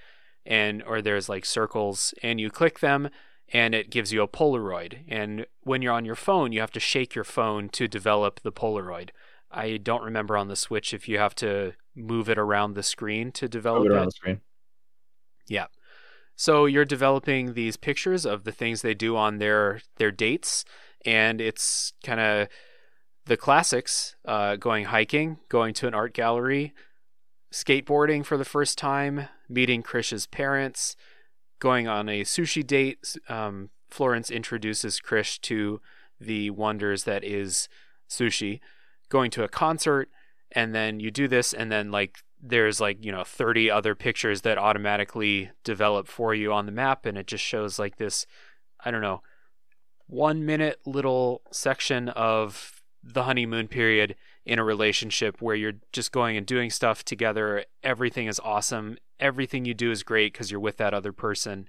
and 0.46 0.82
or 0.84 1.02
there's 1.02 1.28
like 1.28 1.44
circles, 1.44 2.14
and 2.22 2.40
you 2.40 2.48
click 2.48 2.78
them, 2.78 3.10
and 3.52 3.74
it 3.74 3.90
gives 3.90 4.10
you 4.10 4.22
a 4.22 4.26
Polaroid. 4.26 5.00
And 5.06 5.44
when 5.64 5.82
you're 5.82 5.92
on 5.92 6.06
your 6.06 6.14
phone, 6.14 6.50
you 6.50 6.60
have 6.60 6.72
to 6.72 6.80
shake 6.80 7.14
your 7.14 7.24
phone 7.24 7.68
to 7.68 7.86
develop 7.86 8.40
the 8.40 8.52
Polaroid. 8.52 9.10
I 9.50 9.76
don't 9.76 10.02
remember 10.02 10.34
on 10.34 10.48
the 10.48 10.56
Switch 10.56 10.94
if 10.94 11.10
you 11.10 11.18
have 11.18 11.34
to 11.34 11.74
move 11.94 12.30
it 12.30 12.38
around 12.38 12.72
the 12.72 12.82
screen 12.82 13.32
to 13.32 13.48
develop 13.50 13.84
it. 13.84 13.92
around 13.92 14.06
the 14.06 14.12
screen. 14.12 14.40
Yeah. 15.52 15.66
So 16.34 16.64
you're 16.64 16.86
developing 16.86 17.52
these 17.52 17.76
pictures 17.76 18.24
of 18.24 18.44
the 18.44 18.52
things 18.52 18.80
they 18.80 18.94
do 18.94 19.16
on 19.16 19.36
their 19.36 19.82
their 19.98 20.10
dates, 20.10 20.64
and 21.04 21.42
it's 21.42 21.92
kind 22.02 22.20
of 22.20 22.48
the 23.26 23.36
classics: 23.36 24.16
uh, 24.24 24.56
going 24.56 24.86
hiking, 24.86 25.38
going 25.50 25.74
to 25.74 25.86
an 25.86 25.94
art 25.94 26.14
gallery, 26.14 26.72
skateboarding 27.52 28.24
for 28.24 28.38
the 28.38 28.46
first 28.46 28.78
time, 28.78 29.28
meeting 29.46 29.82
Krish's 29.82 30.26
parents, 30.26 30.96
going 31.60 31.86
on 31.86 32.08
a 32.08 32.22
sushi 32.22 32.66
date. 32.66 33.14
Um, 33.28 33.68
Florence 33.90 34.30
introduces 34.30 35.00
Krish 35.00 35.38
to 35.42 35.82
the 36.18 36.48
wonders 36.48 37.04
that 37.04 37.24
is 37.24 37.68
sushi, 38.08 38.60
going 39.10 39.30
to 39.32 39.44
a 39.44 39.48
concert, 39.48 40.08
and 40.50 40.74
then 40.74 40.98
you 40.98 41.10
do 41.10 41.28
this, 41.28 41.52
and 41.52 41.70
then 41.70 41.90
like 41.90 42.16
there's 42.42 42.80
like 42.80 43.04
you 43.04 43.12
know 43.12 43.24
30 43.24 43.70
other 43.70 43.94
pictures 43.94 44.40
that 44.42 44.58
automatically 44.58 45.50
develop 45.64 46.08
for 46.08 46.34
you 46.34 46.52
on 46.52 46.66
the 46.66 46.72
map 46.72 47.06
and 47.06 47.16
it 47.16 47.26
just 47.26 47.44
shows 47.44 47.78
like 47.78 47.96
this 47.96 48.26
i 48.84 48.90
don't 48.90 49.00
know 49.00 49.22
one 50.06 50.44
minute 50.44 50.80
little 50.84 51.42
section 51.52 52.08
of 52.10 52.82
the 53.02 53.22
honeymoon 53.22 53.68
period 53.68 54.16
in 54.44 54.58
a 54.58 54.64
relationship 54.64 55.40
where 55.40 55.54
you're 55.54 55.74
just 55.92 56.10
going 56.12 56.36
and 56.36 56.46
doing 56.46 56.68
stuff 56.68 57.04
together 57.04 57.64
everything 57.82 58.26
is 58.26 58.40
awesome 58.44 58.98
everything 59.20 59.64
you 59.64 59.74
do 59.74 59.90
is 59.90 60.02
great 60.02 60.32
because 60.32 60.50
you're 60.50 60.60
with 60.60 60.76
that 60.78 60.92
other 60.92 61.12
person 61.12 61.68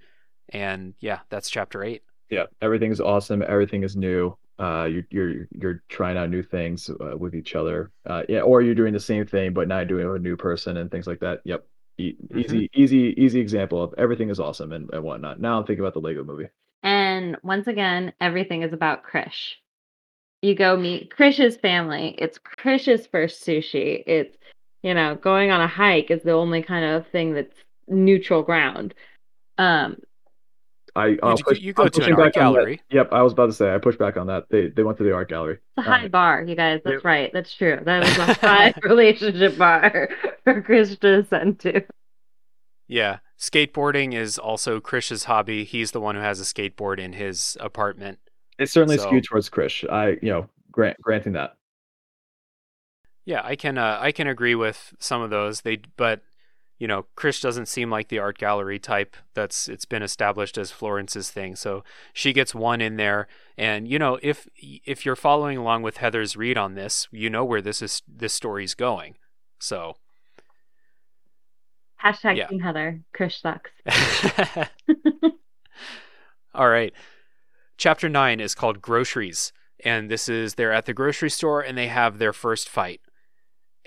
and 0.49 0.95
yeah 0.99 1.19
that's 1.29 1.49
chapter 1.49 1.83
8 1.83 2.01
Yeah, 2.29 2.45
everything 2.61 2.91
is 2.91 2.99
awesome. 2.99 3.43
Everything 3.47 3.83
is 3.83 3.95
new. 3.95 4.35
Uh, 4.59 4.85
you're 4.85 5.03
you're 5.09 5.47
you're 5.51 5.83
trying 5.89 6.17
out 6.17 6.29
new 6.29 6.43
things 6.43 6.89
uh, 6.89 7.17
with 7.17 7.33
each 7.35 7.55
other. 7.55 7.91
Uh, 8.05 8.23
yeah, 8.29 8.41
or 8.41 8.61
you're 8.61 8.75
doing 8.75 8.93
the 8.93 8.99
same 8.99 9.25
thing 9.25 9.53
but 9.53 9.67
now 9.67 9.83
doing 9.83 10.05
it 10.05 10.07
with 10.07 10.21
a 10.21 10.23
new 10.23 10.37
person 10.37 10.77
and 10.77 10.91
things 10.91 11.07
like 11.07 11.19
that. 11.19 11.41
Yep. 11.43 11.65
E- 11.97 12.15
easy, 12.35 12.69
easy, 12.73 13.13
easy 13.17 13.39
example 13.39 13.81
of 13.83 13.93
everything 13.97 14.29
is 14.29 14.39
awesome 14.39 14.71
and, 14.71 14.89
and 14.93 15.03
whatnot. 15.03 15.39
Now 15.39 15.59
I'm 15.59 15.65
thinking 15.65 15.83
about 15.83 15.93
the 15.93 16.01
Lego 16.01 16.23
movie. 16.23 16.49
And 16.81 17.37
once 17.43 17.67
again, 17.67 18.13
everything 18.19 18.63
is 18.63 18.73
about 18.73 19.03
Krish. 19.03 19.53
You 20.41 20.55
go 20.55 20.75
meet 20.75 21.15
Krish's 21.15 21.55
family. 21.55 22.15
It's 22.17 22.37
Krish's 22.37 23.07
first 23.07 23.45
sushi. 23.45 24.03
It's, 24.05 24.35
you 24.81 24.93
know, 24.93 25.15
going 25.15 25.51
on 25.51 25.61
a 25.61 25.67
hike 25.67 26.11
is 26.11 26.23
the 26.23 26.31
only 26.33 26.61
kind 26.61 26.83
of 26.83 27.07
thing 27.07 27.33
that's 27.33 27.55
neutral 27.87 28.43
ground. 28.43 28.93
Um, 29.57 29.97
I 30.95 31.17
I'll 31.23 31.35
you, 31.37 31.43
push, 31.43 31.59
you 31.59 31.73
go 31.73 31.83
I'm 31.83 31.89
to 31.89 32.03
an 32.05 32.13
art 32.13 32.17
back 32.33 32.43
on 32.43 32.53
that. 32.53 32.59
gallery. 32.59 32.81
Yep, 32.91 33.09
I 33.13 33.23
was 33.23 33.33
about 33.33 33.47
to 33.47 33.53
say 33.53 33.73
I 33.73 33.79
pushed 33.79 33.97
back 33.97 34.15
on 34.15 34.27
that. 34.27 34.45
They 34.49 34.67
they 34.67 34.83
went 34.83 34.97
to 34.99 35.03
the 35.03 35.13
art 35.13 35.27
gallery. 35.29 35.55
it's 35.77 35.87
a 35.87 35.89
high 35.89 36.05
Um, 36.05 36.11
bar, 36.11 36.43
you 36.43 36.55
guys. 36.55 36.81
That's 36.83 36.95
Yep. 36.97 37.03
right. 37.05 37.31
That's 37.33 37.53
true. 37.53 37.79
That 37.83 38.03
was 38.03 38.17
a 38.17 38.33
high 38.47 38.73
relationship 38.83 39.57
bar 39.57 40.09
for 40.43 40.61
Krish 40.61 40.99
to 40.99 41.19
ascend 41.19 41.59
to. 41.61 41.81
Yeah. 42.87 43.19
Skateboarding 43.39 44.13
is 44.13 44.37
also 44.37 44.79
Krish's 44.79 45.23
hobby. 45.23 45.63
He's 45.63 45.91
the 45.91 45.99
one 45.99 46.15
who 46.15 46.21
has 46.21 46.39
a 46.39 46.43
skateboard 46.43 46.99
in 46.99 47.13
his 47.13 47.57
apartment. 47.59 48.19
It's 48.59 48.71
certainly 48.71 48.97
So- 48.97 49.07
skewed 49.07 49.23
towards 49.23 49.49
Krish. 49.49 49.89
I 49.91 50.19
you 50.21 50.29
know 50.31 50.47
grant 50.71 51.01
granting 51.01 51.33
that. 51.33 51.55
Yeah, 53.25 53.41
I 53.43 53.55
can 53.55 53.77
uh, 53.77 53.97
I 53.99 54.11
can 54.11 54.27
agree 54.27 54.53
with 54.55 54.93
some 54.99 55.21
of 55.21 55.29
those. 55.29 55.61
They 55.61 55.77
but 55.97 56.21
you 56.83 56.87
know, 56.87 57.05
Krish 57.15 57.41
doesn't 57.41 57.67
seem 57.69 57.89
like 57.89 58.09
the 58.09 58.19
art 58.19 58.37
gallery 58.37 58.77
type 58.77 59.15
that's 59.35 59.69
it's 59.69 59.85
been 59.85 60.03
established 60.03 60.57
as 60.57 60.69
Florence's 60.69 61.31
thing. 61.31 61.55
So 61.55 61.81
she 62.11 62.33
gets 62.33 62.53
one 62.53 62.81
in 62.81 62.97
there 62.97 63.29
and 63.57 63.87
you 63.87 63.97
know, 63.97 64.19
if 64.21 64.49
if 64.59 65.05
you're 65.05 65.15
following 65.15 65.57
along 65.57 65.83
with 65.83 65.95
Heather's 65.95 66.35
read 66.35 66.57
on 66.57 66.73
this, 66.73 67.07
you 67.09 67.29
know 67.29 67.45
where 67.45 67.61
this 67.61 67.81
is 67.81 68.01
this 68.05 68.33
story's 68.33 68.75
going. 68.75 69.15
So 69.59 69.95
Hashtag 72.03 72.35
Yeah. 72.35 72.47
Team 72.47 72.59
Heather. 72.59 72.99
Krish 73.17 73.39
sucks. 73.39 73.71
All 76.53 76.67
right. 76.67 76.91
Chapter 77.77 78.09
9 78.09 78.41
is 78.41 78.55
called 78.55 78.81
Groceries, 78.81 79.53
and 79.85 80.11
this 80.11 80.27
is 80.27 80.55
they're 80.55 80.73
at 80.73 80.85
the 80.85 80.93
grocery 80.93 81.29
store 81.29 81.61
and 81.61 81.77
they 81.77 81.87
have 81.87 82.17
their 82.17 82.33
first 82.33 82.67
fight. 82.67 82.99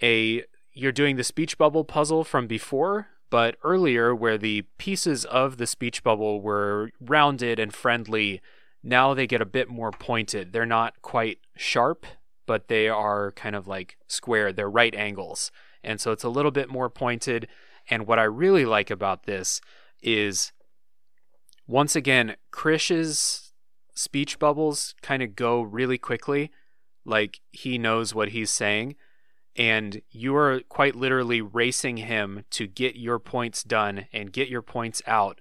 A 0.02 0.44
you're 0.77 0.93
doing 0.93 1.16
the 1.16 1.24
speech 1.24 1.57
bubble 1.57 1.85
puzzle 1.85 2.23
from 2.23 2.47
before, 2.47 3.09
but 3.31 3.57
earlier 3.65 4.15
where 4.15 4.36
the 4.36 4.62
pieces 4.77 5.24
of 5.24 5.57
the 5.57 5.66
speech 5.66 6.05
bubble 6.05 6.43
were 6.43 6.90
rounded 7.01 7.59
and 7.59 7.74
friendly, 7.74 8.43
now 8.82 9.15
they 9.15 9.27
get 9.27 9.40
a 9.40 9.47
bit 9.47 9.70
more 9.70 9.90
pointed. 9.90 10.53
They're 10.53 10.66
not 10.66 11.01
quite 11.01 11.39
sharp, 11.57 12.05
but 12.44 12.69
they 12.69 12.89
are 12.89 13.32
kind 13.32 13.57
of 13.57 13.66
like 13.66 13.97
square. 14.07 14.53
They're 14.53 14.69
right 14.69 14.94
angles. 14.94 15.51
And 15.82 15.98
so 15.98 16.12
it's 16.12 16.24
a 16.24 16.28
little 16.28 16.51
bit 16.51 16.69
more 16.69 16.90
pointed. 16.90 17.48
And 17.89 18.07
what 18.07 18.19
I 18.19 18.24
really 18.24 18.66
like 18.66 18.90
about 18.90 19.24
this 19.24 19.62
is 20.03 20.53
once 21.66 21.97
again, 21.97 22.36
Krish's 22.51 23.55
speech 23.94 24.39
bubbles 24.39 24.94
kind 25.01 25.23
of 25.23 25.35
go 25.35 25.62
really 25.62 25.97
quickly, 25.97 26.51
like 27.07 27.40
he 27.51 27.78
knows 27.78 28.15
what 28.15 28.28
he's 28.28 28.51
saying, 28.51 28.94
and 29.57 30.03
you 30.11 30.37
are 30.37 30.61
quite 30.69 30.95
literally 30.95 31.41
racing 31.41 31.99
him 31.99 32.45
to 32.51 32.66
get 32.66 32.97
your 32.97 33.19
points 33.19 33.62
done 33.62 34.07
and 34.12 34.33
get 34.33 34.49
your 34.49 34.62
points 34.62 35.03
out 35.07 35.41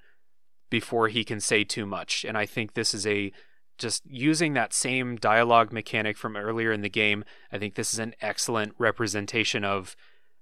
before 0.69 1.09
he 1.09 1.23
can 1.23 1.39
say 1.39 1.63
too 1.63 1.85
much. 1.85 2.23
And 2.23 2.37
I 2.37 2.45
think 2.45 2.73
this 2.73 2.93
is 2.93 3.05
a 3.05 3.31
just 3.77 4.03
using 4.05 4.53
that 4.53 4.73
same 4.73 5.17
dialogue 5.17 5.73
mechanic 5.73 6.17
from 6.17 6.37
earlier 6.37 6.71
in 6.71 6.81
the 6.81 6.89
game. 6.89 7.25
I 7.51 7.57
think 7.57 7.75
this 7.75 7.93
is 7.93 7.99
an 7.99 8.15
excellent 8.21 8.73
representation 8.77 9.65
of 9.65 9.97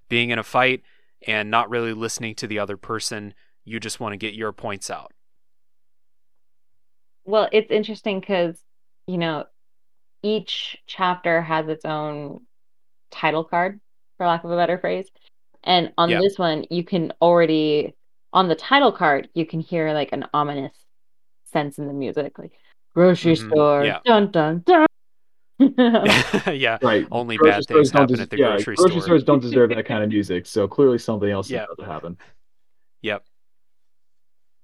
being 0.07 0.29
in 0.29 0.37
a 0.37 0.43
fight 0.43 0.83
and 1.25 1.49
not 1.49 1.69
really 1.69 1.93
listening 1.93 2.35
to 2.35 2.47
the 2.47 2.59
other 2.59 2.77
person. 2.77 3.33
You 3.65 3.79
just 3.79 3.99
want 3.99 4.13
to 4.13 4.17
get 4.17 4.35
your 4.35 4.51
points 4.51 4.91
out. 4.91 5.13
Well, 7.25 7.49
it's 7.51 7.71
interesting 7.71 8.19
because, 8.19 8.61
you 9.07 9.17
know, 9.17 9.45
each 10.21 10.77
chapter 10.85 11.41
has 11.41 11.67
its 11.67 11.85
own 11.85 12.41
title 13.13 13.43
card, 13.43 13.79
for 14.17 14.25
lack 14.27 14.43
of 14.43 14.51
a 14.51 14.55
better 14.57 14.77
phrase. 14.77 15.07
And 15.63 15.93
on 15.97 16.09
Yeah. 16.09 16.19
this 16.19 16.37
one, 16.37 16.65
you 16.69 16.83
can 16.83 17.13
already, 17.21 17.95
on 18.33 18.47
the 18.49 18.55
title 18.55 18.91
card, 18.91 19.29
you 19.33 19.45
can 19.45 19.59
hear 19.61 19.93
like 19.93 20.11
an 20.11 20.25
ominous 20.33 20.75
sense 21.45 21.77
in 21.77 21.87
the 21.87 21.93
music, 21.93 22.37
like 22.37 22.51
grocery 22.93 23.35
Mhm, 23.35 23.51
store, 23.51 23.85
yeah. 23.85 23.99
dun 24.03 24.31
dun 24.31 24.63
dun. 24.65 24.85
yeah, 26.53 26.77
Right. 26.81 27.07
only 27.11 27.37
Grocery 27.37 27.61
bad 27.61 27.67
things 27.67 27.91
happen 27.91 28.15
des- 28.15 28.23
at 28.23 28.29
the 28.29 28.37
yeah, 28.37 28.49
grocery, 28.49 28.75
grocery 28.75 28.91
store. 28.91 29.01
stores 29.03 29.23
don't 29.23 29.39
deserve 29.39 29.69
that 29.69 29.85
kind 29.91 30.03
of 30.03 30.09
music. 30.09 30.45
So 30.45 30.67
clearly 30.67 30.97
something 30.97 31.29
else 31.29 31.49
Yeah. 31.49 31.59
is 31.63 31.63
about 31.65 31.85
to 31.85 31.91
happen. 31.91 32.17
Yep. 33.01 33.23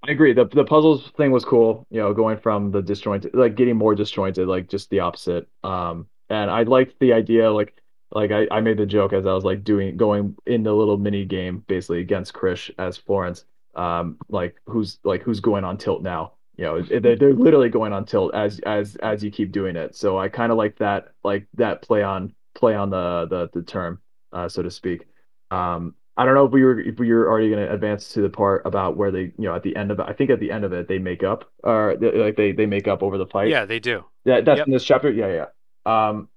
I 0.02 0.12
agree. 0.12 0.32
The 0.32 0.46
the 0.46 0.64
puzzles 0.64 1.10
thing 1.16 1.30
was 1.30 1.44
cool, 1.44 1.86
you 1.90 2.00
know, 2.00 2.12
going 2.14 2.38
from 2.38 2.70
the 2.70 2.80
disjointed 2.82 3.34
like 3.34 3.54
getting 3.54 3.76
more 3.76 3.94
disjointed, 3.94 4.48
like 4.48 4.68
just 4.68 4.88
the 4.90 5.00
opposite. 5.00 5.46
Um 5.62 6.06
and 6.30 6.50
I 6.50 6.62
liked 6.62 6.98
the 7.00 7.12
idea 7.12 7.50
like 7.50 7.74
like 8.12 8.30
I, 8.30 8.46
I 8.50 8.60
made 8.60 8.78
the 8.78 8.86
joke 8.86 9.12
as 9.12 9.26
I 9.26 9.32
was 9.32 9.44
like 9.44 9.64
doing 9.64 9.96
going 9.96 10.36
in 10.46 10.62
the 10.62 10.72
little 10.72 10.96
mini 10.98 11.24
game 11.24 11.64
basically 11.68 12.00
against 12.00 12.32
Krish 12.34 12.70
as 12.78 12.96
Florence. 12.96 13.44
Um 13.74 14.18
like 14.28 14.56
who's 14.66 14.98
like 15.04 15.22
who's 15.22 15.40
going 15.40 15.64
on 15.64 15.78
tilt 15.78 16.02
now. 16.02 16.32
You 16.56 16.64
know, 16.64 16.82
they're, 16.82 17.16
they're 17.16 17.32
literally 17.34 17.68
going 17.70 17.92
on 17.92 18.04
tilt 18.04 18.34
as 18.34 18.58
as 18.60 18.96
as 18.96 19.22
you 19.24 19.30
keep 19.30 19.52
doing 19.52 19.76
it. 19.76 19.94
So 19.96 20.18
I 20.18 20.28
kind 20.28 20.52
of 20.52 20.58
like 20.58 20.76
that 20.78 21.12
like 21.24 21.46
that 21.54 21.82
play 21.82 22.02
on 22.02 22.34
play 22.54 22.74
on 22.74 22.90
the 22.90 23.26
the 23.30 23.50
the 23.52 23.62
term, 23.62 24.00
uh, 24.32 24.48
so 24.48 24.62
to 24.62 24.70
speak. 24.70 25.06
Um 25.50 25.94
I 26.16 26.26
don't 26.26 26.34
know 26.34 26.44
if 26.44 26.52
we 26.52 26.64
were 26.64 26.78
if 26.78 26.98
we 26.98 27.10
were 27.12 27.30
already 27.30 27.48
going 27.48 27.66
to 27.66 27.72
advance 27.72 28.12
to 28.12 28.20
the 28.20 28.28
part 28.28 28.66
about 28.66 28.94
where 28.96 29.10
they, 29.10 29.32
you 29.38 29.44
know, 29.48 29.54
at 29.54 29.62
the 29.62 29.74
end 29.74 29.90
of 29.90 30.00
it, 30.00 30.06
I 30.06 30.12
think 30.12 30.28
at 30.28 30.38
the 30.38 30.50
end 30.50 30.64
of 30.64 30.72
it 30.72 30.86
they 30.86 30.98
make 30.98 31.22
up, 31.22 31.50
or 31.64 31.96
they, 31.98 32.12
like 32.12 32.36
they 32.36 32.52
they 32.52 32.66
make 32.66 32.86
up 32.88 33.02
over 33.02 33.16
the 33.16 33.26
fight. 33.26 33.48
Yeah, 33.48 33.64
they 33.64 33.78
do. 33.78 34.04
Yeah, 34.26 34.42
that's 34.42 34.58
Yep. 34.58 34.66
in 34.66 34.72
this 34.72 34.84
chapter. 34.84 35.10
Yeah, 35.10 35.46
yeah. 35.86 36.08
Um, 36.08 36.28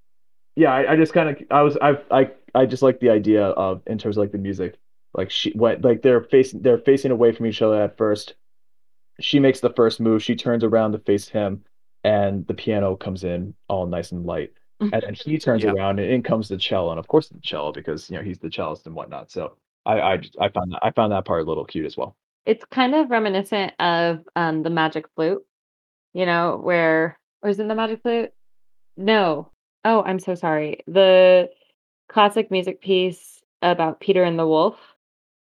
yeah, 0.55 0.71
I, 0.73 0.93
I 0.93 0.95
just 0.95 1.13
kind 1.13 1.30
of 1.30 1.38
I 1.51 1.61
was 1.61 1.77
I 1.81 1.97
I 2.11 2.31
I 2.55 2.65
just 2.65 2.84
like 2.84 2.99
the 2.99 3.09
idea 3.09 3.45
of 3.45 3.81
in 3.88 3.97
terms 3.97 4.17
of 4.17 4.21
like 4.21 4.31
the 4.31 4.38
music, 4.38 4.77
like 5.13 5.31
she 5.31 5.51
went 5.55 5.84
like 5.84 6.01
they're 6.01 6.23
facing 6.23 6.61
they're 6.61 6.77
facing 6.80 7.11
away 7.11 7.31
from 7.31 7.45
each 7.47 7.61
other 7.61 7.81
at 7.81 7.97
first. 7.97 8.35
She 9.19 9.39
makes 9.39 9.59
the 9.59 9.71
first 9.73 9.99
move. 9.99 10.23
She 10.23 10.35
turns 10.35 10.63
around 10.63 10.93
to 10.93 10.99
face 10.99 11.27
him, 11.30 11.63
and 12.03 12.45
the 12.47 12.53
piano 12.53 12.95
comes 12.95 13.23
in 13.23 13.55
all 13.67 13.85
nice 13.88 14.11
and 14.11 14.25
light. 14.25 14.53
And 14.91 15.01
then 15.03 15.13
he 15.15 15.38
turns 15.39 15.63
Yeah. 15.63 15.71
around 15.71 15.99
and 15.99 16.09
in 16.11 16.23
comes 16.23 16.49
the 16.49 16.57
cello, 16.57 16.91
and 16.91 16.99
of 16.99 17.07
course 17.07 17.30
the 17.30 17.39
cello 17.41 17.71
because 17.71 18.09
you 18.09 18.17
know 18.17 18.23
he's 18.23 18.39
the 18.39 18.49
cellist 18.49 18.85
and 18.88 18.95
whatnot. 18.95 19.31
So 19.31 19.57
I 19.85 20.01
I 20.01 20.13
I 20.39 20.49
found 20.49 20.73
that 20.73 20.80
I 20.84 20.91
found 20.91 21.11
that 21.13 21.25
part 21.25 21.43
a 21.43 21.45
little 21.49 21.65
cute 21.65 21.85
as 21.85 21.97
well. 21.97 22.15
It's 22.45 22.65
kind 22.65 22.93
of 22.95 23.09
reminiscent 23.09 23.73
of 23.80 24.27
um 24.35 24.63
the 24.63 24.69
magic 24.69 25.05
flute, 25.15 25.43
you 26.13 26.25
know, 26.25 26.57
where 26.57 27.19
or 27.41 27.49
is 27.49 27.59
it 27.59 27.67
the 27.67 27.75
magic 27.75 28.01
flute? 28.03 28.31
No. 28.97 29.52
Oh, 29.85 30.01
I'm 30.03 30.19
so 30.19 30.35
sorry. 30.35 30.81
The 30.88 31.49
classic 32.07 32.51
music 32.51 32.81
piece 32.81 33.41
about 33.61 33.99
Peter 33.99 34.23
and 34.23 34.38
the 34.38 34.47
Wolf, 34.47 34.77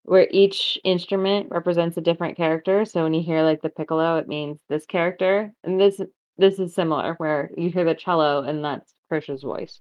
where 0.04 0.28
each 0.30 0.78
instrument 0.84 1.48
represents 1.50 1.96
a 1.96 2.02
different 2.02 2.36
character. 2.36 2.84
So 2.84 3.02
when 3.02 3.14
you 3.14 3.22
hear 3.22 3.42
like 3.42 3.62
the 3.62 3.70
piccolo, 3.70 4.16
it 4.18 4.28
means 4.28 4.58
this 4.68 4.86
character. 4.86 5.52
And 5.62 5.80
this 5.80 6.00
this 6.36 6.58
is 6.58 6.74
similar 6.74 7.14
where 7.18 7.50
you 7.56 7.70
hear 7.70 7.84
the 7.84 7.94
cello 7.94 8.42
and 8.42 8.64
that's 8.64 8.92
Krish's 9.08 9.42
voice. 9.42 9.80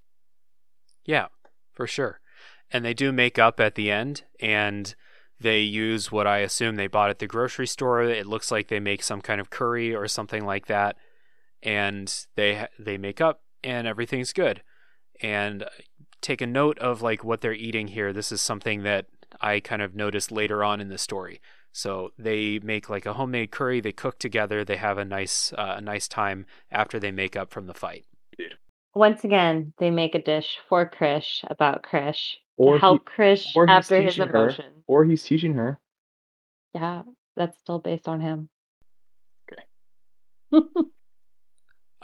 Yeah, 1.04 1.26
for 1.72 1.86
sure. 1.86 2.20
And 2.70 2.84
they 2.84 2.94
do 2.94 3.12
make 3.12 3.38
up 3.38 3.60
at 3.60 3.74
the 3.74 3.90
end, 3.90 4.22
and 4.40 4.94
they 5.38 5.60
use 5.60 6.10
what 6.10 6.26
I 6.26 6.38
assume 6.38 6.76
they 6.76 6.86
bought 6.86 7.10
at 7.10 7.18
the 7.18 7.26
grocery 7.26 7.66
store. 7.66 8.02
It 8.02 8.26
looks 8.26 8.50
like 8.50 8.68
they 8.68 8.80
make 8.80 9.02
some 9.02 9.20
kind 9.20 9.40
of 9.40 9.50
curry 9.50 9.94
or 9.94 10.08
something 10.08 10.44
like 10.44 10.66
that, 10.66 10.96
and 11.62 12.12
they 12.36 12.66
they 12.78 12.96
make 12.96 13.20
up, 13.20 13.42
and 13.64 13.86
everything's 13.86 14.32
good. 14.32 14.62
And 15.20 15.64
take 16.20 16.40
a 16.40 16.46
note 16.46 16.78
of 16.78 17.02
like 17.02 17.24
what 17.24 17.40
they're 17.40 17.52
eating 17.52 17.88
here. 17.88 18.12
This 18.12 18.30
is 18.30 18.40
something 18.40 18.82
that 18.82 19.06
I 19.40 19.60
kind 19.60 19.82
of 19.82 19.94
noticed 19.94 20.30
later 20.30 20.62
on 20.62 20.80
in 20.80 20.88
the 20.88 20.98
story. 20.98 21.40
So 21.72 22.12
they 22.18 22.60
make 22.60 22.88
like 22.88 23.04
a 23.04 23.14
homemade 23.14 23.50
curry. 23.50 23.80
They 23.80 23.92
cook 23.92 24.18
together. 24.18 24.64
They 24.64 24.76
have 24.76 24.96
a 24.96 25.04
nice 25.04 25.52
uh, 25.52 25.74
a 25.78 25.80
nice 25.80 26.06
time 26.06 26.46
after 26.70 27.00
they 27.00 27.10
make 27.10 27.34
up 27.34 27.50
from 27.50 27.66
the 27.66 27.74
fight. 27.74 28.04
Once 28.94 29.24
again, 29.24 29.72
they 29.78 29.90
make 29.90 30.14
a 30.14 30.22
dish 30.22 30.58
for 30.68 30.88
Krish 30.88 31.42
about 31.50 31.82
Krish 31.82 32.34
Or 32.56 32.74
to 32.74 32.80
help 32.80 33.08
he- 33.08 33.22
Krish 33.22 33.56
or 33.56 33.68
after 33.68 34.00
his 34.00 34.14
teaching 34.14 34.28
her. 34.28 34.56
Or 34.86 35.04
he's 35.04 35.24
teaching 35.24 35.54
her. 35.54 35.80
Yeah, 36.74 37.02
that's 37.36 37.58
still 37.58 37.80
based 37.80 38.06
on 38.06 38.20
him. 38.20 38.48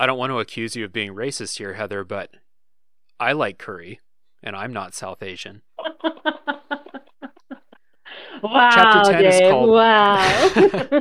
I 0.01 0.07
don't 0.07 0.17
want 0.17 0.31
to 0.31 0.39
accuse 0.39 0.75
you 0.75 0.87
of 0.87 0.95
being 0.95 1.15
racist 1.15 1.59
here, 1.59 1.75
Heather, 1.75 2.05
but 2.05 2.31
I 3.21 3.33
like 3.33 3.59
curry, 3.59 4.01
and 4.43 4.57
I'm 4.57 4.73
not 4.73 4.95
South 4.95 5.23
Asian. 5.23 5.61
wow, 8.43 8.71
Chapter 8.73 9.13
10 9.13 9.25
is 9.27 9.41
called- 9.41 9.69
wow. 9.69 11.01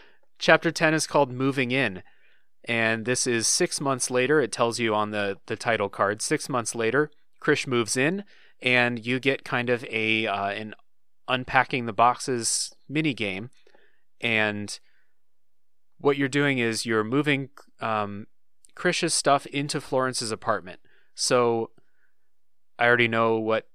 Chapter 0.38 0.70
10 0.70 0.94
is 0.94 1.06
called 1.06 1.30
Moving 1.30 1.70
In, 1.70 2.02
and 2.64 3.04
this 3.04 3.26
is 3.26 3.46
six 3.46 3.78
months 3.78 4.10
later. 4.10 4.40
It 4.40 4.52
tells 4.52 4.78
you 4.78 4.94
on 4.94 5.10
the, 5.10 5.36
the 5.44 5.56
title 5.56 5.90
card. 5.90 6.22
Six 6.22 6.48
months 6.48 6.74
later, 6.74 7.10
Krish 7.42 7.66
moves 7.66 7.94
in, 7.94 8.24
and 8.62 9.04
you 9.04 9.20
get 9.20 9.44
kind 9.44 9.68
of 9.68 9.84
a 9.84 10.26
uh, 10.26 10.48
an 10.48 10.74
unpacking 11.28 11.84
the 11.84 11.92
boxes 11.92 12.72
mini 12.88 13.12
game, 13.12 13.50
and 14.18 14.80
what 15.98 16.16
you're 16.16 16.28
doing 16.28 16.58
is 16.58 16.86
you're 16.86 17.04
moving 17.04 17.50
um, 17.80 18.26
Krish's 18.80 19.12
stuff 19.12 19.44
into 19.44 19.78
Florence's 19.78 20.32
apartment. 20.32 20.80
So 21.14 21.70
I 22.78 22.86
already 22.86 23.08
know 23.08 23.36
what 23.36 23.68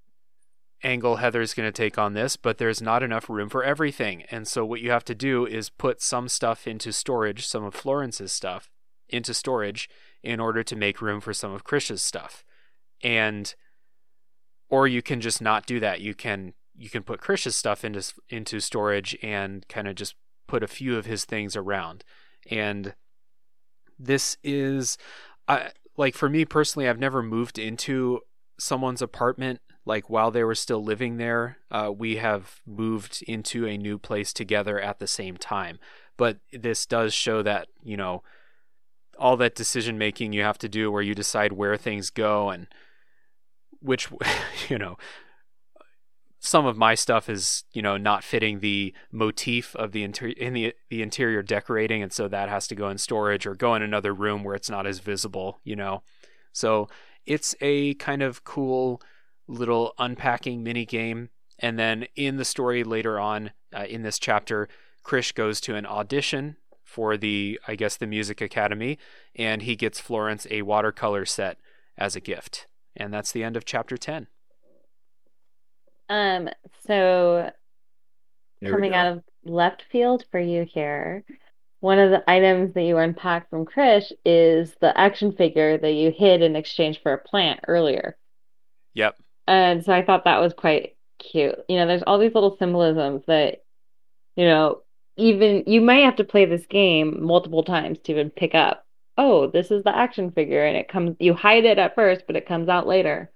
angle 0.84 1.18
Heather's 1.18 1.54
going 1.54 1.68
to 1.68 1.72
take 1.72 2.00
on 2.00 2.14
this, 2.14 2.36
but 2.36 2.58
there's 2.58 2.82
not 2.82 3.04
enough 3.04 3.30
room 3.30 3.48
for 3.48 3.64
everything. 3.64 4.24
And 4.32 4.48
so 4.48 4.66
what 4.66 4.82
you 4.82 4.90
have 4.90 5.06
to 5.06 5.14
do 5.14 5.46
is 5.46 5.70
put 5.70 6.02
some 6.02 6.28
stuff 6.28 6.66
into 6.66 6.92
storage, 6.92 7.46
some 7.46 7.64
of 7.64 7.76
Florence's 7.76 8.32
stuff 8.32 8.72
into 9.08 9.36
storage 9.36 9.92
in 10.24 10.40
order 10.40 10.64
to 10.64 10.76
make 10.76 11.04
room 11.04 11.22
for 11.22 11.34
some 11.34 11.54
of 11.54 11.64
Krish's 11.64 12.02
stuff. 12.02 12.44
And 13.04 13.54
or 14.70 14.88
you 14.88 15.04
can 15.04 15.22
just 15.22 15.40
not 15.40 15.68
do 15.68 15.80
that. 15.82 16.02
You 16.02 16.16
can 16.16 16.56
you 16.76 16.90
can 16.90 17.04
put 17.04 17.22
Krish's 17.22 17.56
stuff 17.56 17.86
into 17.86 18.12
into 18.30 18.60
storage 18.60 19.16
and 19.22 19.68
kind 19.68 19.88
of 19.88 19.94
just 19.94 20.16
put 20.48 20.64
a 20.64 20.68
few 20.68 20.98
of 20.98 21.06
his 21.06 21.26
things 21.26 21.56
around. 21.56 22.04
And 22.50 22.96
this 24.00 24.38
is 24.44 24.98
I 25.48 25.72
like 25.98 26.16
for 26.16 26.30
me 26.30 26.46
personally, 26.46 26.88
I've 26.88 27.00
never 27.00 27.22
moved 27.22 27.58
into 27.58 28.22
someone's 28.58 29.02
apartment 29.02 29.62
like 29.86 30.10
while 30.10 30.32
they 30.32 30.44
were 30.44 30.56
still 30.56 30.84
living 30.84 31.18
there. 31.18 31.58
Uh, 31.70 31.92
we 31.96 32.18
have 32.18 32.62
moved 32.66 33.24
into 33.28 33.68
a 33.68 33.78
new 33.78 33.98
place 33.98 34.34
together 34.34 34.80
at 34.80 35.00
the 35.00 35.08
same 35.08 35.38
time. 35.38 35.80
But 36.18 36.40
this 36.52 36.86
does 36.86 37.14
show 37.14 37.44
that 37.44 37.68
you 37.84 37.98
know 37.98 38.24
all 39.18 39.38
that 39.38 39.56
decision 39.56 39.98
making 39.98 40.34
you 40.34 40.42
have 40.42 40.58
to 40.58 40.70
do 40.70 40.92
where 40.92 41.02
you 41.02 41.16
decide 41.16 41.54
where 41.54 41.78
things 41.78 42.10
go 42.10 42.50
and 42.50 42.68
which 43.80 44.10
you 44.70 44.78
know 44.78 44.98
some 46.46 46.68
of 46.68 46.78
my 46.78 46.94
stuff 46.94 47.28
is 47.28 47.64
you 47.74 47.82
know 47.82 47.98
not 47.98 48.24
fitting 48.24 48.60
the 48.60 48.94
motif 49.12 49.76
of 49.76 49.92
the 49.92 50.04
interior 50.04 50.36
in 50.38 50.54
the 50.54 50.74
the 50.90 51.02
interior 51.02 51.42
decorating 51.42 52.04
and 52.04 52.14
so 52.14 52.28
that 52.28 52.50
has 52.50 52.68
to 52.68 52.76
go 52.76 52.90
in 52.90 52.98
storage 52.98 53.48
or 53.48 53.56
go 53.56 53.74
in 53.74 53.82
another 53.82 54.14
room 54.14 54.44
where 54.44 54.56
it's 54.56 54.70
not 54.70 54.86
as 54.86 55.00
visible 55.00 55.60
you 55.64 55.76
know? 55.76 56.04
So 56.54 56.88
it's 57.26 57.56
a 57.62 57.96
kind 57.96 58.22
of 58.22 58.44
cool 58.44 59.02
little 59.48 59.94
unpacking 59.98 60.64
mini 60.64 60.86
game. 60.86 61.30
And 61.60 61.78
then 61.78 62.06
in 62.16 62.38
the 62.38 62.46
story 62.46 62.84
later 62.84 63.20
on 63.20 63.52
uh, 63.76 63.86
in 63.86 64.04
this 64.04 64.20
chapter 64.20 64.70
krish 65.04 65.34
goes 65.34 65.60
to 65.62 65.76
an 65.76 65.86
audition 65.86 66.58
for 66.84 67.18
the 67.18 67.60
i 67.68 67.76
guess 67.76 67.98
the 67.98 68.08
music 68.08 68.40
academy 68.42 69.00
and 69.36 69.64
he 69.64 69.76
gets 69.76 70.00
florence 70.00 70.46
a 70.52 70.62
watercolor 70.62 71.26
set 71.26 71.58
as 71.98 72.16
a 72.16 72.20
gift. 72.20 72.68
And 72.96 73.14
that's 73.14 73.32
the 73.32 73.44
end 73.44 73.58
of 73.58 73.66
chapter 73.66 73.98
10 73.98 74.28
Um, 76.10 76.50
so 76.88 77.52
Here 78.62 78.70
we 78.70 78.72
coming 78.72 78.94
out 78.94 79.14
of 79.18 79.24
left 79.44 79.84
field 79.92 80.26
for 80.32 80.40
you 80.40 80.66
here, 80.66 81.24
one 81.80 82.00
of 82.00 82.12
the 82.12 82.30
items 82.30 82.74
that 82.74 82.84
you 82.84 82.98
unpacked 82.98 83.50
from 83.50 83.66
Krish 83.66 84.12
is 84.26 84.76
the 84.82 84.98
action 84.98 85.32
figure 85.34 85.78
that 85.78 85.92
you 85.94 86.12
hid 86.12 86.42
in 86.42 86.56
exchange 86.56 87.02
for 87.02 87.14
a 87.14 87.18
plant 87.18 87.62
earlier. 87.68 88.18
yep 88.94 89.16
And 89.48 89.84
so 89.84 89.94
I 89.94 90.04
thought 90.04 90.26
that 90.26 90.42
was 90.42 90.54
quite 90.54 90.96
cute. 91.20 91.56
You 91.70 91.78
know, 91.78 91.88
there's 91.88 92.04
all 92.04 92.18
these 92.18 92.34
little 92.34 92.58
symbolisms 92.58 93.24
that, 93.28 93.64
you 94.36 94.46
know, 94.46 94.82
even 95.18 95.64
you 95.68 95.82
may 95.82 96.02
have 96.04 96.18
to 96.18 96.24
play 96.24 96.46
this 96.46 96.66
game 96.66 97.24
multiple 97.24 97.64
times 97.64 98.00
to 98.00 98.12
even 98.12 98.30
pick 98.30 98.56
up. 98.56 98.86
Oh, 99.18 99.48
this 99.48 99.72
is 99.72 99.84
the 99.84 99.96
action 99.96 100.32
figure, 100.32 100.66
and 100.66 100.76
it 100.76 100.90
comes. 100.90 101.16
You 101.20 101.34
hide 101.34 101.64
it 101.66 101.78
at 101.78 101.96
first, 101.96 102.24
but 102.28 102.36
it 102.36 102.48
comes 102.48 102.68
out 102.68 102.86
later. 102.88 103.32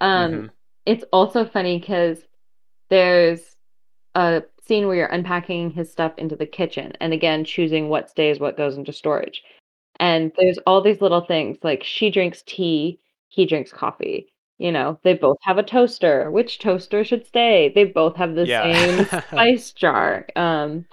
Um, 0.00 0.32
Mhm. 0.32 0.50
It's 0.86 1.04
also 1.12 1.44
funny 1.44 1.78
because 1.78 2.22
there's 2.90 3.56
a 4.14 4.42
scene 4.62 4.86
where 4.86 4.96
you're 4.96 5.06
unpacking 5.06 5.70
his 5.70 5.90
stuff 5.90 6.12
into 6.18 6.36
the 6.36 6.46
kitchen, 6.46 6.92
and 7.00 7.12
again 7.12 7.44
choosing 7.44 7.88
what 7.88 8.10
stays, 8.10 8.40
what 8.40 8.56
goes 8.56 8.76
into 8.76 8.92
storage. 8.92 9.42
And 10.00 10.32
there's 10.36 10.58
all 10.66 10.80
these 10.80 11.00
little 11.00 11.20
things 11.20 11.58
like 11.62 11.82
she 11.84 12.10
drinks 12.10 12.42
tea, 12.46 12.98
he 13.28 13.46
drinks 13.46 13.72
coffee. 13.72 14.26
You 14.58 14.70
know, 14.70 14.98
they 15.02 15.14
both 15.14 15.38
have 15.42 15.58
a 15.58 15.62
toaster. 15.62 16.30
Which 16.30 16.58
toaster 16.60 17.02
should 17.04 17.26
stay? 17.26 17.72
They 17.74 17.84
both 17.84 18.16
have 18.16 18.34
the 18.34 18.46
Yeah. 18.46 18.62
same 18.62 19.06
spice 19.28 19.72
jar. 19.72 20.26
Um, 20.36 20.86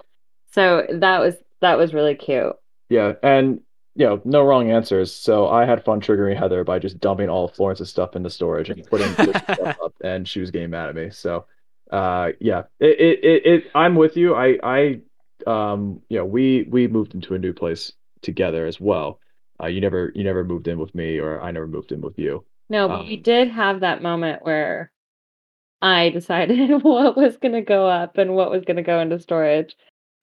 so 0.50 0.86
that 0.90 1.20
was 1.20 1.36
that 1.60 1.78
was 1.78 1.94
really 1.94 2.14
cute. 2.14 2.54
Yeah, 2.88 3.12
and 3.22 3.60
you 3.94 4.06
know, 4.06 4.20
no 4.24 4.42
wrong 4.42 4.70
answers. 4.70 5.12
So 5.14 5.48
I 5.48 5.64
had 5.66 5.84
fun 5.84 6.00
triggering 6.00 6.36
Heather 6.38 6.64
by 6.64 6.78
just 6.78 7.00
dumping 7.00 7.28
all 7.28 7.46
of 7.46 7.54
Florence's 7.54 7.90
stuff 7.90 8.16
into 8.16 8.30
storage 8.30 8.70
and 8.70 8.86
putting 8.86 9.16
stuff 9.16 9.42
up, 9.56 9.94
and 10.02 10.26
she 10.28 10.40
was 10.40 10.50
getting 10.50 10.70
mad 10.70 10.88
at 10.88 10.94
me. 10.94 11.10
So, 11.10 11.46
uh, 11.90 12.30
yeah, 12.40 12.64
it, 12.78 13.00
it, 13.00 13.24
it, 13.24 13.46
it 13.46 13.64
I'm 13.74 13.96
with 13.96 14.16
you. 14.16 14.34
I, 14.34 14.58
I, 14.62 15.00
um, 15.46 16.02
you 16.08 16.18
know, 16.18 16.24
we 16.24 16.66
we 16.70 16.86
moved 16.88 17.14
into 17.14 17.34
a 17.34 17.38
new 17.38 17.52
place 17.52 17.92
together 18.22 18.66
as 18.66 18.80
well. 18.80 19.20
Uh, 19.62 19.66
you 19.66 19.80
never 19.80 20.12
you 20.14 20.24
never 20.24 20.44
moved 20.44 20.68
in 20.68 20.78
with 20.78 20.94
me, 20.94 21.18
or 21.18 21.40
I 21.40 21.50
never 21.50 21.66
moved 21.66 21.92
in 21.92 22.00
with 22.00 22.18
you. 22.18 22.44
No, 22.68 22.88
but 22.88 23.06
we 23.06 23.16
Um, 23.16 23.22
did 23.22 23.48
have 23.50 23.80
that 23.80 24.02
moment 24.02 24.44
where 24.44 24.92
I 25.82 26.10
decided 26.10 26.82
what 26.84 27.16
was 27.16 27.36
going 27.36 27.52
to 27.54 27.62
go 27.62 27.86
up 27.88 28.18
and 28.18 28.34
what 28.34 28.50
was 28.50 28.64
going 28.64 28.76
to 28.78 28.82
go 28.82 29.00
into 29.00 29.18
storage. 29.20 29.76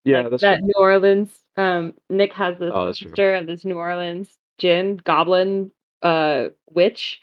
Yeah, 0.04 0.22
Like 0.22 0.32
that's 0.32 0.42
that 0.42 0.60
true. 0.60 0.68
New 0.68 0.74
Orleans. 0.78 1.32
Um, 1.58 1.94
Nick 2.10 2.34
has 2.34 2.58
this 2.60 2.72
Oh, 2.74 2.86
that's 2.86 3.00
picture 3.00 3.36
of 3.36 3.48
this 3.48 3.66
New 3.66 3.78
Orleans 3.78 4.38
gin 4.60 4.98
goblin 4.98 5.72
uh 6.04 6.46
witch, 6.70 7.20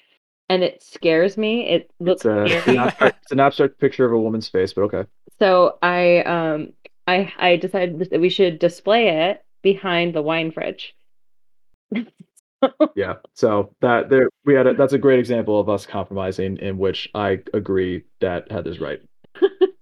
and 0.48 0.62
it 0.64 0.82
scares 0.82 1.36
me. 1.36 1.68
It 1.68 1.90
looks 2.00 2.24
It's 2.24 2.24
a 2.24 2.44
it's 2.44 2.66
an 2.68 2.74
scary. 2.74 2.78
abstract, 2.78 3.16
it's 3.22 3.32
an 3.32 3.40
abstract 3.40 3.78
picture 3.78 4.04
of 4.04 4.12
a 4.12 4.18
woman's 4.18 4.48
face, 4.48 4.72
but 4.72 4.82
okay. 4.82 5.04
So 5.38 5.78
I 5.82 6.20
um 6.22 6.72
I 7.06 7.32
I 7.38 7.56
decided 7.56 7.98
that 8.10 8.20
we 8.20 8.28
should 8.28 8.58
display 8.58 9.08
it 9.30 9.44
behind 9.62 10.14
the 10.14 10.22
wine 10.22 10.50
fridge. 10.50 10.94
Yeah. 12.94 13.14
So 13.34 13.74
that 13.82 14.08
there 14.08 14.30
we 14.46 14.54
had 14.54 14.66
a, 14.66 14.74
that's 14.74 14.94
a 14.94 14.98
great 14.98 15.18
example 15.18 15.60
of 15.60 15.68
us 15.68 15.84
compromising 15.84 16.56
in 16.58 16.78
which 16.78 17.10
I 17.14 17.40
agree 17.52 18.04
that 18.20 18.50
Heather's 18.50 18.80
right. 18.80 19.00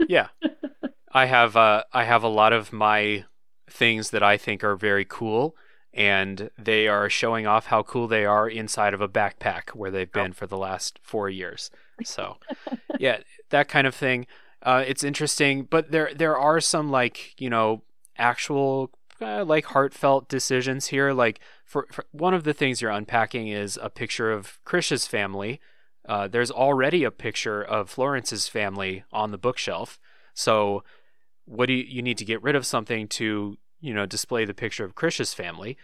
yeah 0.08 0.28
i 1.12 1.26
have 1.26 1.56
uh 1.56 1.84
i 1.92 2.04
have 2.04 2.24
a 2.24 2.28
lot 2.28 2.52
of 2.52 2.72
my 2.72 3.24
things 3.72 4.10
that 4.10 4.22
i 4.22 4.36
think 4.36 4.62
are 4.62 4.76
very 4.76 5.04
cool 5.04 5.56
and 5.94 6.50
they 6.58 6.88
are 6.88 7.10
showing 7.10 7.46
off 7.46 7.66
how 7.66 7.82
cool 7.82 8.08
they 8.08 8.24
are 8.24 8.48
inside 8.48 8.94
of 8.94 9.00
a 9.00 9.08
backpack 9.08 9.70
where 9.70 9.90
they've 9.90 10.12
been 10.12 10.32
for 10.32 10.46
the 10.46 10.56
last 10.56 10.98
four 11.02 11.28
years. 11.28 11.70
So 12.02 12.38
yeah 12.98 13.18
that 13.50 13.68
kind 13.68 13.86
of 13.86 13.94
thing. 13.94 14.26
Uh 14.62 14.84
it's 14.86 15.04
interesting 15.04 15.64
but 15.64 15.90
there 15.90 16.12
there 16.14 16.36
are 16.36 16.60
some 16.60 16.90
like 16.90 17.34
you 17.38 17.50
know 17.50 17.82
actual 18.16 18.90
uh, 19.20 19.44
like 19.44 19.66
heartfelt 19.66 20.28
decisions 20.28 20.88
here. 20.88 21.12
Like 21.12 21.40
for, 21.64 21.86
for 21.92 22.04
one 22.10 22.34
of 22.34 22.44
the 22.44 22.54
things 22.54 22.80
you're 22.80 22.90
unpacking 22.90 23.48
is 23.48 23.78
a 23.80 23.90
picture 23.90 24.32
of 24.32 24.58
Krish's 24.64 25.06
family. 25.06 25.60
Uh, 26.08 26.26
there's 26.26 26.50
already 26.50 27.04
a 27.04 27.12
picture 27.12 27.62
of 27.62 27.88
Florence's 27.88 28.48
family 28.48 29.04
on 29.12 29.30
the 29.30 29.38
bookshelf. 29.38 30.00
So, 30.34 30.82
what 31.44 31.66
do 31.66 31.72
you, 31.72 31.84
you 31.84 32.02
need 32.02 32.18
to 32.18 32.24
get 32.24 32.42
rid 32.42 32.56
of 32.56 32.66
something 32.66 33.08
to, 33.08 33.58
you 33.80 33.94
know, 33.94 34.06
display 34.06 34.44
the 34.44 34.54
picture 34.54 34.84
of 34.84 34.94
Krish's 34.94 35.34
family? 35.34 35.76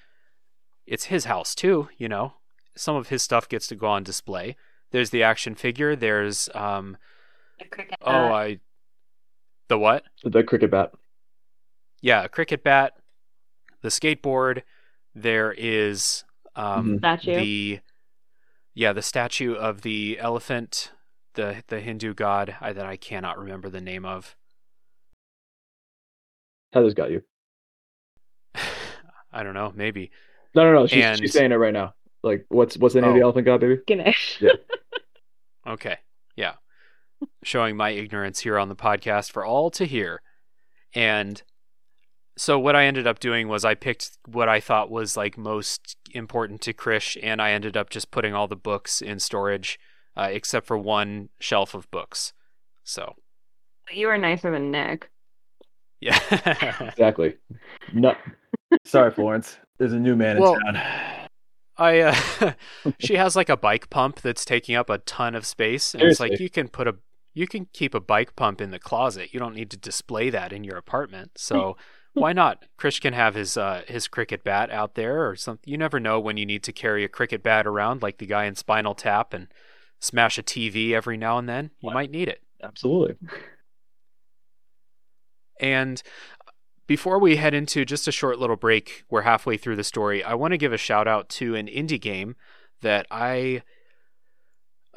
It's 0.86 1.05
his 1.06 1.24
house 1.26 1.55
too, 1.55 1.89
you 1.98 2.09
know. 2.09 2.35
Some 2.76 2.97
of 2.97 3.09
his 3.09 3.22
stuff 3.22 3.48
gets 3.48 3.66
to 3.68 3.74
go 3.76 3.86
on 3.89 4.02
display. 4.05 4.56
There's 4.90 5.10
the 5.10 5.22
action 5.22 5.55
figure. 5.55 5.94
There's 5.97 6.48
um 6.55 6.97
oh 8.02 8.28
Uh, 8.28 8.32
I 8.32 8.60
the 9.68 9.78
what? 9.78 10.05
The 10.24 10.43
cricket 10.43 10.70
bat. 10.70 10.93
Yeah, 12.01 12.24
a 12.24 12.28
cricket 12.28 12.62
bat, 12.62 12.94
the 13.82 13.89
skateboard. 13.89 14.62
There 15.14 15.52
is 15.52 16.24
um 16.56 16.94
Mhm. 16.94 16.98
statue. 16.98 17.35
the 17.35 17.80
yeah 18.74 18.93
the 18.93 19.02
statue 19.02 19.55
of 19.55 19.82
the 19.82 20.18
elephant 20.20 20.93
the 21.35 21.62
the 21.68 21.80
hindu 21.80 22.14
god 22.14 22.56
I, 22.60 22.72
that 22.72 22.86
i 22.86 22.97
cannot 22.97 23.39
remember 23.39 23.68
the 23.68 23.80
name 23.80 24.05
of 24.05 24.36
Heather's 26.73 26.95
got 26.95 27.11
you. 27.11 27.23
i 29.32 29.43
don't 29.43 29.55
know 29.55 29.73
maybe 29.74 30.11
No, 30.55 30.65
no, 30.65 30.73
no. 30.81 30.86
She's, 30.86 31.05
And- 31.05 31.19
she's 31.19 31.32
saying 31.32 31.53
it 31.53 31.57
right 31.57 31.73
now. 31.73 31.95
Like, 32.23 32.47
what's 32.49 32.77
what's 32.77 32.95
the 32.95 33.01
name 33.01 33.11
of 33.11 33.15
the 33.16 33.20
Oh. 33.23 33.24
elephant 33.27 33.47
god, 33.47 33.61
baby? 33.61 33.78
Ganesh. 33.86 34.39
Yeah. 34.40 34.53
okay 35.66 35.99
yeah 36.36 36.55
showing 37.45 37.77
my 37.77 37.90
ignorance 37.90 38.40
here 38.40 38.59
on 38.59 38.69
the 38.69 38.77
podcast 38.77 39.31
for 39.31 39.45
all 39.45 39.70
to 39.73 39.85
hear 39.85 40.23
and 40.95 41.43
so 42.36 42.59
what 42.59 42.74
i 42.77 42.85
ended 42.86 43.07
up 43.07 43.19
doing 43.19 43.49
was 43.49 43.65
i 43.65 43.74
picked 43.74 44.16
what 44.27 44.49
i 44.49 44.61
thought 44.61 44.90
was 44.90 45.16
like 45.16 45.36
most 45.36 45.97
important 46.12 46.61
to 46.62 46.73
krish 46.73 47.19
and 47.23 47.43
i 47.43 47.51
ended 47.51 47.77
up 47.77 47.90
just 47.90 48.11
putting 48.11 48.32
all 48.35 48.49
the 48.49 48.57
books 48.57 49.03
in 49.03 49.19
storage 49.19 49.78
uh, 50.16 50.28
except 50.31 50.66
for 50.66 50.78
one 50.78 51.28
shelf 51.40 51.74
of 51.74 51.90
books 51.90 52.32
so 52.85 53.15
You 53.93 54.07
were 54.07 54.19
nicer 54.19 54.51
than 54.51 54.70
Nick. 54.70 55.11
Yeah 56.01 56.19
Exactly. 56.89 57.37
No. 57.93 58.15
Sorry, 58.85 59.11
Florence. 59.11 59.57
There's 59.79 59.93
a 59.93 59.99
new 59.99 60.16
man 60.16 60.39
Well- 60.41 60.55
in 60.55 60.75
town. 60.75 60.83
I 61.81 62.01
uh, 62.01 62.53
she 62.99 63.15
has 63.15 63.37
like 63.37 63.49
a 63.49 63.57
bike 63.57 63.89
pump 63.89 64.20
that's 64.20 64.45
taking 64.45 64.75
up 64.75 64.91
a 64.91 64.99
ton 64.99 65.37
of 65.37 65.47
space, 65.47 65.95
and 65.95 66.03
it's 66.03 66.19
like 66.19 66.41
you 66.41 66.51
can 66.51 66.66
put 66.69 66.89
a 66.89 66.97
you 67.35 67.47
can 67.47 67.69
keep 67.73 67.95
a 67.95 68.01
bike 68.01 68.35
pump 68.35 68.61
in 68.61 68.73
the 68.73 68.81
closet. 68.81 69.33
You 69.33 69.39
don't 69.39 69.55
need 69.55 69.70
to 69.70 69.77
display 69.77 70.29
that 70.31 70.53
in 70.53 70.65
your 70.65 70.77
apartment. 70.77 71.33
So 71.37 71.77
why 72.15 72.33
not? 72.33 72.65
Krish 72.81 73.01
can 73.01 73.12
have 73.12 73.37
his 73.37 73.57
uh, 73.57 73.83
his 73.87 74.09
cricket 74.09 74.43
bat 74.43 74.70
out 74.73 74.97
there 74.97 75.29
or 75.29 75.37
something. 75.37 75.70
You 75.70 75.79
never 75.79 76.01
know 76.01 76.19
when 76.19 76.37
you 76.37 76.45
need 76.45 76.65
to 76.65 76.73
carry 76.73 77.05
a 77.05 77.09
cricket 77.09 77.45
bat 77.45 77.65
around, 77.65 78.03
like 78.03 78.19
the 78.19 78.27
guy 78.27 78.47
in 78.47 78.57
Spinal 78.57 78.97
Tap, 78.97 79.33
and 79.33 79.47
smash 80.01 80.37
a 80.37 80.43
TV 80.43 80.95
every 80.95 81.16
now 81.16 81.39
and 81.39 81.49
then. 81.49 81.70
You 81.81 81.87
What? 81.87 81.95
might 81.95 82.11
need 82.11 82.27
it. 82.27 82.43
Absolutely. 82.61 83.15
And 85.60 86.02
before 86.86 87.18
we 87.18 87.36
head 87.36 87.55
into 87.55 87.85
just 87.85 88.09
a 88.09 88.12
short 88.12 88.39
little 88.39 88.56
break, 88.56 89.05
we're 89.10 89.22
halfway 89.22 89.56
through 89.56 89.76
the 89.76 89.85
story. 89.85 90.24
I 90.24 90.35
want 90.35 90.52
to 90.52 90.59
give 90.59 90.72
a 90.72 90.78
shout 90.78 91.06
out 91.06 91.28
to 91.30 91.55
an 91.55 91.66
indie 91.66 92.01
game 92.01 92.35
that 92.80 93.06
I 93.10 93.62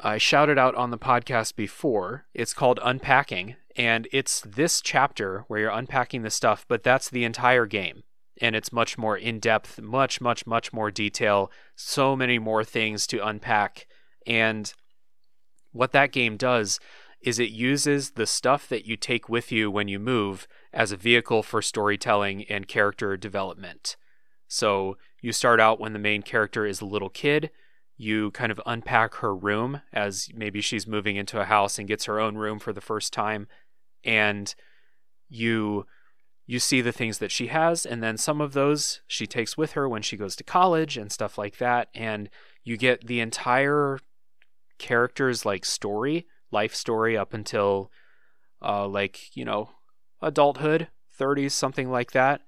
I 0.04 0.18
shouted 0.18 0.58
out 0.58 0.74
on 0.74 0.90
the 0.90 0.98
podcast 0.98 1.54
before. 1.54 2.24
It's 2.34 2.54
called 2.54 2.80
Unpacking, 2.82 3.54
and 3.76 4.08
it's 4.10 4.40
this 4.40 4.80
chapter 4.80 5.44
where 5.46 5.60
you're 5.60 5.70
unpacking 5.70 6.22
the 6.22 6.30
stuff, 6.30 6.64
but 6.66 6.82
that's 6.82 7.08
the 7.08 7.24
entire 7.24 7.66
game. 7.66 8.02
And 8.40 8.56
it's 8.56 8.72
much 8.72 8.98
more 8.98 9.16
in 9.16 9.38
depth, 9.38 9.80
much, 9.80 10.20
much, 10.20 10.46
much 10.46 10.72
more 10.72 10.90
detail, 10.90 11.52
so 11.76 12.16
many 12.16 12.38
more 12.38 12.64
things 12.64 13.06
to 13.08 13.24
unpack. 13.24 13.86
And 14.26 14.72
what 15.70 15.92
that 15.92 16.10
game 16.10 16.36
does 16.36 16.80
is 17.22 17.38
it 17.38 17.50
uses 17.50 18.10
the 18.10 18.26
stuff 18.26 18.68
that 18.68 18.86
you 18.86 18.96
take 18.96 19.28
with 19.28 19.52
you 19.52 19.70
when 19.70 19.88
you 19.88 19.98
move 19.98 20.48
as 20.72 20.90
a 20.90 20.96
vehicle 20.96 21.42
for 21.42 21.62
storytelling 21.62 22.44
and 22.44 22.66
character 22.66 23.16
development. 23.16 23.96
So 24.48 24.96
you 25.20 25.32
start 25.32 25.60
out 25.60 25.80
when 25.80 25.92
the 25.92 25.98
main 25.98 26.22
character 26.22 26.66
is 26.66 26.80
a 26.80 26.86
little 26.86 27.08
kid. 27.08 27.50
You 27.96 28.32
kind 28.32 28.50
of 28.50 28.60
unpack 28.66 29.16
her 29.16 29.34
room 29.34 29.82
as 29.92 30.28
maybe 30.34 30.60
she's 30.60 30.86
moving 30.86 31.16
into 31.16 31.40
a 31.40 31.44
house 31.44 31.78
and 31.78 31.86
gets 31.86 32.06
her 32.06 32.18
own 32.18 32.36
room 32.36 32.58
for 32.58 32.72
the 32.72 32.80
first 32.80 33.12
time. 33.12 33.46
And 34.04 34.52
you 35.28 35.86
you 36.44 36.58
see 36.58 36.80
the 36.80 36.92
things 36.92 37.18
that 37.18 37.30
she 37.30 37.46
has 37.46 37.86
and 37.86 38.02
then 38.02 38.18
some 38.18 38.40
of 38.40 38.52
those 38.52 39.00
she 39.06 39.26
takes 39.26 39.56
with 39.56 39.72
her 39.72 39.88
when 39.88 40.02
she 40.02 40.16
goes 40.16 40.34
to 40.36 40.44
college 40.44 40.96
and 40.96 41.12
stuff 41.12 41.38
like 41.38 41.56
that 41.58 41.88
and 41.94 42.28
you 42.64 42.76
get 42.76 43.06
the 43.06 43.20
entire 43.20 44.00
character's 44.78 45.46
like 45.46 45.64
story 45.64 46.26
life 46.52 46.74
story 46.74 47.16
up 47.16 47.34
until 47.34 47.90
uh, 48.60 48.86
like 48.86 49.34
you 49.36 49.44
know 49.44 49.70
adulthood 50.20 50.88
30s 51.18 51.52
something 51.52 51.90
like 51.90 52.12
that 52.12 52.42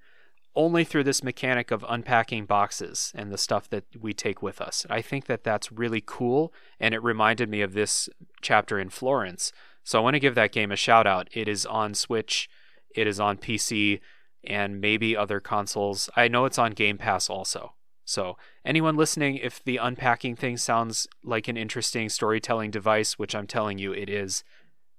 only 0.57 0.85
through 0.85 1.03
this 1.03 1.25
mechanic 1.25 1.71
of 1.71 1.85
unpacking 1.89 2.47
boxes 2.47 3.13
and 3.17 3.33
the 3.33 3.39
stuff 3.39 3.69
that 3.71 3.85
we 4.01 4.13
take 4.13 4.41
with 4.41 4.61
us. 4.61 4.87
I 4.89 5.03
think 5.03 5.27
that 5.27 5.43
that's 5.43 5.73
really 5.73 6.03
cool 6.05 6.53
and 6.79 6.95
it 6.95 7.03
reminded 7.03 7.49
me 7.49 7.61
of 7.61 7.73
this 7.73 8.09
chapter 8.41 8.79
in 8.79 8.91
florence. 8.91 9.53
So 9.83 9.99
i 9.99 10.03
want 10.03 10.15
to 10.15 10.21
give 10.21 10.35
that 10.37 10.53
game 10.53 10.71
a 10.71 10.77
shout 10.77 11.07
out 11.07 11.29
it 11.33 11.49
is 11.49 11.67
on 11.67 11.95
switch 11.95 12.49
it 12.95 13.07
is 13.07 13.19
on 13.19 13.37
pc 13.37 14.01
and 14.47 14.81
maybe 14.81 15.17
other 15.17 15.41
consoles. 15.41 16.11
I 16.17 16.29
know 16.29 16.45
it's 16.45 16.59
on 16.59 16.73
game 16.73 16.99
pass 16.99 17.29
also 17.29 17.75
so, 18.05 18.37
anyone 18.65 18.97
listening, 18.97 19.37
if 19.37 19.63
the 19.63 19.79
unpacking 19.79 20.37
thing 20.37 20.57
sounds 20.57 21.07
like 21.23 21.49
an 21.49 21.57
interesting 21.57 22.09
storytelling 22.09 22.71
device, 22.71 23.19
which 23.19 23.35
I'm 23.35 23.47
telling 23.47 23.79
you 23.79 23.93
it 23.93 24.09
is, 24.09 24.45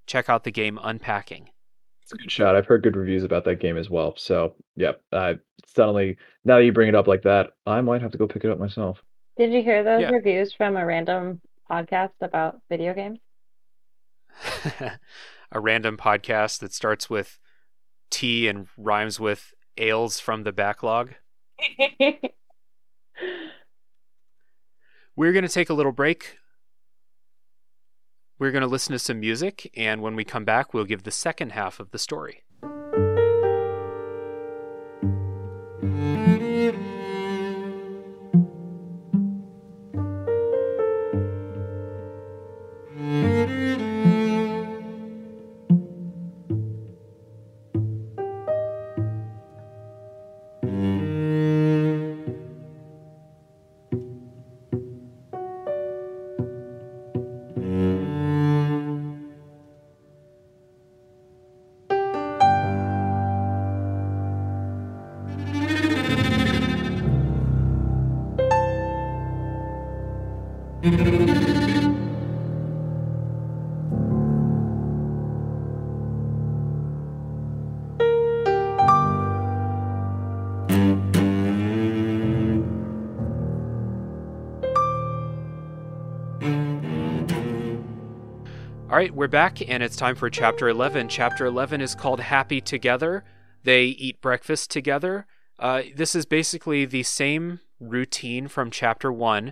check 0.08 0.30
out 0.30 0.44
the 0.44 0.52
game 0.52 0.80
Unpacking. 0.84 1.50
It's 2.02 2.14
a 2.14 2.18
good 2.18 2.32
shot. 2.32 2.56
I've 2.56 2.68
heard 2.68 2.84
good 2.84 2.96
reviews 2.96 3.24
about 3.24 3.46
that 3.46 3.60
game 3.60 3.78
as 3.78 3.90
well. 3.90 4.14
So, 4.18 4.54
yeah, 4.76 4.92
uh, 5.12 5.36
suddenly, 5.66 6.18
now 6.44 6.58
that 6.58 6.66
you 6.66 6.72
bring 6.72 6.88
it 6.90 6.96
up 6.96 7.08
like 7.08 7.24
that, 7.24 7.52
I 7.66 7.82
might 7.82 8.02
have 8.02 8.12
to 8.12 8.18
go 8.18 8.28
pick 8.28 8.44
it 8.44 8.52
up 8.52 8.60
myself. 8.60 9.02
Did 9.38 9.52
you 9.52 9.64
hear 9.64 9.84
those 9.84 10.02
Yeah. 10.02 10.12
reviews 10.12 10.54
from 10.54 10.78
a 10.78 10.86
random 10.86 11.42
podcast 11.70 12.12
about 12.22 12.62
video 12.70 12.94
games? 12.94 13.20
a 15.52 15.60
random 15.60 15.98
podcast 15.98 16.60
that 16.60 16.74
starts 16.74 17.10
with 17.10 17.40
T 18.12 18.48
and 18.48 18.68
rhymes 18.78 19.20
with 19.20 19.54
ales 19.78 20.20
from 20.20 20.44
the 20.44 20.52
backlog. 20.54 21.14
We're 25.16 25.34
going 25.34 25.46
to 25.46 25.52
take 25.52 25.70
a 25.70 25.74
little 25.74 25.92
break. 25.92 26.38
We're 28.38 28.52
going 28.52 28.62
to 28.62 28.68
listen 28.68 28.92
to 28.92 29.00
some 29.00 29.20
music, 29.20 29.72
and 29.78 30.02
when 30.02 30.16
we 30.16 30.26
come 30.26 30.44
back, 30.44 30.74
we'll 30.74 30.86
give 30.86 31.04
the 31.04 31.12
second 31.12 31.52
half 31.52 31.80
of 31.80 31.92
the 31.92 32.00
story. 32.00 32.45
We're 89.26 89.30
back, 89.30 89.68
and 89.68 89.82
it's 89.82 89.96
time 89.96 90.14
for 90.14 90.30
chapter 90.30 90.70
11. 90.70 91.10
Chapter 91.10 91.48
11 91.48 91.82
is 91.82 91.96
called 91.96 92.20
Happy 92.20 92.62
Together. 92.62 93.24
They 93.64 93.86
eat 93.86 94.22
breakfast 94.22 94.70
together. 94.70 95.26
Uh, 95.58 95.82
this 95.96 96.14
is 96.14 96.28
basically 96.28 96.86
the 96.86 97.02
same 97.02 97.60
routine 97.80 98.48
from 98.48 98.70
chapter 98.70 99.12
1. 99.12 99.48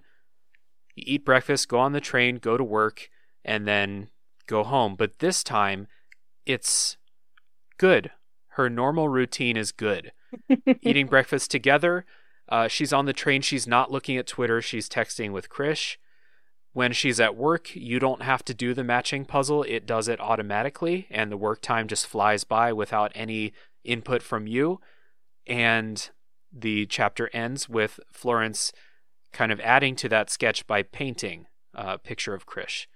You 0.94 1.04
eat 1.08 1.26
breakfast, 1.26 1.70
go 1.70 1.80
on 1.80 1.91
the 1.91 2.00
train, 2.00 2.36
go 2.36 2.56
to 2.56 2.64
work, 2.64 3.10
and 3.44 3.68
then 3.68 4.10
go 4.45 4.64
home. 4.64 4.95
But 4.95 5.18
this 5.18 5.44
time, 5.44 5.88
it's 6.45 6.98
good. 7.80 8.12
Her 8.50 8.70
normal 8.70 9.10
routine 9.10 9.58
is 9.58 9.72
good. 9.72 10.12
Eating 10.84 11.08
breakfast 11.08 11.50
together. 11.50 12.06
Uh, 12.48 12.68
she's 12.68 12.94
on 12.94 13.06
the 13.06 13.12
train. 13.12 13.41
She's 13.41 13.66
not 13.66 13.90
looking 13.90 14.18
at 14.18 14.28
Twitter. 14.28 14.62
She's 14.62 14.88
texting 14.88 15.32
with 15.32 15.50
Krish. 15.50 15.98
When 16.74 16.91
she's 16.91 17.20
at 17.20 17.36
work, 17.36 17.76
you 17.76 18.00
don't 18.00 18.24
have 18.24 18.44
to 18.45 18.54
do 18.54 18.74
the 18.74 18.84
matching 18.84 19.26
puzzle. 19.26 19.64
It 19.64 19.86
does 19.86 20.08
it 20.08 20.20
automatically, 20.20 21.08
and 21.12 21.32
the 21.32 21.38
work 21.38 21.62
time 21.62 21.88
just 21.88 22.08
flies 22.08 22.44
by 22.44 22.74
without 22.74 23.12
any 23.14 23.54
input 23.84 24.24
from 24.24 24.48
you. 24.48 24.80
And 25.45 26.10
the 26.52 26.88
chapter 26.88 27.30
ends 27.32 27.70
with 27.70 28.00
Florence 28.12 28.74
kind 29.32 29.52
of 29.52 29.60
adding 29.60 29.95
to 29.98 30.10
that 30.10 30.32
sketch 30.32 30.66
by 30.66 30.82
painting 30.84 31.45
a 31.76 31.98
picture 32.00 32.34
of 32.34 32.48
Krish. 32.48 32.88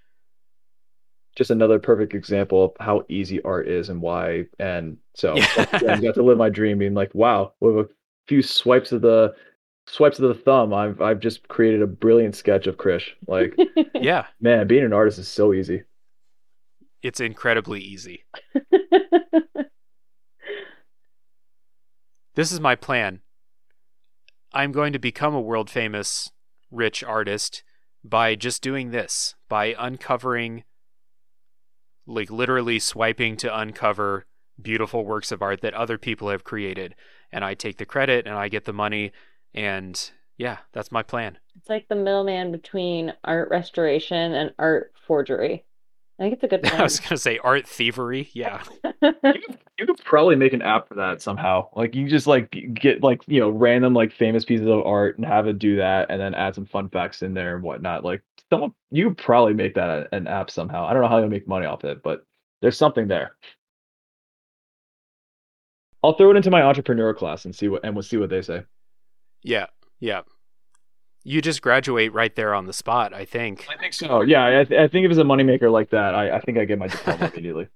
Just 1.35 1.51
another 1.51 1.77
perfect 1.77 2.15
example 2.15 2.65
of 2.65 2.71
how 2.79 3.03
easy 3.09 3.41
art 3.43 3.67
is 3.67 3.89
and 3.89 4.01
why. 4.01 4.45
And 4.57 4.97
so, 5.13 5.35
Yeah. 5.57 5.65
I 5.73 6.01
got 6.01 6.15
to 6.15 6.23
live 6.23 6.39
my 6.39 6.49
dream, 6.49 6.79
being 6.79 6.95
like, 6.95 7.13
wow, 7.13 7.53
with 7.59 7.75
a 7.75 7.89
few 8.27 8.41
swipes 8.41 8.91
of 8.91 9.01
the 9.01 9.35
swipes 9.87 10.19
of 10.19 10.27
the 10.27 10.35
thumb, 10.43 10.73
I've 10.73 11.01
I've 11.01 11.19
just 11.19 11.47
created 11.47 11.81
a 11.81 11.87
brilliant 11.87 12.35
sketch 12.35 12.67
of 12.67 12.77
Krish. 12.77 13.09
Like, 13.27 13.55
Yeah, 13.95 14.25
man, 14.39 14.67
being 14.67 14.83
an 14.83 14.93
artist 14.93 15.17
is 15.19 15.27
so 15.27 15.53
easy. 15.53 15.83
it's 17.01 17.19
incredibly 17.19 17.81
easy. 17.81 18.25
This 22.35 22.51
is 22.51 22.59
my 22.59 22.75
plan. 22.75 23.21
I'm 24.53 24.71
going 24.71 24.93
to 24.93 24.99
become 24.99 25.33
a 25.33 25.41
world 25.41 25.71
famous 25.71 26.31
rich 26.69 27.03
artist 27.03 27.63
by 28.03 28.35
just 28.35 28.61
doing 28.61 28.91
this, 28.91 29.33
by 29.49 29.73
uncovering, 29.77 30.63
like 32.05 32.29
literally 32.29 32.77
swiping 32.77 33.37
to 33.37 33.57
uncover 33.59 34.27
beautiful 34.61 35.03
works 35.03 35.31
of 35.31 35.41
art 35.41 35.61
that 35.61 35.73
other 35.73 35.97
people 35.97 36.29
have 36.29 36.43
created. 36.43 36.93
And 37.31 37.43
I 37.43 37.55
take 37.55 37.77
the 37.77 37.85
credit 37.87 38.27
and 38.27 38.35
I 38.35 38.49
get 38.49 38.65
the 38.65 38.73
money. 38.73 39.11
And 39.57 40.11
yeah, 40.37 40.59
that's 40.71 40.91
my 40.91 41.01
plan. 41.01 41.39
It's 41.55 41.67
like 41.67 41.87
the 41.87 41.95
middleman 41.95 42.51
between 42.51 43.11
art 43.23 43.49
restoration 43.49 44.35
and 44.35 44.53
art 44.59 44.93
forgery. 45.07 45.65
I 46.19 46.23
think 46.23 46.33
it's 46.35 46.43
a 46.43 46.47
good 46.47 46.65
I 46.73 46.83
was 46.83 46.99
going 46.99 47.09
to 47.09 47.17
say 47.17 47.39
art 47.43 47.67
thievery. 47.67 48.29
Yeah. 48.33 48.63
You 49.79 49.85
could 49.85 50.03
probably 50.03 50.35
make 50.35 50.53
an 50.53 50.63
app 50.63 50.87
for 50.87 50.95
that 50.95 51.21
somehow. 51.21 51.69
Like 51.75 51.93
you 51.93 52.09
just 52.09 52.25
like 52.25 52.49
get 52.73 53.03
like 53.03 53.21
you 53.27 53.39
know 53.39 53.51
random 53.51 53.93
like 53.93 54.11
famous 54.11 54.43
pieces 54.43 54.65
of 54.65 54.83
art 54.83 55.17
and 55.17 55.25
have 55.27 55.45
it 55.45 55.59
do 55.59 55.75
that, 55.75 56.09
and 56.09 56.19
then 56.19 56.33
add 56.33 56.55
some 56.55 56.65
fun 56.65 56.89
facts 56.89 57.21
in 57.21 57.35
there 57.35 57.53
and 57.53 57.63
whatnot. 57.63 58.03
Like 58.03 58.23
someone 58.49 58.73
you 58.89 59.09
could 59.09 59.19
probably 59.19 59.53
make 59.53 59.75
that 59.75 60.07
an 60.13 60.25
app 60.25 60.49
somehow. 60.49 60.87
I 60.87 60.93
don't 60.93 61.03
know 61.03 61.07
how 61.07 61.19
you'll 61.19 61.29
make 61.29 61.47
money 61.47 61.67
off 61.67 61.83
it, 61.83 62.01
but 62.01 62.25
there's 62.59 62.75
something 62.75 63.07
there. 63.07 63.35
I'll 66.03 66.13
throw 66.13 66.31
it 66.31 66.37
into 66.37 66.49
my 66.49 66.63
entrepreneur 66.63 67.13
class 67.13 67.45
and 67.45 67.55
see 67.55 67.67
what 67.67 67.85
and 67.85 67.93
we'll 67.93 68.01
see 68.01 68.17
what 68.17 68.31
they 68.31 68.41
say. 68.41 68.63
Yeah, 69.43 69.67
yeah. 69.99 70.21
You 71.23 71.41
just 71.41 71.61
graduate 71.61 72.13
right 72.13 72.33
there 72.35 72.53
on 72.53 72.67
the 72.67 72.73
spot, 72.73 73.13
I 73.13 73.25
think. 73.25 73.67
I 73.69 73.77
think 73.77 73.93
so. 73.93 74.07
Oh, 74.07 74.21
yeah, 74.21 74.59
I, 74.59 74.63
th- 74.63 74.79
I 74.79 74.87
think 74.87 75.05
if 75.05 75.11
it's 75.11 75.19
a 75.19 75.23
moneymaker 75.23 75.71
like 75.71 75.89
that, 75.89 76.15
I, 76.15 76.37
I 76.37 76.41
think 76.41 76.57
I 76.57 76.65
get 76.65 76.79
my 76.79 76.87
diploma 76.87 77.31
immediately. 77.33 77.67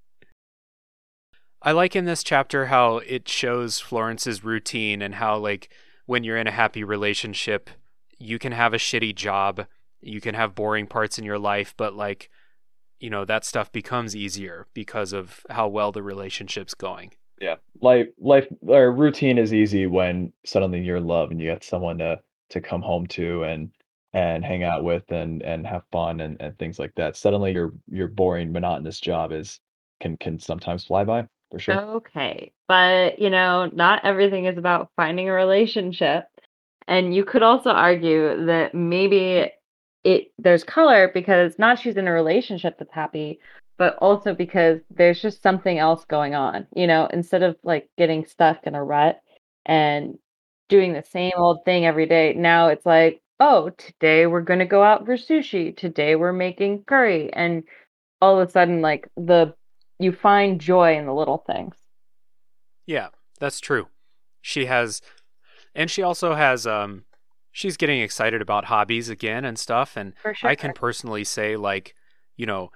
I 1.62 1.74
like 1.74 1.96
in 1.96 2.06
this 2.06 2.24
chapter 2.24 2.68
how 2.68 2.98
it 3.00 3.28
shows 3.28 3.80
Florence's 3.80 4.44
routine 4.44 5.02
and 5.02 5.16
how 5.16 5.38
like 5.38 5.70
when 6.06 6.24
you're 6.24 6.38
in 6.38 6.48
a 6.48 6.52
happy 6.52 6.84
relationship, 6.84 7.70
you 8.18 8.40
can 8.40 8.52
have 8.52 8.74
a 8.74 8.78
shitty 8.78 9.16
job, 9.16 9.68
you 10.00 10.22
can 10.22 10.34
have 10.34 10.56
boring 10.56 10.88
parts 10.88 11.20
in 11.20 11.26
your 11.26 11.38
life, 11.40 11.74
but 11.78 11.94
like 11.94 12.30
you 13.02 13.10
know, 13.10 13.26
that 13.26 13.44
stuff 13.44 13.72
becomes 13.72 14.16
easier 14.16 14.68
because 14.76 15.12
of 15.12 15.44
how 15.50 15.68
well 15.68 15.92
the 15.92 16.04
relationship's 16.04 16.76
going. 16.76 17.12
Yeah. 17.42 17.56
Life 17.82 18.08
life 18.20 18.48
or 18.62 18.92
routine 18.92 19.38
is 19.38 19.54
easy 19.54 19.88
when 19.88 20.32
suddenly 20.46 20.80
you're 20.80 20.98
in 20.98 21.08
love 21.08 21.32
and 21.32 21.42
you 21.42 21.50
got 21.50 21.64
someone 21.64 21.98
to 21.98 22.20
to 22.52 22.62
come 22.62 22.82
home 22.82 23.08
to 23.08 23.44
and 23.44 23.72
and 24.14 24.46
hang 24.46 24.64
out 24.64 24.84
with 24.84 25.12
and 25.12 25.42
and 25.42 25.66
have 25.66 25.82
fun 25.92 26.22
and, 26.22 26.40
and 26.40 26.58
things 26.60 26.78
like 26.78 26.94
that. 26.96 27.18
Suddenly 27.18 27.52
your 27.54 27.74
your 27.90 28.08
boring, 28.08 28.52
monotonous 28.52 29.00
job 29.00 29.32
is 29.32 29.60
can 30.00 30.18
can 30.18 30.40
sometimes 30.40 30.86
fly 30.86 31.04
by 31.04 31.28
for 31.52 31.60
sure. 31.60 31.82
Okay. 31.82 32.52
But, 32.68 33.20
you 33.20 33.30
know, 33.30 33.70
not 33.74 34.06
everything 34.06 34.46
is 34.46 34.58
about 34.58 34.90
finding 34.96 35.30
a 35.30 35.34
relationship. 35.34 36.26
And 36.88 37.14
you 37.14 37.26
could 37.26 37.44
also 37.44 37.70
argue 37.70 38.46
that 38.46 38.74
maybe 38.74 39.52
it 40.04 40.32
there's 40.40 40.64
color 40.64 41.12
because 41.14 41.60
not 41.60 41.80
she's 41.80 41.98
in 41.98 42.08
a 42.08 42.12
relationship 42.12 42.78
that's 42.80 42.94
happy, 42.94 43.40
but 43.82 43.98
also 43.98 44.36
because 44.36 44.80
there's 44.92 45.20
just 45.20 45.42
something 45.42 45.80
else 45.80 46.06
going 46.06 46.36
on. 46.36 46.68
You 46.76 46.86
know, 46.86 47.08
instead 47.12 47.42
of 47.42 47.56
like 47.64 47.90
getting 47.98 48.24
stuck 48.26 48.68
in 48.68 48.76
a 48.76 48.84
rut 48.84 49.20
and 49.66 50.20
doing 50.70 50.94
the 50.94 51.02
same 51.02 51.32
old 51.36 51.66
thing 51.66 51.88
every 51.88 52.06
day, 52.06 52.36
now 52.38 52.68
it's 52.68 52.86
like, 52.86 53.24
oh, 53.40 53.72
today 53.72 54.28
we're 54.28 54.42
going 54.42 54.60
to 54.60 54.68
go 54.68 54.84
out 54.84 55.08
for 55.08 55.18
sushi. 55.18 55.76
Today 55.76 56.16
we're 56.16 56.32
making 56.32 56.84
curry. 56.84 57.34
And 57.34 57.64
all 58.22 58.40
of 58.40 58.48
a 58.48 58.52
sudden, 58.52 58.84
like 58.84 59.10
the 59.18 59.56
you 59.98 60.12
find 60.12 60.62
joy 60.62 60.96
in 60.96 61.08
the 61.08 61.14
little 61.16 61.44
things. 61.48 61.74
Yeah, 62.86 63.08
that's 63.40 63.60
true. 63.60 63.88
She 64.44 64.68
has 64.68 65.02
and 65.74 65.90
she 65.90 66.04
also 66.04 66.36
has 66.36 66.68
um 66.68 67.06
she's 67.52 67.78
getting 67.78 68.02
excited 68.02 68.44
about 68.44 68.66
hobbies 68.66 69.10
again 69.10 69.44
and 69.44 69.58
stuff 69.58 69.98
and 69.98 70.14
sure. 70.22 70.36
I 70.44 70.54
can 70.54 70.74
personally 70.74 71.24
say 71.24 71.58
like, 71.58 71.96
you 72.38 72.46
know, 72.46 72.70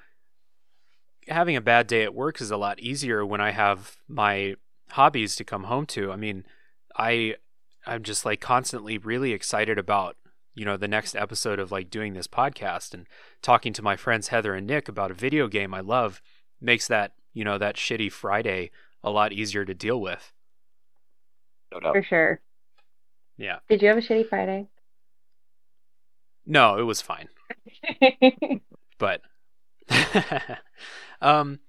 having 1.27 1.55
a 1.55 1.61
bad 1.61 1.87
day 1.87 2.03
at 2.03 2.13
work 2.13 2.41
is 2.41 2.51
a 2.51 2.57
lot 2.57 2.79
easier 2.79 3.25
when 3.25 3.41
I 3.41 3.51
have 3.51 3.97
my 4.07 4.55
hobbies 4.89 5.35
to 5.37 5.43
come 5.43 5.65
home 5.65 5.85
to. 5.87 6.11
I 6.11 6.15
mean, 6.15 6.45
I 6.95 7.35
I'm 7.85 8.03
just 8.03 8.25
like 8.25 8.41
constantly 8.41 8.97
really 8.97 9.31
excited 9.33 9.77
about 9.77 10.17
you 10.53 10.65
know 10.65 10.77
the 10.77 10.87
next 10.87 11.15
episode 11.15 11.59
of 11.59 11.71
like 11.71 11.89
doing 11.89 12.13
this 12.13 12.27
podcast 12.27 12.93
and 12.93 13.07
talking 13.41 13.73
to 13.73 13.81
my 13.81 13.95
friends 13.95 14.29
Heather 14.29 14.53
and 14.53 14.67
Nick 14.67 14.87
about 14.87 15.11
a 15.11 15.15
video 15.15 15.47
game 15.47 15.73
I 15.73 15.81
love 15.81 16.21
makes 16.61 16.87
that 16.87 17.13
you 17.33 17.43
know 17.43 17.57
that 17.57 17.75
shitty 17.75 18.11
Friday 18.11 18.71
a 19.03 19.09
lot 19.09 19.33
easier 19.33 19.65
to 19.65 19.73
deal 19.73 19.99
with. 19.99 20.31
No 21.71 21.79
doubt. 21.79 21.93
For 21.93 22.03
sure. 22.03 22.41
Yeah. 23.37 23.59
Did 23.69 23.81
you 23.81 23.89
have 23.89 23.97
a 23.97 24.01
shitty 24.01 24.29
Friday? 24.29 24.67
No, 26.45 26.77
it 26.77 26.83
was 26.83 27.01
fine. 27.01 27.27
but 28.97 29.21
um 31.21 31.59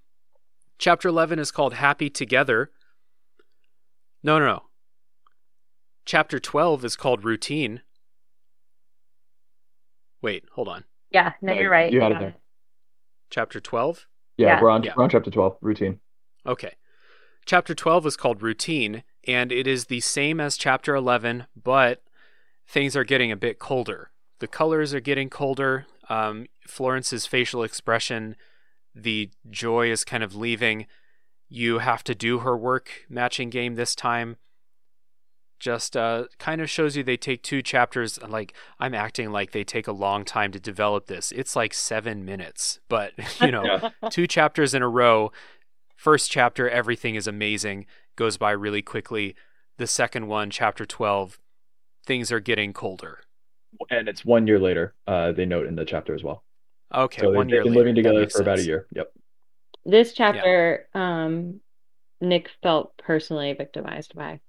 chapter 0.79 1.09
11 1.09 1.39
is 1.39 1.51
called 1.51 1.75
Happy 1.75 2.11
Together. 2.11 2.71
No, 4.23 4.39
no, 4.39 4.47
no. 4.47 4.63
Chapter 6.05 6.39
12 6.39 6.85
is 6.85 6.97
called 6.97 7.25
Routine. 7.25 7.83
Wait, 10.23 10.45
hold 10.53 10.69
on. 10.69 10.85
yeah, 11.11 11.33
no, 11.41 11.53
No, 11.55 11.61
you're 11.61 11.71
right. 11.71 11.93
you 11.93 12.01
had 12.01 12.13
it 12.13 12.19
there. 12.19 12.35
Chapter 13.31 13.61
12? 13.61 14.07
Yeah, 14.37 14.47
Yeah. 14.49 14.63
we're 14.63 14.71
on 14.71 14.83
Yeah. 14.83 14.95
we're 14.97 15.05
on 15.05 15.11
chapter 15.11 15.31
twelve, 15.31 15.57
routine. 15.61 16.01
Okay. 16.45 16.75
Chapter 17.45 17.75
12 17.75 18.07
is 18.07 18.17
called 18.17 18.43
Routine, 18.43 19.05
and 19.27 19.53
it 19.53 19.67
is 19.69 19.85
the 19.87 20.01
same 20.01 20.41
as 20.41 20.57
Chapter 20.57 20.95
11, 20.97 21.47
but 21.55 22.03
things 22.67 22.97
are 22.97 23.05
getting 23.05 23.31
a 23.31 23.37
bit 23.37 23.59
colder. 23.61 24.11
The 24.41 24.49
colors 24.49 24.93
are 24.93 25.01
getting 25.01 25.31
colder. 25.31 25.87
Um, 26.09 26.47
Florence's 26.67 27.27
facial 27.27 27.63
expression, 27.63 28.37
the 28.95 29.31
joy 29.51 29.91
is 29.91 30.05
kind 30.05 30.23
of 30.23 30.35
leaving. 30.35 30.87
You 31.49 31.79
have 31.79 32.03
to 32.05 32.15
do 32.15 32.41
her 32.41 32.57
work 32.57 32.91
matching 33.09 33.51
game 33.51 33.75
this 33.75 33.95
time. 33.95 34.37
Just 35.59 35.97
uh, 35.97 36.25
kind 36.39 36.61
of 36.61 36.69
shows 36.69 36.97
you 36.97 37.03
they 37.03 37.17
take 37.17 37.43
two 37.43 37.63
chapters. 37.63 38.21
Like, 38.21 38.53
I'm 38.79 38.95
acting 38.95 39.31
like 39.33 39.53
they 39.53 39.65
take 39.65 39.87
a 39.87 39.93
long 39.93 40.25
time 40.25 40.53
to 40.53 40.61
develop 40.61 41.07
this. 41.07 41.33
It's 41.33 41.57
like 41.57 41.73
seven 41.73 42.25
minutes, 42.27 42.79
but, 42.89 43.13
you 43.41 43.51
know, 43.51 43.65
Yeah. 43.65 43.91
two 44.11 44.27
chapters 44.27 44.75
in 44.75 44.83
a 44.83 44.89
row. 44.89 45.33
First 45.97 46.31
chapter, 46.31 46.69
everything 46.69 47.15
is 47.15 47.27
amazing, 47.27 47.87
goes 48.17 48.37
by 48.37 48.51
really 48.51 48.83
quickly. 48.83 49.35
The 49.79 49.87
second 49.87 50.27
one, 50.27 50.51
chapter 50.51 50.85
12, 50.85 51.39
things 52.05 52.31
are 52.31 52.41
getting 52.41 52.73
colder. 52.75 53.21
And 53.91 54.09
it's 54.09 54.25
one 54.25 54.47
year 54.47 54.59
later, 54.59 54.95
uh, 55.07 55.33
they 55.33 55.45
note 55.47 55.67
in 55.67 55.77
the 55.77 55.85
chapter 55.85 56.15
as 56.15 56.23
well. 56.23 56.43
Okay, 56.95 57.23
so 57.23 57.31
one 57.31 57.49
they've 57.49 57.55
year 57.55 57.63
been 57.63 57.73
later. 57.73 57.81
living 57.81 57.95
that 58.03 58.03
together 58.03 58.21
makes 58.21 58.35
for 58.35 58.41
about 58.41 58.59
a 58.59 58.63
year. 58.63 58.87
Yep. 58.93 59.13
This 59.85 60.13
chapter, 60.13 60.89
um, 60.95 61.61
Nick 62.21 62.51
felt 62.63 62.97
personally 62.99 63.53
victimized 63.53 64.15
by. 64.15 64.41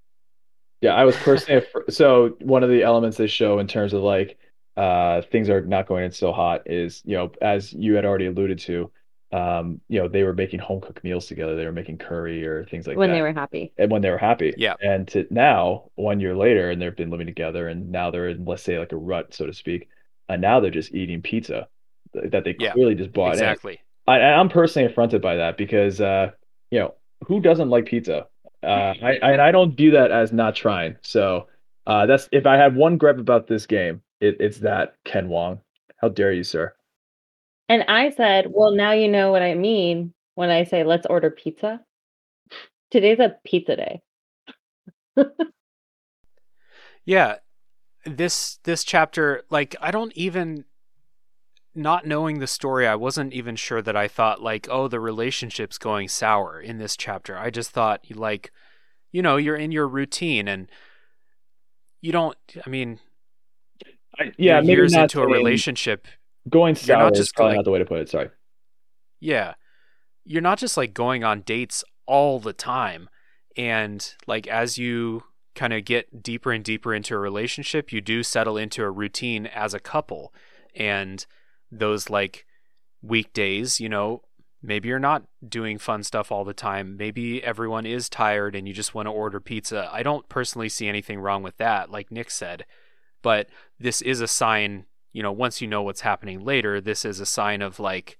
Yeah, 0.80 0.94
I 0.94 1.04
was 1.04 1.16
personally 1.16 1.58
af- 1.64 1.84
so 1.94 2.36
one 2.40 2.62
of 2.62 2.70
the 2.70 2.82
elements 2.82 3.16
they 3.16 3.26
show 3.26 3.58
in 3.58 3.66
terms 3.68 3.92
of 3.92 4.02
like 4.02 4.38
uh 4.76 5.22
things 5.22 5.50
are 5.50 5.60
not 5.64 5.88
going 5.88 6.04
in 6.04 6.12
so 6.12 6.32
hot 6.32 6.62
is, 6.70 7.02
you 7.04 7.16
know, 7.16 7.32
as 7.42 7.72
you 7.72 7.94
had 7.94 8.04
already 8.04 8.26
alluded 8.26 8.60
to, 8.60 8.90
um, 9.32 9.80
you 9.88 10.00
know, 10.00 10.08
they 10.08 10.22
were 10.22 10.32
making 10.34 10.60
home 10.60 10.80
cooked 10.80 11.02
meals 11.04 11.26
together. 11.26 11.56
They 11.56 11.66
were 11.66 11.72
making 11.72 11.98
curry 11.98 12.46
or 12.46 12.64
things 12.64 12.86
like 12.86 12.96
when 12.96 13.10
that. 13.10 13.14
When 13.14 13.18
they 13.18 13.22
were 13.22 13.32
happy. 13.32 13.72
and 13.76 13.90
when 13.90 14.02
they 14.02 14.10
were 14.10 14.18
happy. 14.18 14.54
Yeah. 14.56 14.74
And 14.80 15.06
to 15.08 15.26
now, 15.30 15.90
one 15.96 16.20
year 16.20 16.34
later, 16.36 16.70
and 16.70 16.80
they've 16.80 16.94
been 16.96 17.10
living 17.10 17.26
together, 17.26 17.68
and 17.68 17.90
now 17.90 18.10
they're 18.10 18.28
in, 18.28 18.44
let's 18.44 18.62
say, 18.62 18.78
like 18.78 18.92
a 18.92 18.96
rut, 18.96 19.34
so 19.34 19.46
to 19.46 19.52
speak. 19.52 19.88
And 20.28 20.40
now 20.42 20.60
they're 20.60 20.70
just 20.70 20.94
eating 20.94 21.22
pizza 21.22 21.68
th- 21.68 21.68
that 22.14 22.44
they 22.44 22.54
Yeah, 22.58 22.74
clearly 22.74 22.94
just 22.94 23.12
bought 23.12 23.38
in. 23.38 23.56
Exactly. 23.56 23.80
I, 24.06 24.20
I'm 24.20 24.48
personally 24.48 24.90
affronted 24.90 25.22
by 25.22 25.36
that 25.36 25.56
because, 25.56 26.00
uh, 26.00 26.30
you 26.70 26.80
know, 26.80 26.94
who 27.26 27.40
doesn't 27.40 27.70
like 27.70 27.86
pizza? 27.86 28.26
Uh, 28.62 28.94
I, 29.02 29.18
I 29.22 29.32
and 29.32 29.40
I 29.42 29.52
don't 29.52 29.76
view 29.76 29.92
that 29.92 30.10
as 30.10 30.32
not 30.32 30.56
trying. 30.56 30.96
So 31.02 31.48
uh, 31.86 32.06
that's 32.06 32.28
if 32.32 32.46
I 32.46 32.56
had 32.56 32.74
one 32.74 32.96
gripe 32.98 33.18
about 33.18 33.46
this 33.46 33.66
game, 33.66 34.02
it, 34.20 34.36
it's 34.40 34.58
that 34.58 34.96
Ken 35.04 35.28
Wong. 35.28 35.60
How 36.00 36.08
dare 36.08 36.32
you, 36.32 36.44
sir? 36.44 36.74
And 37.70 37.82
I 37.84 38.10
said, 38.10 38.48
well, 38.50 38.72
now 38.72 38.92
you 38.92 39.08
know 39.08 39.30
what 39.32 39.40
I 39.42 39.54
mean 39.54 40.12
when 40.34 40.50
I 40.50 40.64
say 40.64 40.84
let's 40.84 41.06
order 41.06 41.30
pizza. 41.30 41.82
Today's 42.90 43.18
a 43.18 43.38
pizza 43.44 43.76
day. 43.76 44.02
Yeah. 47.04 47.36
This 48.06 48.58
this 48.64 48.84
chapter, 48.84 49.44
like 49.50 49.76
I 49.80 49.90
don't 49.90 50.12
even 50.14 50.64
not 51.78 52.06
knowing 52.06 52.38
the 52.38 52.46
story, 52.46 52.86
I 52.86 52.94
wasn't 52.94 53.32
even 53.32 53.56
sure 53.56 53.80
that 53.82 53.96
I 53.96 54.08
thought 54.08 54.42
like, 54.42 54.66
oh, 54.70 54.88
the 54.88 55.00
relationship's 55.00 55.78
going 55.78 56.08
sour 56.08 56.60
in 56.60 56.78
this 56.78 56.96
chapter. 56.96 57.38
I 57.38 57.50
just 57.50 57.70
thought 57.70 58.04
like, 58.10 58.52
you 59.12 59.22
know, 59.22 59.36
you're 59.36 59.56
in 59.56 59.72
your 59.72 59.88
routine 59.88 60.48
and 60.48 60.68
you 62.00 62.12
don't 62.12 62.36
I 62.64 62.68
mean, 62.68 63.00
I, 64.18 64.32
yeah, 64.36 64.60
years 64.60 64.94
into 64.94 65.22
a 65.22 65.26
relationship 65.26 66.06
Going 66.48 66.76
You're 66.82 66.96
not 66.96 67.02
sour 67.02 67.12
is 67.12 67.18
just 67.18 67.34
probably 67.34 67.50
like- 67.50 67.56
not 67.58 67.64
the 67.64 67.70
way 67.70 67.78
to 67.78 67.84
put 67.84 68.00
it. 68.00 68.08
Sorry. 68.08 68.30
Yeah. 69.20 69.54
You're 70.24 70.42
not 70.42 70.58
just 70.58 70.76
like 70.76 70.94
going 70.94 71.24
on 71.24 71.42
dates 71.42 71.84
all 72.06 72.38
the 72.38 72.52
time. 72.52 73.08
And 73.56 74.14
like 74.26 74.46
as 74.46 74.78
you 74.78 75.24
kind 75.54 75.72
of 75.72 75.84
get 75.84 76.22
deeper 76.22 76.52
and 76.52 76.64
deeper 76.64 76.94
into 76.94 77.14
a 77.14 77.18
relationship, 77.18 77.92
you 77.92 78.00
do 78.00 78.22
settle 78.22 78.56
into 78.56 78.82
a 78.82 78.90
routine 78.90 79.46
as 79.46 79.74
a 79.74 79.80
couple. 79.80 80.32
And 80.74 81.26
those 81.70 82.10
like 82.10 82.46
weekdays, 83.02 83.80
you 83.80 83.88
know, 83.88 84.22
maybe 84.62 84.88
you're 84.88 84.98
not 84.98 85.24
doing 85.46 85.78
fun 85.78 86.02
stuff 86.02 86.32
all 86.32 86.44
the 86.44 86.54
time. 86.54 86.96
Maybe 86.96 87.42
everyone 87.42 87.86
is 87.86 88.08
tired 88.08 88.54
and 88.54 88.66
you 88.66 88.74
just 88.74 88.94
want 88.94 89.06
to 89.06 89.12
order 89.12 89.40
pizza. 89.40 89.88
I 89.92 90.02
don't 90.02 90.28
personally 90.28 90.68
see 90.68 90.88
anything 90.88 91.20
wrong 91.20 91.42
with 91.42 91.56
that, 91.58 91.90
like 91.90 92.10
Nick 92.10 92.30
said. 92.30 92.64
But 93.22 93.48
this 93.78 94.02
is 94.02 94.20
a 94.20 94.28
sign, 94.28 94.86
you 95.12 95.22
know, 95.22 95.32
once 95.32 95.60
you 95.60 95.68
know 95.68 95.82
what's 95.82 96.00
happening 96.00 96.44
later, 96.44 96.80
this 96.80 97.04
is 97.04 97.20
a 97.20 97.26
sign 97.26 97.62
of 97.62 97.78
like 97.78 98.18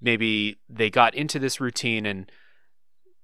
maybe 0.00 0.58
they 0.68 0.90
got 0.90 1.14
into 1.14 1.38
this 1.38 1.60
routine 1.60 2.06
and 2.06 2.30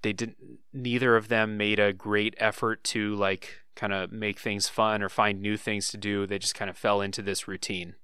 they 0.02 0.12
didn't 0.12 0.36
neither 0.72 1.16
of 1.16 1.28
them 1.28 1.56
made 1.56 1.78
a 1.78 1.92
great 1.92 2.34
effort 2.38 2.82
to 2.82 3.14
like 3.14 3.60
kind 3.74 3.92
of 3.92 4.10
make 4.12 4.38
things 4.38 4.68
fun 4.68 5.02
or 5.02 5.08
find 5.08 5.40
new 5.40 5.56
things 5.56 5.88
to 5.88 5.96
do 5.96 6.26
they 6.26 6.38
just 6.38 6.54
kind 6.54 6.68
of 6.68 6.76
fell 6.76 7.00
into 7.00 7.22
this 7.22 7.46
routine 7.46 7.94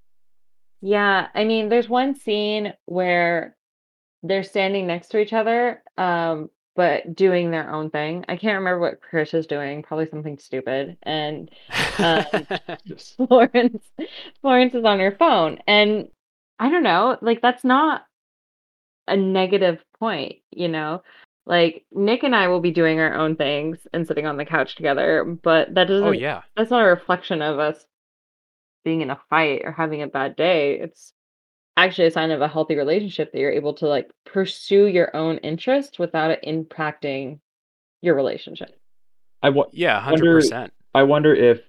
Yeah, 0.80 1.28
I 1.34 1.44
mean, 1.44 1.68
there's 1.68 1.88
one 1.88 2.14
scene 2.14 2.72
where 2.86 3.56
they're 4.22 4.44
standing 4.44 4.86
next 4.86 5.08
to 5.08 5.18
each 5.18 5.32
other, 5.32 5.82
um, 5.96 6.50
but 6.76 7.16
doing 7.16 7.50
their 7.50 7.72
own 7.72 7.90
thing. 7.90 8.24
I 8.28 8.36
can't 8.36 8.58
remember 8.58 8.78
what 8.78 9.00
Krish 9.00 9.34
is 9.34 9.46
doing, 9.46 9.82
probably 9.82 10.06
something 10.06 10.38
stupid. 10.38 10.96
And 11.02 11.50
um, 11.98 12.24
Florence 13.16 13.84
Florence 14.40 14.74
is 14.74 14.84
on 14.84 15.00
her 15.00 15.16
phone. 15.18 15.58
And 15.66 16.08
I 16.58 16.70
don't 16.70 16.84
know, 16.84 17.18
like 17.20 17.42
that's 17.42 17.64
not 17.64 18.04
a 19.08 19.16
negative 19.16 19.82
point, 19.98 20.36
you 20.50 20.68
know? 20.68 21.02
Like 21.46 21.84
Nick 21.92 22.22
and 22.22 22.36
I 22.36 22.48
will 22.48 22.60
be 22.60 22.70
doing 22.70 23.00
our 23.00 23.14
own 23.14 23.34
things 23.34 23.78
and 23.92 24.06
sitting 24.06 24.26
on 24.26 24.36
the 24.36 24.44
couch 24.44 24.76
together, 24.76 25.24
but 25.24 25.74
that 25.74 25.88
doesn't 25.88 26.06
oh 26.06 26.12
yeah. 26.12 26.42
that's 26.56 26.70
not 26.70 26.84
a 26.84 26.88
reflection 26.88 27.40
of 27.42 27.58
us 27.58 27.86
being 28.84 29.00
in 29.00 29.10
a 29.10 29.20
fight 29.30 29.62
or 29.64 29.72
having 29.72 30.02
a 30.02 30.06
bad 30.06 30.36
day. 30.36 30.78
It's 30.78 31.12
actually 31.76 32.08
a 32.08 32.10
sign 32.10 32.30
of 32.30 32.40
a 32.40 32.48
healthy 32.48 32.76
relationship 32.76 33.32
that 33.32 33.38
you're 33.38 33.52
able 33.52 33.74
to 33.74 33.86
like 33.86 34.10
pursue 34.24 34.86
your 34.86 35.14
own 35.14 35.38
interest 35.38 35.98
without 35.98 36.30
it 36.30 36.42
impacting 36.46 37.38
your 38.02 38.14
relationship. 38.14 38.70
I 39.42 39.50
wa- 39.50 39.68
Yeah, 39.72 40.00
100%. 40.00 40.70
I 40.94 41.02
wonder 41.04 41.34
if 41.34 41.60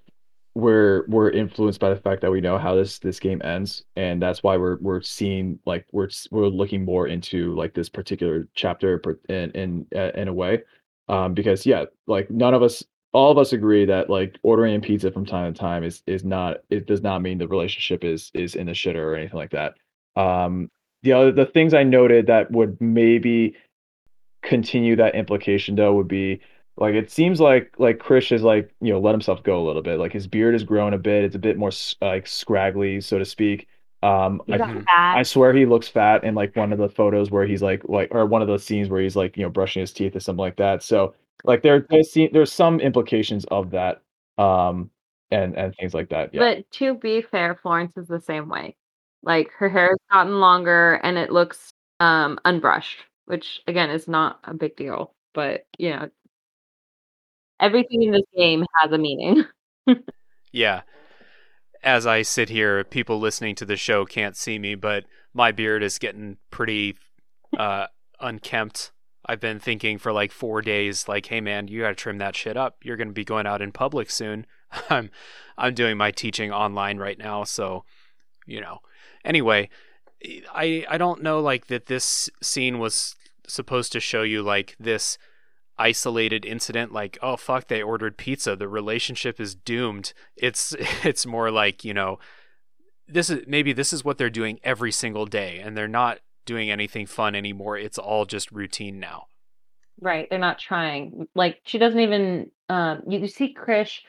we're 0.54 1.04
we're 1.06 1.30
influenced 1.30 1.78
by 1.78 1.90
the 1.90 2.00
fact 2.00 2.22
that 2.22 2.30
we 2.30 2.40
know 2.40 2.58
how 2.58 2.74
this 2.74 2.98
this 2.98 3.20
game 3.20 3.40
ends, 3.44 3.84
and 3.94 4.20
that's 4.20 4.42
why 4.42 4.56
we're 4.56 4.78
we're 4.80 5.00
seeing 5.00 5.60
like 5.64 5.86
we're 5.92 6.08
we're 6.32 6.48
looking 6.48 6.84
more 6.84 7.06
into 7.06 7.54
like 7.54 7.72
this 7.72 7.88
particular 7.88 8.48
chapter 8.54 8.98
per- 8.98 9.20
in 9.28 9.50
in 9.52 9.86
uh, 9.94 10.10
in 10.14 10.26
a 10.26 10.32
way, 10.32 10.62
um, 11.08 11.34
because 11.34 11.64
yeah, 11.64 11.84
like 12.08 12.30
none 12.30 12.54
of 12.54 12.62
us, 12.62 12.82
all 13.12 13.30
of 13.30 13.38
us 13.38 13.52
agree 13.52 13.84
that 13.86 14.08
like 14.10 14.38
ordering 14.42 14.76
a 14.76 14.80
pizza 14.80 15.10
from 15.10 15.26
time 15.26 15.52
to 15.52 15.58
time 15.58 15.82
is 15.84 16.02
is 16.06 16.24
not 16.24 16.58
it 16.70 16.86
does 16.86 17.02
not 17.02 17.22
mean 17.22 17.38
the 17.38 17.48
relationship 17.48 18.04
is 18.04 18.30
is 18.34 18.54
in 18.54 18.66
the 18.66 18.72
shitter 18.72 18.96
or 18.96 19.14
anything 19.16 19.38
like 19.38 19.50
that. 19.50 19.74
Um, 20.16 20.70
the 21.02 21.12
other 21.12 21.32
the 21.32 21.46
things 21.46 21.74
I 21.74 21.82
noted 21.82 22.26
that 22.28 22.50
would 22.50 22.80
maybe 22.80 23.56
continue 24.42 24.96
that 24.96 25.14
implication 25.14 25.74
though 25.76 25.94
would 25.94 26.08
be 26.08 26.40
like 26.76 26.94
it 26.94 27.10
seems 27.10 27.40
like 27.40 27.74
like 27.78 27.98
Krish 27.98 28.32
is 28.32 28.42
like 28.42 28.70
you 28.80 28.92
know 28.92 29.00
let 29.00 29.12
himself 29.12 29.42
go 29.42 29.62
a 29.62 29.66
little 29.66 29.82
bit. 29.82 29.98
Like 29.98 30.12
his 30.12 30.26
beard 30.26 30.54
has 30.54 30.64
grown 30.64 30.94
a 30.94 30.98
bit. 30.98 31.24
It's 31.24 31.36
a 31.36 31.38
bit 31.38 31.58
more 31.58 31.70
like 32.00 32.26
scraggly, 32.26 33.00
so 33.00 33.18
to 33.18 33.24
speak. 33.24 33.66
Um, 34.02 34.40
I, 34.48 34.56
got 34.56 34.68
Mhm. 34.70 34.84
fat. 34.84 35.16
I 35.18 35.22
swear 35.24 35.52
he 35.52 35.66
looks 35.66 35.88
fat 35.88 36.24
in 36.24 36.34
like 36.34 36.56
one 36.56 36.72
of 36.72 36.78
the 36.78 36.88
photos 36.88 37.30
where 37.30 37.44
he's 37.44 37.60
like 37.60 37.82
like 37.86 38.08
or 38.14 38.24
one 38.24 38.40
of 38.40 38.48
those 38.48 38.64
scenes 38.64 38.88
where 38.88 39.02
he's 39.02 39.16
like 39.16 39.36
you 39.36 39.42
know 39.42 39.50
brushing 39.50 39.80
his 39.80 39.92
teeth 39.92 40.16
or 40.16 40.20
something 40.20 40.40
like 40.40 40.56
that. 40.56 40.82
So 40.82 41.14
like 41.44 41.62
there 41.62 41.86
there's 41.90 42.12
se- 42.12 42.30
there's 42.32 42.52
some 42.52 42.80
implications 42.80 43.44
of 43.46 43.70
that 43.70 44.02
um 44.38 44.90
and 45.30 45.56
and 45.56 45.74
things 45.76 45.94
like 45.94 46.08
that. 46.10 46.34
Yeah. 46.34 46.40
But 46.40 46.70
to 46.72 46.94
be 46.94 47.22
fair, 47.22 47.58
Florence 47.62 47.96
is 47.96 48.08
the 48.08 48.20
same 48.20 48.48
way. 48.48 48.76
Like 49.22 49.50
her 49.58 49.68
hair 49.68 49.88
has 49.90 49.98
gotten 50.10 50.40
longer 50.40 50.94
and 51.02 51.18
it 51.18 51.30
looks 51.30 51.72
um 52.00 52.38
unbrushed, 52.44 53.04
which 53.26 53.60
again 53.66 53.90
is 53.90 54.08
not 54.08 54.40
a 54.44 54.54
big 54.54 54.76
deal. 54.76 55.14
But 55.34 55.66
you 55.78 55.90
know, 55.90 56.10
everything 57.60 58.02
in 58.02 58.12
this 58.12 58.22
game 58.36 58.64
has 58.80 58.92
a 58.92 58.98
meaning. 58.98 59.44
Yeah. 60.52 60.82
As 61.82 62.06
I 62.06 62.22
sit 62.22 62.48
here, 62.48 62.84
people 62.84 63.18
listening 63.18 63.54
to 63.56 63.64
the 63.64 63.76
show 63.76 64.04
can't 64.04 64.36
see 64.36 64.58
me, 64.58 64.74
but 64.74 65.04
my 65.32 65.52
beard 65.52 65.82
is 65.82 65.98
getting 65.98 66.36
pretty 66.50 66.96
uh, 67.58 67.86
unkempt. 68.20 68.92
I've 69.30 69.38
been 69.38 69.60
thinking 69.60 69.96
for 69.98 70.12
like 70.12 70.32
four 70.32 70.60
days, 70.60 71.06
like, 71.06 71.26
hey 71.26 71.40
man, 71.40 71.68
you 71.68 71.82
gotta 71.82 71.94
trim 71.94 72.18
that 72.18 72.34
shit 72.34 72.56
up. 72.56 72.78
You're 72.82 72.96
gonna 72.96 73.12
be 73.12 73.24
going 73.24 73.46
out 73.46 73.62
in 73.62 73.70
public 73.70 74.10
soon. 74.10 74.44
I'm 74.90 75.10
I'm 75.56 75.72
doing 75.72 75.96
my 75.96 76.10
teaching 76.10 76.50
online 76.50 76.98
right 76.98 77.16
now, 77.16 77.44
so 77.44 77.84
you 78.44 78.60
know. 78.60 78.80
Anyway, 79.24 79.68
I 80.52 80.84
I 80.88 80.98
don't 80.98 81.22
know 81.22 81.38
like 81.38 81.68
that 81.68 81.86
this 81.86 82.28
scene 82.42 82.80
was 82.80 83.14
supposed 83.46 83.92
to 83.92 84.00
show 84.00 84.22
you 84.22 84.42
like 84.42 84.74
this 84.80 85.16
isolated 85.78 86.44
incident 86.44 86.92
like 86.92 87.16
oh 87.22 87.36
fuck 87.36 87.68
they 87.68 87.82
ordered 87.82 88.18
pizza 88.18 88.54
the 88.54 88.68
relationship 88.68 89.40
is 89.40 89.54
doomed 89.54 90.12
it's 90.36 90.76
it's 91.04 91.24
more 91.24 91.50
like 91.50 91.84
you 91.86 91.94
know 91.94 92.18
this 93.08 93.30
is 93.30 93.42
maybe 93.46 93.72
this 93.72 93.90
is 93.90 94.04
what 94.04 94.18
they're 94.18 94.28
doing 94.28 94.60
every 94.62 94.92
single 94.92 95.24
day 95.24 95.58
and 95.58 95.76
they're 95.76 95.88
not 95.88 96.18
doing 96.50 96.70
anything 96.70 97.06
fun 97.06 97.34
anymore 97.34 97.78
it's 97.78 97.98
all 97.98 98.26
just 98.26 98.50
routine 98.50 98.98
now 98.98 99.26
right. 100.00 100.28
They're 100.30 100.38
not 100.38 100.58
trying. 100.58 101.28
Like 101.34 101.60
she 101.64 101.78
doesn't 101.78 102.00
even 102.00 102.50
um 102.68 103.02
you 103.06 103.26
see 103.28 103.54
Krish 103.54 104.00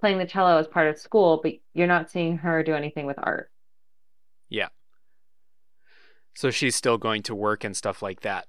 playing 0.00 0.18
the 0.18 0.26
cello 0.26 0.58
as 0.58 0.66
part 0.66 0.88
of 0.88 0.98
school, 0.98 1.40
but 1.42 1.52
you're 1.72 1.86
not 1.86 2.10
seeing 2.10 2.38
her 2.38 2.62
do 2.62 2.74
anything 2.74 3.06
with 3.06 3.16
art. 3.22 3.50
Yeah. 4.48 4.68
So 6.34 6.50
she's 6.50 6.76
still 6.76 6.98
going 6.98 7.22
to 7.24 7.34
work 7.34 7.64
and 7.64 7.76
stuff 7.76 8.02
like 8.02 8.20
that 8.20 8.46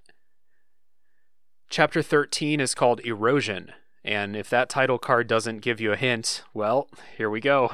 chapter 1.68 2.04
13 2.04 2.60
is 2.60 2.76
called 2.76 3.00
erosion 3.04 3.72
and 4.04 4.36
if 4.36 4.52
that 4.52 4.70
title 4.70 5.00
card 5.00 5.26
doesn't 5.26 5.62
give 5.62 5.82
you 5.82 5.92
a 5.92 5.96
hint 5.96 6.44
well 6.54 6.88
here 7.18 7.28
we 7.28 7.40
go 7.40 7.72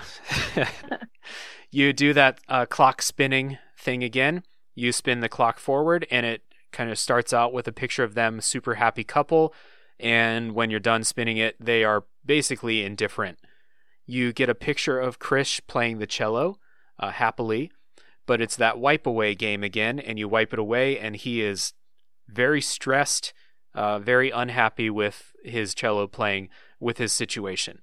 you 1.72 1.92
do 1.92 2.14
that 2.14 2.40
uh, 2.48 2.66
clock 2.66 3.02
spinning 3.02 3.58
thing 3.78 4.02
again 4.02 4.44
you 4.76 4.92
spin 4.92 5.20
the 5.20 5.30
clock 5.30 5.60
forward 5.60 6.08
and 6.12 6.26
it 6.26 6.44
kind 6.72 6.90
of 6.90 6.98
starts 6.98 7.34
out 7.34 7.54
with 7.54 7.68
a 7.68 7.74
picture 7.74 8.04
of 8.04 8.14
them 8.14 8.42
super 8.42 8.76
happy 8.76 9.04
couple. 9.04 9.54
And 10.00 10.54
when 10.56 10.70
you're 10.70 10.80
done 10.80 11.04
spinning 11.04 11.38
it 11.38 11.56
they 11.60 11.84
are 11.84 12.06
basically 12.26 12.84
indifferent. 12.84 13.40
You 14.06 14.34
get 14.34 14.50
a 14.50 14.56
picture 14.56 15.00
of 15.00 15.20
krish 15.20 15.62
playing 15.68 16.00
the 16.00 16.08
cello 16.08 16.58
uh, 17.00 17.12
happily 17.12 17.72
but 18.26 18.40
it's 18.42 18.56
that 18.56 18.80
wipe 18.80 19.06
away 19.06 19.36
game 19.36 19.64
again 19.64 20.00
and 20.00 20.18
you 20.18 20.28
wipe 20.28 20.54
it 20.54 20.60
away 20.60 20.98
and 20.98 21.16
he 21.16 21.42
is 21.42 21.74
very 22.28 22.62
stressed 22.62 23.34
uh, 23.74 24.00
very 24.00 24.32
unhappy 24.32 24.90
with 24.90 25.34
his 25.44 25.74
cello 25.74 26.08
playing 26.08 26.50
with 26.80 26.98
his 26.98 27.14
situation. 27.14 27.80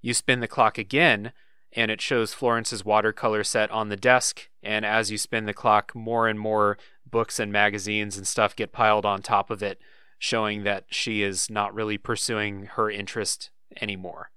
You 0.00 0.14
spin 0.14 0.40
the 0.40 0.48
clock 0.48 0.78
again 0.78 1.32
and 1.76 1.90
it 1.90 2.00
shows 2.00 2.32
Florence's 2.32 2.84
watercolor 2.84 3.44
set 3.44 3.70
on 3.70 3.90
the 3.90 3.96
desk. 3.96 4.48
And 4.62 4.84
as 4.84 5.10
you 5.10 5.18
spin 5.18 5.44
the 5.44 5.54
clock, 5.54 5.94
more 5.94 6.26
and 6.26 6.40
more 6.40 6.78
books 7.08 7.38
and 7.38 7.52
magazines 7.52 8.16
and 8.16 8.26
stuff 8.26 8.56
get 8.56 8.72
piled 8.72 9.04
on 9.04 9.22
top 9.22 9.50
of 9.50 9.62
it, 9.62 9.78
showing 10.18 10.64
that 10.64 10.86
she 10.88 11.22
is 11.22 11.50
not 11.50 11.74
really 11.74 11.98
pursuing 11.98 12.66
her 12.74 12.90
interest 12.90 13.50
anymore. 13.80 14.30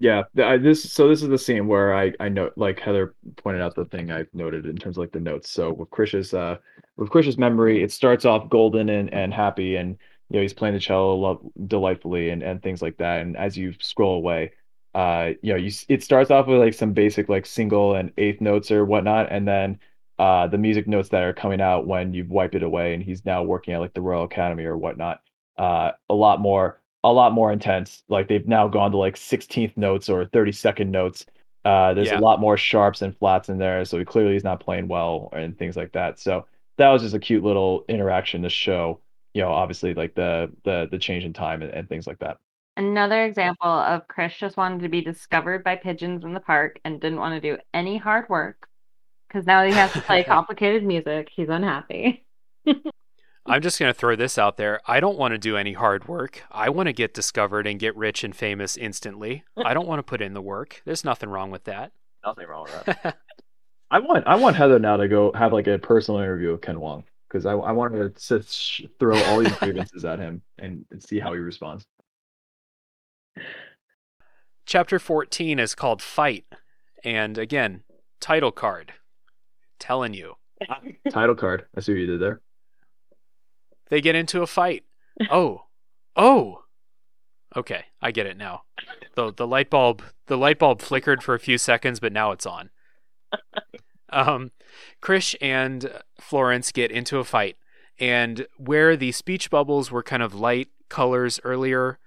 Yeah, 0.00 0.22
I, 0.38 0.56
this 0.58 0.92
so 0.92 1.08
this 1.08 1.22
is 1.22 1.28
the 1.28 1.38
scene 1.38 1.66
where 1.66 1.92
I 1.94 2.12
I 2.20 2.28
note 2.28 2.52
like 2.56 2.78
Heather 2.78 3.14
pointed 3.36 3.60
out 3.60 3.74
the 3.74 3.84
thing 3.84 4.12
I've 4.12 4.32
noted 4.32 4.64
in 4.64 4.76
terms 4.76 4.96
of 4.96 5.00
like 5.00 5.12
the 5.12 5.18
notes. 5.20 5.50
So 5.50 5.72
with 5.72 5.90
Krish's 5.90 6.32
uh 6.32 6.56
with 6.96 7.10
Krish's 7.10 7.36
memory, 7.36 7.82
it 7.82 7.90
starts 7.90 8.24
off 8.24 8.48
golden 8.48 8.88
and 8.90 9.12
and 9.12 9.34
happy, 9.34 9.74
and 9.74 9.98
you 10.30 10.36
know 10.36 10.42
he's 10.42 10.52
playing 10.52 10.74
the 10.74 10.80
cello 10.80 11.16
lo- 11.16 11.52
delightfully 11.66 12.30
and 12.30 12.44
and 12.44 12.62
things 12.62 12.80
like 12.80 12.96
that. 12.98 13.22
And 13.22 13.36
as 13.36 13.56
you 13.58 13.74
scroll 13.80 14.14
away, 14.16 14.52
uh 14.98 15.32
you 15.42 15.52
know 15.52 15.58
you 15.58 15.70
it 15.88 16.02
starts 16.02 16.30
off 16.30 16.46
with 16.46 16.58
like 16.60 16.74
some 16.74 16.92
basic 16.92 17.28
like 17.28 17.46
single 17.46 17.94
and 17.94 18.12
eighth 18.18 18.40
notes 18.40 18.70
or 18.70 18.84
whatnot, 18.84 19.30
and 19.32 19.46
then 19.46 19.78
uh 20.18 20.46
the 20.48 20.58
music 20.58 20.88
notes 20.88 21.08
that 21.10 21.22
are 21.22 21.32
coming 21.34 21.60
out 21.60 21.86
when 21.86 22.12
you 22.14 22.24
wipe 22.28 22.54
it 22.54 22.62
away, 22.62 22.94
and 22.94 23.02
he's 23.02 23.24
now 23.24 23.42
working 23.42 23.74
at 23.74 23.80
like 23.80 23.94
the 23.94 24.00
Royal 24.02 24.24
Academy 24.24 24.64
or 24.64 24.76
whatnot. 24.76 25.20
Uh, 25.56 25.92
a 26.08 26.14
lot 26.14 26.40
more 26.40 26.80
a 27.04 27.12
lot 27.12 27.32
more 27.32 27.52
intense. 27.52 28.02
Like 28.08 28.28
they've 28.28 28.46
now 28.46 28.68
gone 28.68 28.90
to 28.92 28.96
like 28.96 29.16
16th 29.16 29.76
notes 29.76 30.08
or 30.08 30.24
32nd 30.26 30.90
notes. 30.90 31.26
Uh, 31.64 31.94
there's 31.94 32.12
Yeah. 32.12 32.18
a 32.18 32.18
lot 32.18 32.40
more 32.40 32.56
sharps 32.56 33.02
and 33.02 33.16
flats 33.18 33.48
in 33.48 33.58
there, 33.58 33.84
so 33.84 33.98
he 33.98 34.04
clearly 34.04 34.32
he's 34.34 34.44
not 34.44 34.60
playing 34.60 34.88
well 34.88 35.28
and 35.32 35.56
things 35.58 35.76
like 35.76 35.92
that. 35.92 36.18
So 36.18 36.46
that 36.78 36.88
was 36.90 37.02
just 37.02 37.14
a 37.14 37.18
cute 37.18 37.42
little 37.44 37.84
interaction 37.88 38.42
to 38.42 38.48
show, 38.48 39.00
you 39.34 39.42
know, 39.42 39.50
obviously 39.50 39.94
like 39.94 40.14
the 40.14 40.52
the 40.64 40.88
the 40.90 40.98
change 40.98 41.24
in 41.24 41.32
time 41.32 41.62
and, 41.62 41.72
and 41.72 41.88
things 41.88 42.06
like 42.06 42.18
that. 42.20 42.38
Another 42.78 43.24
example 43.24 43.68
of 43.68 44.06
Krish 44.06 44.38
just 44.38 44.56
wanted 44.56 44.82
to 44.82 44.88
be 44.88 45.00
discovered 45.00 45.64
by 45.64 45.74
pigeons 45.74 46.22
in 46.22 46.32
the 46.32 46.38
park 46.38 46.78
and 46.84 47.00
didn't 47.00 47.18
want 47.18 47.34
to 47.34 47.40
do 47.40 47.60
any 47.74 47.98
hard 47.98 48.28
work 48.28 48.68
because 49.26 49.44
now 49.46 49.64
he 49.64 49.72
has 49.72 49.92
to 49.94 50.00
play 50.00 50.22
complicated 50.28 50.84
music. 50.84 51.28
He's 51.34 51.48
unhappy. 51.48 52.24
I'm 53.46 53.62
just 53.62 53.80
going 53.80 53.92
to 53.92 53.98
throw 53.98 54.14
this 54.14 54.38
out 54.38 54.58
there. 54.58 54.80
I 54.86 55.00
don't 55.00 55.18
want 55.18 55.32
to 55.32 55.38
do 55.38 55.56
any 55.56 55.72
hard 55.72 56.06
work. 56.06 56.44
I 56.52 56.68
want 56.68 56.86
to 56.86 56.92
get 56.92 57.14
discovered 57.14 57.66
and 57.66 57.80
get 57.80 57.96
rich 57.96 58.22
and 58.22 58.36
famous 58.36 58.76
instantly. 58.76 59.42
I 59.56 59.74
don't 59.74 59.88
want 59.88 59.98
to 59.98 60.04
put 60.04 60.22
in 60.22 60.34
the 60.34 60.42
work. 60.42 60.80
There's 60.84 61.04
nothing 61.04 61.30
wrong 61.30 61.50
with 61.50 61.64
that. 61.64 61.90
Nothing 62.24 62.46
wrong 62.46 62.64
with 62.64 62.84
that. 63.02 63.18
I 63.90 63.98
want 63.98 64.24
I 64.26 64.36
want 64.36 64.54
Heather 64.54 64.78
now 64.78 64.98
to 64.98 65.08
go 65.08 65.32
have 65.32 65.52
like 65.52 65.66
a 65.66 65.78
personal 65.78 66.20
interview 66.20 66.52
with 66.52 66.60
Ken 66.60 66.78
Wong 66.78 67.04
because 67.26 67.44
I 67.44 67.52
I 67.54 67.72
want 67.72 67.94
her 67.94 68.10
to 68.10 68.20
sit, 68.20 68.44
sh- 68.44 68.82
throw 69.00 69.20
all 69.24 69.40
these 69.40 69.56
grievances 69.56 70.04
at 70.04 70.20
him 70.20 70.42
and, 70.58 70.84
and 70.92 71.02
see 71.02 71.18
how 71.18 71.32
he 71.32 71.40
responds. 71.40 71.86
Chapter 74.66 74.98
14 74.98 75.58
is 75.58 75.74
called 75.74 76.02
Fight. 76.02 76.44
And 77.04 77.38
again, 77.38 77.82
title 78.20 78.52
card. 78.52 78.92
Telling 79.78 80.14
you. 80.14 80.36
Title 81.10 81.36
card. 81.36 81.66
I 81.76 81.80
see 81.80 81.92
what 81.92 82.00
you 82.00 82.06
did 82.06 82.20
there. 82.20 82.40
They 83.90 84.00
get 84.00 84.16
into 84.16 84.42
a 84.42 84.46
fight. 84.46 84.84
Oh. 85.30 85.62
Oh. 86.16 86.64
Okay, 87.56 87.84
I 88.02 88.10
get 88.10 88.26
it 88.26 88.36
now. 88.36 88.64
The 89.14 89.32
the 89.32 89.46
light 89.46 89.70
bulb 89.70 90.02
the 90.26 90.36
light 90.36 90.58
bulb 90.58 90.82
flickered 90.82 91.22
for 91.22 91.34
a 91.34 91.40
few 91.40 91.58
seconds, 91.58 92.00
but 92.00 92.12
now 92.12 92.32
it's 92.32 92.44
on. 92.44 92.70
Um, 94.10 94.52
Krish 95.02 95.34
and 95.40 96.00
Florence 96.20 96.72
get 96.72 96.90
into 96.90 97.18
a 97.18 97.24
fight, 97.24 97.56
and 97.98 98.46
where 98.56 98.96
the 98.96 99.12
speech 99.12 99.50
bubbles 99.50 99.90
were 99.90 100.02
kind 100.02 100.22
of 100.22 100.34
light 100.34 100.68
colors 100.88 101.40
earlier, 101.44 101.98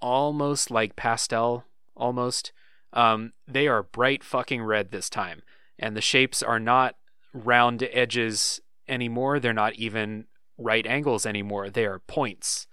almost 0.00 0.70
like 0.70 0.96
pastel, 0.96 1.64
almost, 1.96 2.52
um, 2.92 3.32
they 3.46 3.68
are 3.68 3.82
bright 3.82 4.24
fucking 4.24 4.62
red 4.62 4.90
this 4.90 5.10
time. 5.10 5.42
And 5.78 5.96
the 5.96 6.00
shapes 6.00 6.42
are 6.42 6.60
not 6.60 6.96
round 7.32 7.82
edges 7.92 8.60
anymore. 8.88 9.40
They're 9.40 9.52
not 9.52 9.74
even 9.74 10.26
right 10.58 10.86
angles 10.86 11.24
anymore. 11.24 11.70
They 11.70 11.86
are 11.86 12.00
points. 12.00 12.66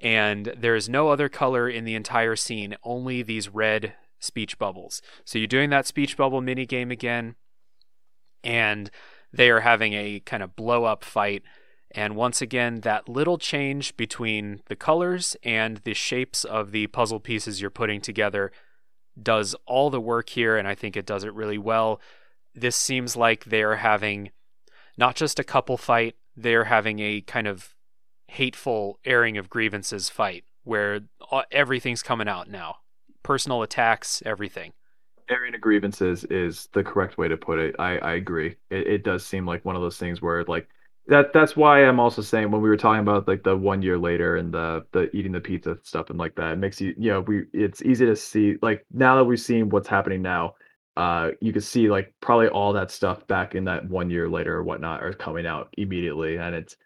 And 0.00 0.52
there 0.56 0.76
is 0.76 0.88
no 0.88 1.08
other 1.08 1.28
color 1.28 1.68
in 1.68 1.84
the 1.84 1.94
entire 1.94 2.36
scene, 2.36 2.76
only 2.84 3.22
these 3.22 3.48
red 3.48 3.94
speech 4.20 4.58
bubbles. 4.58 5.02
So 5.24 5.38
you're 5.38 5.46
doing 5.46 5.70
that 5.70 5.86
speech 5.86 6.16
bubble 6.16 6.40
mini 6.40 6.66
game 6.66 6.90
again, 6.90 7.34
and 8.44 8.90
they 9.32 9.50
are 9.50 9.60
having 9.60 9.94
a 9.94 10.20
kind 10.20 10.42
of 10.42 10.54
blow 10.54 10.84
up 10.84 11.04
fight. 11.04 11.42
And 11.90 12.16
once 12.16 12.42
again, 12.42 12.80
that 12.80 13.08
little 13.08 13.38
change 13.38 13.96
between 13.96 14.60
the 14.66 14.76
colors 14.76 15.36
and 15.42 15.78
the 15.78 15.94
shapes 15.94 16.44
of 16.44 16.70
the 16.70 16.86
puzzle 16.88 17.20
pieces 17.20 17.60
you're 17.60 17.70
putting 17.70 18.00
together 18.00 18.52
does 19.20 19.56
all 19.66 19.90
the 19.90 20.00
work 20.00 20.28
here, 20.30 20.56
and 20.56 20.68
I 20.68 20.74
think 20.74 20.96
it 20.96 21.06
does 21.06 21.24
it 21.24 21.34
really 21.34 21.58
well. 21.58 22.00
This 22.54 22.76
seems 22.76 23.16
like 23.16 23.44
they're 23.44 23.76
having 23.76 24.30
not 24.96 25.16
just 25.16 25.38
a 25.38 25.44
couple 25.44 25.76
fight, 25.76 26.16
they're 26.36 26.64
having 26.64 26.98
a 27.00 27.20
kind 27.22 27.46
of 27.46 27.74
hateful 28.28 28.98
airing 29.04 29.38
of 29.38 29.48
grievances 29.48 30.08
fight 30.08 30.44
where 30.64 31.00
everything's 31.50 32.02
coming 32.02 32.28
out 32.28 32.48
now 32.50 32.76
personal 33.22 33.62
attacks, 33.62 34.22
everything. 34.24 34.72
Airing 35.28 35.54
of 35.54 35.60
grievances 35.60 36.24
is 36.24 36.68
the 36.72 36.82
correct 36.82 37.18
way 37.18 37.28
to 37.28 37.36
put 37.36 37.58
it. 37.58 37.74
I, 37.78 37.98
I 37.98 38.12
agree. 38.14 38.56
It, 38.70 38.86
it 38.86 39.04
does 39.04 39.26
seem 39.26 39.44
like 39.44 39.64
one 39.64 39.76
of 39.76 39.82
those 39.82 39.98
things 39.98 40.22
where 40.22 40.44
like 40.44 40.68
that 41.08 41.32
that's 41.32 41.56
why 41.56 41.84
I'm 41.84 41.98
also 41.98 42.20
saying 42.20 42.50
when 42.50 42.60
we 42.60 42.68
were 42.68 42.76
talking 42.76 43.00
about 43.00 43.26
like 43.26 43.42
the 43.42 43.56
one 43.56 43.80
year 43.80 43.98
later 43.98 44.36
and 44.36 44.52
the 44.52 44.84
the 44.92 45.14
eating 45.16 45.32
the 45.32 45.40
pizza 45.40 45.78
stuff 45.82 46.10
and 46.10 46.18
like 46.18 46.34
that, 46.36 46.52
it 46.52 46.56
makes 46.56 46.80
you 46.80 46.94
you 46.98 47.10
know, 47.10 47.20
we 47.22 47.44
it's 47.52 47.82
easy 47.82 48.04
to 48.06 48.14
see 48.14 48.56
like 48.60 48.84
now 48.92 49.16
that 49.16 49.24
we've 49.24 49.40
seen 49.40 49.70
what's 49.70 49.88
happening 49.88 50.20
now, 50.22 50.54
uh 50.96 51.30
you 51.40 51.52
can 51.52 51.62
see 51.62 51.88
like 51.90 52.14
probably 52.20 52.48
all 52.48 52.72
that 52.74 52.90
stuff 52.90 53.26
back 53.26 53.54
in 53.54 53.64
that 53.64 53.88
one 53.88 54.10
year 54.10 54.28
later 54.28 54.56
or 54.56 54.62
whatnot 54.62 55.02
are 55.02 55.12
coming 55.14 55.46
out 55.46 55.72
immediately 55.78 56.36
and 56.36 56.54
it's 56.54 56.76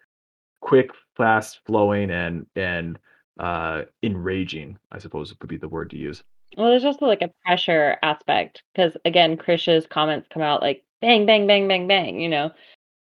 quick, 0.61 0.91
fast 1.17 1.61
flowing 1.67 2.11
and 2.11 2.47
and 2.55 2.99
uh 3.41 3.83
enraging, 4.05 4.79
I 4.93 4.99
suppose 4.99 5.35
would 5.41 5.49
be 5.49 5.57
the 5.57 5.69
word 5.69 5.91
to 5.91 5.99
use. 5.99 6.23
Well, 6.57 6.69
there's 6.71 6.85
also 6.85 7.07
like 7.07 7.23
a 7.23 7.33
pressure 7.45 7.99
aspect 8.03 8.63
because 8.73 8.97
again, 9.05 9.37
Krish's 9.37 9.87
comments 9.87 10.29
come 10.33 10.43
out 10.43 10.63
like 10.63 10.85
bang, 11.01 11.27
bang, 11.27 11.47
bang, 11.47 11.67
bang, 11.67 11.89
bang, 11.89 12.21
you 12.21 12.29
know. 12.29 12.53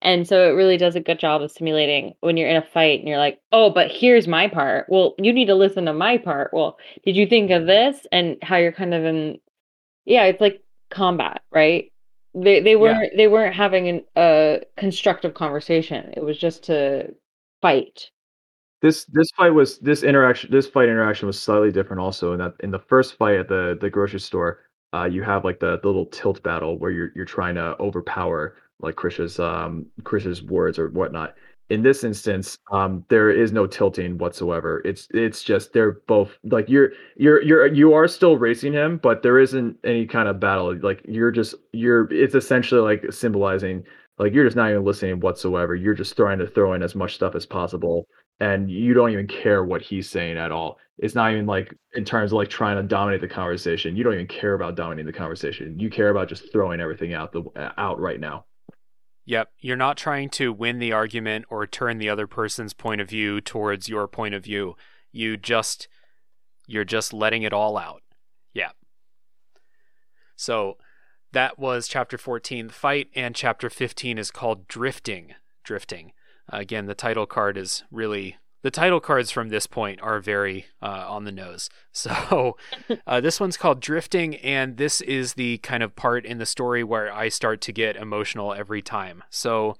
And 0.02 0.26
so 0.26 0.48
it 0.48 0.52
really 0.52 0.78
does 0.78 0.96
a 0.96 1.00
good 1.00 1.18
job 1.18 1.42
of 1.42 1.50
simulating 1.50 2.14
when 2.20 2.36
you're 2.36 2.48
in 2.48 2.56
a 2.56 2.66
fight 2.72 3.00
and 3.00 3.08
you're 3.08 3.18
like, 3.18 3.38
oh, 3.52 3.70
but 3.70 3.90
here's 3.90 4.26
my 4.26 4.48
part. 4.48 4.86
Well, 4.88 5.14
you 5.18 5.32
need 5.32 5.46
to 5.46 5.54
listen 5.54 5.84
to 5.84 5.92
my 5.92 6.16
part. 6.16 6.50
Well, 6.54 6.78
did 7.04 7.16
you 7.16 7.26
think 7.26 7.50
of 7.50 7.66
this 7.66 8.06
and 8.10 8.38
how 8.42 8.56
you're 8.56 8.72
kind 8.72 8.94
of 8.94 9.04
in? 9.04 9.38
Yeah, 10.06 10.24
it's 10.24 10.40
like 10.40 10.62
combat, 10.90 11.42
right? 11.52 11.92
They 12.34 12.60
they 12.60 12.76
weren't 12.76 13.12
yeah. 13.12 13.16
they 13.16 13.28
weren't 13.28 13.54
having 13.54 13.88
an, 13.88 14.04
a 14.16 14.62
constructive 14.76 15.34
conversation. 15.34 16.14
It 16.16 16.22
was 16.22 16.38
just 16.38 16.64
to 16.64 17.14
fight. 17.60 18.10
This 18.80 19.04
this 19.12 19.30
fight 19.36 19.50
was 19.50 19.78
this 19.80 20.02
interaction 20.02 20.50
this 20.50 20.66
fight 20.66 20.88
interaction 20.88 21.26
was 21.26 21.40
slightly 21.40 21.72
different 21.72 22.00
also 22.00 22.32
in 22.32 22.38
that 22.38 22.54
in 22.60 22.70
the 22.70 22.78
first 22.78 23.18
fight 23.18 23.36
at 23.36 23.48
the 23.48 23.76
the 23.78 23.90
grocery 23.90 24.20
store, 24.20 24.60
uh, 24.94 25.04
you 25.04 25.22
have 25.22 25.44
like 25.44 25.60
the, 25.60 25.78
the 25.82 25.88
little 25.88 26.06
tilt 26.06 26.42
battle 26.42 26.78
where 26.78 26.90
you're 26.90 27.10
you're 27.14 27.26
trying 27.26 27.56
to 27.56 27.76
overpower 27.80 28.56
like 28.82 28.96
Krish's 28.96 29.38
um 29.38 29.86
Krish's 30.04 30.42
words 30.42 30.78
or 30.78 30.88
whatnot. 30.90 31.34
In 31.70 31.82
this 31.82 32.02
instance, 32.02 32.58
um, 32.72 33.04
there 33.08 33.30
is 33.30 33.52
no 33.52 33.66
tilting 33.66 34.18
whatsoever. 34.18 34.82
It's 34.84 35.06
it's 35.12 35.42
just 35.44 35.72
they're 35.72 36.00
both 36.08 36.36
like 36.44 36.68
you're 36.68 36.90
you're 37.16 37.42
you're 37.42 37.66
you 37.66 37.94
are 37.94 38.08
still 38.08 38.36
racing 38.36 38.72
him, 38.72 38.98
but 38.98 39.22
there 39.22 39.38
isn't 39.38 39.76
any 39.84 40.06
kind 40.06 40.28
of 40.28 40.40
battle. 40.40 40.76
Like 40.76 41.02
you're 41.06 41.30
just 41.30 41.54
you're 41.72 42.12
it's 42.12 42.34
essentially 42.34 42.80
like 42.80 43.12
symbolizing 43.12 43.84
like 44.18 44.34
you're 44.34 44.44
just 44.44 44.56
not 44.56 44.70
even 44.70 44.84
listening 44.84 45.20
whatsoever. 45.20 45.74
You're 45.74 45.94
just 45.94 46.16
trying 46.16 46.38
to 46.40 46.46
throw 46.46 46.74
in 46.74 46.82
as 46.82 46.94
much 46.94 47.14
stuff 47.14 47.34
as 47.34 47.46
possible 47.46 48.06
and 48.40 48.70
you 48.70 48.94
don't 48.94 49.10
even 49.10 49.26
care 49.26 49.64
what 49.64 49.82
he's 49.82 50.08
saying 50.08 50.38
at 50.38 50.50
all. 50.50 50.78
It's 50.98 51.14
not 51.14 51.32
even 51.32 51.46
like 51.46 51.74
in 51.94 52.04
terms 52.04 52.32
of 52.32 52.36
like 52.36 52.48
trying 52.48 52.76
to 52.76 52.82
dominate 52.82 53.20
the 53.20 53.28
conversation. 53.28 53.96
You 53.96 54.04
don't 54.04 54.14
even 54.14 54.26
care 54.26 54.54
about 54.54 54.74
dominating 54.74 55.06
the 55.06 55.16
conversation. 55.16 55.78
You 55.78 55.88
care 55.90 56.08
about 56.08 56.28
just 56.28 56.50
throwing 56.52 56.80
everything 56.80 57.14
out 57.14 57.32
the 57.32 57.44
out 57.78 58.00
right 58.00 58.20
now. 58.20 58.44
Yep, 59.30 59.52
you're 59.60 59.76
not 59.76 59.96
trying 59.96 60.28
to 60.30 60.52
win 60.52 60.80
the 60.80 60.90
argument 60.90 61.44
or 61.50 61.64
turn 61.64 61.98
the 61.98 62.08
other 62.08 62.26
person's 62.26 62.72
point 62.72 63.00
of 63.00 63.08
view 63.08 63.40
towards 63.40 63.88
your 63.88 64.08
point 64.08 64.34
of 64.34 64.42
view. 64.42 64.74
You 65.12 65.36
just 65.36 65.86
you're 66.66 66.82
just 66.82 67.12
letting 67.12 67.44
it 67.44 67.52
all 67.52 67.78
out. 67.78 68.02
Yeah. 68.52 68.70
So 70.34 70.78
that 71.30 71.60
was 71.60 71.86
chapter 71.86 72.18
14, 72.18 72.66
the 72.66 72.72
fight, 72.72 73.06
and 73.14 73.36
chapter 73.36 73.70
15 73.70 74.18
is 74.18 74.32
called 74.32 74.66
drifting. 74.66 75.34
Drifting. 75.62 76.10
Again, 76.48 76.86
the 76.86 76.96
title 76.96 77.26
card 77.26 77.56
is 77.56 77.84
really 77.88 78.36
the 78.62 78.70
title 78.70 79.00
cards 79.00 79.30
from 79.30 79.48
this 79.48 79.66
point 79.66 80.00
are 80.00 80.20
very 80.20 80.66
uh, 80.82 81.06
on 81.08 81.24
the 81.24 81.32
nose. 81.32 81.70
So 81.92 82.56
uh, 83.06 83.20
this 83.20 83.40
one's 83.40 83.56
called 83.56 83.80
Drifting, 83.80 84.36
and 84.36 84.76
this 84.76 85.00
is 85.00 85.34
the 85.34 85.58
kind 85.58 85.82
of 85.82 85.96
part 85.96 86.24
in 86.24 86.38
the 86.38 86.46
story 86.46 86.84
where 86.84 87.12
I 87.12 87.28
start 87.28 87.60
to 87.62 87.72
get 87.72 87.96
emotional 87.96 88.54
every 88.54 88.80
time. 88.80 89.24
So 89.28 89.76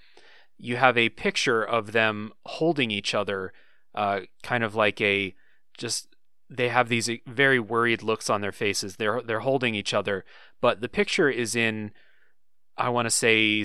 you 0.58 0.76
have 0.76 0.98
a 0.98 1.08
picture 1.08 1.62
of 1.62 1.92
them 1.92 2.32
holding 2.44 2.90
each 2.90 3.14
other, 3.14 3.52
uh, 3.94 4.20
kind 4.42 4.64
of 4.64 4.74
like 4.74 5.00
a 5.00 5.34
just 5.78 6.08
they 6.50 6.68
have 6.68 6.88
these 6.88 7.08
very 7.26 7.60
worried 7.60 8.02
looks 8.02 8.28
on 8.28 8.40
their 8.40 8.52
faces. 8.52 8.96
They're 8.96 9.22
they're 9.22 9.40
holding 9.40 9.74
each 9.74 9.94
other, 9.94 10.24
but 10.60 10.80
the 10.80 10.88
picture 10.88 11.30
is 11.30 11.54
in 11.54 11.92
I 12.76 12.88
want 12.88 13.06
to 13.06 13.10
say 13.10 13.64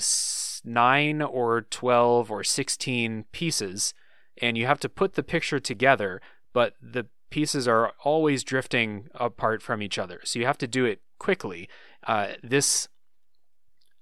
nine 0.64 1.22
or 1.22 1.62
12 1.62 2.32
or 2.32 2.44
16 2.44 3.26
pieces, 3.32 3.94
and 4.42 4.58
you 4.58 4.66
have 4.66 4.80
to 4.82 4.90
put 4.90 5.14
the 5.14 5.24
picture 5.24 5.60
together, 5.60 6.22
but 6.54 6.74
the 6.82 7.08
pieces 7.30 7.68
are 7.68 7.94
always 8.04 8.44
drifting 8.44 9.08
apart 9.16 9.62
from 9.62 9.82
each 9.82 9.98
other. 9.98 10.22
So 10.24 10.40
you 10.40 10.46
have 10.46 10.58
to 10.60 10.68
do 10.68 10.86
it 10.86 11.02
quickly. 11.20 11.68
Uh, 12.06 12.34
this, 12.44 12.88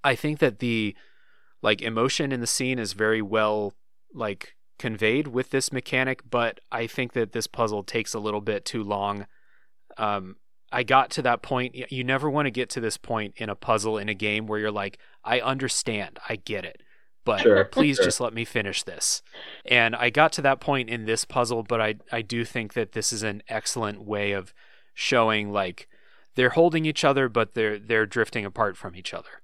I 0.04 0.16
think 0.16 0.40
that 0.40 0.60
the 0.60 0.96
like 1.62 1.82
emotion 1.82 2.32
in 2.32 2.42
the 2.42 2.48
scene 2.48 2.78
is 2.78 2.94
very 2.94 3.22
well 3.22 3.74
like 4.14 4.56
conveyed 4.78 5.28
with 5.28 5.50
this 5.50 5.72
mechanic, 5.72 6.22
but 6.30 6.60
I 6.72 6.88
think 6.88 7.14
that 7.14 7.32
this 7.32 7.48
puzzle 7.48 7.84
takes 7.84 8.14
a 8.14 8.20
little 8.20 8.42
bit 8.42 8.66
too 8.66 8.84
long. 8.84 9.28
Um, 9.98 10.36
I 10.72 10.84
got 10.84 11.10
to 11.12 11.22
that 11.22 11.42
point. 11.42 11.76
You 11.92 12.04
never 12.04 12.30
want 12.30 12.48
to 12.48 12.52
get 12.52 12.70
to 12.72 12.82
this 12.82 12.98
point 12.98 13.36
in 13.38 13.50
a 13.50 13.56
puzzle 13.56 13.98
in 13.98 14.10
a 14.10 14.14
game 14.14 14.46
where 14.46 14.60
you're 14.60 14.72
like, 14.72 14.98
I 15.24 15.40
understand, 15.40 16.20
I 16.28 16.36
get 16.36 16.66
it, 16.66 16.83
but 17.26 17.42
sure, 17.42 17.66
please 17.66 17.98
sure. 17.98 18.06
just 18.06 18.20
let 18.20 18.34
me 18.34 18.46
finish 18.46 18.84
this. 18.84 19.22
And 19.66 19.96
I 19.96 20.10
got 20.10 20.34
to 20.34 20.42
that 20.44 20.60
point 20.60 20.90
in 20.90 21.06
this 21.06 21.26
puzzle, 21.26 21.64
but 21.64 21.82
I 21.82 21.96
I 22.12 22.22
do 22.22 22.46
think 22.46 22.74
that 22.74 22.94
this 22.94 23.14
is 23.14 23.24
an 23.24 23.44
excellent 23.48 24.04
way 24.04 24.32
of 24.32 24.54
showing 24.94 25.52
like 25.52 25.88
they're 26.36 26.50
holding 26.50 26.86
each 26.86 27.04
other, 27.04 27.30
but 27.30 27.54
they're 27.54 27.80
they're 27.80 28.06
drifting 28.06 28.46
apart 28.46 28.78
from 28.78 28.96
each 28.96 29.14
other. 29.14 29.42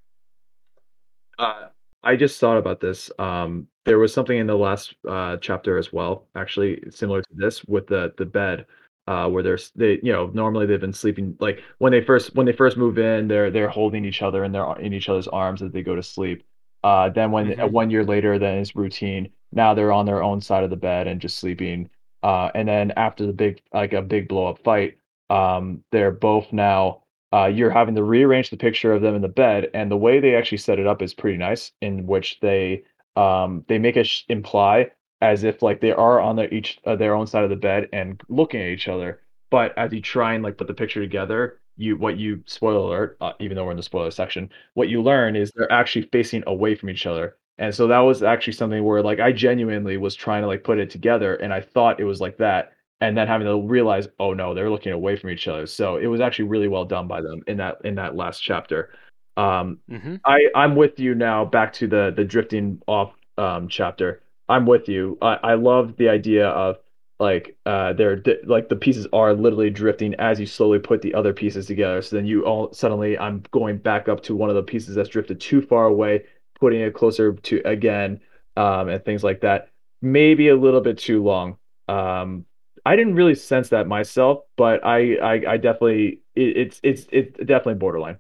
Uh, 1.37 1.67
I 2.03 2.15
just 2.15 2.39
thought 2.39 2.57
about 2.57 2.79
this. 2.79 3.11
Um, 3.19 3.67
there 3.85 3.99
was 3.99 4.13
something 4.13 4.37
in 4.37 4.47
the 4.47 4.57
last 4.57 4.95
uh, 5.07 5.37
chapter 5.37 5.77
as 5.77 5.91
well, 5.91 6.27
actually 6.35 6.83
similar 6.89 7.21
to 7.21 7.33
this, 7.33 7.63
with 7.65 7.87
the 7.87 8.13
the 8.17 8.25
bed 8.25 8.65
uh, 9.09 9.27
where 9.27 9.41
they're 9.41 9.57
they 9.75 9.99
you 10.03 10.11
know 10.11 10.27
normally 10.33 10.67
they've 10.67 10.79
been 10.79 10.93
sleeping 10.93 11.35
like 11.39 11.63
when 11.79 11.91
they 11.91 12.01
first 12.01 12.35
when 12.35 12.45
they 12.45 12.53
first 12.53 12.77
move 12.77 12.99
in 12.99 13.27
they're 13.27 13.49
they're 13.49 13.67
holding 13.67 14.05
each 14.05 14.21
other 14.21 14.43
and 14.43 14.53
they're 14.53 14.79
in 14.79 14.93
each 14.93 15.09
other's 15.09 15.27
arms 15.27 15.61
as 15.63 15.71
they 15.71 15.81
go 15.81 15.95
to 15.95 16.03
sleep. 16.03 16.43
Uh, 16.83 17.09
then 17.09 17.31
when 17.31 17.47
mm-hmm. 17.47 17.71
one 17.71 17.89
year 17.89 18.03
later, 18.03 18.39
then 18.39 18.59
it's 18.59 18.75
routine. 18.75 19.29
Now 19.51 19.73
they're 19.73 19.91
on 19.91 20.05
their 20.05 20.23
own 20.23 20.41
side 20.41 20.63
of 20.63 20.69
the 20.69 20.75
bed 20.75 21.07
and 21.07 21.19
just 21.19 21.39
sleeping. 21.39 21.89
Uh, 22.23 22.49
and 22.53 22.67
then 22.67 22.91
after 22.97 23.25
the 23.25 23.33
big 23.33 23.61
like 23.73 23.93
a 23.93 24.01
big 24.01 24.27
blow 24.27 24.47
up 24.47 24.59
fight, 24.63 24.97
um, 25.29 25.83
they're 25.91 26.11
both 26.11 26.51
now. 26.51 27.03
Uh, 27.31 27.45
you're 27.45 27.69
having 27.69 27.93
to 27.93 28.03
rearrange 28.03 28.49
the 28.49 28.57
picture 28.57 28.91
of 28.91 29.03
them 29.03 29.13
in 29.13 29.21
the 29.21 29.27
bed, 29.27 29.69
and 29.75 29.91
the 29.91 29.97
way 29.97 30.19
they 30.19 30.35
actually 30.35 30.57
set 30.57 30.79
it 30.79 30.87
up 30.87 31.01
is 31.01 31.13
pretty 31.13 31.37
nice. 31.37 31.71
In 31.81 32.07
which 32.07 32.39
they 32.41 32.83
um, 33.15 33.63
they 33.67 33.77
make 33.77 33.97
it 33.97 34.07
sh- 34.07 34.23
imply 34.29 34.91
as 35.21 35.43
if 35.43 35.61
like 35.61 35.81
they 35.81 35.91
are 35.91 36.19
on 36.19 36.35
their 36.35 36.51
each 36.53 36.79
uh, 36.85 36.95
their 36.95 37.13
own 37.13 37.27
side 37.27 37.43
of 37.43 37.49
the 37.49 37.55
bed 37.55 37.89
and 37.93 38.21
looking 38.29 38.61
at 38.61 38.69
each 38.69 38.87
other. 38.87 39.21
But 39.51 39.77
as 39.77 39.91
you 39.91 40.01
try 40.01 40.33
and 40.33 40.43
like 40.43 40.57
put 40.57 40.67
the 40.67 40.73
picture 40.73 41.01
together, 41.01 41.58
you 41.79 41.97
what 41.97 42.17
you 42.17 42.43
spoiler 42.47 42.77
alert, 42.87 43.17
uh, 43.21 43.33
even 43.39 43.55
though 43.55 43.65
we're 43.65 43.71
in 43.71 43.77
the 43.77 43.83
spoiler 43.83 44.11
section, 44.11 44.49
what 44.75 44.89
you 44.89 45.01
learn 45.01 45.35
is 45.35 45.51
they're 45.55 45.71
actually 45.71 46.03
facing 46.11 46.43
away 46.47 46.75
from 46.75 46.89
each 46.89 47.05
other. 47.05 47.37
And 47.57 47.73
so 47.75 47.87
that 47.87 47.99
was 47.99 48.23
actually 48.23 48.53
something 48.53 48.83
where 48.83 49.01
like 49.03 49.19
I 49.19 49.31
genuinely 49.31 49.97
was 49.97 50.15
trying 50.15 50.43
to 50.43 50.47
like 50.47 50.63
put 50.63 50.79
it 50.79 50.89
together 50.89 51.35
and 51.35 51.53
I 51.53 51.61
thought 51.61 51.99
it 51.99 52.05
was 52.05 52.21
like 52.21 52.37
that 52.37 52.73
and 53.01 53.17
then 53.17 53.27
having 53.27 53.47
to 53.47 53.61
realize 53.61 54.07
oh 54.19 54.33
no 54.33 54.53
they're 54.53 54.69
looking 54.69 54.91
away 54.93 55.15
from 55.15 55.29
each 55.29 55.47
other 55.47 55.65
so 55.65 55.97
it 55.97 56.07
was 56.07 56.21
actually 56.21 56.47
really 56.49 56.67
well 56.67 56.85
done 56.85 57.07
by 57.07 57.21
them 57.21 57.41
in 57.47 57.57
that 57.57 57.77
in 57.83 57.95
that 57.95 58.15
last 58.15 58.39
chapter 58.41 58.91
Um, 59.37 59.79
hmm 59.89 60.19
I 60.25 60.49
I'm 60.55 60.75
with 60.75 60.99
you 60.99 61.15
now. 61.15 61.45
Back 61.45 61.73
to 61.73 61.87
the 61.87 62.13
the 62.15 62.25
drifting 62.25 62.81
off 62.87 63.13
um 63.37 63.67
chapter. 63.69 64.21
I'm 64.49 64.65
with 64.65 64.89
you. 64.89 65.17
I 65.21 65.35
I 65.43 65.53
love 65.55 65.95
the 65.97 66.09
idea 66.09 66.47
of 66.49 66.77
like 67.19 67.57
uh 67.65 67.93
they're 67.93 68.15
di- 68.15 68.41
like 68.45 68.69
the 68.69 68.75
pieces 68.75 69.07
are 69.13 69.33
literally 69.33 69.69
drifting 69.69 70.13
as 70.15 70.39
you 70.39 70.45
slowly 70.45 70.79
put 70.79 71.01
the 71.01 71.13
other 71.13 71.33
pieces 71.33 71.67
together. 71.67 72.01
So 72.01 72.15
then 72.15 72.25
you 72.25 72.45
all 72.45 72.71
suddenly 72.73 73.17
I'm 73.17 73.43
going 73.51 73.77
back 73.77 74.07
up 74.09 74.21
to 74.23 74.35
one 74.35 74.49
of 74.49 74.55
the 74.55 74.63
pieces 74.63 74.95
that's 74.95 75.09
drifted 75.09 75.39
too 75.41 75.61
far 75.61 75.85
away, 75.85 76.25
putting 76.59 76.81
it 76.81 76.93
closer 76.93 77.33
to 77.33 77.61
again, 77.65 78.21
um 78.55 78.89
and 78.89 79.03
things 79.03 79.23
like 79.23 79.41
that. 79.41 79.69
Maybe 80.01 80.47
a 80.49 80.55
little 80.55 80.81
bit 80.81 80.97
too 80.97 81.21
long. 81.23 81.57
Um, 81.89 82.45
I 82.85 82.95
didn't 82.95 83.15
really 83.15 83.35
sense 83.35 83.69
that 83.69 83.87
myself, 83.87 84.43
but 84.55 84.85
I 84.85 85.15
I, 85.17 85.33
I 85.53 85.57
definitely 85.57 86.21
it, 86.35 86.57
it's 86.57 86.79
it's 86.83 87.05
it's 87.11 87.37
definitely 87.37 87.75
borderline. 87.75 88.19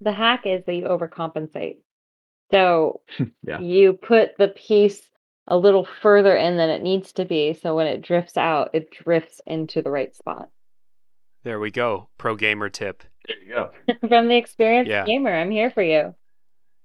The 0.00 0.12
hack 0.12 0.46
is 0.46 0.64
that 0.66 0.74
you 0.74 0.84
overcompensate. 0.84 1.78
So 2.52 3.00
Yeah. 3.46 3.60
you 3.60 3.94
put 3.94 4.36
the 4.38 4.48
piece 4.48 5.02
a 5.46 5.56
little 5.56 5.86
further 6.02 6.36
in 6.36 6.56
than 6.56 6.70
it 6.70 6.82
needs 6.82 7.12
to 7.12 7.24
be. 7.24 7.52
So 7.54 7.74
when 7.76 7.86
it 7.86 8.02
drifts 8.02 8.36
out, 8.36 8.70
it 8.72 8.90
drifts 8.90 9.40
into 9.46 9.82
the 9.82 9.90
right 9.90 10.14
spot. 10.14 10.48
There 11.42 11.60
we 11.60 11.70
go. 11.70 12.08
Pro 12.16 12.36
gamer 12.36 12.70
tip. 12.70 13.04
There 13.26 13.36
you 13.42 13.54
go. 13.54 13.70
From 14.08 14.28
the 14.28 14.36
experienced 14.36 14.90
Yeah. 14.90 15.04
gamer, 15.04 15.34
I'm 15.34 15.50
here 15.50 15.70
for 15.70 15.82
you. 15.82 16.14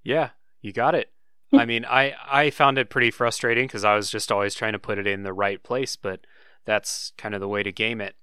Yeah, 0.03 0.29
you 0.61 0.73
got 0.73 0.95
it. 0.95 1.09
I 1.53 1.65
mean, 1.65 1.85
I 1.85 2.13
I 2.29 2.49
found 2.49 2.77
it 2.77 2.89
pretty 2.89 3.11
frustrating 3.11 3.67
because 3.67 3.83
I 3.85 3.95
was 3.95 4.09
just 4.09 4.31
always 4.31 4.53
trying 4.55 4.73
to 4.73 4.79
put 4.79 4.99
it 4.99 5.07
in 5.07 5.23
the 5.23 5.33
right 5.33 5.61
place, 5.63 5.95
but 5.95 6.21
that's 6.65 7.13
kind 7.17 7.33
of 7.33 7.41
the 7.41 7.47
way 7.47 7.63
to 7.63 7.71
game 7.71 8.01
it. 8.01 8.15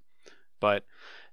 But 0.60 0.84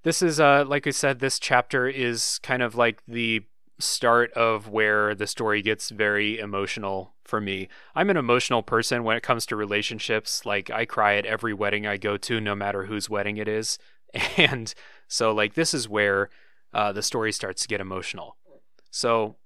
this 0.04 0.22
is 0.22 0.40
uh 0.40 0.64
like 0.68 0.88
I 0.88 0.92
said, 0.92 1.20
this 1.20 1.38
chapter 1.40 1.88
is 1.88 2.40
kind 2.42 2.64
of 2.64 2.76
like 2.76 3.02
the 3.08 3.44
start 3.84 4.32
of 4.34 4.68
where 4.68 5.14
the 5.16 5.28
story 5.28 5.62
gets 5.62 5.90
very 5.90 6.40
emotional 6.40 7.14
for 7.24 7.40
me. 7.40 7.68
I'm 7.96 8.10
an 8.10 8.18
emotional 8.18 8.64
person 8.64 9.04
when 9.04 9.18
it 9.18 9.24
comes 9.24 9.46
to 9.48 9.56
relationships. 9.56 10.46
Like 10.46 10.70
I 10.70 10.86
cry 10.86 11.16
at 11.16 11.26
every 11.26 11.54
wedding 11.54 11.86
I 11.86 11.98
go 11.98 12.18
to, 12.18 12.40
no 12.40 12.56
matter 12.56 12.86
whose 12.86 13.10
wedding 13.10 13.38
it 13.38 13.48
is. 13.48 13.78
And 14.38 14.74
so 15.08 15.32
like 15.32 15.56
this 15.56 15.74
is 15.74 15.90
where 15.90 16.30
uh, 16.74 16.92
the 16.92 17.02
story 17.02 17.32
starts 17.32 17.64
to 17.64 17.68
get 17.68 17.82
emotional. 17.82 18.38
So 18.92 19.38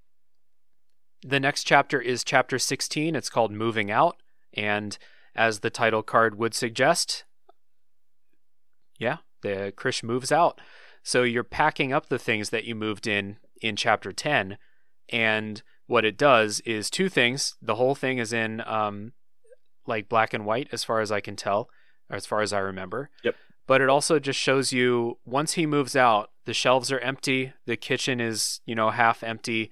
the 1.21 1.39
next 1.39 1.63
chapter 1.63 2.01
is 2.01 2.23
chapter 2.23 2.59
16. 2.59 3.15
It's 3.15 3.29
called 3.29 3.51
Moving 3.51 3.89
Out. 3.89 4.17
And 4.53 4.97
as 5.35 5.59
the 5.59 5.69
title 5.69 6.03
card 6.03 6.37
would 6.37 6.53
suggest, 6.53 7.23
yeah, 8.99 9.17
the 9.41 9.73
Krish 9.75 10.03
moves 10.03 10.31
out. 10.31 10.59
So 11.03 11.23
you're 11.23 11.43
packing 11.43 11.93
up 11.93 12.07
the 12.07 12.19
things 12.19 12.49
that 12.49 12.65
you 12.65 12.75
moved 12.75 13.07
in 13.07 13.37
in 13.61 13.75
chapter 13.75 14.11
10. 14.11 14.57
And 15.09 15.61
what 15.87 16.05
it 16.05 16.17
does 16.17 16.59
is 16.61 16.89
two 16.89 17.09
things. 17.09 17.55
The 17.61 17.75
whole 17.75 17.95
thing 17.95 18.17
is 18.17 18.33
in 18.33 18.61
um, 18.65 19.13
like 19.85 20.09
black 20.09 20.33
and 20.33 20.45
white, 20.45 20.67
as 20.71 20.83
far 20.83 21.01
as 21.01 21.11
I 21.11 21.21
can 21.21 21.35
tell, 21.35 21.69
or 22.09 22.15
as 22.15 22.25
far 22.25 22.41
as 22.41 22.53
I 22.53 22.59
remember. 22.59 23.09
Yep. 23.23 23.35
But 23.67 23.81
it 23.81 23.89
also 23.89 24.19
just 24.19 24.39
shows 24.39 24.71
you 24.71 25.17
once 25.25 25.53
he 25.53 25.65
moves 25.65 25.95
out, 25.95 26.31
the 26.45 26.53
shelves 26.53 26.91
are 26.91 26.99
empty, 26.99 27.53
the 27.65 27.75
kitchen 27.75 28.21
is, 28.21 28.61
you 28.65 28.75
know, 28.75 28.89
half 28.89 29.23
empty, 29.23 29.71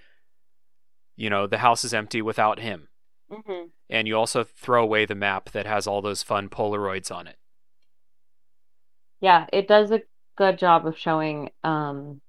you 1.16 1.30
know, 1.30 1.48
the 1.48 1.60
house 1.60 1.86
is 1.86 1.94
empty 1.94 2.22
without 2.22 2.60
him. 2.60 2.90
Mm-hmm. 3.32 3.68
And 3.90 4.08
you 4.08 4.18
also 4.18 4.44
throw 4.44 4.84
away 4.84 5.06
the 5.06 5.16
map 5.16 5.52
that 5.52 5.66
has 5.66 5.88
all 5.88 6.02
those 6.02 6.24
fun 6.24 6.50
Polaroids 6.50 7.12
on 7.12 7.28
it. 7.28 7.38
Yeah, 9.22 9.48
it 9.54 9.68
does 9.68 9.92
a 9.92 10.02
good 10.38 10.60
job 10.60 10.86
of 10.86 10.98
showing 10.98 11.52
um 11.64 12.22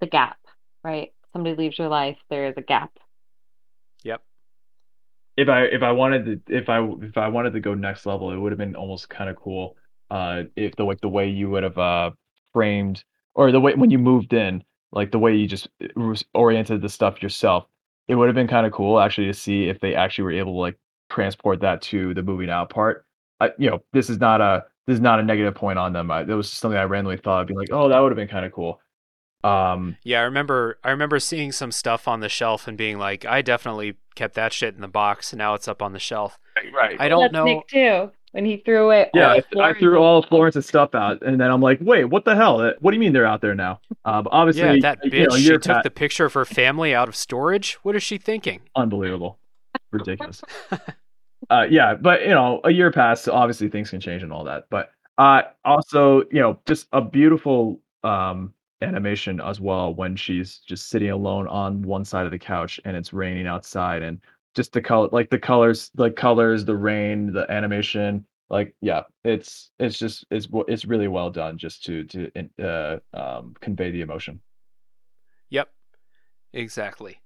the 0.00 0.06
gap, 0.06 0.36
right? 0.84 1.12
Somebody 1.32 1.56
leaves 1.56 1.78
your 1.78 1.88
life, 1.88 2.18
there 2.30 2.46
is 2.48 2.54
a 2.56 2.62
gap. 2.62 2.92
Yep. 4.04 4.22
if 5.36 5.48
I 5.48 5.62
if 5.64 5.82
I 5.82 5.92
wanted 5.92 6.46
to 6.46 6.54
if 6.56 6.68
I 6.68 6.80
if 7.02 7.16
I 7.16 7.28
wanted 7.28 7.52
to 7.54 7.60
go 7.60 7.74
next 7.74 8.06
level, 8.06 8.30
it 8.32 8.36
would 8.38 8.52
have 8.52 8.58
been 8.58 8.76
almost 8.76 9.08
kind 9.08 9.28
of 9.30 9.36
cool. 9.36 9.76
Uh, 10.10 10.44
if 10.56 10.76
the 10.76 10.84
like 10.84 11.00
the 11.00 11.08
way 11.08 11.28
you 11.28 11.50
would 11.50 11.62
have 11.64 11.78
uh 11.78 12.10
framed 12.52 13.04
or 13.34 13.50
the 13.52 13.60
way 13.60 13.74
when 13.74 13.90
you 13.90 13.98
moved 13.98 14.32
in, 14.32 14.62
like 14.92 15.10
the 15.10 15.18
way 15.18 15.34
you 15.34 15.46
just 15.48 15.68
uh, 15.82 16.14
oriented 16.34 16.82
the 16.82 16.88
stuff 16.88 17.22
yourself, 17.22 17.66
it 18.08 18.14
would 18.14 18.28
have 18.28 18.34
been 18.34 18.48
kind 18.48 18.66
of 18.66 18.72
cool 18.72 19.00
actually 19.00 19.26
to 19.26 19.34
see 19.34 19.68
if 19.68 19.80
they 19.80 19.94
actually 19.94 20.24
were 20.24 20.32
able 20.32 20.52
to 20.52 20.58
like 20.58 20.78
transport 21.10 21.60
that 21.60 21.82
to 21.82 22.14
the 22.14 22.22
moving 22.22 22.50
out 22.50 22.70
part. 22.70 23.04
I, 23.40 23.50
you 23.58 23.70
know, 23.70 23.80
this 23.92 24.08
is 24.10 24.18
not 24.20 24.40
a 24.40 24.64
this 24.86 24.94
is 24.94 25.00
not 25.00 25.18
a 25.18 25.22
negative 25.24 25.54
point 25.54 25.78
on 25.78 25.92
them. 25.92 26.10
I, 26.10 26.22
it 26.22 26.28
was 26.28 26.50
something 26.50 26.78
I 26.78 26.84
randomly 26.84 27.16
thought, 27.16 27.40
I'd 27.42 27.46
be 27.48 27.54
like, 27.54 27.70
oh, 27.72 27.88
that 27.88 27.98
would 27.98 28.12
have 28.12 28.16
been 28.16 28.28
kind 28.28 28.44
of 28.46 28.52
cool. 28.52 28.80
Um, 29.44 29.96
Yeah, 30.02 30.20
I 30.20 30.22
remember 30.24 30.78
I 30.82 30.90
remember 30.90 31.20
seeing 31.20 31.52
some 31.52 31.70
stuff 31.70 32.08
on 32.08 32.20
the 32.20 32.28
shelf 32.28 32.66
and 32.66 32.76
being 32.78 32.98
like, 32.98 33.24
I 33.24 33.42
definitely 33.42 33.96
kept 34.14 34.34
that 34.34 34.52
shit 34.52 34.74
in 34.74 34.80
the 34.80 34.88
box 34.88 35.32
and 35.32 35.38
now 35.38 35.54
it's 35.54 35.68
up 35.68 35.82
on 35.82 35.92
the 35.92 35.98
shelf. 35.98 36.38
right. 36.72 36.96
I 36.98 37.08
don't 37.08 37.20
That's 37.20 37.34
know 37.34 37.44
Nick 37.44 37.68
too, 37.68 38.10
when 38.32 38.44
he 38.46 38.56
threw 38.56 38.86
away 38.86 39.10
Yeah, 39.12 39.34
all 39.54 39.62
I, 39.62 39.68
I 39.70 39.74
threw 39.74 39.98
all 39.98 40.18
of 40.18 40.28
Florence's 40.28 40.66
stuff 40.66 40.94
out, 40.94 41.22
and 41.22 41.38
then 41.38 41.50
I'm 41.50 41.60
like, 41.60 41.78
wait, 41.82 42.04
what 42.04 42.24
the 42.24 42.34
hell? 42.34 42.72
What 42.80 42.90
do 42.90 42.96
you 42.96 43.00
mean 43.00 43.12
they're 43.12 43.26
out 43.26 43.42
there 43.42 43.54
now? 43.54 43.80
Um, 44.06 44.26
obviously, 44.30 44.62
Yeah, 44.62 44.76
that 44.80 45.12
you 45.12 45.26
know, 45.26 45.36
she 45.36 45.50
took 45.50 45.64
pa- 45.66 45.82
the 45.82 45.90
picture 45.90 46.24
of 46.24 46.32
her 46.32 46.44
family 46.46 46.94
out 46.94 47.08
of 47.08 47.14
storage. 47.16 47.74
What 47.82 47.94
is 47.96 48.02
she 48.02 48.16
thinking? 48.16 48.62
unbelievable, 48.74 49.38
ridiculous. 49.92 50.42
uh, 51.50 51.66
yeah, 51.68 51.94
but 51.94 52.22
you 52.22 52.30
know, 52.30 52.60
a 52.64 52.70
year 52.70 52.90
passed, 52.90 53.24
so 53.24 53.32
obviously 53.32 53.68
things 53.68 53.90
can 53.90 54.00
change 54.00 54.22
and 54.22 54.32
all 54.32 54.44
that. 54.44 54.66
But 54.70 54.90
uh, 55.18 55.42
also, 55.64 56.22
you 56.30 56.40
know, 56.40 56.58
just 56.66 56.86
a 56.92 57.02
beautiful 57.02 57.80
um 58.04 58.53
animation 58.82 59.40
as 59.40 59.60
well 59.60 59.94
when 59.94 60.16
she's 60.16 60.58
just 60.58 60.88
sitting 60.88 61.10
alone 61.10 61.46
on 61.48 61.82
one 61.82 62.04
side 62.04 62.26
of 62.26 62.32
the 62.32 62.38
couch 62.38 62.80
and 62.84 62.96
it's 62.96 63.12
raining 63.12 63.46
outside 63.46 64.02
and 64.02 64.20
just 64.54 64.72
the 64.72 64.82
color 64.82 65.08
like 65.12 65.30
the 65.30 65.38
colors 65.38 65.90
the 65.94 66.10
colors 66.10 66.64
the 66.64 66.76
rain 66.76 67.32
the 67.32 67.50
animation 67.50 68.24
like 68.50 68.74
yeah 68.80 69.02
it's 69.24 69.70
it's 69.78 69.98
just 69.98 70.26
it's 70.30 70.48
it's 70.68 70.84
really 70.84 71.08
well 71.08 71.30
done 71.30 71.56
just 71.56 71.84
to 71.84 72.04
to 72.04 72.30
uh 72.62 72.98
um 73.16 73.54
convey 73.60 73.90
the 73.90 74.02
emotion 74.02 74.40
Yep. 75.50 75.68
Exactly. 76.52 77.20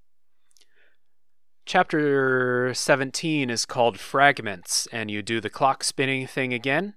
Chapter 1.67 2.73
17 2.75 3.51
is 3.51 3.67
called 3.67 3.99
Fragments, 3.99 4.87
and 4.93 5.11
you 5.11 5.23
do 5.23 5.41
the 5.41 5.51
clock 5.51 5.85
spinning 5.85 6.27
thing 6.27 6.55
again. 6.55 6.95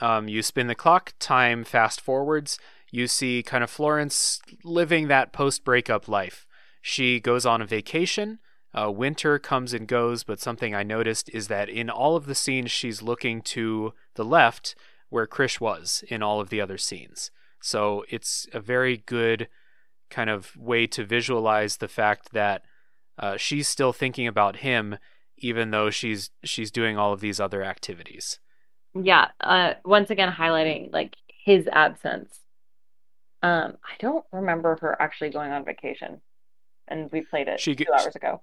Um, 0.00 0.28
you 0.28 0.42
spin 0.42 0.66
the 0.66 0.74
clock, 0.74 1.14
time 1.18 1.64
fast 1.64 2.00
forwards. 2.00 2.58
You 2.90 3.06
see 3.06 3.42
kind 3.42 3.64
of 3.64 3.70
Florence 3.70 4.40
living 4.64 5.08
that 5.08 5.32
post 5.32 5.64
breakup 5.64 6.08
life. 6.08 6.46
She 6.80 7.20
goes 7.20 7.44
on 7.44 7.60
a 7.60 7.66
vacation. 7.66 8.38
Uh, 8.72 8.90
winter 8.90 9.38
comes 9.38 9.72
and 9.72 9.88
goes, 9.88 10.22
but 10.22 10.40
something 10.40 10.74
I 10.74 10.82
noticed 10.82 11.30
is 11.30 11.48
that 11.48 11.68
in 11.68 11.88
all 11.88 12.14
of 12.14 12.26
the 12.26 12.34
scenes, 12.34 12.70
she's 12.70 13.02
looking 13.02 13.40
to 13.42 13.94
the 14.14 14.24
left 14.24 14.74
where 15.08 15.26
Krish 15.26 15.60
was 15.60 16.04
in 16.08 16.22
all 16.22 16.40
of 16.40 16.50
the 16.50 16.60
other 16.60 16.78
scenes. 16.78 17.30
So 17.60 18.04
it's 18.08 18.46
a 18.52 18.60
very 18.60 18.98
good 18.98 19.48
kind 20.10 20.30
of 20.30 20.56
way 20.56 20.86
to 20.88 21.04
visualize 21.04 21.78
the 21.78 21.88
fact 21.88 22.32
that 22.32 22.62
uh, 23.18 23.36
she's 23.36 23.66
still 23.66 23.92
thinking 23.92 24.26
about 24.26 24.56
him, 24.56 24.98
even 25.38 25.70
though 25.70 25.90
she's 25.90 26.30
she's 26.44 26.70
doing 26.70 26.98
all 26.98 27.12
of 27.12 27.20
these 27.20 27.40
other 27.40 27.62
activities. 27.62 28.38
Yeah, 28.94 29.28
uh, 29.40 29.74
once 29.84 30.10
again 30.10 30.32
highlighting 30.32 30.92
like 30.92 31.16
his 31.44 31.66
absence. 31.72 32.40
Um, 33.46 33.76
I 33.84 33.94
don't 34.00 34.24
remember 34.32 34.76
her 34.80 35.00
actually 35.00 35.30
going 35.30 35.52
on 35.52 35.64
vacation, 35.64 36.20
and 36.88 37.10
we 37.12 37.20
played 37.22 37.48
it 37.48 37.60
She 37.60 37.74
two 37.74 37.84
hours 37.92 38.16
ago. 38.16 38.42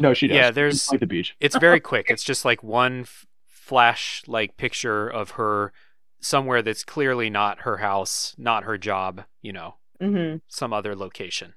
no 0.00 0.12
she 0.14 0.26
does 0.28 0.36
Yeah, 0.36 0.50
there's- 0.50 0.90
like 0.90 1.00
the 1.00 1.06
beach 1.06 1.34
It's 1.40 1.56
very 1.56 1.80
quick. 1.80 2.10
It's 2.10 2.22
just 2.24 2.44
like 2.44 2.62
one 2.62 3.00
f- 3.00 3.26
flash 3.46 4.22
like 4.26 4.56
picture 4.56 5.08
of 5.08 5.30
her 5.32 5.72
somewhere 6.20 6.60
that's 6.62 6.84
clearly 6.84 7.30
not 7.30 7.60
her 7.60 7.78
house, 7.78 8.34
not 8.36 8.64
her 8.64 8.76
job, 8.78 9.24
you 9.42 9.52
know, 9.52 9.76
Mm-hmm. 10.02 10.38
some 10.48 10.72
other 10.74 10.94
location. 10.94 11.54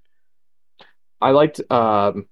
I 1.20 1.32
liked 1.32 1.60
um 1.70 2.28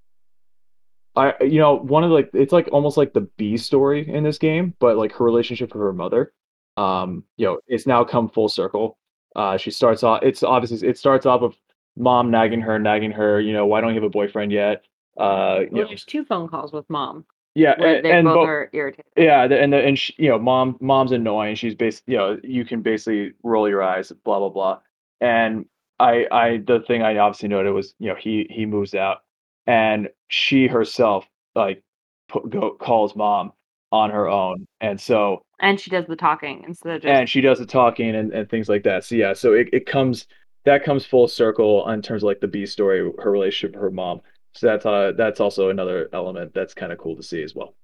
I 1.16 1.34
you 1.44 1.60
know 1.60 1.76
one 1.76 2.04
of 2.06 2.10
the, 2.10 2.16
like 2.16 2.30
it's 2.34 2.54
like 2.54 2.70
almost 2.72 2.96
like 2.96 3.12
the 3.14 3.28
B 3.38 3.58
story 3.58 4.08
in 4.08 4.24
this 4.24 4.38
game, 4.38 4.74
but 4.80 4.96
like 4.98 5.12
her 5.14 5.26
relationship 5.26 5.74
with 5.74 5.82
her 5.82 5.92
mother. 5.94 6.32
Um, 6.78 7.24
you 7.38 7.46
know, 7.48 7.60
it's 7.68 7.88
now 7.88 8.04
come 8.06 8.30
full 8.30 8.48
circle. 8.50 8.98
Uh 9.38 9.58
she 9.58 9.72
starts 9.72 10.04
off 10.04 10.22
it's 10.24 10.44
obviously 10.44 10.88
it 10.90 11.00
starts 11.00 11.28
off 11.28 11.42
with 11.44 11.56
mom 11.98 12.32
nagging 12.32 12.62
her, 12.62 12.80
nagging 12.80 13.12
her, 13.14 13.42
you 13.42 13.54
know, 13.54 13.68
why 13.68 13.82
don't 13.82 13.92
you 13.92 14.02
have 14.02 14.06
a 14.06 14.12
boyfriend 14.12 14.52
yet? 14.54 14.86
Uh 15.20 15.62
you 15.72 15.72
Well, 15.72 15.84
know, 15.84 15.90
there's 15.90 16.04
two 16.04 16.26
phone 16.26 16.50
calls 16.50 16.74
with 16.74 16.90
mom 16.90 17.26
yeah, 17.56 17.74
and, 17.82 18.04
they 18.04 18.16
and 18.18 18.34
both 18.34 18.34
bo- 18.34 18.44
are 18.44 18.70
irritated. 18.74 19.12
yeah, 19.18 19.48
the, 19.48 19.60
and 19.60 19.74
the, 19.74 19.78
and 19.78 19.98
she, 19.98 20.14
you 20.18 20.30
know, 20.30 20.38
mom 20.40 20.78
mom's 20.80 21.12
annoying. 21.12 21.56
She's 21.56 21.76
basically, 21.76 22.14
you 22.14 22.20
know, 22.20 22.40
you 22.44 22.66
can 22.66 22.82
basically 22.82 23.34
roll 23.44 23.68
your 23.70 23.82
eyes, 23.84 24.12
blah 24.24 24.40
blah 24.40 24.50
blah. 24.50 24.80
And 25.22 25.66
I 26.00 26.28
I 26.32 26.58
the 26.58 26.82
thing 26.82 27.02
I 27.02 27.18
obviously 27.18 27.50
noted 27.50 27.72
was, 27.74 27.96
you 28.00 28.10
know, 28.10 28.16
he 28.16 28.48
he 28.52 28.66
moves 28.66 28.94
out, 28.94 29.20
and 29.66 30.10
she 30.28 30.68
herself 30.68 31.28
like 31.56 31.84
put, 32.30 32.50
go 32.50 32.72
calls 32.80 33.16
mom 33.16 33.54
on 33.92 34.10
her 34.10 34.28
own, 34.28 34.66
and 34.82 35.00
so 35.00 35.42
And 35.60 35.80
she 35.80 35.90
does 35.90 36.06
the 36.08 36.16
talking 36.16 36.64
instead 36.68 36.98
of 36.98 37.02
just 37.02 37.12
and 37.12 37.30
she 37.30 37.42
does 37.42 37.60
the 37.60 37.66
talking 37.66 38.16
and, 38.16 38.34
and 38.34 38.50
things 38.50 38.70
like 38.70 38.84
that. 38.84 39.04
So 39.04 39.16
yeah, 39.16 39.34
so 39.34 39.54
it, 39.54 39.70
it 39.74 39.86
comes 39.86 40.28
that 40.66 40.84
comes 40.84 41.06
full 41.06 41.28
circle 41.28 41.88
in 41.90 42.02
terms 42.02 42.24
of 42.24 42.28
like 42.28 42.42
the 42.42 42.48
B 42.48 42.66
story, 42.66 43.10
her 43.20 43.32
relationship 43.32 43.76
with 43.76 43.82
her 43.82 43.92
mom. 43.92 44.22
So 44.54 44.68
that's 44.68 44.86
uh 44.86 45.14
that's 45.18 45.40
also 45.40 45.70
another 45.70 46.10
element 46.14 46.54
that's 46.54 46.74
kind 46.74 46.92
of 46.92 46.98
cool 46.98 47.16
to 47.16 47.24
see 47.24 47.44
as 47.44 47.56
well. 47.56 47.76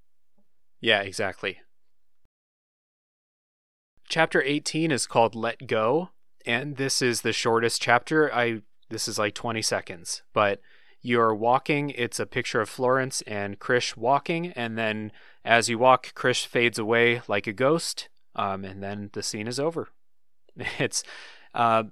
Yeah, 0.81 1.01
exactly. 1.01 1.59
Chapter 4.09 4.41
18 4.41 4.91
is 4.91 5.07
called 5.07 5.33
Let 5.33 5.65
Go, 5.65 6.09
and 6.45 6.75
this 6.75 7.01
is 7.01 7.21
the 7.21 7.33
shortest 7.33 7.81
chapter. 7.81 8.33
I 8.33 8.61
this 8.89 9.07
is 9.07 9.17
like 9.17 9.33
20 9.33 9.61
seconds, 9.61 10.23
but 10.33 10.59
you're 11.01 11.33
walking, 11.35 11.89
it's 11.91 12.19
a 12.19 12.25
picture 12.25 12.61
of 12.61 12.69
Florence 12.69 13.21
and 13.23 13.59
Krish 13.59 13.97
walking, 13.97 14.47
and 14.51 14.77
then 14.77 15.11
as 15.45 15.69
you 15.69 15.77
walk, 15.77 16.13
Krish 16.13 16.45
fades 16.45 16.79
away 16.79 17.21
like 17.27 17.47
a 17.47 17.53
ghost, 17.53 18.09
um, 18.35 18.63
and 18.63 18.81
then 18.81 19.09
the 19.13 19.23
scene 19.23 19.47
is 19.47 19.59
over. 19.59 19.89
It's 20.79 21.03
uh, 21.55 21.83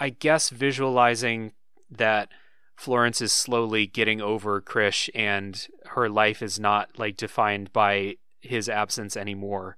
I 0.00 0.10
guess 0.10 0.50
visualizing 0.50 1.52
that 1.90 2.28
Florence 2.76 3.20
is 3.20 3.32
slowly 3.32 3.86
getting 3.86 4.20
over 4.20 4.60
Krish 4.60 5.08
and 5.14 5.66
her 5.86 6.08
life 6.08 6.42
is 6.42 6.60
not 6.60 6.98
like 6.98 7.16
defined 7.16 7.72
by 7.72 8.16
his 8.40 8.68
absence 8.68 9.16
anymore. 9.16 9.76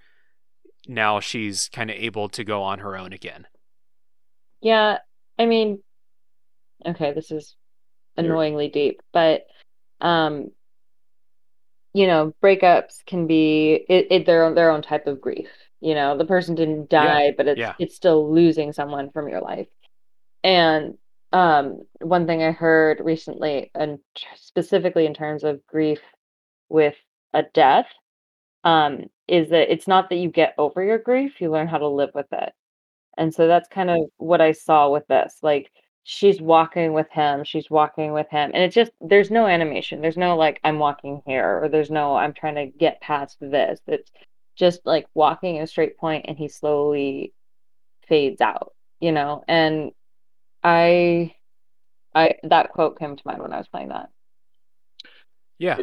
Now 0.87 1.21
she's 1.21 1.69
kind 1.69 1.91
of 1.91 1.97
able 1.97 2.29
to 2.31 2.45
go 2.45 2.63
on 2.63 2.81
her 2.81 2.97
own 2.97 3.13
again. 3.13 3.47
Yeah, 4.61 4.99
I 5.39 5.47
mean, 5.47 5.83
okay, 6.85 7.13
this 7.13 7.31
is 7.31 7.57
annoyingly 8.19 8.69
deep, 8.69 9.01
but 9.13 9.47
um, 10.03 10.51
you 11.93 12.07
know, 12.07 12.35
breakups 12.43 13.05
can 13.07 13.27
be 13.27 13.85
it, 13.89 14.07
it 14.11 14.27
their 14.27 14.45
own 14.45 14.55
their 14.55 14.71
own 14.71 14.83
type 14.83 15.07
of 15.07 15.21
grief. 15.21 15.49
You 15.81 15.95
know, 15.95 16.17
the 16.17 16.25
person 16.25 16.55
didn't 16.55 16.91
die, 16.91 17.27
Yeah, 17.27 17.31
but 17.37 17.49
it's 17.49 17.59
yeah. 17.59 17.75
it's 17.79 17.97
still 17.97 18.33
losing 18.33 18.73
someone 18.73 19.11
from 19.11 19.29
your 19.29 19.41
life. 19.41 19.69
And 20.45 20.95
um, 21.33 21.83
one 22.01 22.27
thing 22.27 22.43
I 22.43 22.53
heard 22.53 23.01
recently, 23.01 23.71
and 23.75 23.99
specifically 24.37 25.07
in 25.07 25.15
terms 25.15 25.45
of 25.45 25.67
grief 25.67 26.01
with 26.69 26.97
a 27.33 27.45
death, 27.55 27.87
um, 28.65 29.05
is 29.29 29.51
that 29.51 29.73
it's 29.73 29.89
not 29.89 30.11
that 30.11 30.17
you 30.17 30.29
get 30.31 30.55
over 30.59 30.83
your 30.83 30.99
grief, 30.99 31.41
you 31.41 31.51
learn 31.51 31.69
how 31.69 31.79
to 31.79 31.89
live 31.89 32.11
with 32.15 32.27
it. 32.33 32.53
And 33.17 33.35
so 33.35 33.47
that's 33.47 33.69
kind 33.69 33.91
of 33.91 34.01
what 34.17 34.41
I 34.41 34.53
saw 34.53 34.91
with 34.91 35.07
this. 35.07 35.39
Like 35.43 35.71
she's 36.11 36.41
walking 36.41 36.93
with 36.93 37.09
him, 37.11 37.45
she's 37.45 37.71
walking 37.71 38.13
with 38.13 38.29
him, 38.31 38.51
and 38.53 38.65
it's 38.65 38.75
just 38.75 38.91
there's 39.01 39.31
no 39.31 39.47
animation. 39.47 40.01
There's 40.01 40.17
no 40.17 40.37
like 40.37 40.61
I'm 40.65 40.79
walking 40.81 41.23
here 41.27 41.61
or 41.63 41.69
there's 41.69 41.91
no 41.91 42.17
I'm 42.17 42.33
trying 42.35 42.57
to 42.57 42.67
get 42.67 43.01
past 43.01 43.39
this. 43.41 43.81
It's 43.87 44.11
just 44.57 44.81
like 44.85 45.07
walking 45.15 45.57
in 45.57 45.63
a 45.63 45.67
straight 45.69 45.97
point 45.99 46.27
and 46.29 46.37
he 46.37 46.49
slowly 46.49 47.33
fades 48.09 48.41
out, 48.43 48.75
you 49.01 49.13
know? 49.13 49.45
And 49.49 49.93
I 50.65 51.37
I 52.15 52.37
that 52.45 52.71
quote 52.73 52.99
came 52.99 53.17
to 53.17 53.23
mind 53.27 53.43
when 53.43 53.53
I 53.53 53.59
was 53.59 53.69
playing 53.69 53.89
that. 53.91 54.11
Yeah, 55.59 55.81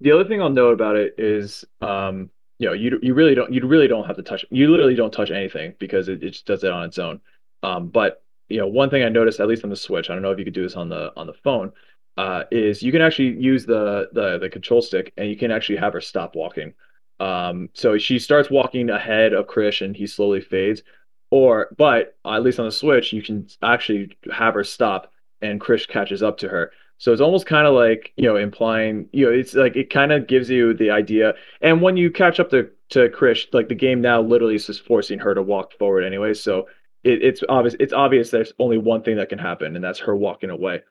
The 0.00 0.12
other 0.12 0.24
thing 0.26 0.42
I'll 0.42 0.50
note 0.50 0.74
about 0.74 0.96
it 0.96 1.16
is, 1.18 1.64
um, 1.82 2.30
you 2.58 2.68
know, 2.68 2.74
you 2.74 2.98
you 3.02 3.14
really 3.14 3.34
don't 3.36 3.52
you 3.52 3.66
really 3.66 3.88
don't 3.88 4.06
have 4.06 4.16
to 4.16 4.22
touch 4.24 4.44
you 4.50 4.70
literally 4.70 4.96
don't 4.96 5.12
touch 5.12 5.30
anything 5.32 5.74
because 5.80 6.08
it, 6.08 6.22
it 6.24 6.32
just 6.32 6.46
does 6.46 6.64
it 6.64 6.72
on 6.72 6.84
its 6.86 6.98
own. 6.98 7.20
Um, 7.64 7.88
but 7.88 8.24
you 8.50 8.58
know, 8.58 8.66
one 8.66 8.90
thing 8.90 9.02
I 9.02 9.08
noticed, 9.08 9.40
at 9.40 9.48
least 9.48 9.64
on 9.64 9.70
the 9.70 9.76
Switch, 9.76 10.10
I 10.10 10.14
don't 10.14 10.22
know 10.22 10.32
if 10.32 10.38
you 10.38 10.44
could 10.44 10.54
do 10.54 10.62
this 10.64 10.76
on 10.76 10.88
the 10.88 11.12
on 11.16 11.26
the 11.26 11.32
phone, 11.32 11.72
uh, 12.18 12.44
is 12.50 12.82
you 12.82 12.92
can 12.92 13.00
actually 13.00 13.40
use 13.40 13.64
the 13.64 14.08
the 14.12 14.38
the 14.38 14.50
control 14.50 14.82
stick 14.82 15.12
and 15.16 15.28
you 15.28 15.36
can 15.36 15.50
actually 15.50 15.78
have 15.78 15.92
her 15.92 16.00
stop 16.00 16.34
walking. 16.34 16.74
Um, 17.20 17.68
so 17.74 17.98
she 17.98 18.18
starts 18.18 18.50
walking 18.50 18.90
ahead 18.90 19.32
of 19.34 19.46
Krish 19.46 19.84
and 19.84 19.94
he 19.94 20.06
slowly 20.06 20.40
fades. 20.40 20.82
Or, 21.30 21.68
but 21.78 22.16
at 22.26 22.42
least 22.42 22.58
on 22.58 22.66
the 22.66 22.72
Switch, 22.72 23.12
you 23.12 23.22
can 23.22 23.46
actually 23.62 24.16
have 24.32 24.54
her 24.54 24.64
stop 24.64 25.12
and 25.40 25.60
Krish 25.60 25.86
catches 25.86 26.22
up 26.22 26.38
to 26.38 26.48
her. 26.48 26.72
So 26.98 27.12
it's 27.12 27.20
almost 27.20 27.46
kind 27.46 27.66
of 27.66 27.74
like, 27.74 28.12
you 28.16 28.24
know, 28.24 28.36
implying, 28.36 29.08
you 29.12 29.26
know, 29.26 29.32
it's 29.32 29.54
like 29.54 29.76
it 29.76 29.90
kind 29.90 30.12
of 30.12 30.26
gives 30.26 30.50
you 30.50 30.74
the 30.74 30.90
idea. 30.90 31.34
And 31.60 31.80
when 31.80 31.96
you 31.96 32.10
catch 32.10 32.40
up 32.40 32.50
to 32.50 32.70
to 32.90 33.08
Krish, 33.10 33.46
like 33.52 33.68
the 33.68 33.74
game 33.74 34.00
now 34.00 34.20
literally 34.20 34.56
is 34.56 34.66
just 34.66 34.84
forcing 34.84 35.20
her 35.20 35.34
to 35.34 35.42
walk 35.42 35.72
forward 35.78 36.02
anyway. 36.02 36.34
So 36.34 36.66
it, 37.04 37.22
it's 37.22 37.42
obvious 37.48 37.76
it's 37.80 37.92
obvious 37.92 38.30
there's 38.30 38.52
only 38.58 38.78
one 38.78 39.02
thing 39.02 39.16
that 39.16 39.28
can 39.28 39.38
happen, 39.38 39.74
and 39.76 39.84
that's 39.84 40.00
her 40.00 40.16
walking 40.16 40.50
away. 40.50 40.82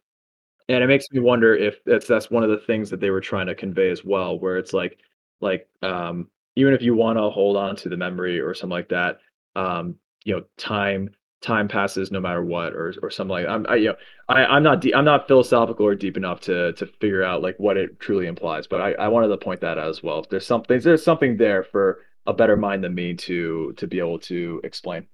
And 0.68 0.84
it 0.84 0.88
makes 0.88 1.12
me 1.12 1.20
wonder 1.20 1.56
if 1.56 1.84
that's 1.86 2.08
that's 2.08 2.30
one 2.32 2.44
of 2.44 2.50
the 2.50 2.60
things 2.60 2.90
that 2.92 3.00
they 3.00 3.10
were 3.10 3.22
trying 3.22 3.48
to 3.48 3.56
convey 3.56 3.90
as 3.90 4.06
well, 4.06 4.40
where 4.40 4.58
it's 4.58 4.74
like 4.74 5.00
like 5.42 5.68
um 5.82 6.30
even 6.56 6.74
if 6.74 6.82
you 6.82 6.96
want 6.96 7.18
to 7.18 7.30
hold 7.30 7.58
on 7.58 7.76
to 7.78 7.90
the 7.90 7.98
memory 7.98 8.40
or 8.40 8.54
something 8.54 8.76
like 8.76 8.90
that, 8.90 9.20
um, 9.56 9.96
you 10.26 10.36
know, 10.36 10.44
time 10.58 11.10
time 11.42 11.68
passes 11.70 12.12
no 12.12 12.20
matter 12.20 12.44
what, 12.44 12.74
or 12.74 12.94
or 13.02 13.10
something 13.10 13.32
like 13.32 13.48
I'm 13.48 13.66
I 13.70 13.76
you 13.76 13.90
know 13.90 13.96
I 14.28 14.46
I'm 14.46 14.64
not 14.64 14.82
deep, 14.82 14.96
I'm 14.96 15.06
not 15.06 15.28
philosophical 15.28 15.86
or 15.86 15.96
deep 15.96 16.18
enough 16.18 16.42
to 16.42 16.74
to 16.74 16.86
figure 16.86 17.24
out 17.24 17.42
like 17.42 17.56
what 17.60 17.78
it 17.78 18.00
truly 18.00 18.28
implies, 18.28 18.68
but 18.68 18.82
I 18.82 18.92
I 18.94 19.08
wanted 19.10 19.30
to 19.30 19.38
point 19.38 19.62
that 19.62 19.78
out 19.78 19.90
as 19.90 20.04
well. 20.04 20.26
There's 20.30 20.46
something 20.46 20.80
there's 20.82 21.04
something 21.04 21.38
there 21.38 21.64
for 21.64 22.00
a 22.28 22.34
better 22.34 22.58
mind 22.58 22.84
than 22.84 22.94
me 22.96 23.16
to 23.16 23.74
to 23.78 23.88
be 23.88 24.00
able 24.00 24.20
to 24.20 24.62
explain. 24.64 25.08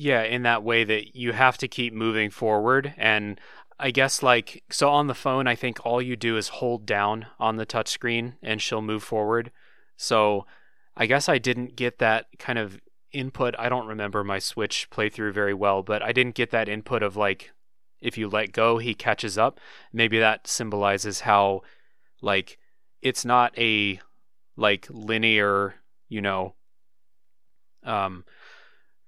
Yeah, 0.00 0.22
in 0.22 0.44
that 0.44 0.62
way 0.62 0.82
that 0.82 1.14
you 1.14 1.32
have 1.32 1.58
to 1.58 1.68
keep 1.68 1.92
moving 1.92 2.30
forward. 2.30 2.94
And 2.96 3.38
I 3.78 3.90
guess, 3.90 4.22
like, 4.22 4.64
so 4.70 4.88
on 4.88 5.08
the 5.08 5.14
phone, 5.14 5.46
I 5.46 5.54
think 5.54 5.84
all 5.84 6.00
you 6.00 6.16
do 6.16 6.38
is 6.38 6.48
hold 6.48 6.86
down 6.86 7.26
on 7.38 7.56
the 7.56 7.66
touchscreen 7.66 8.34
and 8.42 8.62
she'll 8.62 8.80
move 8.80 9.02
forward. 9.02 9.50
So 9.98 10.46
I 10.96 11.04
guess 11.04 11.28
I 11.28 11.36
didn't 11.36 11.76
get 11.76 11.98
that 11.98 12.28
kind 12.38 12.58
of 12.58 12.80
input. 13.12 13.54
I 13.58 13.68
don't 13.68 13.86
remember 13.86 14.24
my 14.24 14.38
Switch 14.38 14.88
playthrough 14.88 15.34
very 15.34 15.52
well, 15.52 15.82
but 15.82 16.02
I 16.02 16.12
didn't 16.12 16.34
get 16.34 16.50
that 16.50 16.68
input 16.68 17.02
of 17.02 17.14
like, 17.16 17.52
if 18.00 18.16
you 18.16 18.26
let 18.26 18.52
go, 18.52 18.78
he 18.78 18.94
catches 18.94 19.36
up. 19.36 19.60
Maybe 19.92 20.18
that 20.18 20.46
symbolizes 20.46 21.20
how, 21.20 21.60
like, 22.22 22.58
it's 23.02 23.26
not 23.26 23.52
a 23.58 24.00
like 24.56 24.86
linear, 24.88 25.74
you 26.08 26.22
know, 26.22 26.54
um, 27.84 28.24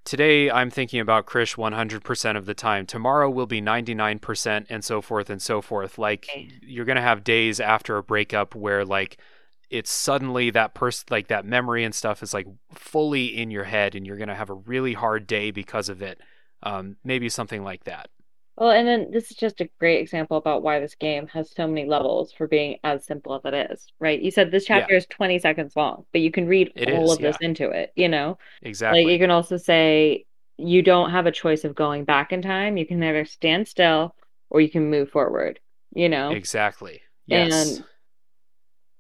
today 0.04 0.50
I'm 0.50 0.70
thinking 0.70 1.00
about 1.00 1.26
Krish 1.26 1.56
100% 1.56 2.36
of 2.36 2.46
the 2.46 2.54
time. 2.54 2.86
Tomorrow 2.86 3.30
will 3.30 3.46
be 3.46 3.60
99% 3.60 4.66
and 4.68 4.84
so 4.84 5.00
forth 5.00 5.30
and 5.30 5.40
so 5.42 5.60
forth. 5.60 5.98
Like 5.98 6.30
Okay. 6.30 6.48
you're 6.62 6.84
going 6.84 6.96
to 6.96 7.02
have 7.02 7.24
days 7.24 7.60
after 7.60 7.96
a 7.96 8.02
breakup 8.02 8.54
where 8.54 8.84
like 8.84 9.18
it's 9.70 9.90
suddenly 9.90 10.50
that 10.50 10.74
person 10.74 11.06
like 11.10 11.28
that 11.28 11.46
memory 11.46 11.84
and 11.84 11.94
stuff 11.94 12.22
is 12.22 12.34
like 12.34 12.46
fully 12.74 13.26
in 13.26 13.50
your 13.50 13.64
head 13.64 13.94
and 13.94 14.06
you're 14.06 14.18
going 14.18 14.28
to 14.28 14.34
have 14.34 14.50
a 14.50 14.54
really 14.54 14.92
hard 14.94 15.26
day 15.26 15.50
because 15.50 15.88
of 15.88 16.02
it. 16.02 16.20
Um, 16.62 16.96
maybe 17.04 17.28
something 17.28 17.64
like 17.64 17.84
that. 17.84 18.10
Well, 18.56 18.70
and 18.70 18.86
then 18.86 19.10
this 19.10 19.30
is 19.30 19.36
just 19.36 19.60
a 19.60 19.70
great 19.80 20.00
example 20.00 20.36
about 20.36 20.62
why 20.62 20.78
this 20.78 20.94
game 20.94 21.26
has 21.28 21.50
so 21.50 21.66
many 21.66 21.86
levels 21.88 22.32
for 22.32 22.46
being 22.46 22.78
as 22.84 23.04
simple 23.06 23.34
as 23.34 23.40
it 23.44 23.70
is, 23.70 23.86
right? 23.98 24.20
You 24.20 24.30
said 24.30 24.50
this 24.50 24.68
Yeah. 24.68 24.80
chapter 24.80 24.94
is 24.94 25.06
20 25.06 25.38
seconds 25.38 25.74
long, 25.74 26.04
but 26.12 26.20
you 26.20 26.30
can 26.30 26.46
read 26.46 26.70
It 26.76 26.92
all 26.92 27.06
is, 27.06 27.12
of 27.12 27.18
this 27.20 27.36
yeah. 27.40 27.48
into 27.48 27.70
it, 27.70 27.92
you 27.96 28.08
know? 28.08 28.38
Exactly. 28.62 29.04
Like 29.04 29.12
you 29.12 29.18
can 29.18 29.30
also 29.30 29.56
say 29.56 30.26
you 30.58 30.82
don't 30.82 31.10
have 31.10 31.26
a 31.26 31.32
choice 31.32 31.64
of 31.64 31.74
going 31.74 32.04
back 32.04 32.30
in 32.32 32.42
time. 32.42 32.76
You 32.76 32.86
can 32.86 33.02
either 33.02 33.24
stand 33.24 33.68
still 33.68 34.14
or 34.50 34.60
you 34.60 34.68
can 34.70 34.90
move 34.90 35.10
forward, 35.10 35.58
you 35.94 36.10
know? 36.10 36.30
Exactly. 36.30 37.00
Yes. 37.26 37.78
And 37.78 37.84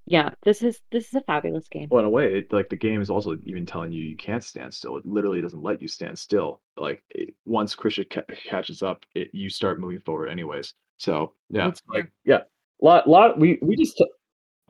yeah, 0.06 0.30
this 0.42 0.62
is 0.62 0.80
this 0.90 1.08
is 1.08 1.14
a 1.14 1.20
fabulous 1.22 1.68
game. 1.68 1.88
Well, 1.90 2.00
in 2.00 2.06
a 2.06 2.10
way, 2.10 2.38
it, 2.38 2.52
like 2.52 2.68
the 2.68 2.76
game 2.76 3.00
is 3.00 3.10
also 3.10 3.36
even 3.44 3.66
telling 3.66 3.92
you 3.92 4.02
you 4.02 4.16
can't 4.16 4.42
stand 4.42 4.74
still. 4.74 4.96
It 4.96 5.06
literally 5.06 5.40
doesn't 5.40 5.62
let 5.62 5.80
you 5.80 5.88
stand 5.88 6.18
still. 6.18 6.60
Like 6.76 7.02
it, 7.10 7.34
once 7.44 7.74
Christian 7.74 8.06
ca- 8.10 8.22
catches 8.48 8.82
up, 8.82 9.04
it, 9.14 9.28
you 9.32 9.48
start 9.48 9.80
moving 9.80 10.00
forward 10.00 10.28
anyways. 10.28 10.74
So 10.98 11.34
yeah, 11.50 11.66
That's 11.66 11.80
fair. 11.80 12.02
like 12.02 12.12
yeah, 12.24 12.40
lot 12.80 13.08
lot. 13.08 13.38
We 13.38 13.58
we 13.62 13.76
just. 13.76 14.02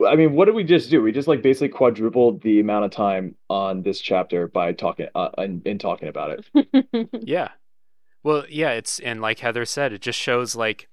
I 0.05 0.15
mean, 0.15 0.33
what 0.33 0.45
did 0.45 0.55
we 0.55 0.63
just 0.63 0.89
do? 0.89 1.01
We 1.01 1.11
just 1.11 1.27
like 1.27 1.41
basically 1.41 1.69
quadrupled 1.69 2.41
the 2.41 2.59
amount 2.59 2.85
of 2.85 2.91
time 2.91 3.35
on 3.49 3.83
this 3.83 4.01
chapter 4.01 4.47
by 4.47 4.73
talking 4.73 5.07
uh, 5.15 5.29
in, 5.37 5.61
in 5.65 5.77
talking 5.77 6.07
about 6.09 6.43
it. 6.55 7.09
Yeah. 7.21 7.49
Well, 8.23 8.45
yeah, 8.49 8.71
it's 8.71 8.99
and 8.99 9.21
like 9.21 9.39
Heather 9.39 9.65
said, 9.65 9.93
it 9.93 10.01
just 10.01 10.19
shows 10.19 10.55
like 10.55 10.89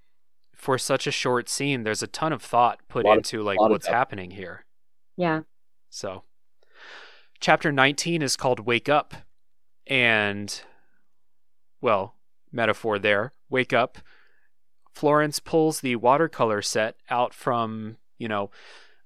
for 0.60 0.76
such 0.76 1.06
a 1.06 1.10
short 1.10 1.48
scene, 1.48 1.84
there's 1.84 2.02
a 2.02 2.06
ton 2.06 2.32
of 2.34 2.42
thought 2.42 2.80
put 2.88 3.04
Lot 3.06 3.12
of- 3.12 3.18
into 3.18 3.42
like 3.42 3.58
what's 3.58 3.86
happening 3.86 4.32
here. 4.32 4.66
Yeah. 5.16 5.40
So, 5.88 6.24
chapter 7.40 7.72
19 7.72 8.20
is 8.22 8.36
called 8.36 8.60
Wake 8.60 8.88
Up. 8.88 9.14
And, 9.86 10.60
well, 11.80 12.14
metaphor 12.52 12.98
there. 12.98 13.32
Wake 13.48 13.72
up. 13.72 13.98
Florence 14.94 15.38
pulls 15.40 15.80
the 15.80 15.96
watercolor 15.96 16.62
set 16.62 16.96
out 17.08 17.32
from, 17.34 17.96
you 18.18 18.28
know, 18.28 18.50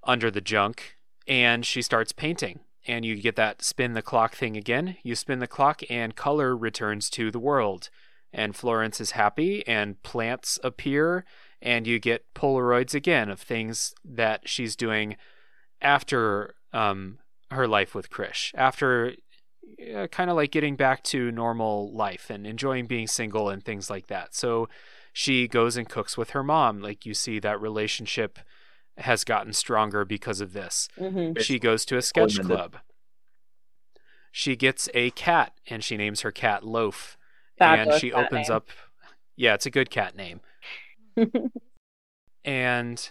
under 0.02 0.31
the 0.31 0.40
junk 0.40 0.97
and 1.26 1.64
she 1.64 1.81
starts 1.82 2.12
painting. 2.12 2.60
And 2.86 3.05
you 3.05 3.16
get 3.16 3.36
that 3.36 3.62
spin 3.62 3.94
the 3.94 4.02
clock 4.02 4.35
thing 4.35 4.56
again. 4.56 4.97
You 5.02 5.14
spin 5.14 5.39
the 5.39 5.47
clock 5.47 5.82
and 5.89 6.14
color 6.16 6.55
returns 6.55 7.09
to 7.10 7.31
the 7.31 7.39
world. 7.39 7.89
And 8.31 8.55
Florence 8.55 9.01
is 9.01 9.12
happy 9.12 9.66
and 9.66 10.02
plants 10.02 10.59
appear 10.62 11.24
and 11.65 11.86
you 11.86 11.99
get 11.99 12.27
Polaroids 12.35 12.95
again 12.95 13.31
of 13.31 13.41
things 13.41 13.95
that 14.05 14.47
she's 14.49 14.77
doing 14.77 15.16
after 15.81 16.55
um, 16.74 17.19
her 17.51 17.66
life 17.66 17.95
with 17.95 18.11
Krish, 18.11 18.53
after 18.55 19.15
uh, 19.97 20.07
kind 20.09 20.28
of 20.28 20.36
like 20.36 20.53
getting 20.53 20.77
back 20.77 21.03
to 21.05 21.32
normal 21.32 21.91
life 21.93 22.28
and 22.28 22.47
enjoying 22.47 22.86
being 22.86 23.07
single 23.07 23.49
and 23.49 23.65
things 23.65 23.89
like 23.89 24.09
that. 24.09 24.35
So 24.35 24.69
she 25.12 25.49
goes 25.49 25.77
and 25.78 25.89
cooks 25.89 26.19
with 26.19 26.31
her 26.31 26.43
mom. 26.45 26.81
Like 26.81 27.07
you 27.07 27.15
see 27.15 27.39
that 27.39 27.61
relationship 27.61 28.39
has 28.99 29.24
gotten 29.24 29.55
stronger 29.55 30.05
because 30.05 30.43
of 30.43 30.53
this. 30.53 30.89
Mhm. 30.99 31.41
She 31.41 31.59
goes 31.59 31.86
to 31.86 31.97
a 31.97 32.03
sketch 32.03 32.39
club. 32.41 32.77
She 34.31 34.55
gets 34.55 34.89
a 34.93 35.11
cat 35.12 35.55
and 35.66 35.82
she 35.82 35.97
names 35.97 36.20
her 36.20 36.31
cat 36.31 36.62
Loaf. 36.62 37.16
and 37.59 37.95
she 37.95 38.12
opens 38.12 38.49
name. 38.49 38.57
up 38.57 38.69
Yeah, 39.36 39.55
it's 39.55 39.66
a 39.66 39.70
good 39.70 39.91
cat 39.91 40.15
name. 40.15 40.41
and 42.45 43.11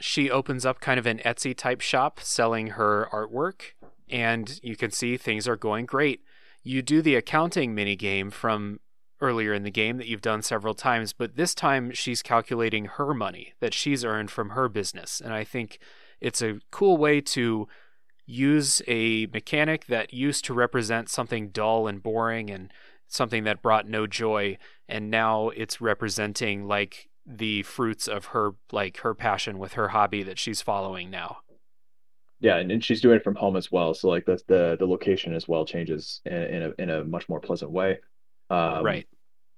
she 0.00 0.30
opens 0.30 0.64
up 0.64 0.80
kind 0.80 0.98
of 0.98 1.06
an 1.06 1.18
Etsy 1.18 1.56
type 1.56 1.80
shop 1.80 2.20
selling 2.20 2.68
her 2.68 3.08
artwork 3.12 3.72
and 4.10 4.58
you 4.62 4.76
can 4.76 4.90
see 4.90 5.16
things 5.16 5.46
are 5.46 5.56
going 5.56 5.86
great. 5.86 6.22
You 6.62 6.82
do 6.82 7.00
the 7.00 7.14
accounting 7.14 7.74
mini 7.74 7.96
game 7.96 8.30
from 8.30 8.80
earlier 9.20 9.52
in 9.52 9.62
the 9.62 9.70
game 9.70 9.98
that 9.98 10.06
you've 10.06 10.22
done 10.22 10.42
several 10.42 10.74
times, 10.74 11.12
but 11.12 11.36
this 11.36 11.54
time 11.54 11.92
she's 11.92 12.22
calculating 12.22 12.86
her 12.86 13.14
money 13.14 13.54
that 13.60 13.74
she's 13.74 14.04
earned 14.04 14.30
from 14.30 14.50
her 14.50 14.68
business. 14.68 15.20
And 15.20 15.32
I 15.32 15.44
think 15.44 15.78
it's 16.20 16.42
a 16.42 16.60
cool 16.70 16.96
way 16.96 17.20
to 17.20 17.68
use 18.26 18.80
a 18.86 19.26
mechanic 19.26 19.86
that 19.86 20.14
used 20.14 20.44
to 20.46 20.54
represent 20.54 21.08
something 21.08 21.50
dull 21.50 21.86
and 21.86 22.02
boring 22.02 22.50
and 22.50 22.72
something 23.08 23.44
that 23.44 23.62
brought 23.62 23.88
no 23.88 24.06
joy 24.06 24.56
and 24.90 25.10
now 25.10 25.48
it's 25.50 25.80
representing 25.80 26.66
like 26.66 27.08
the 27.26 27.62
fruits 27.62 28.08
of 28.08 28.26
her 28.26 28.52
like 28.72 28.98
her 28.98 29.14
passion 29.14 29.58
with 29.58 29.74
her 29.74 29.88
hobby 29.88 30.22
that 30.22 30.38
she's 30.38 30.60
following 30.60 31.10
now. 31.10 31.38
Yeah, 32.40 32.56
and, 32.56 32.72
and 32.72 32.82
she's 32.82 33.00
doing 33.00 33.16
it 33.16 33.24
from 33.24 33.34
home 33.34 33.56
as 33.56 33.70
well. 33.70 33.94
So 33.94 34.08
like 34.08 34.24
that's 34.26 34.42
the 34.44 34.76
the 34.78 34.86
location 34.86 35.34
as 35.34 35.46
well 35.46 35.64
changes 35.64 36.20
in, 36.24 36.32
in 36.32 36.62
a 36.62 36.82
in 36.82 36.90
a 36.90 37.04
much 37.04 37.28
more 37.28 37.40
pleasant 37.40 37.70
way. 37.70 37.98
Um, 38.48 38.84
right. 38.84 39.06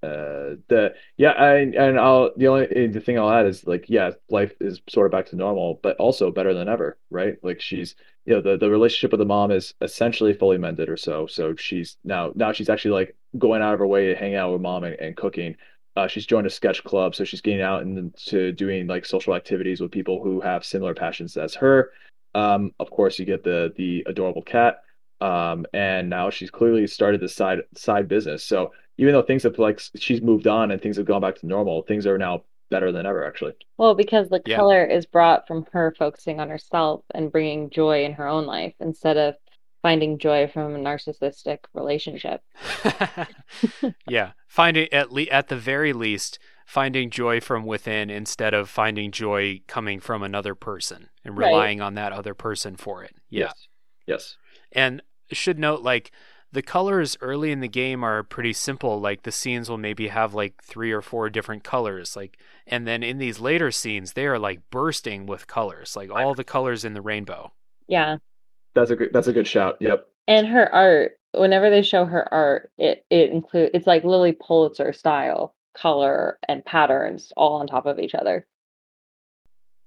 Uh 0.03 0.55
the 0.67 0.93
yeah 1.17 1.31
I, 1.31 1.55
and 1.55 1.99
i'll 1.99 2.31
the 2.35 2.47
only 2.47 2.87
the 2.87 2.99
thing 2.99 3.17
i'll 3.17 3.29
add 3.31 3.45
is 3.45 3.65
like 3.65 3.85
yeah 3.87 4.11
life 4.29 4.53
is 4.59 4.81
sort 4.89 5.05
of 5.05 5.11
back 5.11 5.27
to 5.27 5.35
normal 5.35 5.79
but 5.81 5.95
also 5.97 6.29
better 6.31 6.53
than 6.53 6.67
ever 6.67 6.97
right? 7.13 7.37
Like 7.43 7.61
she's 7.61 7.95
you 8.25 8.33
know 8.33 8.41
the, 8.41 8.57
the 8.57 8.69
relationship 8.69 9.11
with 9.11 9.19
the 9.19 9.25
mom 9.25 9.51
is 9.51 9.73
essentially 9.81 10.33
fully 10.33 10.57
mended 10.57 10.89
or 10.89 10.97
so 10.97 11.27
so 11.27 11.55
she's 11.55 11.97
now 12.03 12.31
now 12.35 12.51
she's 12.51 12.69
actually 12.69 12.91
like 12.91 13.15
going 13.37 13.61
out 13.61 13.73
of 13.73 13.79
her 13.79 13.87
way 13.87 14.07
to 14.07 14.15
hang 14.15 14.35
out 14.35 14.51
with 14.51 14.61
mom 14.61 14.83
and, 14.83 14.95
and 14.99 15.15
cooking. 15.15 15.55
Uh, 15.95 16.07
she's 16.07 16.25
joined 16.25 16.47
a 16.47 16.49
sketch 16.49 16.83
club 16.83 17.13
so 17.15 17.23
she's 17.23 17.41
getting 17.41 17.61
out 17.61 17.83
into 17.83 18.51
doing 18.51 18.87
like 18.87 19.05
social 19.05 19.35
activities 19.35 19.79
with 19.79 19.91
people 19.91 20.23
who 20.23 20.41
have 20.41 20.65
similar 20.65 20.93
passions 20.95 21.37
as 21.37 21.53
her. 21.53 21.91
Um 22.35 22.73
of 22.79 22.89
course 22.89 23.19
you 23.19 23.25
get 23.25 23.43
the 23.43 23.73
the 23.77 24.03
adorable 24.07 24.41
cat. 24.41 24.81
Um 25.21 25.65
and 25.73 26.09
now 26.09 26.29
she's 26.31 26.49
clearly 26.49 26.87
started 26.87 27.21
this 27.21 27.35
side 27.35 27.59
side 27.75 28.07
business. 28.07 28.43
So 28.43 28.71
even 28.97 29.13
though 29.13 29.21
things 29.21 29.43
have 29.43 29.57
like 29.59 29.81
she's 29.95 30.21
moved 30.21 30.47
on 30.47 30.71
and 30.71 30.81
things 30.81 30.97
have 30.97 31.05
gone 31.05 31.21
back 31.21 31.35
to 31.39 31.47
normal, 31.47 31.81
things 31.83 32.05
are 32.07 32.17
now 32.17 32.43
better 32.69 32.91
than 32.91 33.05
ever 33.05 33.25
actually. 33.25 33.53
Well, 33.77 33.93
because 33.95 34.29
the 34.29 34.41
Yeah. 34.45 34.55
color 34.55 34.83
is 34.85 35.05
brought 35.05 35.47
from 35.47 35.65
her 35.73 35.93
focusing 35.97 36.39
on 36.39 36.49
herself 36.49 37.03
and 37.13 37.31
bringing 37.31 37.69
joy 37.69 38.03
in 38.05 38.13
her 38.13 38.27
own 38.27 38.45
life 38.45 38.73
instead 38.79 39.17
of 39.17 39.35
finding 39.81 40.17
joy 40.17 40.47
from 40.47 40.75
a 40.75 40.79
narcissistic 40.79 41.59
relationship. 41.73 42.41
yeah, 44.07 44.31
finding 44.47 44.91
at 44.93 45.11
le- 45.11 45.23
at 45.23 45.47
the 45.47 45.57
very 45.57 45.93
least 45.93 46.39
finding 46.65 47.09
joy 47.09 47.39
from 47.41 47.65
within 47.65 48.09
instead 48.09 48.53
of 48.53 48.69
finding 48.69 49.11
joy 49.11 49.59
coming 49.67 49.99
from 49.99 50.23
another 50.23 50.55
person 50.55 51.09
and 51.25 51.37
Right. 51.37 51.47
relying 51.47 51.81
on 51.81 51.95
that 51.95 52.13
other 52.13 52.33
person 52.33 52.75
for 52.75 53.03
it. 53.03 53.13
Yeah. 53.29 53.45
Yes. 53.47 53.67
Yes. 54.07 54.37
And 54.71 55.01
should 55.31 55.59
note 55.59 55.81
like 55.81 56.11
the 56.53 56.61
colors 56.61 57.17
early 57.19 57.51
in 57.51 57.59
the 57.59 57.67
game 57.67 58.03
are 58.03 58.23
pretty 58.23 58.53
simple 58.53 58.99
like 59.01 59.23
the 59.23 59.31
scenes 59.31 59.69
will 59.69 59.77
maybe 59.77 60.07
have 60.07 60.33
like 60.33 60.63
three 60.63 60.91
or 60.91 61.01
four 61.01 61.29
different 61.29 61.63
colors 61.63 62.15
like 62.15 62.37
and 62.67 62.87
then 62.87 63.03
in 63.03 63.17
these 63.17 63.39
later 63.39 63.71
scenes 63.71 64.13
they 64.13 64.25
are 64.25 64.39
like 64.39 64.61
bursting 64.69 65.25
with 65.25 65.47
colors 65.47 65.95
like 65.95 66.09
all 66.11 66.33
the 66.33 66.43
colors 66.43 66.85
in 66.85 66.93
the 66.93 67.01
rainbow 67.01 67.51
Yeah. 67.87 68.17
That's 68.75 68.89
a 68.91 68.95
good 68.95 69.09
that's 69.13 69.27
a 69.27 69.33
good 69.33 69.47
shout. 69.47 69.77
Yep. 69.81 70.07
And 70.27 70.47
her 70.47 70.73
art, 70.73 71.11
whenever 71.33 71.69
they 71.69 71.83
show 71.83 72.05
her 72.05 72.33
art, 72.33 72.71
it 72.77 73.05
it 73.09 73.29
include 73.29 73.69
it's 73.73 73.85
like 73.85 74.03
Lilly 74.03 74.31
Pulitzer 74.31 74.93
style 74.93 75.53
color 75.75 76.39
and 76.47 76.63
patterns 76.65 77.31
all 77.37 77.55
on 77.55 77.67
top 77.67 77.85
of 77.85 77.99
each 77.99 78.15
other. 78.15 78.47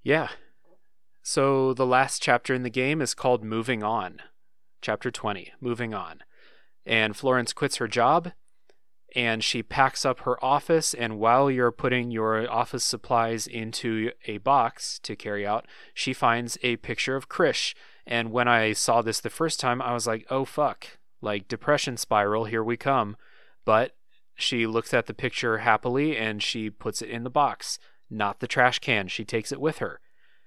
yeah 0.02 0.28
so 1.22 1.74
the 1.74 1.86
last 1.86 2.22
chapter 2.22 2.55
in 2.55 2.62
the 2.62 2.70
game 2.70 3.01
is 3.02 3.14
called 3.14 3.43
moving 3.44 3.82
on 3.82 4.20
chapter 4.82 5.10
20 5.10 5.52
moving 5.60 5.93
on 5.94 6.20
and 6.86 7.16
florence 7.16 7.52
quits 7.52 7.76
her 7.76 7.88
job 7.88 8.32
and 9.14 9.42
she 9.42 9.62
packs 9.62 10.04
up 10.04 10.20
her 10.20 10.42
office 10.44 10.92
and 10.92 11.18
while 11.18 11.50
you're 11.50 11.72
putting 11.72 12.10
your 12.10 12.50
office 12.50 12.84
supplies 12.84 13.46
into 13.46 14.10
a 14.26 14.38
box 14.38 14.98
to 15.02 15.16
carry 15.16 15.46
out 15.46 15.66
she 15.94 16.12
finds 16.12 16.58
a 16.62 16.76
picture 16.76 17.16
of 17.16 17.28
krish. 17.28 17.74
And 18.06 18.30
when 18.30 18.46
i 18.48 18.72
saw 18.72 19.02
this 19.02 19.20
the 19.20 19.30
first 19.30 19.58
time 19.58 19.80
i 19.82 19.92
was 19.92 20.06
like 20.06 20.26
oh 20.30 20.44
fuck. 20.44 20.86
Like 21.22 21.48
depression 21.48 21.96
spiral 21.96 22.44
here 22.44 22.62
we 22.62 22.76
come. 22.76 23.16
But 23.64 23.96
she 24.34 24.66
looks 24.66 24.92
at 24.92 25.06
the 25.06 25.14
picture 25.14 25.58
happily 25.58 26.14
and 26.16 26.42
she 26.42 26.68
puts 26.68 27.00
it 27.00 27.08
in 27.08 27.24
the 27.24 27.30
box. 27.30 27.78
Not 28.10 28.40
the 28.40 28.46
trash 28.46 28.78
can. 28.80 29.08
She 29.08 29.24
takes 29.24 29.50
it 29.50 29.60
with 29.60 29.78
her. 29.78 30.00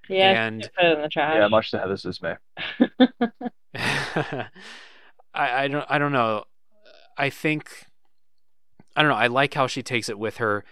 Yeah, 0.08 0.44
And- 0.46 0.70
put 0.78 0.86
it 0.86 0.96
in 0.98 1.02
the 1.02 1.10
trash. 1.10 1.36
Yeah, 1.38 1.48
much 1.48 1.72
to 1.72 1.80
Heather's 1.80 2.04
dismay. 2.04 2.36
I, 5.34 5.64
I 5.64 5.68
don't 5.68 5.86
I 5.90 5.98
don't 5.98 6.12
know. 6.12 6.46
I 7.18 7.30
think 7.30 7.86
I 8.96 9.02
don't 9.02 9.12
know. 9.12 9.18
I 9.18 9.28
like 9.28 9.54
how 9.54 9.68
she 9.68 9.84
takes 9.84 10.10
it 10.10 10.20
with 10.20 10.38
her, 10.38 10.64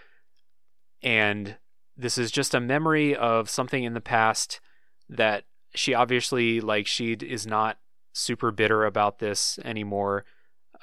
and 1.02 1.56
this 1.96 2.18
is 2.18 2.30
just 2.30 2.54
a 2.54 2.60
memory 2.60 3.14
of 3.14 3.50
something 3.50 3.84
in 3.84 3.94
the 3.94 4.00
past 4.00 4.60
that 5.08 5.44
she 5.74 5.94
obviously 5.94 6.60
like. 6.60 6.86
She 6.86 7.12
is 7.12 7.46
not 7.46 7.78
super 8.12 8.50
bitter 8.50 8.84
about 8.84 9.18
this 9.18 9.58
anymore. 9.64 10.24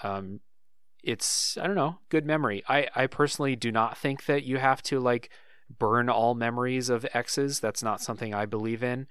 Um, 0.04 0.40
it's 1.04 1.58
I 1.58 1.68
don't 1.68 1.76
know, 1.76 2.00
good 2.10 2.26
memory. 2.26 2.64
I 2.68 2.88
I 2.96 3.08
personally 3.08 3.56
do 3.56 3.72
not 3.72 3.98
think 3.98 4.26
that 4.26 4.44
you 4.44 4.58
have 4.58 4.82
to 4.84 5.00
like 5.00 5.30
burn 5.70 6.10
all 6.10 6.36
memories 6.36 6.90
of 6.90 7.06
exes. 7.14 7.60
That's 7.60 7.84
not 7.84 8.02
something 8.02 8.34
I 8.34 8.46
believe 8.46 8.84
in. 8.84 9.08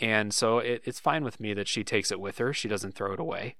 And 0.00 0.34
so 0.34 0.58
it, 0.58 0.82
it's 0.84 1.00
fine 1.00 1.24
with 1.24 1.40
me 1.40 1.54
that 1.54 1.68
she 1.68 1.82
takes 1.84 2.10
it 2.10 2.20
with 2.20 2.38
her. 2.38 2.52
She 2.52 2.68
doesn't 2.68 2.94
throw 2.94 3.12
it 3.12 3.20
away. 3.20 3.56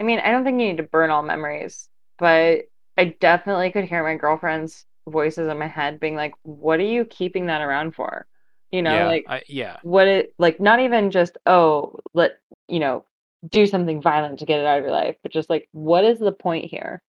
I 0.00 0.04
mean, 0.04 0.18
I 0.18 0.30
don't 0.30 0.44
think 0.44 0.60
you 0.60 0.68
need 0.68 0.76
to 0.78 0.82
burn 0.82 1.10
all 1.10 1.22
memories, 1.22 1.88
but 2.18 2.64
I 2.96 3.16
definitely 3.20 3.70
could 3.70 3.84
hear 3.84 4.02
my 4.02 4.16
girlfriend's 4.16 4.84
voices 5.08 5.48
in 5.48 5.58
my 5.58 5.68
head 5.68 6.00
being 6.00 6.16
like, 6.16 6.34
"What 6.42 6.80
are 6.80 6.84
you 6.84 7.04
keeping 7.04 7.46
that 7.46 7.62
around 7.62 7.94
for?" 7.94 8.26
You 8.70 8.82
know, 8.82 8.94
yeah, 8.94 9.06
like 9.06 9.24
I, 9.28 9.42
yeah, 9.48 9.78
what 9.82 10.06
it 10.08 10.34
like 10.38 10.60
not 10.60 10.80
even 10.80 11.10
just 11.10 11.38
oh 11.46 12.00
let 12.14 12.38
you 12.68 12.80
know 12.80 13.04
do 13.48 13.66
something 13.66 14.02
violent 14.02 14.38
to 14.40 14.46
get 14.46 14.60
it 14.60 14.66
out 14.66 14.78
of 14.78 14.84
your 14.84 14.92
life 14.92 15.16
but 15.22 15.30
just 15.32 15.48
like 15.50 15.68
what 15.72 16.04
is 16.04 16.18
the 16.18 16.32
point 16.32 16.64
here 16.64 17.02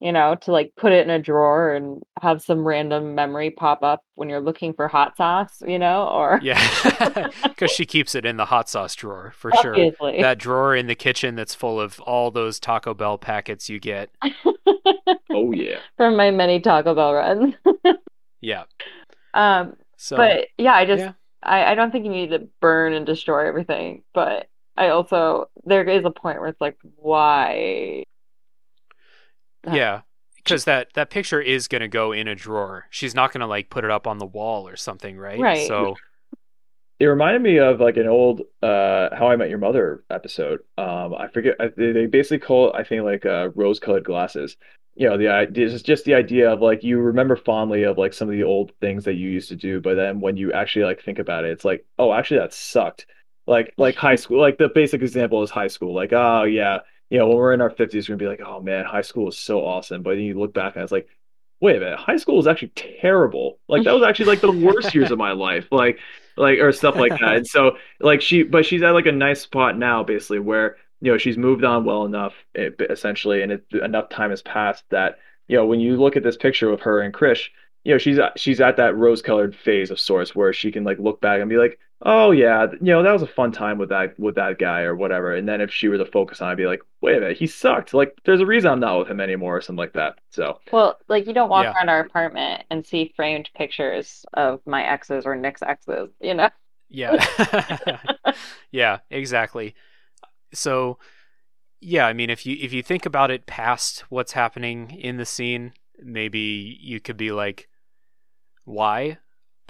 you 0.00 0.12
know 0.12 0.34
to 0.34 0.50
like 0.52 0.72
put 0.76 0.92
it 0.92 1.04
in 1.06 1.10
a 1.10 1.18
drawer 1.18 1.74
and 1.74 2.02
have 2.22 2.42
some 2.42 2.66
random 2.66 3.14
memory 3.14 3.50
pop 3.50 3.82
up 3.82 4.02
when 4.14 4.28
you're 4.28 4.40
looking 4.40 4.72
for 4.72 4.88
hot 4.88 5.16
sauce 5.16 5.62
you 5.66 5.78
know 5.78 6.08
or 6.08 6.40
yeah, 6.42 7.28
because 7.44 7.70
she 7.70 7.84
keeps 7.86 8.14
it 8.14 8.24
in 8.24 8.36
the 8.36 8.46
hot 8.46 8.68
sauce 8.68 8.94
drawer 8.94 9.32
for 9.36 9.50
sure. 9.60 9.76
That 10.00 10.38
drawer 10.38 10.74
in 10.74 10.86
the 10.86 10.94
kitchen 10.94 11.34
that's 11.34 11.54
full 11.54 11.80
of 11.80 12.00
all 12.00 12.30
those 12.30 12.58
Taco 12.58 12.94
Bell 12.94 13.18
packets 13.18 13.68
you 13.68 13.78
get. 13.78 14.10
Oh 15.32 15.52
yeah. 15.52 15.78
from 15.96 16.16
my 16.16 16.30
many 16.32 16.60
taco 16.60 16.94
bell 16.94 17.14
runs 17.14 17.54
Yeah. 18.40 18.64
um 19.34 19.76
So 19.96 20.16
but 20.16 20.48
yeah 20.58 20.74
i 20.74 20.84
just 20.84 21.00
yeah. 21.00 21.12
I, 21.42 21.72
I 21.72 21.74
don't 21.74 21.90
think 21.90 22.04
you 22.04 22.10
need 22.10 22.30
to 22.30 22.48
burn 22.60 22.92
and 22.92 23.06
destroy 23.06 23.46
everything 23.46 24.02
but 24.12 24.48
i 24.76 24.88
also 24.88 25.48
there 25.64 25.84
is 25.84 26.04
a 26.04 26.10
point 26.10 26.40
where 26.40 26.48
it's 26.48 26.60
like 26.60 26.76
why 26.96 28.04
that- 29.62 29.74
yeah, 29.76 30.00
because 30.36 30.64
that 30.64 30.92
that 30.94 31.10
picture 31.10 31.40
is 31.40 31.68
gonna 31.68 31.88
go 31.88 32.12
in 32.12 32.28
a 32.28 32.34
drawer. 32.34 32.86
She's 32.90 33.14
not 33.14 33.32
gonna 33.32 33.46
like 33.46 33.70
put 33.70 33.84
it 33.84 33.90
up 33.90 34.06
on 34.06 34.18
the 34.18 34.26
wall 34.26 34.68
or 34.68 34.76
something, 34.76 35.16
right? 35.18 35.40
Right. 35.40 35.66
So 35.66 35.96
It 36.98 37.06
reminded 37.06 37.40
me 37.42 37.58
of 37.58 37.80
like 37.80 37.96
an 37.96 38.06
old 38.08 38.42
uh 38.62 39.14
How 39.16 39.28
I 39.28 39.36
Met 39.36 39.48
Your 39.48 39.58
Mother 39.58 40.04
episode. 40.10 40.60
Um 40.76 41.14
I 41.14 41.28
forget 41.28 41.56
I, 41.58 41.68
they 41.76 41.92
they 41.92 42.06
basically 42.06 42.40
call 42.40 42.70
it 42.70 42.76
I 42.76 42.84
think 42.84 43.04
like 43.04 43.24
uh 43.26 43.50
rose-colored 43.54 44.04
glasses. 44.04 44.56
You 44.96 45.08
know, 45.08 45.16
the 45.16 45.28
idea 45.28 45.66
is 45.66 45.82
just 45.82 46.04
the 46.04 46.14
idea 46.14 46.50
of 46.52 46.60
like 46.60 46.82
you 46.84 46.98
remember 46.98 47.36
fondly 47.36 47.84
of 47.84 47.96
like 47.96 48.12
some 48.12 48.28
of 48.28 48.32
the 48.32 48.42
old 48.42 48.72
things 48.80 49.04
that 49.04 49.14
you 49.14 49.30
used 49.30 49.48
to 49.48 49.56
do, 49.56 49.80
but 49.80 49.94
then 49.94 50.20
when 50.20 50.36
you 50.36 50.52
actually 50.52 50.84
like 50.84 51.02
think 51.02 51.18
about 51.18 51.44
it, 51.44 51.52
it's 51.52 51.64
like, 51.64 51.86
oh, 51.98 52.12
actually 52.12 52.40
that 52.40 52.52
sucked. 52.52 53.06
Like 53.46 53.72
like 53.78 53.96
high 53.96 54.16
school, 54.16 54.40
like 54.40 54.58
the 54.58 54.68
basic 54.68 55.00
example 55.02 55.42
is 55.42 55.50
high 55.50 55.68
school. 55.68 55.94
Like, 55.94 56.12
oh 56.12 56.42
yeah, 56.44 56.80
you 57.10 57.18
know, 57.18 57.28
when 57.28 57.36
we're 57.36 57.52
in 57.52 57.60
our 57.60 57.70
50s, 57.70 58.08
we're 58.08 58.16
gonna 58.16 58.18
be 58.18 58.26
like, 58.26 58.40
oh 58.40 58.60
man, 58.60 58.84
high 58.84 59.02
school 59.02 59.28
is 59.28 59.36
so 59.36 59.64
awesome. 59.64 60.02
But 60.02 60.10
then 60.10 60.20
you 60.20 60.38
look 60.38 60.54
back 60.54 60.76
and 60.76 60.82
it's 60.82 60.92
like, 60.92 61.08
wait 61.60 61.76
a 61.76 61.80
minute, 61.80 61.98
high 61.98 62.16
school 62.16 62.36
was 62.36 62.46
actually 62.46 62.72
terrible. 62.74 63.58
Like 63.68 63.84
that 63.84 63.92
was 63.92 64.02
actually 64.02 64.26
like 64.26 64.40
the 64.40 64.52
worst 64.52 64.94
years 64.94 65.10
of 65.10 65.18
my 65.18 65.32
life. 65.32 65.68
Like 65.72 65.98
like 66.36 66.58
or 66.58 66.72
stuff 66.72 66.96
like 66.96 67.12
that. 67.20 67.36
And 67.36 67.46
so 67.46 67.76
like 68.00 68.22
she 68.22 68.42
but 68.44 68.64
she's 68.64 68.82
at 68.82 68.90
like 68.92 69.06
a 69.06 69.12
nice 69.12 69.42
spot 69.42 69.76
now 69.76 70.02
basically 70.02 70.38
where 70.38 70.76
you 71.00 71.10
know 71.10 71.18
she's 71.18 71.36
moved 71.36 71.64
on 71.64 71.84
well 71.84 72.04
enough 72.04 72.34
eh, 72.54 72.70
essentially, 72.88 73.42
and 73.42 73.52
it, 73.52 73.64
enough 73.72 74.08
time 74.08 74.30
has 74.30 74.42
passed 74.42 74.84
that 74.90 75.18
you 75.48 75.56
know 75.56 75.66
when 75.66 75.80
you 75.80 75.96
look 75.96 76.16
at 76.16 76.22
this 76.22 76.36
picture 76.36 76.70
of 76.70 76.80
her 76.80 77.00
and 77.00 77.12
Krish, 77.12 77.48
you 77.84 77.92
know 77.92 77.98
she's 77.98 78.18
she's 78.36 78.60
at 78.60 78.76
that 78.76 78.96
rose 78.96 79.22
colored 79.22 79.54
phase 79.54 79.90
of 79.90 80.00
sorts 80.00 80.34
where 80.34 80.52
she 80.52 80.72
can 80.72 80.84
like 80.84 80.98
look 80.98 81.20
back 81.20 81.40
and 81.40 81.50
be 81.50 81.58
like, 81.58 81.78
oh 82.02 82.30
yeah, 82.30 82.66
you 82.72 82.78
know 82.92 83.02
that 83.02 83.12
was 83.12 83.22
a 83.22 83.26
fun 83.26 83.52
time 83.52 83.78
with 83.78 83.90
that 83.90 84.18
with 84.18 84.34
that 84.36 84.58
guy 84.58 84.82
or 84.82 84.94
whatever. 84.94 85.34
And 85.34 85.48
then 85.48 85.60
if 85.60 85.72
she 85.72 85.88
were 85.88 85.98
to 85.98 86.06
focus 86.06 86.40
on, 86.40 86.48
it, 86.48 86.52
I'd 86.52 86.56
be 86.58 86.66
like, 86.66 86.82
wait 87.00 87.16
a 87.18 87.20
minute, 87.20 87.38
he 87.38 87.46
sucked. 87.46 87.94
Like 87.94 88.14
there's 88.24 88.40
a 88.40 88.46
reason 88.46 88.70
I'm 88.70 88.80
not 88.80 88.98
with 89.00 89.08
him 89.10 89.20
anymore 89.20 89.56
or 89.56 89.60
something 89.60 89.78
like 89.78 89.94
that. 89.94 90.18
So 90.30 90.60
well, 90.70 90.98
like 91.08 91.26
you 91.26 91.34
don't 91.34 91.48
walk 91.50 91.68
Yeah. 91.68 91.74
around 91.74 91.88
our 91.88 92.00
apartment 92.00 92.64
and 92.70 92.86
see 92.86 93.12
framed 93.16 93.50
pictures 93.54 94.24
of 94.34 94.60
my 94.66 94.84
exes 94.84 95.26
or 95.26 95.34
Nick's 95.36 95.62
exes, 95.62 96.10
you 96.20 96.34
know. 96.34 96.50
Yeah. 96.88 97.16
yeah, 98.72 98.98
exactly. 99.10 99.74
So 100.54 100.98
yeah, 101.80 102.06
I 102.06 102.14
mean 102.14 102.30
if 102.30 102.46
you 102.46 102.56
if 102.60 102.72
you 102.72 102.82
think 102.82 103.06
about 103.06 103.30
it 103.32 103.46
past 103.46 104.02
what's 104.10 104.32
happening 104.32 104.92
in 104.92 105.18
the 105.18 105.26
scene, 105.26 105.74
maybe 106.02 106.78
you 106.80 107.00
could 107.00 107.16
be 107.16 107.32
like 107.32 107.68
why? 108.64 109.18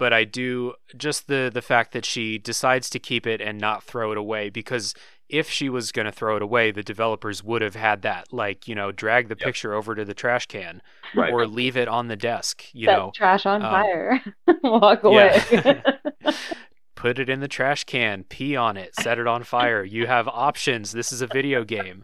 But 0.01 0.13
I 0.13 0.23
do 0.23 0.73
just 0.97 1.27
the 1.27 1.51
the 1.53 1.61
fact 1.61 1.91
that 1.91 2.05
she 2.05 2.39
decides 2.39 2.89
to 2.89 2.97
keep 2.97 3.27
it 3.27 3.39
and 3.39 3.59
not 3.59 3.83
throw 3.83 4.11
it 4.11 4.17
away 4.17 4.49
because 4.49 4.95
if 5.29 5.47
she 5.47 5.69
was 5.69 5.91
going 5.91 6.07
to 6.07 6.11
throw 6.11 6.35
it 6.37 6.41
away, 6.41 6.71
the 6.71 6.81
developers 6.81 7.43
would 7.43 7.61
have 7.61 7.75
had 7.75 8.01
that 8.01 8.33
like, 8.33 8.67
you 8.67 8.73
know, 8.73 8.91
drag 8.91 9.27
the 9.27 9.35
Yep. 9.39 9.45
picture 9.45 9.75
over 9.75 9.93
to 9.93 10.03
the 10.03 10.15
trash 10.15 10.47
can 10.47 10.81
right, 11.13 11.31
or 11.31 11.45
leave 11.45 11.77
it 11.77 11.87
on 11.87 12.07
the 12.07 12.15
desk, 12.15 12.63
you 12.73 12.87
Set 12.87 12.97
know. 12.97 13.11
trash 13.13 13.45
on 13.45 13.61
um, 13.61 13.69
fire. 13.71 14.19
Walk 14.63 15.03
away. 15.03 15.39
Put 16.95 17.19
it 17.19 17.29
in 17.29 17.39
the 17.39 17.47
trash 17.47 17.83
can, 17.83 18.23
pee 18.23 18.55
on 18.55 18.77
it, 18.77 18.95
set 18.95 19.19
it 19.19 19.27
on 19.27 19.43
fire. 19.43 19.83
You 19.83 20.07
have 20.07 20.27
options. 20.27 20.93
This 20.93 21.11
is 21.11 21.21
a 21.21 21.27
video 21.27 21.63
game. 21.63 22.01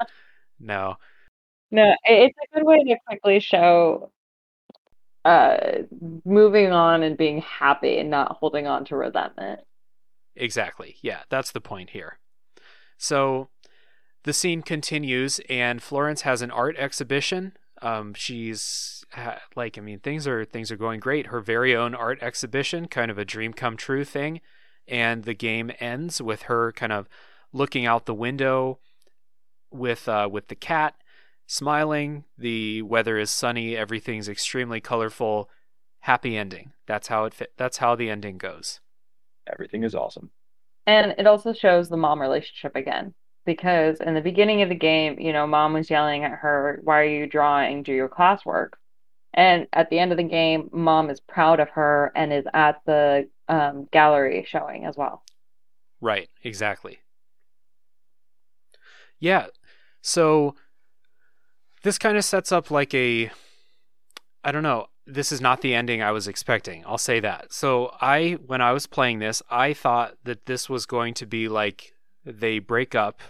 No. 0.59 0.97
No, 1.71 1.95
it's 2.03 2.37
a 2.43 2.55
good 2.55 2.63
way 2.63 2.83
to 2.83 2.95
quickly 3.07 3.39
show 3.39 4.11
uh 5.27 5.83
moving 6.25 6.71
on 6.71 7.03
and 7.03 7.17
being 7.17 7.41
happy 7.41 7.97
and 7.97 8.09
not 8.09 8.37
holding 8.39 8.67
on 8.67 8.85
to 8.85 8.95
resentment. 8.95 9.61
Exactly. 10.35 10.97
Yeah, 11.01 11.21
that's 11.29 11.51
the 11.51 11.61
point 11.61 11.91
here. 11.91 12.19
So 12.97 13.49
the 14.23 14.33
scene 14.33 14.61
continues, 14.61 15.39
and 15.49 15.81
Florence 15.81 16.21
has 16.21 16.41
an 16.41 16.51
art 16.51 16.75
exhibition. 16.77 17.53
Um, 17.81 18.13
she's 18.13 19.05
like, 19.55 19.77
I 19.77 19.81
mean, 19.81 19.99
things 19.99 20.27
are 20.27 20.45
things 20.45 20.71
are 20.71 20.77
going 20.77 20.99
great. 20.99 21.27
Her 21.27 21.41
very 21.41 21.75
own 21.75 21.95
art 21.95 22.21
exhibition, 22.21 22.87
kind 22.87 23.11
of 23.11 23.17
a 23.17 23.25
dream 23.25 23.53
come 23.53 23.77
true 23.77 24.03
thing, 24.03 24.41
and 24.87 25.23
the 25.23 25.33
game 25.33 25.71
ends 25.79 26.21
with 26.21 26.43
her 26.43 26.71
kind 26.71 26.91
of 26.91 27.07
looking 27.53 27.85
out 27.85 28.05
the 28.05 28.13
window 28.13 28.79
with 29.71 30.07
uh, 30.07 30.27
with 30.31 30.47
the 30.47 30.55
cat, 30.55 30.95
smiling. 31.47 32.25
The 32.37 32.83
weather 32.83 33.17
is 33.17 33.31
sunny. 33.31 33.75
Everything's 33.75 34.29
extremely 34.29 34.79
colorful. 34.79 35.49
Happy 36.01 36.37
ending. 36.37 36.73
That's 36.85 37.07
how 37.07 37.25
it 37.25 37.33
fit. 37.33 37.53
That's 37.57 37.77
how 37.77 37.95
the 37.95 38.09
ending 38.09 38.37
goes. 38.37 38.81
everything 39.51 39.83
is 39.83 39.95
awesome. 39.95 40.29
And 40.85 41.15
it 41.17 41.25
also 41.25 41.53
shows 41.53 41.89
the 41.89 41.97
mom 41.97 42.21
relationship 42.21 42.75
again. 42.75 43.13
Because 43.45 44.01
in 44.01 44.13
the 44.13 44.21
beginning 44.21 44.61
of 44.61 44.67
the 44.67 44.75
game, 44.75 45.17
you 45.19 45.31
know, 45.31 45.47
mom 45.47 45.73
was 45.73 45.89
yelling 45.89 46.25
at 46.25 46.31
her, 46.31 46.81
Why 46.83 46.99
are 46.99 47.05
you 47.05 47.27
drawing? 47.27 47.81
Do 47.81 47.93
your 47.93 48.09
classwork. 48.09 48.73
And 49.33 49.67
at 49.71 49.89
the 49.89 49.99
end 49.99 50.11
of 50.11 50.17
the 50.17 50.23
game, 50.23 50.69
mom 50.73 51.09
is 51.09 51.21
proud 51.21 51.59
of 51.61 51.69
her 51.69 52.11
and 52.15 52.33
is 52.33 52.45
at 52.53 52.81
the 52.85 53.29
um, 53.47 53.87
gallery 53.91 54.45
showing 54.47 54.83
as 54.85 54.97
well. 54.97 55.23
Right, 56.01 56.29
exactly. 56.43 56.99
Yeah. 59.19 59.47
So 60.01 60.55
this 61.83 61.97
kind 61.97 62.17
of 62.17 62.25
sets 62.25 62.51
up 62.51 62.71
like 62.71 62.93
a 62.93 63.31
I 64.43 64.51
don't 64.51 64.63
know, 64.63 64.87
this 65.05 65.31
is 65.31 65.41
not 65.41 65.61
the 65.61 65.73
ending 65.73 66.01
I 66.01 66.11
was 66.11 66.27
expecting. 66.27 66.83
I'll 66.85 66.97
say 66.97 67.19
that. 67.19 67.51
So 67.53 67.95
I 68.01 68.37
when 68.45 68.61
I 68.61 68.71
was 68.71 68.87
playing 68.87 69.19
this, 69.19 69.41
I 69.49 69.73
thought 69.73 70.15
that 70.23 70.45
this 70.45 70.69
was 70.69 70.85
going 70.85 71.13
to 71.15 71.25
be 71.25 71.47
like 71.47 71.93
they 72.25 72.59
break 72.59 72.95
up 72.95 73.21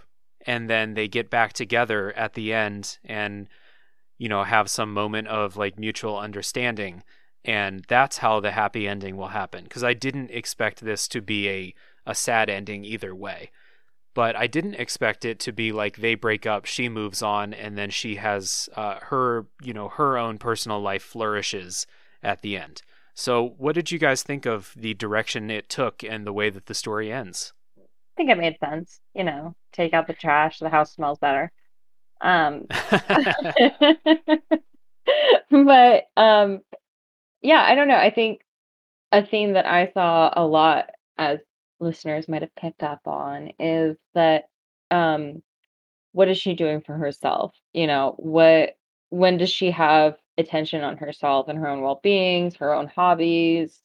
and 0.46 0.70
then 0.70 0.94
they 0.94 1.08
get 1.08 1.30
back 1.30 1.54
together 1.54 2.14
at 2.14 2.34
the 2.34 2.54
end 2.54 2.98
and 3.04 3.48
you 4.18 4.30
know 4.30 4.44
have 4.44 4.70
some 4.70 4.94
moment 4.94 5.28
of 5.28 5.58
like 5.58 5.78
mutual 5.78 6.18
understanding 6.18 7.04
and 7.46 7.86
that's 7.88 8.18
how 8.18 8.40
the 8.40 8.52
happy 8.52 8.88
ending 8.88 9.16
will 9.16 9.30
happen 9.30 9.64
because 9.64 9.84
I 9.84 9.94
didn't 9.94 10.32
expect 10.32 10.82
this 10.82 11.08
to 11.10 11.22
be 11.22 11.50
a 11.50 11.76
a 12.06 12.16
sad 12.16 12.50
ending 12.50 12.86
either 12.86 13.14
way. 13.14 13.52
But 14.18 14.36
I 14.36 14.48
didn't 14.48 14.74
expect 14.74 15.24
it 15.26 15.40
to 15.42 15.52
be 15.52 15.72
like 15.72 15.98
they 15.98 16.16
break 16.16 16.48
up, 16.48 16.66
she 16.66 16.90
moves 16.90 17.22
on, 17.22 17.54
and 17.54 17.78
then 17.78 17.92
she 17.92 18.16
has 18.16 18.68
uh, 18.76 18.96
her, 19.00 19.46
you 19.62 19.74
know, 19.74 19.90
her 19.90 20.18
own 20.18 20.40
personal 20.40 20.82
life 20.82 21.04
flourishes 21.04 21.86
at 22.24 22.42
the 22.42 22.58
end. 22.58 22.82
So, 23.14 23.54
what 23.60 23.76
did 23.76 23.92
you 23.92 24.00
guys 24.00 24.24
think 24.24 24.48
of 24.48 24.74
the 24.76 24.96
direction 24.96 25.52
it 25.52 25.70
took 25.70 26.04
and 26.04 26.26
the 26.26 26.34
way 26.34 26.50
that 26.50 26.66
the 26.66 26.74
story 26.74 27.14
ends? 27.14 27.54
I 27.78 27.84
think 28.18 28.32
it 28.32 28.40
made 28.40 28.58
sense. 28.60 29.00
You 29.14 29.24
know, 29.24 29.56
take 29.72 29.94
out 29.94 30.08
the 30.08 30.14
trash, 30.14 30.58
the 30.58 30.70
house 30.70 30.96
smells 30.96 31.20
better. 31.20 31.52
Um, 32.20 32.66
but 35.52 36.06
um, 36.18 36.62
yeah, 37.44 37.62
I 37.62 37.76
don't 37.76 37.88
know. 37.88 37.94
I 37.94 38.10
think 38.10 38.42
a 39.12 39.24
theme 39.24 39.54
that 39.54 39.68
I 39.68 39.92
saw 39.94 40.34
a 40.36 40.44
lot, 40.44 40.90
as 41.20 41.38
listeners 41.80 42.28
might 42.28 42.42
have 42.42 42.56
picked 42.56 42.84
up 42.84 43.02
on, 43.06 43.52
is 43.60 43.98
that 44.14 44.46
um, 44.92 45.42
what 46.12 46.30
is 46.30 46.38
she 46.38 46.54
doing 46.54 46.82
for 46.82 46.96
herself? 46.96 47.56
You 47.74 47.88
know, 47.88 48.16
what 48.18 48.76
when 49.10 49.38
does 49.38 49.50
she 49.50 49.72
have 49.72 50.16
attention 50.38 50.84
on 50.84 50.98
herself 50.98 51.48
and 51.48 51.58
her 51.60 51.68
own 51.68 51.82
well-beings, 51.82 52.56
her 52.58 52.74
own 52.74 52.88
hobbies? 52.88 53.82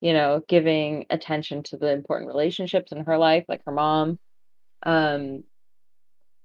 You 0.00 0.12
know, 0.12 0.42
giving 0.48 1.06
attention 1.08 1.62
to 1.64 1.76
the 1.76 1.90
important 1.90 2.28
relationships 2.28 2.92
in 2.92 3.04
her 3.04 3.16
life, 3.16 3.44
like 3.48 3.62
her 3.64 3.72
mom. 3.72 4.18
Um, 4.82 5.44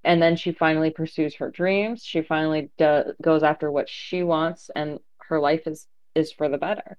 and 0.03 0.21
then 0.21 0.37
she 0.37 0.53
finally 0.53 0.91
pursues 0.91 1.35
her 1.35 1.51
dreams. 1.51 2.03
She 2.03 2.21
finally 2.21 2.71
do- 2.77 3.13
goes 3.21 3.43
after 3.43 3.69
what 3.69 3.89
she 3.89 4.23
wants, 4.23 4.69
and 4.73 4.99
her 5.27 5.39
life 5.39 5.67
is 5.67 5.87
is 6.15 6.31
for 6.31 6.49
the 6.49 6.57
better. 6.57 6.97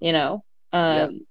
You 0.00 0.12
know. 0.12 0.44
Um, 0.72 1.26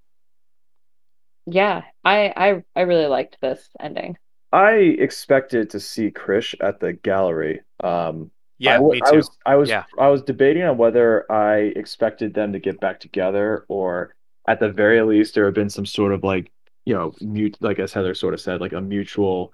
yeah, 1.45 1.83
I 2.03 2.33
I 2.35 2.63
I 2.75 2.81
really 2.81 3.07
liked 3.07 3.37
this 3.41 3.69
ending. 3.79 4.17
I 4.51 4.73
expected 4.75 5.69
to 5.71 5.79
see 5.79 6.11
Krish 6.11 6.55
at 6.61 6.79
the 6.79 6.93
gallery. 6.93 7.61
Um, 7.83 8.31
yeah, 8.57 8.73
I, 8.75 8.75
w- 8.75 8.93
me 8.93 9.01
I 9.01 9.11
too. 9.11 9.11
was 9.11 9.29
I 9.45 9.55
was 9.55 9.73
Yeah. 9.73 9.85
I 9.97 10.07
was 10.07 10.21
debating 10.23 10.63
on 10.63 10.77
whether 10.77 11.29
I 11.31 11.57
expected 11.75 12.33
them 12.33 12.53
to 12.53 12.59
get 12.59 12.79
back 12.79 12.99
together 12.99 13.65
or 13.67 14.15
at 14.47 14.59
the 14.59 14.69
very 14.69 15.01
least 15.01 15.35
there 15.35 15.45
had 15.45 15.53
been 15.55 15.69
some 15.69 15.85
sort 15.85 16.13
of 16.13 16.23
like 16.23 16.51
you 16.85 16.93
know 16.93 17.13
mute 17.21 17.57
like 17.59 17.79
as 17.79 17.91
Heather 17.93 18.15
sort 18.15 18.33
of 18.33 18.39
said 18.41 18.61
like 18.61 18.73
a 18.73 18.81
mutual 18.81 19.53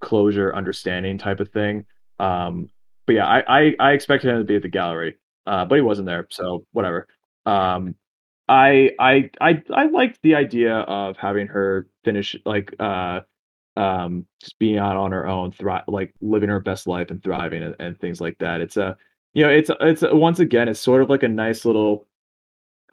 closure 0.00 0.54
understanding 0.54 1.18
type 1.18 1.40
of 1.40 1.50
thing. 1.50 1.86
Um, 2.20 2.70
but 3.06 3.14
yeah, 3.14 3.26
I, 3.26 3.44
I 3.68 3.76
I 3.80 3.92
expected 3.92 4.30
him 4.30 4.38
to 4.38 4.44
be 4.44 4.56
at 4.56 4.62
the 4.62 4.68
gallery, 4.68 5.16
uh, 5.46 5.64
but 5.66 5.76
he 5.76 5.82
wasn't 5.82 6.06
there, 6.06 6.26
so 6.30 6.66
whatever. 6.72 7.08
Um, 7.46 7.96
I 8.48 8.92
I 8.98 9.30
I 9.40 9.62
I 9.74 9.86
liked 9.86 10.20
the 10.22 10.34
idea 10.34 10.74
of 10.74 11.16
having 11.16 11.46
her 11.48 11.88
finish 12.04 12.36
like 12.44 12.74
uh 12.78 13.20
um 13.76 14.26
just 14.40 14.58
being 14.58 14.78
out 14.78 14.96
on 14.96 15.12
her 15.12 15.26
own 15.26 15.52
thri- 15.52 15.82
like 15.88 16.14
living 16.20 16.48
her 16.48 16.60
best 16.60 16.86
life 16.86 17.10
and 17.10 17.22
thriving 17.22 17.62
and, 17.62 17.74
and 17.78 17.98
things 18.00 18.20
like 18.20 18.38
that. 18.38 18.60
It's 18.60 18.76
a 18.76 18.96
you 19.34 19.44
know 19.44 19.50
it's 19.50 19.70
it's 19.80 20.02
once 20.12 20.38
again 20.38 20.68
it's 20.68 20.80
sort 20.80 21.02
of 21.02 21.10
like 21.10 21.22
a 21.22 21.28
nice 21.28 21.64
little 21.64 22.06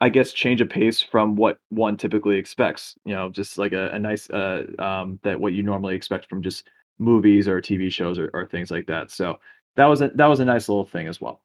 i 0.00 0.08
guess 0.08 0.32
change 0.32 0.60
of 0.60 0.68
pace 0.68 1.00
from 1.00 1.36
what 1.36 1.58
one 1.70 1.96
typically 1.96 2.36
expects 2.36 2.96
you 3.04 3.14
know 3.14 3.30
just 3.30 3.56
like 3.58 3.72
a, 3.72 3.90
a 3.90 3.98
nice 3.98 4.28
uh 4.30 4.64
um 4.78 5.18
that 5.22 5.40
what 5.40 5.52
you 5.52 5.62
normally 5.62 5.94
expect 5.94 6.28
from 6.28 6.42
just 6.42 6.68
movies 6.98 7.48
or 7.48 7.60
tv 7.60 7.92
shows 7.92 8.18
or, 8.18 8.30
or 8.32 8.46
things 8.46 8.70
like 8.70 8.86
that. 8.86 9.10
So 9.10 9.38
that 9.76 9.86
was 9.86 10.00
a 10.00 10.08
that 10.14 10.26
was 10.26 10.40
a 10.40 10.44
nice 10.44 10.68
little 10.68 10.84
thing 10.84 11.08
as 11.08 11.20
well. 11.20 11.40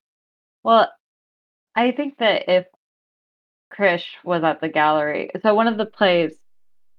Well, 0.63 0.91
I 1.75 1.91
think 1.91 2.17
that 2.19 2.49
if 2.49 2.65
Krish 3.71 4.05
was 4.23 4.43
at 4.43 4.61
the 4.61 4.69
gallery, 4.69 5.29
so 5.41 5.53
one 5.53 5.67
of 5.67 5.77
the 5.77 5.85
plays, 5.85 6.33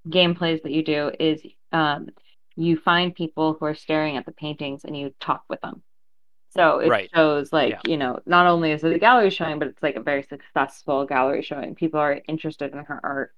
game 0.09 0.35
plays 0.35 0.61
that 0.63 0.73
you 0.73 0.85
do 0.85 1.11
is 1.19 1.43
um, 1.73 2.09
you 2.57 2.77
find 2.77 3.15
people 3.15 3.57
who 3.59 3.67
are 3.67 3.75
staring 3.75 4.17
at 4.17 4.27
the 4.27 4.33
paintings 4.33 4.85
and 4.85 4.97
you 4.97 5.15
talk 5.21 5.45
with 5.49 5.61
them. 5.61 5.83
So 6.51 6.81
it 6.81 6.89
Right. 6.89 7.11
shows 7.15 7.53
like, 7.53 7.71
Yeah. 7.71 7.81
you 7.87 7.97
know, 7.97 8.19
not 8.27 8.47
only 8.47 8.73
is 8.73 8.83
it 8.83 8.93
a 8.93 8.99
gallery 8.99 9.31
showing, 9.31 9.59
but 9.59 9.69
it's 9.69 9.83
like 9.83 9.97
a 9.97 10.03
very 10.03 10.23
successful 10.25 11.07
gallery 11.07 11.43
showing. 11.43 11.75
People 11.77 12.01
are 12.01 12.21
interested 12.27 12.73
in 12.73 12.79
her 12.85 13.01
art. 13.05 13.33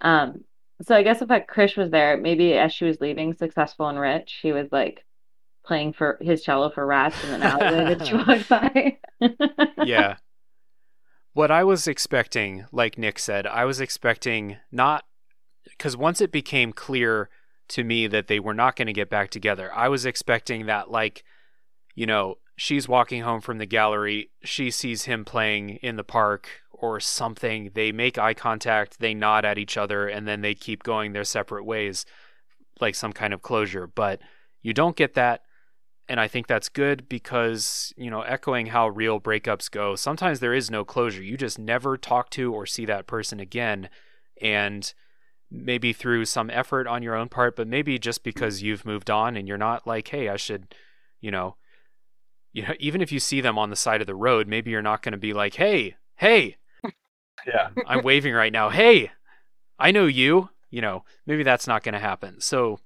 Um, 0.00 0.44
so 0.82 0.94
I 0.94 1.02
guess 1.02 1.20
if 1.22 1.28
like 1.30 1.50
Krish 1.50 1.76
was 1.76 1.90
there, 1.90 2.16
maybe 2.16 2.54
as 2.54 2.72
she 2.72 2.84
was 2.84 3.00
leaving 3.00 3.34
successful 3.34 3.88
and 3.88 3.98
rich, 3.98 4.34
she 4.40 4.52
was 4.52 4.68
like 4.72 5.04
playing 5.66 5.92
for 5.92 6.18
his 6.20 6.42
cello 6.42 6.70
for 6.70 6.86
rats 6.86 7.22
in 7.24 7.30
an 7.34 7.42
alleyway 7.42 7.94
that 7.94 8.06
she 8.06 8.14
walked 8.14 8.48
by. 8.48 8.98
yeah. 9.84 10.16
What 11.36 11.50
I 11.50 11.64
was 11.64 11.86
expecting, 11.86 12.64
like 12.72 12.96
Nick 12.96 13.18
said, 13.18 13.46
I 13.46 13.66
was 13.66 13.78
expecting 13.78 14.56
not 14.72 15.04
because 15.68 15.94
once 15.94 16.22
it 16.22 16.32
became 16.32 16.72
clear 16.72 17.28
to 17.68 17.84
me 17.84 18.06
that 18.06 18.26
they 18.26 18.40
were 18.40 18.54
not 18.54 18.74
going 18.74 18.86
to 18.86 18.94
get 18.94 19.10
back 19.10 19.28
together. 19.28 19.70
I 19.74 19.88
was 19.90 20.06
expecting 20.06 20.64
that, 20.64 20.90
like, 20.90 21.24
you 21.94 22.06
know, 22.06 22.36
she's 22.56 22.88
walking 22.88 23.20
home 23.20 23.42
from 23.42 23.58
the 23.58 23.66
gallery, 23.66 24.30
she 24.44 24.70
sees 24.70 25.04
him 25.04 25.26
playing 25.26 25.76
in 25.82 25.96
the 25.96 26.04
park 26.04 26.48
or 26.72 27.00
something. 27.00 27.70
They 27.74 27.92
make 27.92 28.16
eye 28.16 28.32
contact, 28.32 28.98
they 28.98 29.12
nod 29.12 29.44
at 29.44 29.58
each 29.58 29.76
other, 29.76 30.08
and 30.08 30.26
then 30.26 30.40
they 30.40 30.54
keep 30.54 30.84
going 30.84 31.12
their 31.12 31.22
separate 31.22 31.64
ways, 31.64 32.06
like 32.80 32.94
some 32.94 33.12
kind 33.12 33.34
of 33.34 33.42
closure. 33.42 33.86
But 33.86 34.22
you 34.62 34.72
don't 34.72 34.96
get 34.96 35.12
that. 35.12 35.42
And 36.08 36.20
I 36.20 36.28
think 36.28 36.46
that's 36.46 36.68
good 36.68 37.08
because, 37.08 37.92
you 37.96 38.10
know, 38.10 38.22
echoing 38.22 38.66
how 38.66 38.88
real 38.88 39.20
breakups 39.20 39.70
go, 39.70 39.96
sometimes 39.96 40.38
there 40.38 40.54
is 40.54 40.70
no 40.70 40.84
closure. 40.84 41.22
You 41.22 41.36
just 41.36 41.58
never 41.58 41.96
talk 41.96 42.30
to 42.30 42.54
or 42.54 42.64
see 42.64 42.84
that 42.86 43.06
person 43.08 43.40
again. 43.40 43.88
And 44.40 44.92
maybe 45.50 45.92
through 45.92 46.24
some 46.26 46.50
effort 46.50 46.86
on 46.86 47.02
your 47.02 47.14
own 47.14 47.28
part, 47.28 47.56
but 47.56 47.66
maybe 47.66 47.98
just 47.98 48.22
because 48.22 48.62
you've 48.62 48.84
moved 48.84 49.10
on 49.10 49.36
and 49.36 49.48
you're 49.48 49.58
not 49.58 49.86
like, 49.86 50.08
hey, 50.08 50.28
I 50.28 50.36
should, 50.36 50.74
you 51.20 51.30
know, 51.30 51.56
you 52.52 52.62
know, 52.62 52.74
even 52.78 53.00
if 53.00 53.10
you 53.12 53.20
see 53.20 53.40
them 53.40 53.58
on 53.58 53.70
the 53.70 53.76
side 53.76 54.00
of 54.00 54.06
the 54.06 54.14
road, 54.14 54.48
maybe 54.48 54.70
you're 54.70 54.82
not 54.82 55.02
going 55.02 55.12
to 55.12 55.18
be 55.18 55.32
like, 55.32 55.54
hey, 55.54 55.96
hey, 56.16 56.56
Yeah. 57.46 57.68
I'm 57.86 58.02
waving 58.02 58.34
right 58.34 58.52
now. 58.52 58.70
Hey, 58.70 59.10
I 59.78 59.90
know 59.90 60.06
you. 60.06 60.50
You 60.70 60.80
know, 60.82 61.04
maybe 61.26 61.42
that's 61.42 61.66
not 61.66 61.82
going 61.84 61.94
to 61.94 61.98
happen. 61.98 62.40
So 62.40 62.80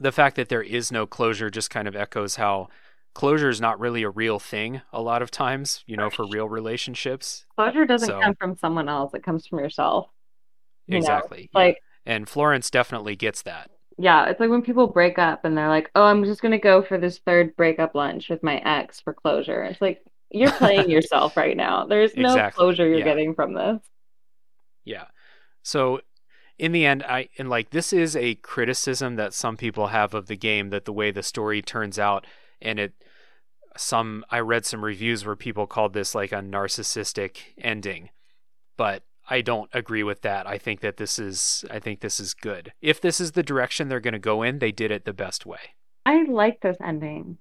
the 0.00 0.12
fact 0.12 0.36
that 0.36 0.48
there 0.48 0.62
is 0.62 0.90
no 0.92 1.06
closure 1.06 1.50
just 1.50 1.70
kind 1.70 1.86
of 1.88 1.94
echoes 1.96 2.36
how 2.36 2.68
closure 3.14 3.48
is 3.48 3.60
not 3.60 3.78
really 3.78 4.02
a 4.02 4.10
real 4.10 4.38
thing 4.38 4.80
a 4.92 5.00
lot 5.00 5.22
of 5.22 5.30
times, 5.30 5.84
you 5.86 5.96
know, 5.96 6.10
for 6.10 6.26
real 6.26 6.48
relationships. 6.48 7.46
Closure 7.56 7.86
doesn't 7.86 8.08
So- 8.08 8.20
come 8.20 8.34
from 8.34 8.56
someone 8.56 8.88
else, 8.88 9.14
it 9.14 9.22
comes 9.22 9.46
from 9.46 9.60
yourself. 9.60 10.08
You 10.86 10.96
exactly. 10.98 11.48
yeah. 11.52 11.58
Like, 11.58 11.78
and 12.04 12.28
Florence 12.28 12.70
definitely 12.70 13.16
gets 13.16 13.42
that. 13.42 13.70
yeah, 13.96 14.26
it's 14.26 14.40
like 14.40 14.50
when 14.50 14.60
people 14.62 14.88
break 14.88 15.18
up 15.18 15.44
and 15.44 15.56
they're 15.56 15.68
like, 15.68 15.90
oh, 15.94 16.02
I'm 16.04 16.24
just 16.24 16.42
going 16.42 16.52
to 16.52 16.58
go 16.58 16.82
for 16.82 16.98
this 16.98 17.18
third 17.18 17.54
breakup 17.56 17.94
lunch 17.94 18.28
with 18.28 18.42
my 18.42 18.56
ex 18.58 19.00
for 19.00 19.14
closure. 19.14 19.62
It's 19.62 19.80
like, 19.80 20.02
you're 20.30 20.50
playing 20.58 20.90
yourself 20.90 21.36
right 21.36 21.56
now. 21.56 21.86
There's 21.86 22.16
no 22.16 22.30
Exactly, 22.30 22.58
closure 22.58 22.86
you're 22.88 22.98
yeah. 22.98 23.04
getting 23.04 23.34
from 23.36 23.54
this. 23.54 23.78
Yeah. 24.84 25.04
So 25.62 26.00
in 26.58 26.72
the 26.72 26.86
end, 26.86 27.02
I 27.02 27.28
and 27.38 27.50
like 27.50 27.70
this 27.70 27.92
is 27.92 28.14
a 28.14 28.36
criticism 28.36 29.16
that 29.16 29.34
some 29.34 29.56
people 29.56 29.88
have 29.88 30.14
of 30.14 30.26
the 30.26 30.36
game 30.36 30.70
that 30.70 30.84
the 30.84 30.92
way 30.92 31.10
the 31.10 31.22
story 31.22 31.62
turns 31.62 31.98
out 31.98 32.26
and 32.60 32.78
it 32.78 32.92
some 33.76 34.24
I 34.30 34.40
read 34.40 34.64
some 34.64 34.84
reviews 34.84 35.26
where 35.26 35.36
people 35.36 35.66
called 35.66 35.94
this 35.94 36.14
like 36.14 36.32
a 36.32 36.36
narcissistic 36.36 37.38
ending. 37.58 38.10
But 38.76 39.02
I 39.28 39.40
don't 39.40 39.70
agree 39.72 40.02
with 40.02 40.22
that. 40.22 40.46
I 40.46 40.58
think 40.58 40.80
that 40.80 40.96
this 40.96 41.18
is 41.18 41.64
I 41.70 41.78
think 41.78 42.00
this 42.00 42.20
is 42.20 42.34
good. 42.34 42.72
If 42.80 43.00
this 43.00 43.20
is 43.20 43.32
the 43.32 43.42
direction 43.42 43.88
they're 43.88 44.00
going 44.00 44.12
to 44.12 44.18
go 44.18 44.42
in, 44.42 44.58
they 44.58 44.72
did 44.72 44.90
it 44.90 45.04
the 45.04 45.12
best 45.12 45.46
way. 45.46 45.74
I 46.06 46.24
like 46.24 46.60
this 46.60 46.76
ending. 46.84 47.38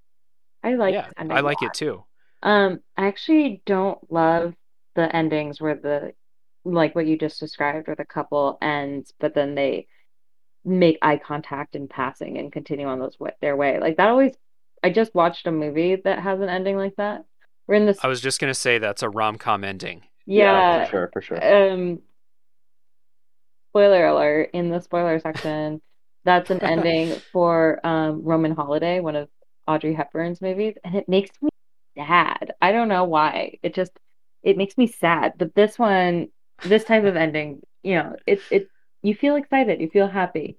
I 0.64 0.76
like 0.76 0.94
yeah. 0.94 1.10
I 1.18 1.42
like 1.42 1.62
it 1.62 1.74
too. 1.74 2.06
Um, 2.42 2.80
I 2.98 3.08
actually 3.08 3.62
don't 3.66 4.00
love 4.12 4.54
the 4.96 5.14
endings 5.16 5.62
where 5.62 5.76
the 5.76 6.14
like 6.66 6.96
what 6.96 7.06
you 7.08 7.18
just 7.18 7.40
described 7.40 7.88
with 7.88 8.00
a 8.00 8.06
couple 8.06 8.58
ends, 8.62 9.14
but 9.20 9.34
then 9.34 9.56
they 9.56 9.88
make 10.66 10.98
eye 11.02 11.18
contact 11.18 11.76
in 11.76 11.88
passing 11.88 12.38
and 12.38 12.52
continue 12.52 12.88
on 12.88 13.00
those 13.00 13.18
wa- 13.20 13.32
their 13.42 13.56
way. 13.56 13.80
Like 13.80 13.98
that 13.98 14.10
always 14.10 14.34
I 14.84 14.90
just 14.90 15.14
watched 15.14 15.48
a 15.48 15.52
movie 15.52 15.96
that 16.04 16.20
has 16.20 16.40
an 16.40 16.50
ending 16.50 16.78
like 16.78 16.96
that. 16.98 17.26
We're 17.68 17.76
in 17.76 17.86
this 17.86 18.00
I 18.04 18.08
was 18.08 18.22
just 18.22 18.40
going 18.40 18.52
to 18.52 18.60
say 18.60 18.78
that's 18.78 19.04
a 19.04 19.10
rom-com 19.10 19.64
ending. 19.64 20.04
yeah, 20.26 20.86
for 20.86 20.92
sure, 20.92 21.10
for 21.14 21.22
sure. 21.22 21.72
um 21.72 22.00
spoiler 23.72 24.06
alert 24.06 24.52
in 24.54 24.70
the 24.70 24.80
spoiler 24.80 25.20
section 25.20 25.82
that's 26.24 26.50
an 26.50 26.62
ending 26.62 27.10
for 27.34 27.86
um 27.86 28.24
Roman 28.24 28.56
Holiday, 28.56 29.00
one 29.00 29.16
of 29.16 29.30
Audrey 29.68 29.94
Hepburn's 29.94 30.42
movies, 30.42 30.76
and 30.84 30.96
it 30.96 31.08
makes 31.10 31.32
me 31.42 31.50
sad. 31.98 32.54
I 32.62 32.72
don't 32.72 32.88
know 32.88 33.04
why. 33.04 33.60
It 33.64 33.74
just 33.74 33.92
it 34.42 34.58
makes 34.58 34.78
me 34.78 34.88
sad. 34.88 35.34
But 35.38 35.56
this 35.56 35.78
one, 35.80 36.30
this 36.64 36.84
type 36.84 37.04
of 37.04 37.16
ending, 37.16 37.62
you 37.84 37.96
know, 37.96 38.16
it 38.26 38.42
it 38.52 38.70
you 39.02 39.16
feel 39.16 39.36
excited, 39.36 39.82
you 39.82 39.90
feel 39.90 40.08
happy. 40.08 40.58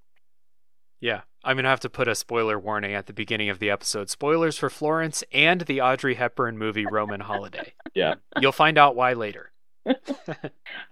Yeah, 1.01 1.23
I'm 1.43 1.57
gonna 1.57 1.69
have 1.69 1.81
to 1.81 1.91
put 1.91 2.09
a 2.09 2.15
spoiler 2.15 2.59
warning 2.59 2.95
at 2.95 3.07
the 3.07 3.13
beginning 3.13 3.51
of 3.51 3.59
the 3.59 3.71
episode. 3.71 4.09
Spoilers 4.11 4.57
for 4.59 4.71
Florence 4.71 5.23
and 5.33 5.63
the 5.63 5.81
Audrey 5.81 6.15
Hepburn 6.15 6.59
movie 6.59 6.87
Roman 6.87 7.21
Holiday. 7.21 7.75
Yeah. 7.95 8.15
You'll 8.41 8.53
find 8.53 8.79
out 8.79 8.97
why 8.97 9.13
later. 9.13 9.53
I 9.87 9.95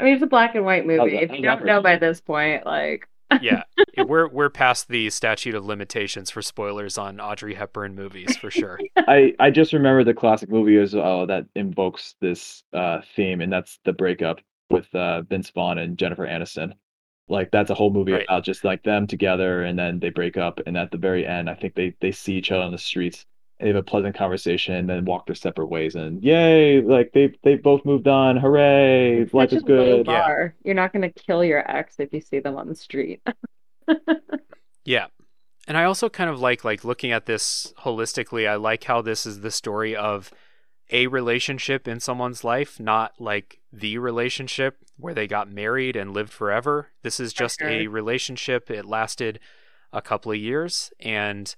mean, 0.01 0.15
it's 0.15 0.23
a 0.23 0.27
black 0.27 0.55
and 0.55 0.65
white 0.65 0.87
movie. 0.87 1.17
If 1.17 1.33
you 1.33 1.43
don't 1.43 1.65
know 1.65 1.81
by 1.81 1.97
this 1.97 2.21
point, 2.21 2.67
like 2.67 3.09
Yeah, 3.41 3.63
we're 4.07 4.29
we're 4.29 4.51
past 4.51 4.89
the 4.89 5.09
statute 5.11 5.55
of 5.55 5.65
limitations 5.65 6.31
for 6.31 6.43
spoilers 6.43 6.99
on 6.99 7.21
Audrey 7.21 7.55
Hepburn 7.55 7.95
movies 7.95 8.37
for 8.37 8.51
sure. 8.51 8.79
I 8.97 9.35
I 9.39 9.51
just 9.51 9.73
remember 9.73 10.05
the 10.05 10.15
classic 10.15 10.51
movie 10.51 10.77
as 10.77 10.95
well 10.95 11.27
that 11.27 11.47
invokes 11.55 12.15
this 12.21 12.63
uh 12.73 13.01
theme, 13.17 13.41
and 13.41 13.53
that's 13.53 13.79
the 13.85 13.93
breakup 13.93 14.41
with 14.73 14.93
uh 14.95 15.23
Vince 15.23 15.51
Vaughn 15.51 15.79
and 15.79 15.97
Jennifer 15.99 16.27
Aniston. 16.27 16.73
Like 17.29 17.51
that's 17.53 17.71
a 17.71 17.75
whole 17.75 17.93
movie 17.93 18.13
Right. 18.13 18.25
about 18.25 18.45
just 18.45 18.65
like 18.65 18.83
them 18.83 19.07
together, 19.07 19.63
and 19.63 19.79
then 19.79 20.01
they 20.01 20.11
break 20.11 20.37
up, 20.37 20.61
and 20.67 20.77
at 20.77 20.91
the 20.91 20.99
very 20.99 21.25
end, 21.27 21.49
I 21.49 21.55
think 21.55 21.75
they 21.75 21.95
they 22.01 22.13
see 22.13 22.35
each 22.35 22.51
other 22.51 22.63
on 22.65 22.73
the 22.73 22.79
streets, 22.79 23.25
and 23.59 23.67
they 23.67 23.73
have 23.75 23.77
a 23.77 23.83
pleasant 23.83 24.17
conversation, 24.17 24.75
and 24.75 24.89
then 24.91 25.05
walk 25.05 25.27
their 25.27 25.37
separate 25.37 25.69
ways, 25.69 25.95
and 25.95 26.23
yay, 26.23 26.81
like 26.83 27.13
they 27.13 27.33
they 27.45 27.55
both 27.57 27.85
moved 27.85 28.09
on, 28.09 28.37
hooray, 28.37 29.21
it's 29.23 29.33
life 29.33 29.53
is 29.53 29.63
a 29.63 29.67
low 29.67 30.03
good. 30.03 30.07
Yeah. 30.09 30.49
You're 30.65 30.75
not 30.75 30.93
gonna 30.93 31.11
kill 31.13 31.45
your 31.45 31.61
ex 31.71 31.95
if 32.01 32.13
you 32.13 32.21
see 32.21 32.41
them 32.41 32.57
on 32.57 32.69
the 32.69 32.75
street. 32.75 33.23
Yeah. 34.85 35.07
And 35.69 35.79
I 35.79 35.85
also 35.85 36.09
kind 36.09 36.29
of 36.29 36.41
like 36.41 36.65
like 36.65 36.85
looking 36.85 37.13
at 37.13 37.27
this 37.27 37.73
holistically. 37.79 38.49
I 38.49 38.57
like 38.57 38.83
how 38.85 39.01
this 39.01 39.25
is 39.27 39.41
the 39.43 39.51
story 39.53 39.95
of 39.95 40.33
a 40.93 41.07
relationship 41.07 41.89
in 41.89 41.99
someone's 41.99 42.45
life, 42.45 42.79
not 42.79 43.15
like 43.19 43.61
the 43.73 43.97
relationship 43.99 44.77
where 44.99 45.15
they 45.15 45.27
got 45.27 45.51
married 45.51 45.97
and 45.97 46.13
lived 46.13 46.31
forever. 46.31 46.89
This 47.03 47.19
is 47.19 47.33
just 47.33 47.61
a 47.63 47.87
relationship. 47.89 48.71
It 48.71 48.85
lasted 48.85 49.41
a 49.93 50.03
couple 50.03 50.31
of 50.31 50.39
years 50.39 50.93
and 51.01 51.55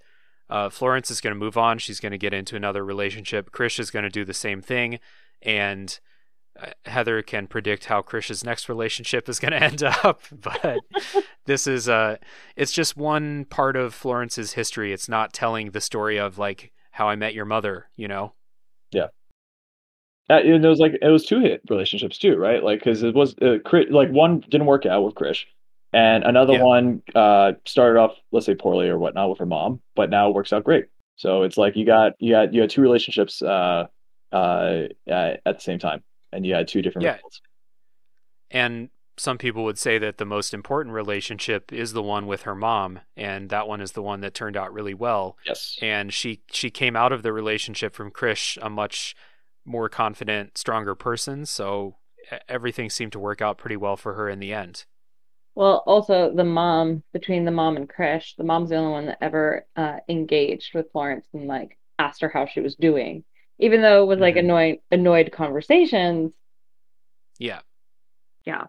uh, 0.48 0.68
Florence 0.70 1.10
is 1.10 1.20
going 1.20 1.32
to 1.34 1.38
move 1.38 1.56
on. 1.56 1.78
She's 1.78 2.00
going 2.00 2.12
to 2.12 2.18
get 2.18 2.32
into 2.32 2.54
another 2.54 2.84
relationship. 2.84 3.50
Krish 3.50 3.80
is 3.80 3.90
going 3.90 4.04
to 4.04 4.08
do 4.10 4.24
the 4.24 4.34
same 4.34 4.62
thing. 4.62 5.00
And 5.42 5.98
uh, 6.60 6.66
Heather 6.84 7.22
can 7.22 7.48
predict 7.48 7.86
how 7.86 8.02
Krish's 8.02 8.44
next 8.44 8.68
relationship 8.68 9.28
is 9.28 9.40
going 9.40 9.52
to 9.58 9.62
end 9.62 9.82
up. 9.82 10.22
But 10.30 10.78
this 11.46 11.66
is 11.66 11.88
uh 11.88 12.18
it's 12.56 12.72
just 12.72 12.96
one 12.96 13.46
part 13.46 13.74
of 13.74 13.94
Florence's 13.94 14.52
history. 14.52 14.92
It's 14.92 15.08
not 15.08 15.32
telling 15.32 15.70
the 15.70 15.80
story 15.80 16.18
of 16.18 16.38
like 16.38 16.72
how 16.92 17.08
I 17.08 17.16
met 17.16 17.34
your 17.34 17.46
mother, 17.46 17.88
you 17.96 18.06
know. 18.06 18.34
Uh, 20.30 20.34
and 20.34 20.64
it 20.64 20.68
was 20.68 20.78
like 20.78 20.92
it 21.02 21.08
was 21.08 21.26
two 21.26 21.40
hit 21.40 21.60
relationships 21.68 22.18
too, 22.18 22.36
right? 22.36 22.62
Like 22.62 22.80
because 22.80 23.02
it 23.02 23.14
was 23.14 23.34
uh, 23.42 23.58
Chris, 23.64 23.86
like 23.90 24.10
one 24.10 24.40
didn't 24.40 24.66
work 24.66 24.86
out 24.86 25.02
with 25.04 25.14
Krish, 25.14 25.44
and 25.92 26.24
another 26.24 26.54
Yeah. 26.54 26.62
one 26.62 27.02
uh 27.14 27.52
started 27.66 27.98
off 28.00 28.12
let's 28.32 28.46
say 28.46 28.54
poorly 28.54 28.88
or 28.88 28.98
whatnot 28.98 29.28
with 29.30 29.38
her 29.38 29.46
mom, 29.46 29.80
but 29.94 30.08
now 30.10 30.28
it 30.30 30.34
works 30.34 30.52
out 30.52 30.64
great. 30.64 30.86
So 31.16 31.42
it's 31.42 31.56
like 31.58 31.76
you 31.76 31.84
got 31.84 32.12
you 32.18 32.32
got 32.32 32.54
you 32.54 32.62
had 32.62 32.70
two 32.70 32.80
relationships 32.80 33.42
uh 33.42 33.86
uh 34.32 34.82
at, 35.06 35.40
at 35.44 35.56
the 35.56 35.60
same 35.60 35.78
time, 35.78 36.02
and 36.32 36.46
you 36.46 36.54
had 36.54 36.68
two 36.68 36.80
different 36.80 37.04
Yeah. 37.04 37.14
results. 37.16 37.40
And 38.50 38.90
some 39.16 39.38
people 39.38 39.62
would 39.64 39.78
say 39.78 39.98
that 39.98 40.18
the 40.18 40.24
most 40.24 40.52
important 40.52 40.94
relationship 40.94 41.72
is 41.72 41.92
the 41.92 42.02
one 42.02 42.26
with 42.26 42.42
her 42.42 42.54
mom, 42.54 43.00
and 43.16 43.48
that 43.50 43.68
one 43.68 43.80
is 43.80 43.92
the 43.92 44.02
one 44.02 44.20
that 44.22 44.34
turned 44.34 44.56
out 44.56 44.72
really 44.72 44.94
well. 44.94 45.36
Yes. 45.46 45.78
And 45.82 46.12
she 46.12 46.40
she 46.50 46.70
came 46.70 46.96
out 46.96 47.12
of 47.12 47.22
the 47.22 47.32
relationship 47.32 47.94
from 47.94 48.10
Krish 48.10 48.58
a 48.62 48.70
much 48.70 49.14
more 49.64 49.88
confident, 49.88 50.58
stronger 50.58 50.94
person. 50.94 51.46
So 51.46 51.96
everything 52.48 52.90
seemed 52.90 53.12
to 53.12 53.18
work 53.18 53.40
out 53.42 53.58
pretty 53.58 53.76
well 53.76 53.96
for 53.96 54.14
her 54.14 54.28
in 54.28 54.38
the 54.40 54.52
end. 54.52 54.84
Well, 55.54 55.82
also 55.86 56.32
the 56.34 56.44
mom, 56.44 57.04
between 57.12 57.44
the 57.44 57.50
mom 57.50 57.76
and 57.76 57.88
Krish, 57.88 58.34
the 58.36 58.44
mom's 58.44 58.70
the 58.70 58.76
only 58.76 58.92
one 58.92 59.06
that 59.06 59.18
ever 59.20 59.66
uh, 59.76 59.98
engaged 60.08 60.74
with 60.74 60.90
Florence 60.90 61.26
and 61.32 61.46
like 61.46 61.78
asked 61.98 62.20
her 62.22 62.28
how 62.28 62.46
she 62.46 62.60
was 62.60 62.74
doing. 62.74 63.24
Even 63.58 63.82
though 63.82 64.02
it 64.02 64.06
was 64.06 64.18
like 64.18 64.34
Mhm. 64.34 64.40
annoyed 64.40 64.78
annoyed 64.90 65.30
conversations. 65.32 66.34
Yeah. 67.38 67.60
Yeah. 68.44 68.66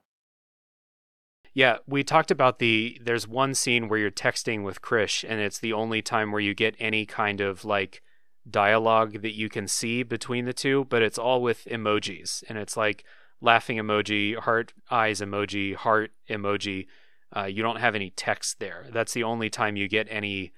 Yeah, 1.54 1.78
we 1.88 2.04
talked 2.04 2.32
about 2.32 2.60
the 2.60 3.00
there's 3.02 3.28
one 3.28 3.56
scene 3.56 3.88
where 3.88 3.98
you're 3.98 4.12
texting 4.12 4.64
with 4.64 4.82
Krish 4.82 5.24
and 5.28 5.40
it's 5.40 5.58
the 5.60 5.74
only 5.74 6.02
time 6.02 6.32
where 6.32 6.42
you 6.42 6.54
get 6.54 6.76
any 6.80 7.06
kind 7.06 7.40
of 7.40 7.64
like 7.64 8.02
dialogue 8.50 9.22
that 9.22 9.34
you 9.36 9.50
can 9.50 9.68
see 9.68 10.04
between 10.04 10.46
the 10.46 10.54
two, 10.54 10.86
but 10.86 11.02
it's 11.02 11.18
all 11.18 11.42
with 11.42 11.66
emojis 11.66 12.44
and 12.48 12.58
it's 12.58 12.78
like 12.78 13.04
laughing 13.42 13.78
emoji, 13.78 14.38
heart 14.38 14.74
eyes 14.92 15.22
emoji, 15.22 15.76
heart 15.76 16.12
emoji. 16.30 16.88
Uh, 17.36 17.44
you 17.46 17.62
don't 17.64 17.78
have 17.80 17.96
any 17.96 18.12
text 18.12 18.60
there. 18.60 18.86
That's 18.92 19.14
the 19.14 19.24
only 19.24 19.50
time 19.50 19.76
you 19.76 19.88
get 19.88 20.08
any 20.10 20.54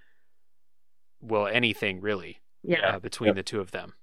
well, 1.22 1.48
anything 1.48 2.02
really 2.02 2.42
Yeah. 2.64 2.96
uh, 2.96 3.00
between 3.00 3.30
Yep. 3.30 3.36
the 3.38 3.44
two 3.44 3.60
of 3.60 3.72
them. 3.72 3.94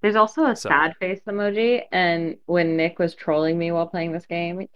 There's 0.00 0.16
also 0.16 0.46
a 0.46 0.56
So- 0.56 0.68
sad 0.70 0.96
face 0.98 1.20
emoji, 1.28 1.84
and 1.92 2.36
when 2.46 2.76
Nick 2.76 2.98
was 2.98 3.14
trolling 3.14 3.56
me 3.58 3.70
while 3.70 3.86
playing 3.86 4.10
this 4.12 4.26
game, 4.26 4.68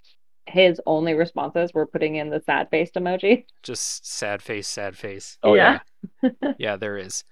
his 0.46 0.80
only 0.86 1.14
responses 1.14 1.74
were 1.74 1.86
putting 1.86 2.14
in 2.16 2.30
the 2.30 2.40
sad 2.40 2.70
faced 2.70 2.94
emoji. 2.94 3.46
Just 3.64 4.06
sad 4.06 4.40
face, 4.42 4.68
sad 4.68 4.96
face. 4.96 5.38
Oh 5.42 5.54
Yeah. 5.54 5.80
yeah. 6.22 6.30
yeah, 6.58 6.76
there 6.76 6.96
is. 6.96 7.24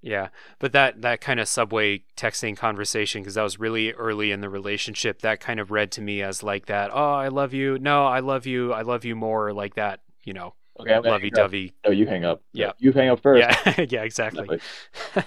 Yeah, 0.00 0.28
but 0.60 0.72
that 0.72 1.02
that 1.02 1.20
kind 1.20 1.40
of 1.40 1.48
subway 1.48 2.02
texting 2.16 2.56
conversation 2.56 3.20
because 3.22 3.34
that 3.34 3.42
was 3.42 3.58
really 3.58 3.92
early 3.92 4.30
in 4.30 4.40
the 4.40 4.48
relationship. 4.48 5.22
That 5.22 5.40
kind 5.40 5.58
of 5.58 5.70
read 5.70 5.90
to 5.92 6.00
me 6.00 6.22
as 6.22 6.42
like 6.42 6.66
that. 6.66 6.90
Oh, 6.92 7.14
I 7.14 7.28
love 7.28 7.52
you. 7.52 7.78
No, 7.78 8.06
I 8.06 8.20
love 8.20 8.46
you. 8.46 8.72
I 8.72 8.82
love 8.82 9.04
you 9.04 9.16
more. 9.16 9.52
Like 9.52 9.74
that. 9.74 10.00
You 10.22 10.34
know, 10.34 10.54
Okay, 10.80 10.98
lovey 10.98 11.30
dovey. 11.30 11.74
No, 11.84 11.90
you 11.90 12.06
hang 12.06 12.24
up. 12.24 12.42
Yeah. 12.52 12.72
You 12.78 12.92
hang 12.92 13.08
up 13.08 13.20
first. 13.20 13.40
Yeah, 13.40 13.86
yeah, 13.88 14.02
exactly. 14.02 14.60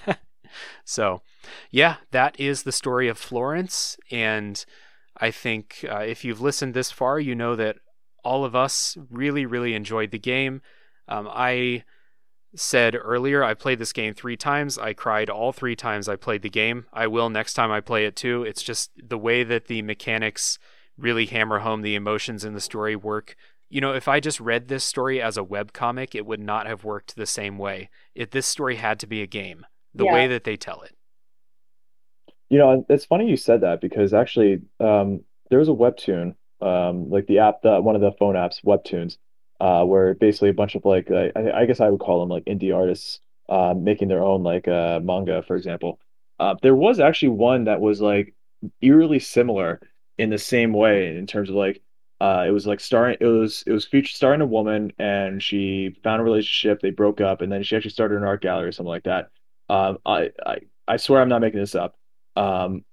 so, 0.85 1.22
yeah, 1.69 1.98
that 2.11 2.39
is 2.39 2.64
the 2.64 2.72
story 2.72 3.07
of 3.07 3.18
Florence, 3.18 3.98
and 4.10 4.64
I 5.18 5.31
think 5.31 5.85
uh, 5.89 5.99
if 5.99 6.23
you've 6.23 6.41
listened 6.41 6.73
this 6.73 6.91
far, 6.91 7.19
you 7.19 7.35
know 7.35 7.56
that 7.56 7.77
all 8.23 8.45
of 8.45 8.56
us 8.56 8.98
really, 9.10 9.45
really 9.45 9.73
enjoyed 9.73 10.11
the 10.11 10.19
game. 10.19 10.61
Um, 11.07 11.27
I 11.30 11.84
said 12.56 12.95
earlier 12.95 13.44
I 13.44 13.53
played 13.53 13.80
this 13.80 13.94
game 13.94 14.14
three 14.14 14.38
times. 14.38 14.78
I 14.78 14.94
cried 14.94 15.30
all 15.30 15.52
three 15.52 15.76
times 15.76 16.10
I 16.10 16.15
played 16.15 16.41
the 16.41 16.49
game. 16.49 16.86
I 16.94 17.07
will 17.07 17.30
next 17.30 17.53
time 17.53 17.72
I 17.72 17.82
play 17.82 18.06
it 18.06 18.15
too. 18.15 18.44
It's 18.44 18.64
just 18.64 18.91
the 18.98 19.18
way 19.18 19.44
that 19.44 19.68
the 19.68 19.82
mechanics 19.82 20.60
really 20.98 21.26
hammer 21.26 21.60
home 21.60 21.82
the 21.82 21.95
emotions 21.95 22.44
in 22.44 22.53
the 22.53 22.60
story 22.61 22.95
work. 22.95 23.36
You 23.69 23.80
know, 23.82 23.94
if 23.94 24.07
I 24.07 24.19
just 24.19 24.40
read 24.41 24.68
this 24.68 24.84
story 24.84 25.22
as 25.22 25.38
a 25.38 25.44
web 25.44 25.72
comic, 25.72 26.14
it 26.14 26.26
would 26.26 26.41
not 26.41 26.68
have 26.68 26.84
worked 26.84 27.15
the 27.15 27.26
same 27.26 27.57
way. 27.57 27.90
If 28.14 28.32
this 28.32 28.45
story 28.45 28.76
had 28.76 28.99
to 28.99 29.07
be 29.07 29.22
a 29.22 29.28
game, 29.28 29.65
the 29.94 30.06
Yeah. 30.06 30.14
way 30.14 30.28
that 30.28 30.44
they 30.44 30.57
tell 30.57 30.82
it. 30.82 30.95
You 32.49 32.57
know, 32.60 32.86
it's 32.90 33.06
funny 33.06 33.30
you 33.30 33.38
said 33.38 33.61
that 33.61 33.80
because 33.82 34.14
actually, 34.14 34.61
um, 34.80 35.22
there 35.49 35.60
was 35.60 35.69
a 35.69 35.73
webtoon, 35.73 36.36
um, 36.61 37.10
like 37.10 37.26
the 37.28 37.40
app, 37.40 37.61
the 37.61 37.82
one 37.82 37.95
of 37.95 38.02
the 38.02 38.11
phone 38.14 38.36
apps, 38.36 38.64
Webtoons, 38.64 39.18
uh, 39.61 39.85
where 39.85 40.15
basically 40.15 40.49
a 40.49 40.53
bunch 40.53 40.73
of 40.73 40.83
like, 40.83 41.11
I, 41.11 41.31
I 41.61 41.65
guess 41.67 41.79
I 41.79 41.89
would 41.89 41.99
call 41.99 42.19
them 42.19 42.29
like 42.29 42.45
indie 42.45 42.75
artists, 42.75 43.19
uh, 43.47 43.75
making 43.77 44.07
their 44.07 44.23
own 44.23 44.41
like 44.41 44.67
uh, 44.67 44.99
manga, 45.03 45.43
for 45.43 45.55
example. 45.55 45.99
Uh, 46.39 46.55
there 46.63 46.75
was 46.75 46.99
actually 46.99 47.29
one 47.29 47.65
that 47.65 47.79
was 47.79 48.01
like 48.01 48.33
eerily 48.81 49.19
similar 49.19 49.79
in 50.17 50.31
the 50.31 50.39
same 50.39 50.73
way 50.73 51.15
in 51.15 51.27
terms 51.27 51.49
of 51.49 51.55
like, 51.55 51.79
uh, 52.19 52.43
it 52.47 52.51
was 52.51 52.65
like 52.65 52.79
starring, 52.79 53.17
it 53.19 53.25
was 53.25 53.63
it 53.67 53.71
was 53.71 53.85
featured 53.85 54.15
starring 54.15 54.41
a 54.41 54.45
woman 54.47 54.91
and 54.97 55.41
she 55.43 55.95
found 56.03 56.21
a 56.21 56.23
relationship, 56.23 56.81
they 56.81 56.89
broke 56.89 57.21
up, 57.21 57.41
and 57.41 57.51
then 57.51 57.61
she 57.61 57.75
actually 57.75 57.91
started 57.91 58.17
an 58.17 58.23
art 58.23 58.41
gallery 58.41 58.67
or 58.67 58.71
something 58.71 58.89
like 58.89 59.03
that. 59.03 59.29
Um, 59.69 59.99
I, 60.05 60.31
I 60.43 60.57
I 60.88 60.97
swear 60.97 61.21
I'm 61.21 61.29
not 61.29 61.41
making 61.41 61.59
this 61.59 61.75
up. 61.75 61.95
Um, 62.35 62.83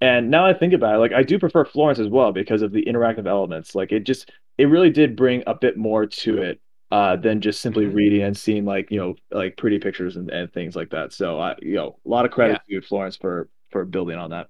and 0.00 0.30
now 0.30 0.46
I 0.46 0.54
think 0.54 0.74
about 0.74 0.94
it, 0.94 0.98
like 0.98 1.12
I 1.12 1.24
do 1.24 1.38
prefer 1.40 1.64
Florence 1.64 1.98
as 1.98 2.08
well 2.08 2.32
because 2.32 2.62
of 2.62 2.72
the 2.72 2.84
interactive 2.84 3.26
elements. 3.26 3.74
Like 3.74 3.90
it 3.90 4.04
just 4.04 4.30
it 4.58 4.66
really 4.66 4.90
did 4.90 5.16
bring 5.16 5.42
a 5.46 5.54
bit 5.54 5.76
more 5.76 6.06
to 6.06 6.38
it 6.42 6.60
uh 6.90 7.16
than 7.16 7.40
just 7.40 7.60
simply 7.60 7.86
Mhm. 7.86 7.94
reading 7.94 8.22
and 8.22 8.36
seeing 8.36 8.64
like, 8.64 8.90
you 8.90 8.98
know, 8.98 9.14
like 9.30 9.56
pretty 9.56 9.78
pictures 9.78 10.16
and, 10.16 10.30
and 10.30 10.52
things 10.52 10.76
like 10.76 10.90
that. 10.90 11.12
So 11.12 11.38
I 11.40 11.56
you 11.62 11.74
know, 11.74 11.98
a 12.04 12.08
lot 12.08 12.24
of 12.24 12.30
credit 12.32 12.60
to 12.70 12.80
Florence 12.82 13.16
for 13.16 13.48
for 13.70 13.84
building 13.84 14.18
on 14.18 14.30
that. 14.30 14.48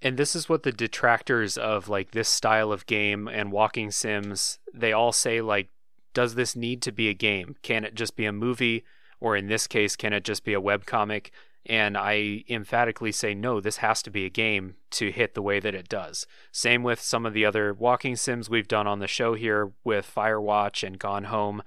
And 0.00 0.18
this 0.18 0.34
is 0.34 0.48
what 0.48 0.64
the 0.64 0.72
detractors 0.72 1.56
of 1.56 1.88
like 1.88 2.10
this 2.10 2.28
style 2.28 2.72
of 2.72 2.86
game 2.86 3.28
and 3.28 3.52
walking 3.52 3.90
sims, 3.90 4.58
they 4.74 4.92
all 4.92 5.12
say 5.12 5.40
like 5.40 5.68
does 6.14 6.34
this 6.34 6.54
need 6.54 6.82
to 6.82 6.92
be 6.92 7.08
a 7.08 7.14
game? 7.14 7.56
Can 7.62 7.84
it 7.84 7.94
just 7.94 8.16
be 8.16 8.26
a 8.26 8.32
movie 8.32 8.84
or 9.20 9.34
in 9.36 9.46
this 9.46 9.66
case 9.66 9.96
can 9.96 10.12
it 10.12 10.24
just 10.24 10.44
be 10.44 10.54
a 10.54 10.60
webcomic? 10.60 11.30
And 11.66 11.96
I 11.96 12.44
emphatically 12.48 13.12
say 13.12 13.34
no, 13.34 13.60
this 13.60 13.76
has 13.76 14.02
to 14.02 14.10
be 14.10 14.24
a 14.24 14.30
game 14.30 14.74
to 14.92 15.12
hit 15.12 15.34
the 15.34 15.42
way 15.42 15.60
that 15.60 15.74
it 15.74 15.88
does. 15.88 16.26
Same 16.50 16.82
with 16.82 17.00
some 17.00 17.24
of 17.24 17.34
the 17.34 17.44
other 17.44 17.72
walking 17.72 18.16
sims 18.16 18.50
we've 18.50 18.66
done 18.66 18.86
on 18.86 18.98
the 18.98 19.06
show 19.06 19.34
here 19.34 19.72
with 19.84 20.10
Firewatch 20.12 20.84
and 20.84 20.98
Gone 20.98 21.24
Home. 21.24 21.62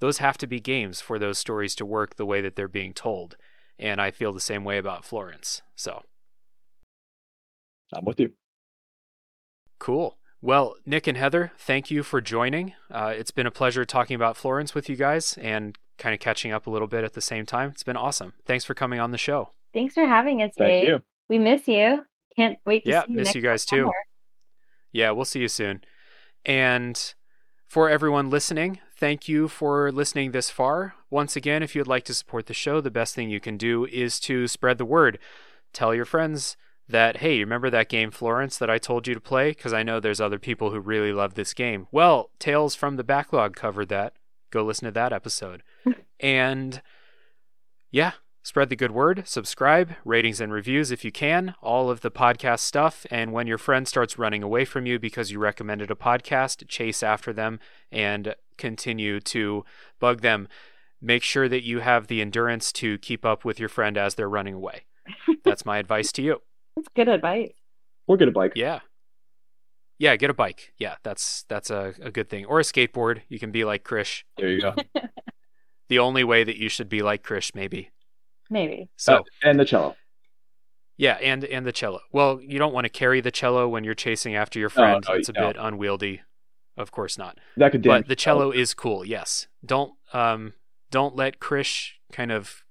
Those 0.00 0.18
have 0.18 0.36
to 0.38 0.46
be 0.46 0.60
games 0.60 1.00
for 1.00 1.18
those 1.18 1.38
stories 1.38 1.74
to 1.76 1.86
work 1.86 2.16
the 2.16 2.26
way 2.26 2.40
that 2.40 2.56
they're 2.56 2.68
being 2.68 2.92
told. 2.92 3.36
And 3.78 4.00
I 4.00 4.10
feel 4.10 4.32
the 4.32 4.40
same 4.40 4.64
way 4.64 4.78
about 4.78 5.04
Florence. 5.04 5.62
So 5.76 6.02
I'm 7.94 8.04
with 8.04 8.18
you. 8.18 8.32
Cool. 9.78 10.18
Well, 10.42 10.76
Nick 10.84 11.06
and 11.06 11.16
Heather, 11.16 11.52
thank 11.58 11.90
you 11.90 12.02
for 12.02 12.20
joining. 12.20 12.74
Uh, 12.90 13.14
it's 13.16 13.30
been 13.30 13.46
a 13.46 13.50
pleasure 13.50 13.84
talking 13.84 14.14
about 14.14 14.36
Florence 14.36 14.74
with 14.74 14.88
you 14.88 14.96
guys 14.96 15.38
and 15.38 15.78
kind 15.98 16.14
of 16.14 16.20
catching 16.20 16.52
up 16.52 16.66
a 16.66 16.70
little 16.70 16.88
bit 16.88 17.04
at 17.04 17.14
the 17.14 17.20
same 17.20 17.46
time. 17.46 17.70
It's 17.70 17.82
been 17.82 17.96
awesome. 17.96 18.34
Thanks 18.44 18.64
for 18.64 18.74
coming 18.74 19.00
on 19.00 19.10
the 19.10 19.18
show. 19.18 19.50
Thanks 19.72 19.94
for 19.94 20.06
having 20.06 20.42
us, 20.42 20.52
Thank 20.56 20.84
Dave. 20.84 20.88
you. 20.88 21.02
We 21.28 21.38
miss 21.38 21.66
you. 21.68 22.04
Can't 22.36 22.58
wait 22.66 22.84
to 22.84 22.90
Yeah, 22.90 23.02
see 23.04 23.12
you 23.12 23.16
miss 23.16 23.26
next 23.28 23.34
you 23.36 23.42
guys 23.42 23.64
too. 23.64 23.90
Yeah, 24.92 25.10
we'll 25.10 25.24
see 25.24 25.40
you 25.40 25.48
soon. 25.48 25.82
And 26.44 27.14
for 27.66 27.90
everyone 27.90 28.30
listening, 28.30 28.80
thank 28.96 29.28
you 29.28 29.48
for 29.48 29.90
listening 29.90 30.30
this 30.30 30.50
far. 30.50 30.94
Once 31.10 31.36
again, 31.36 31.62
if 31.62 31.74
you'd 31.74 31.86
like 31.88 32.04
to 32.04 32.14
support 32.14 32.46
the 32.46 32.54
show, 32.54 32.80
the 32.80 32.90
best 32.90 33.14
thing 33.14 33.28
you 33.28 33.40
can 33.40 33.56
do 33.56 33.84
is 33.86 34.20
to 34.20 34.46
spread 34.46 34.78
the 34.78 34.84
word. 34.84 35.18
Tell 35.72 35.94
your 35.94 36.04
friends 36.04 36.56
that, 36.88 37.18
hey, 37.18 37.40
remember 37.40 37.68
that 37.70 37.88
game 37.88 38.10
Florence 38.10 38.56
that 38.58 38.70
I 38.70 38.78
told 38.78 39.08
you 39.08 39.14
to 39.14 39.20
play? 39.20 39.50
Because 39.50 39.72
I 39.72 39.82
know 39.82 39.98
there's 39.98 40.20
other 40.20 40.38
people 40.38 40.70
who 40.70 40.78
really 40.78 41.12
love 41.12 41.34
this 41.34 41.52
game. 41.52 41.88
Well, 41.90 42.30
Tales 42.38 42.74
from 42.74 42.96
the 42.96 43.04
Backlog 43.04 43.56
covered 43.56 43.88
that. 43.88 44.12
Go 44.56 44.64
listen 44.64 44.86
to 44.86 44.92
that 44.92 45.12
episode. 45.12 45.62
and 46.18 46.80
yeah, 47.90 48.12
spread 48.42 48.70
the 48.70 48.74
good 48.74 48.90
word, 48.90 49.24
subscribe, 49.26 49.90
ratings 50.02 50.40
and 50.40 50.50
reviews 50.50 50.90
if 50.90 51.04
you 51.04 51.12
can, 51.12 51.54
all 51.60 51.90
of 51.90 52.00
the 52.00 52.10
podcast 52.10 52.60
stuff. 52.60 53.04
And 53.10 53.34
when 53.34 53.46
your 53.46 53.58
friend 53.58 53.86
starts 53.86 54.18
running 54.18 54.42
away 54.42 54.64
from 54.64 54.86
you 54.86 54.98
because 54.98 55.30
you 55.30 55.38
recommended 55.38 55.90
a 55.90 55.94
podcast, 55.94 56.66
chase 56.68 57.02
after 57.02 57.34
them 57.34 57.60
and 57.92 58.34
continue 58.56 59.20
to 59.20 59.62
bug 60.00 60.22
them. 60.22 60.48
Make 61.02 61.22
sure 61.22 61.50
that 61.50 61.62
you 61.62 61.80
have 61.80 62.06
the 62.06 62.22
endurance 62.22 62.72
to 62.72 62.96
keep 62.96 63.26
up 63.26 63.44
with 63.44 63.60
your 63.60 63.68
friend 63.68 63.98
as 63.98 64.14
they're 64.14 64.26
running 64.26 64.54
away. 64.54 64.86
That's 65.44 65.66
my 65.66 65.76
advice 65.76 66.12
to 66.12 66.22
you. 66.22 66.40
That's 66.76 66.88
good 66.96 67.08
advice. 67.08 67.52
We'll 68.06 68.16
get 68.16 68.28
a 68.28 68.32
bike. 68.32 68.52
Yeah. 68.56 68.80
Yeah, 69.98 70.16
get 70.16 70.28
a 70.30 70.34
bike. 70.34 70.72
Yeah, 70.78 70.96
that's 71.02 71.44
that's 71.48 71.70
a, 71.70 71.94
a 72.02 72.10
good 72.10 72.28
thing. 72.28 72.44
Or 72.44 72.60
a 72.60 72.62
skateboard. 72.62 73.22
You 73.28 73.38
can 73.38 73.50
be 73.50 73.64
like 73.64 73.84
Krish. 73.84 74.24
There 74.36 74.48
you 74.50 74.60
go. 74.60 74.74
The 75.88 76.00
only 76.00 76.24
way 76.24 76.42
that 76.42 76.56
you 76.56 76.68
should 76.68 76.88
be 76.88 77.00
like 77.02 77.22
Krish, 77.22 77.54
maybe. 77.54 77.90
Maybe. 78.50 78.88
So 78.96 79.18
Uh, 79.18 79.22
and 79.44 79.60
the 79.60 79.64
cello. 79.64 79.94
Yeah, 80.96 81.12
and 81.22 81.44
and 81.44 81.64
the 81.64 81.72
cello. 81.72 82.00
Well, 82.10 82.40
you 82.42 82.58
don't 82.58 82.72
want 82.72 82.86
to 82.86 82.88
carry 82.88 83.20
the 83.20 83.30
cello 83.30 83.68
when 83.68 83.84
you're 83.84 83.94
chasing 83.94 84.34
after 84.34 84.58
your 84.58 84.68
friend. 84.68 85.04
no, 85.06 85.14
it's 85.14 85.28
a 85.28 85.32
no. 85.32 85.46
bit 85.46 85.56
unwieldy. 85.58 86.22
Of 86.76 86.90
course 86.90 87.16
not. 87.16 87.38
That 87.56 87.72
could 87.72 87.82
damage 87.82 88.02
But 88.02 88.08
the 88.08 88.16
cello 88.16 88.50
is 88.50 88.74
cool. 88.74 89.04
Yes. 89.04 89.46
Don't 89.64 89.92
um 90.12 90.54
don't 90.90 91.14
let 91.14 91.38
Krish 91.38 91.92
kind 92.12 92.32
of 92.32 92.64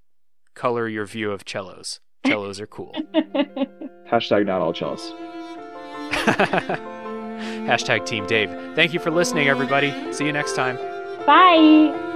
color 0.54 0.88
your 0.88 1.06
view 1.06 1.30
of 1.32 1.44
cellos. 1.46 2.00
Cellos 2.26 2.60
are 2.60 2.66
cool. 2.66 2.94
Hashtag 4.10 4.44
not 4.46 4.60
all 4.60 4.74
cellos. 4.74 5.14
Hashtag 7.66 8.06
Team 8.06 8.26
Dave. 8.26 8.50
Thank 8.74 8.94
you 8.94 9.00
for 9.00 9.10
listening, 9.10 9.48
everybody. 9.48 10.12
See 10.12 10.24
you 10.24 10.32
next 10.32 10.54
time. 10.54 10.76
Bye. 11.26 12.15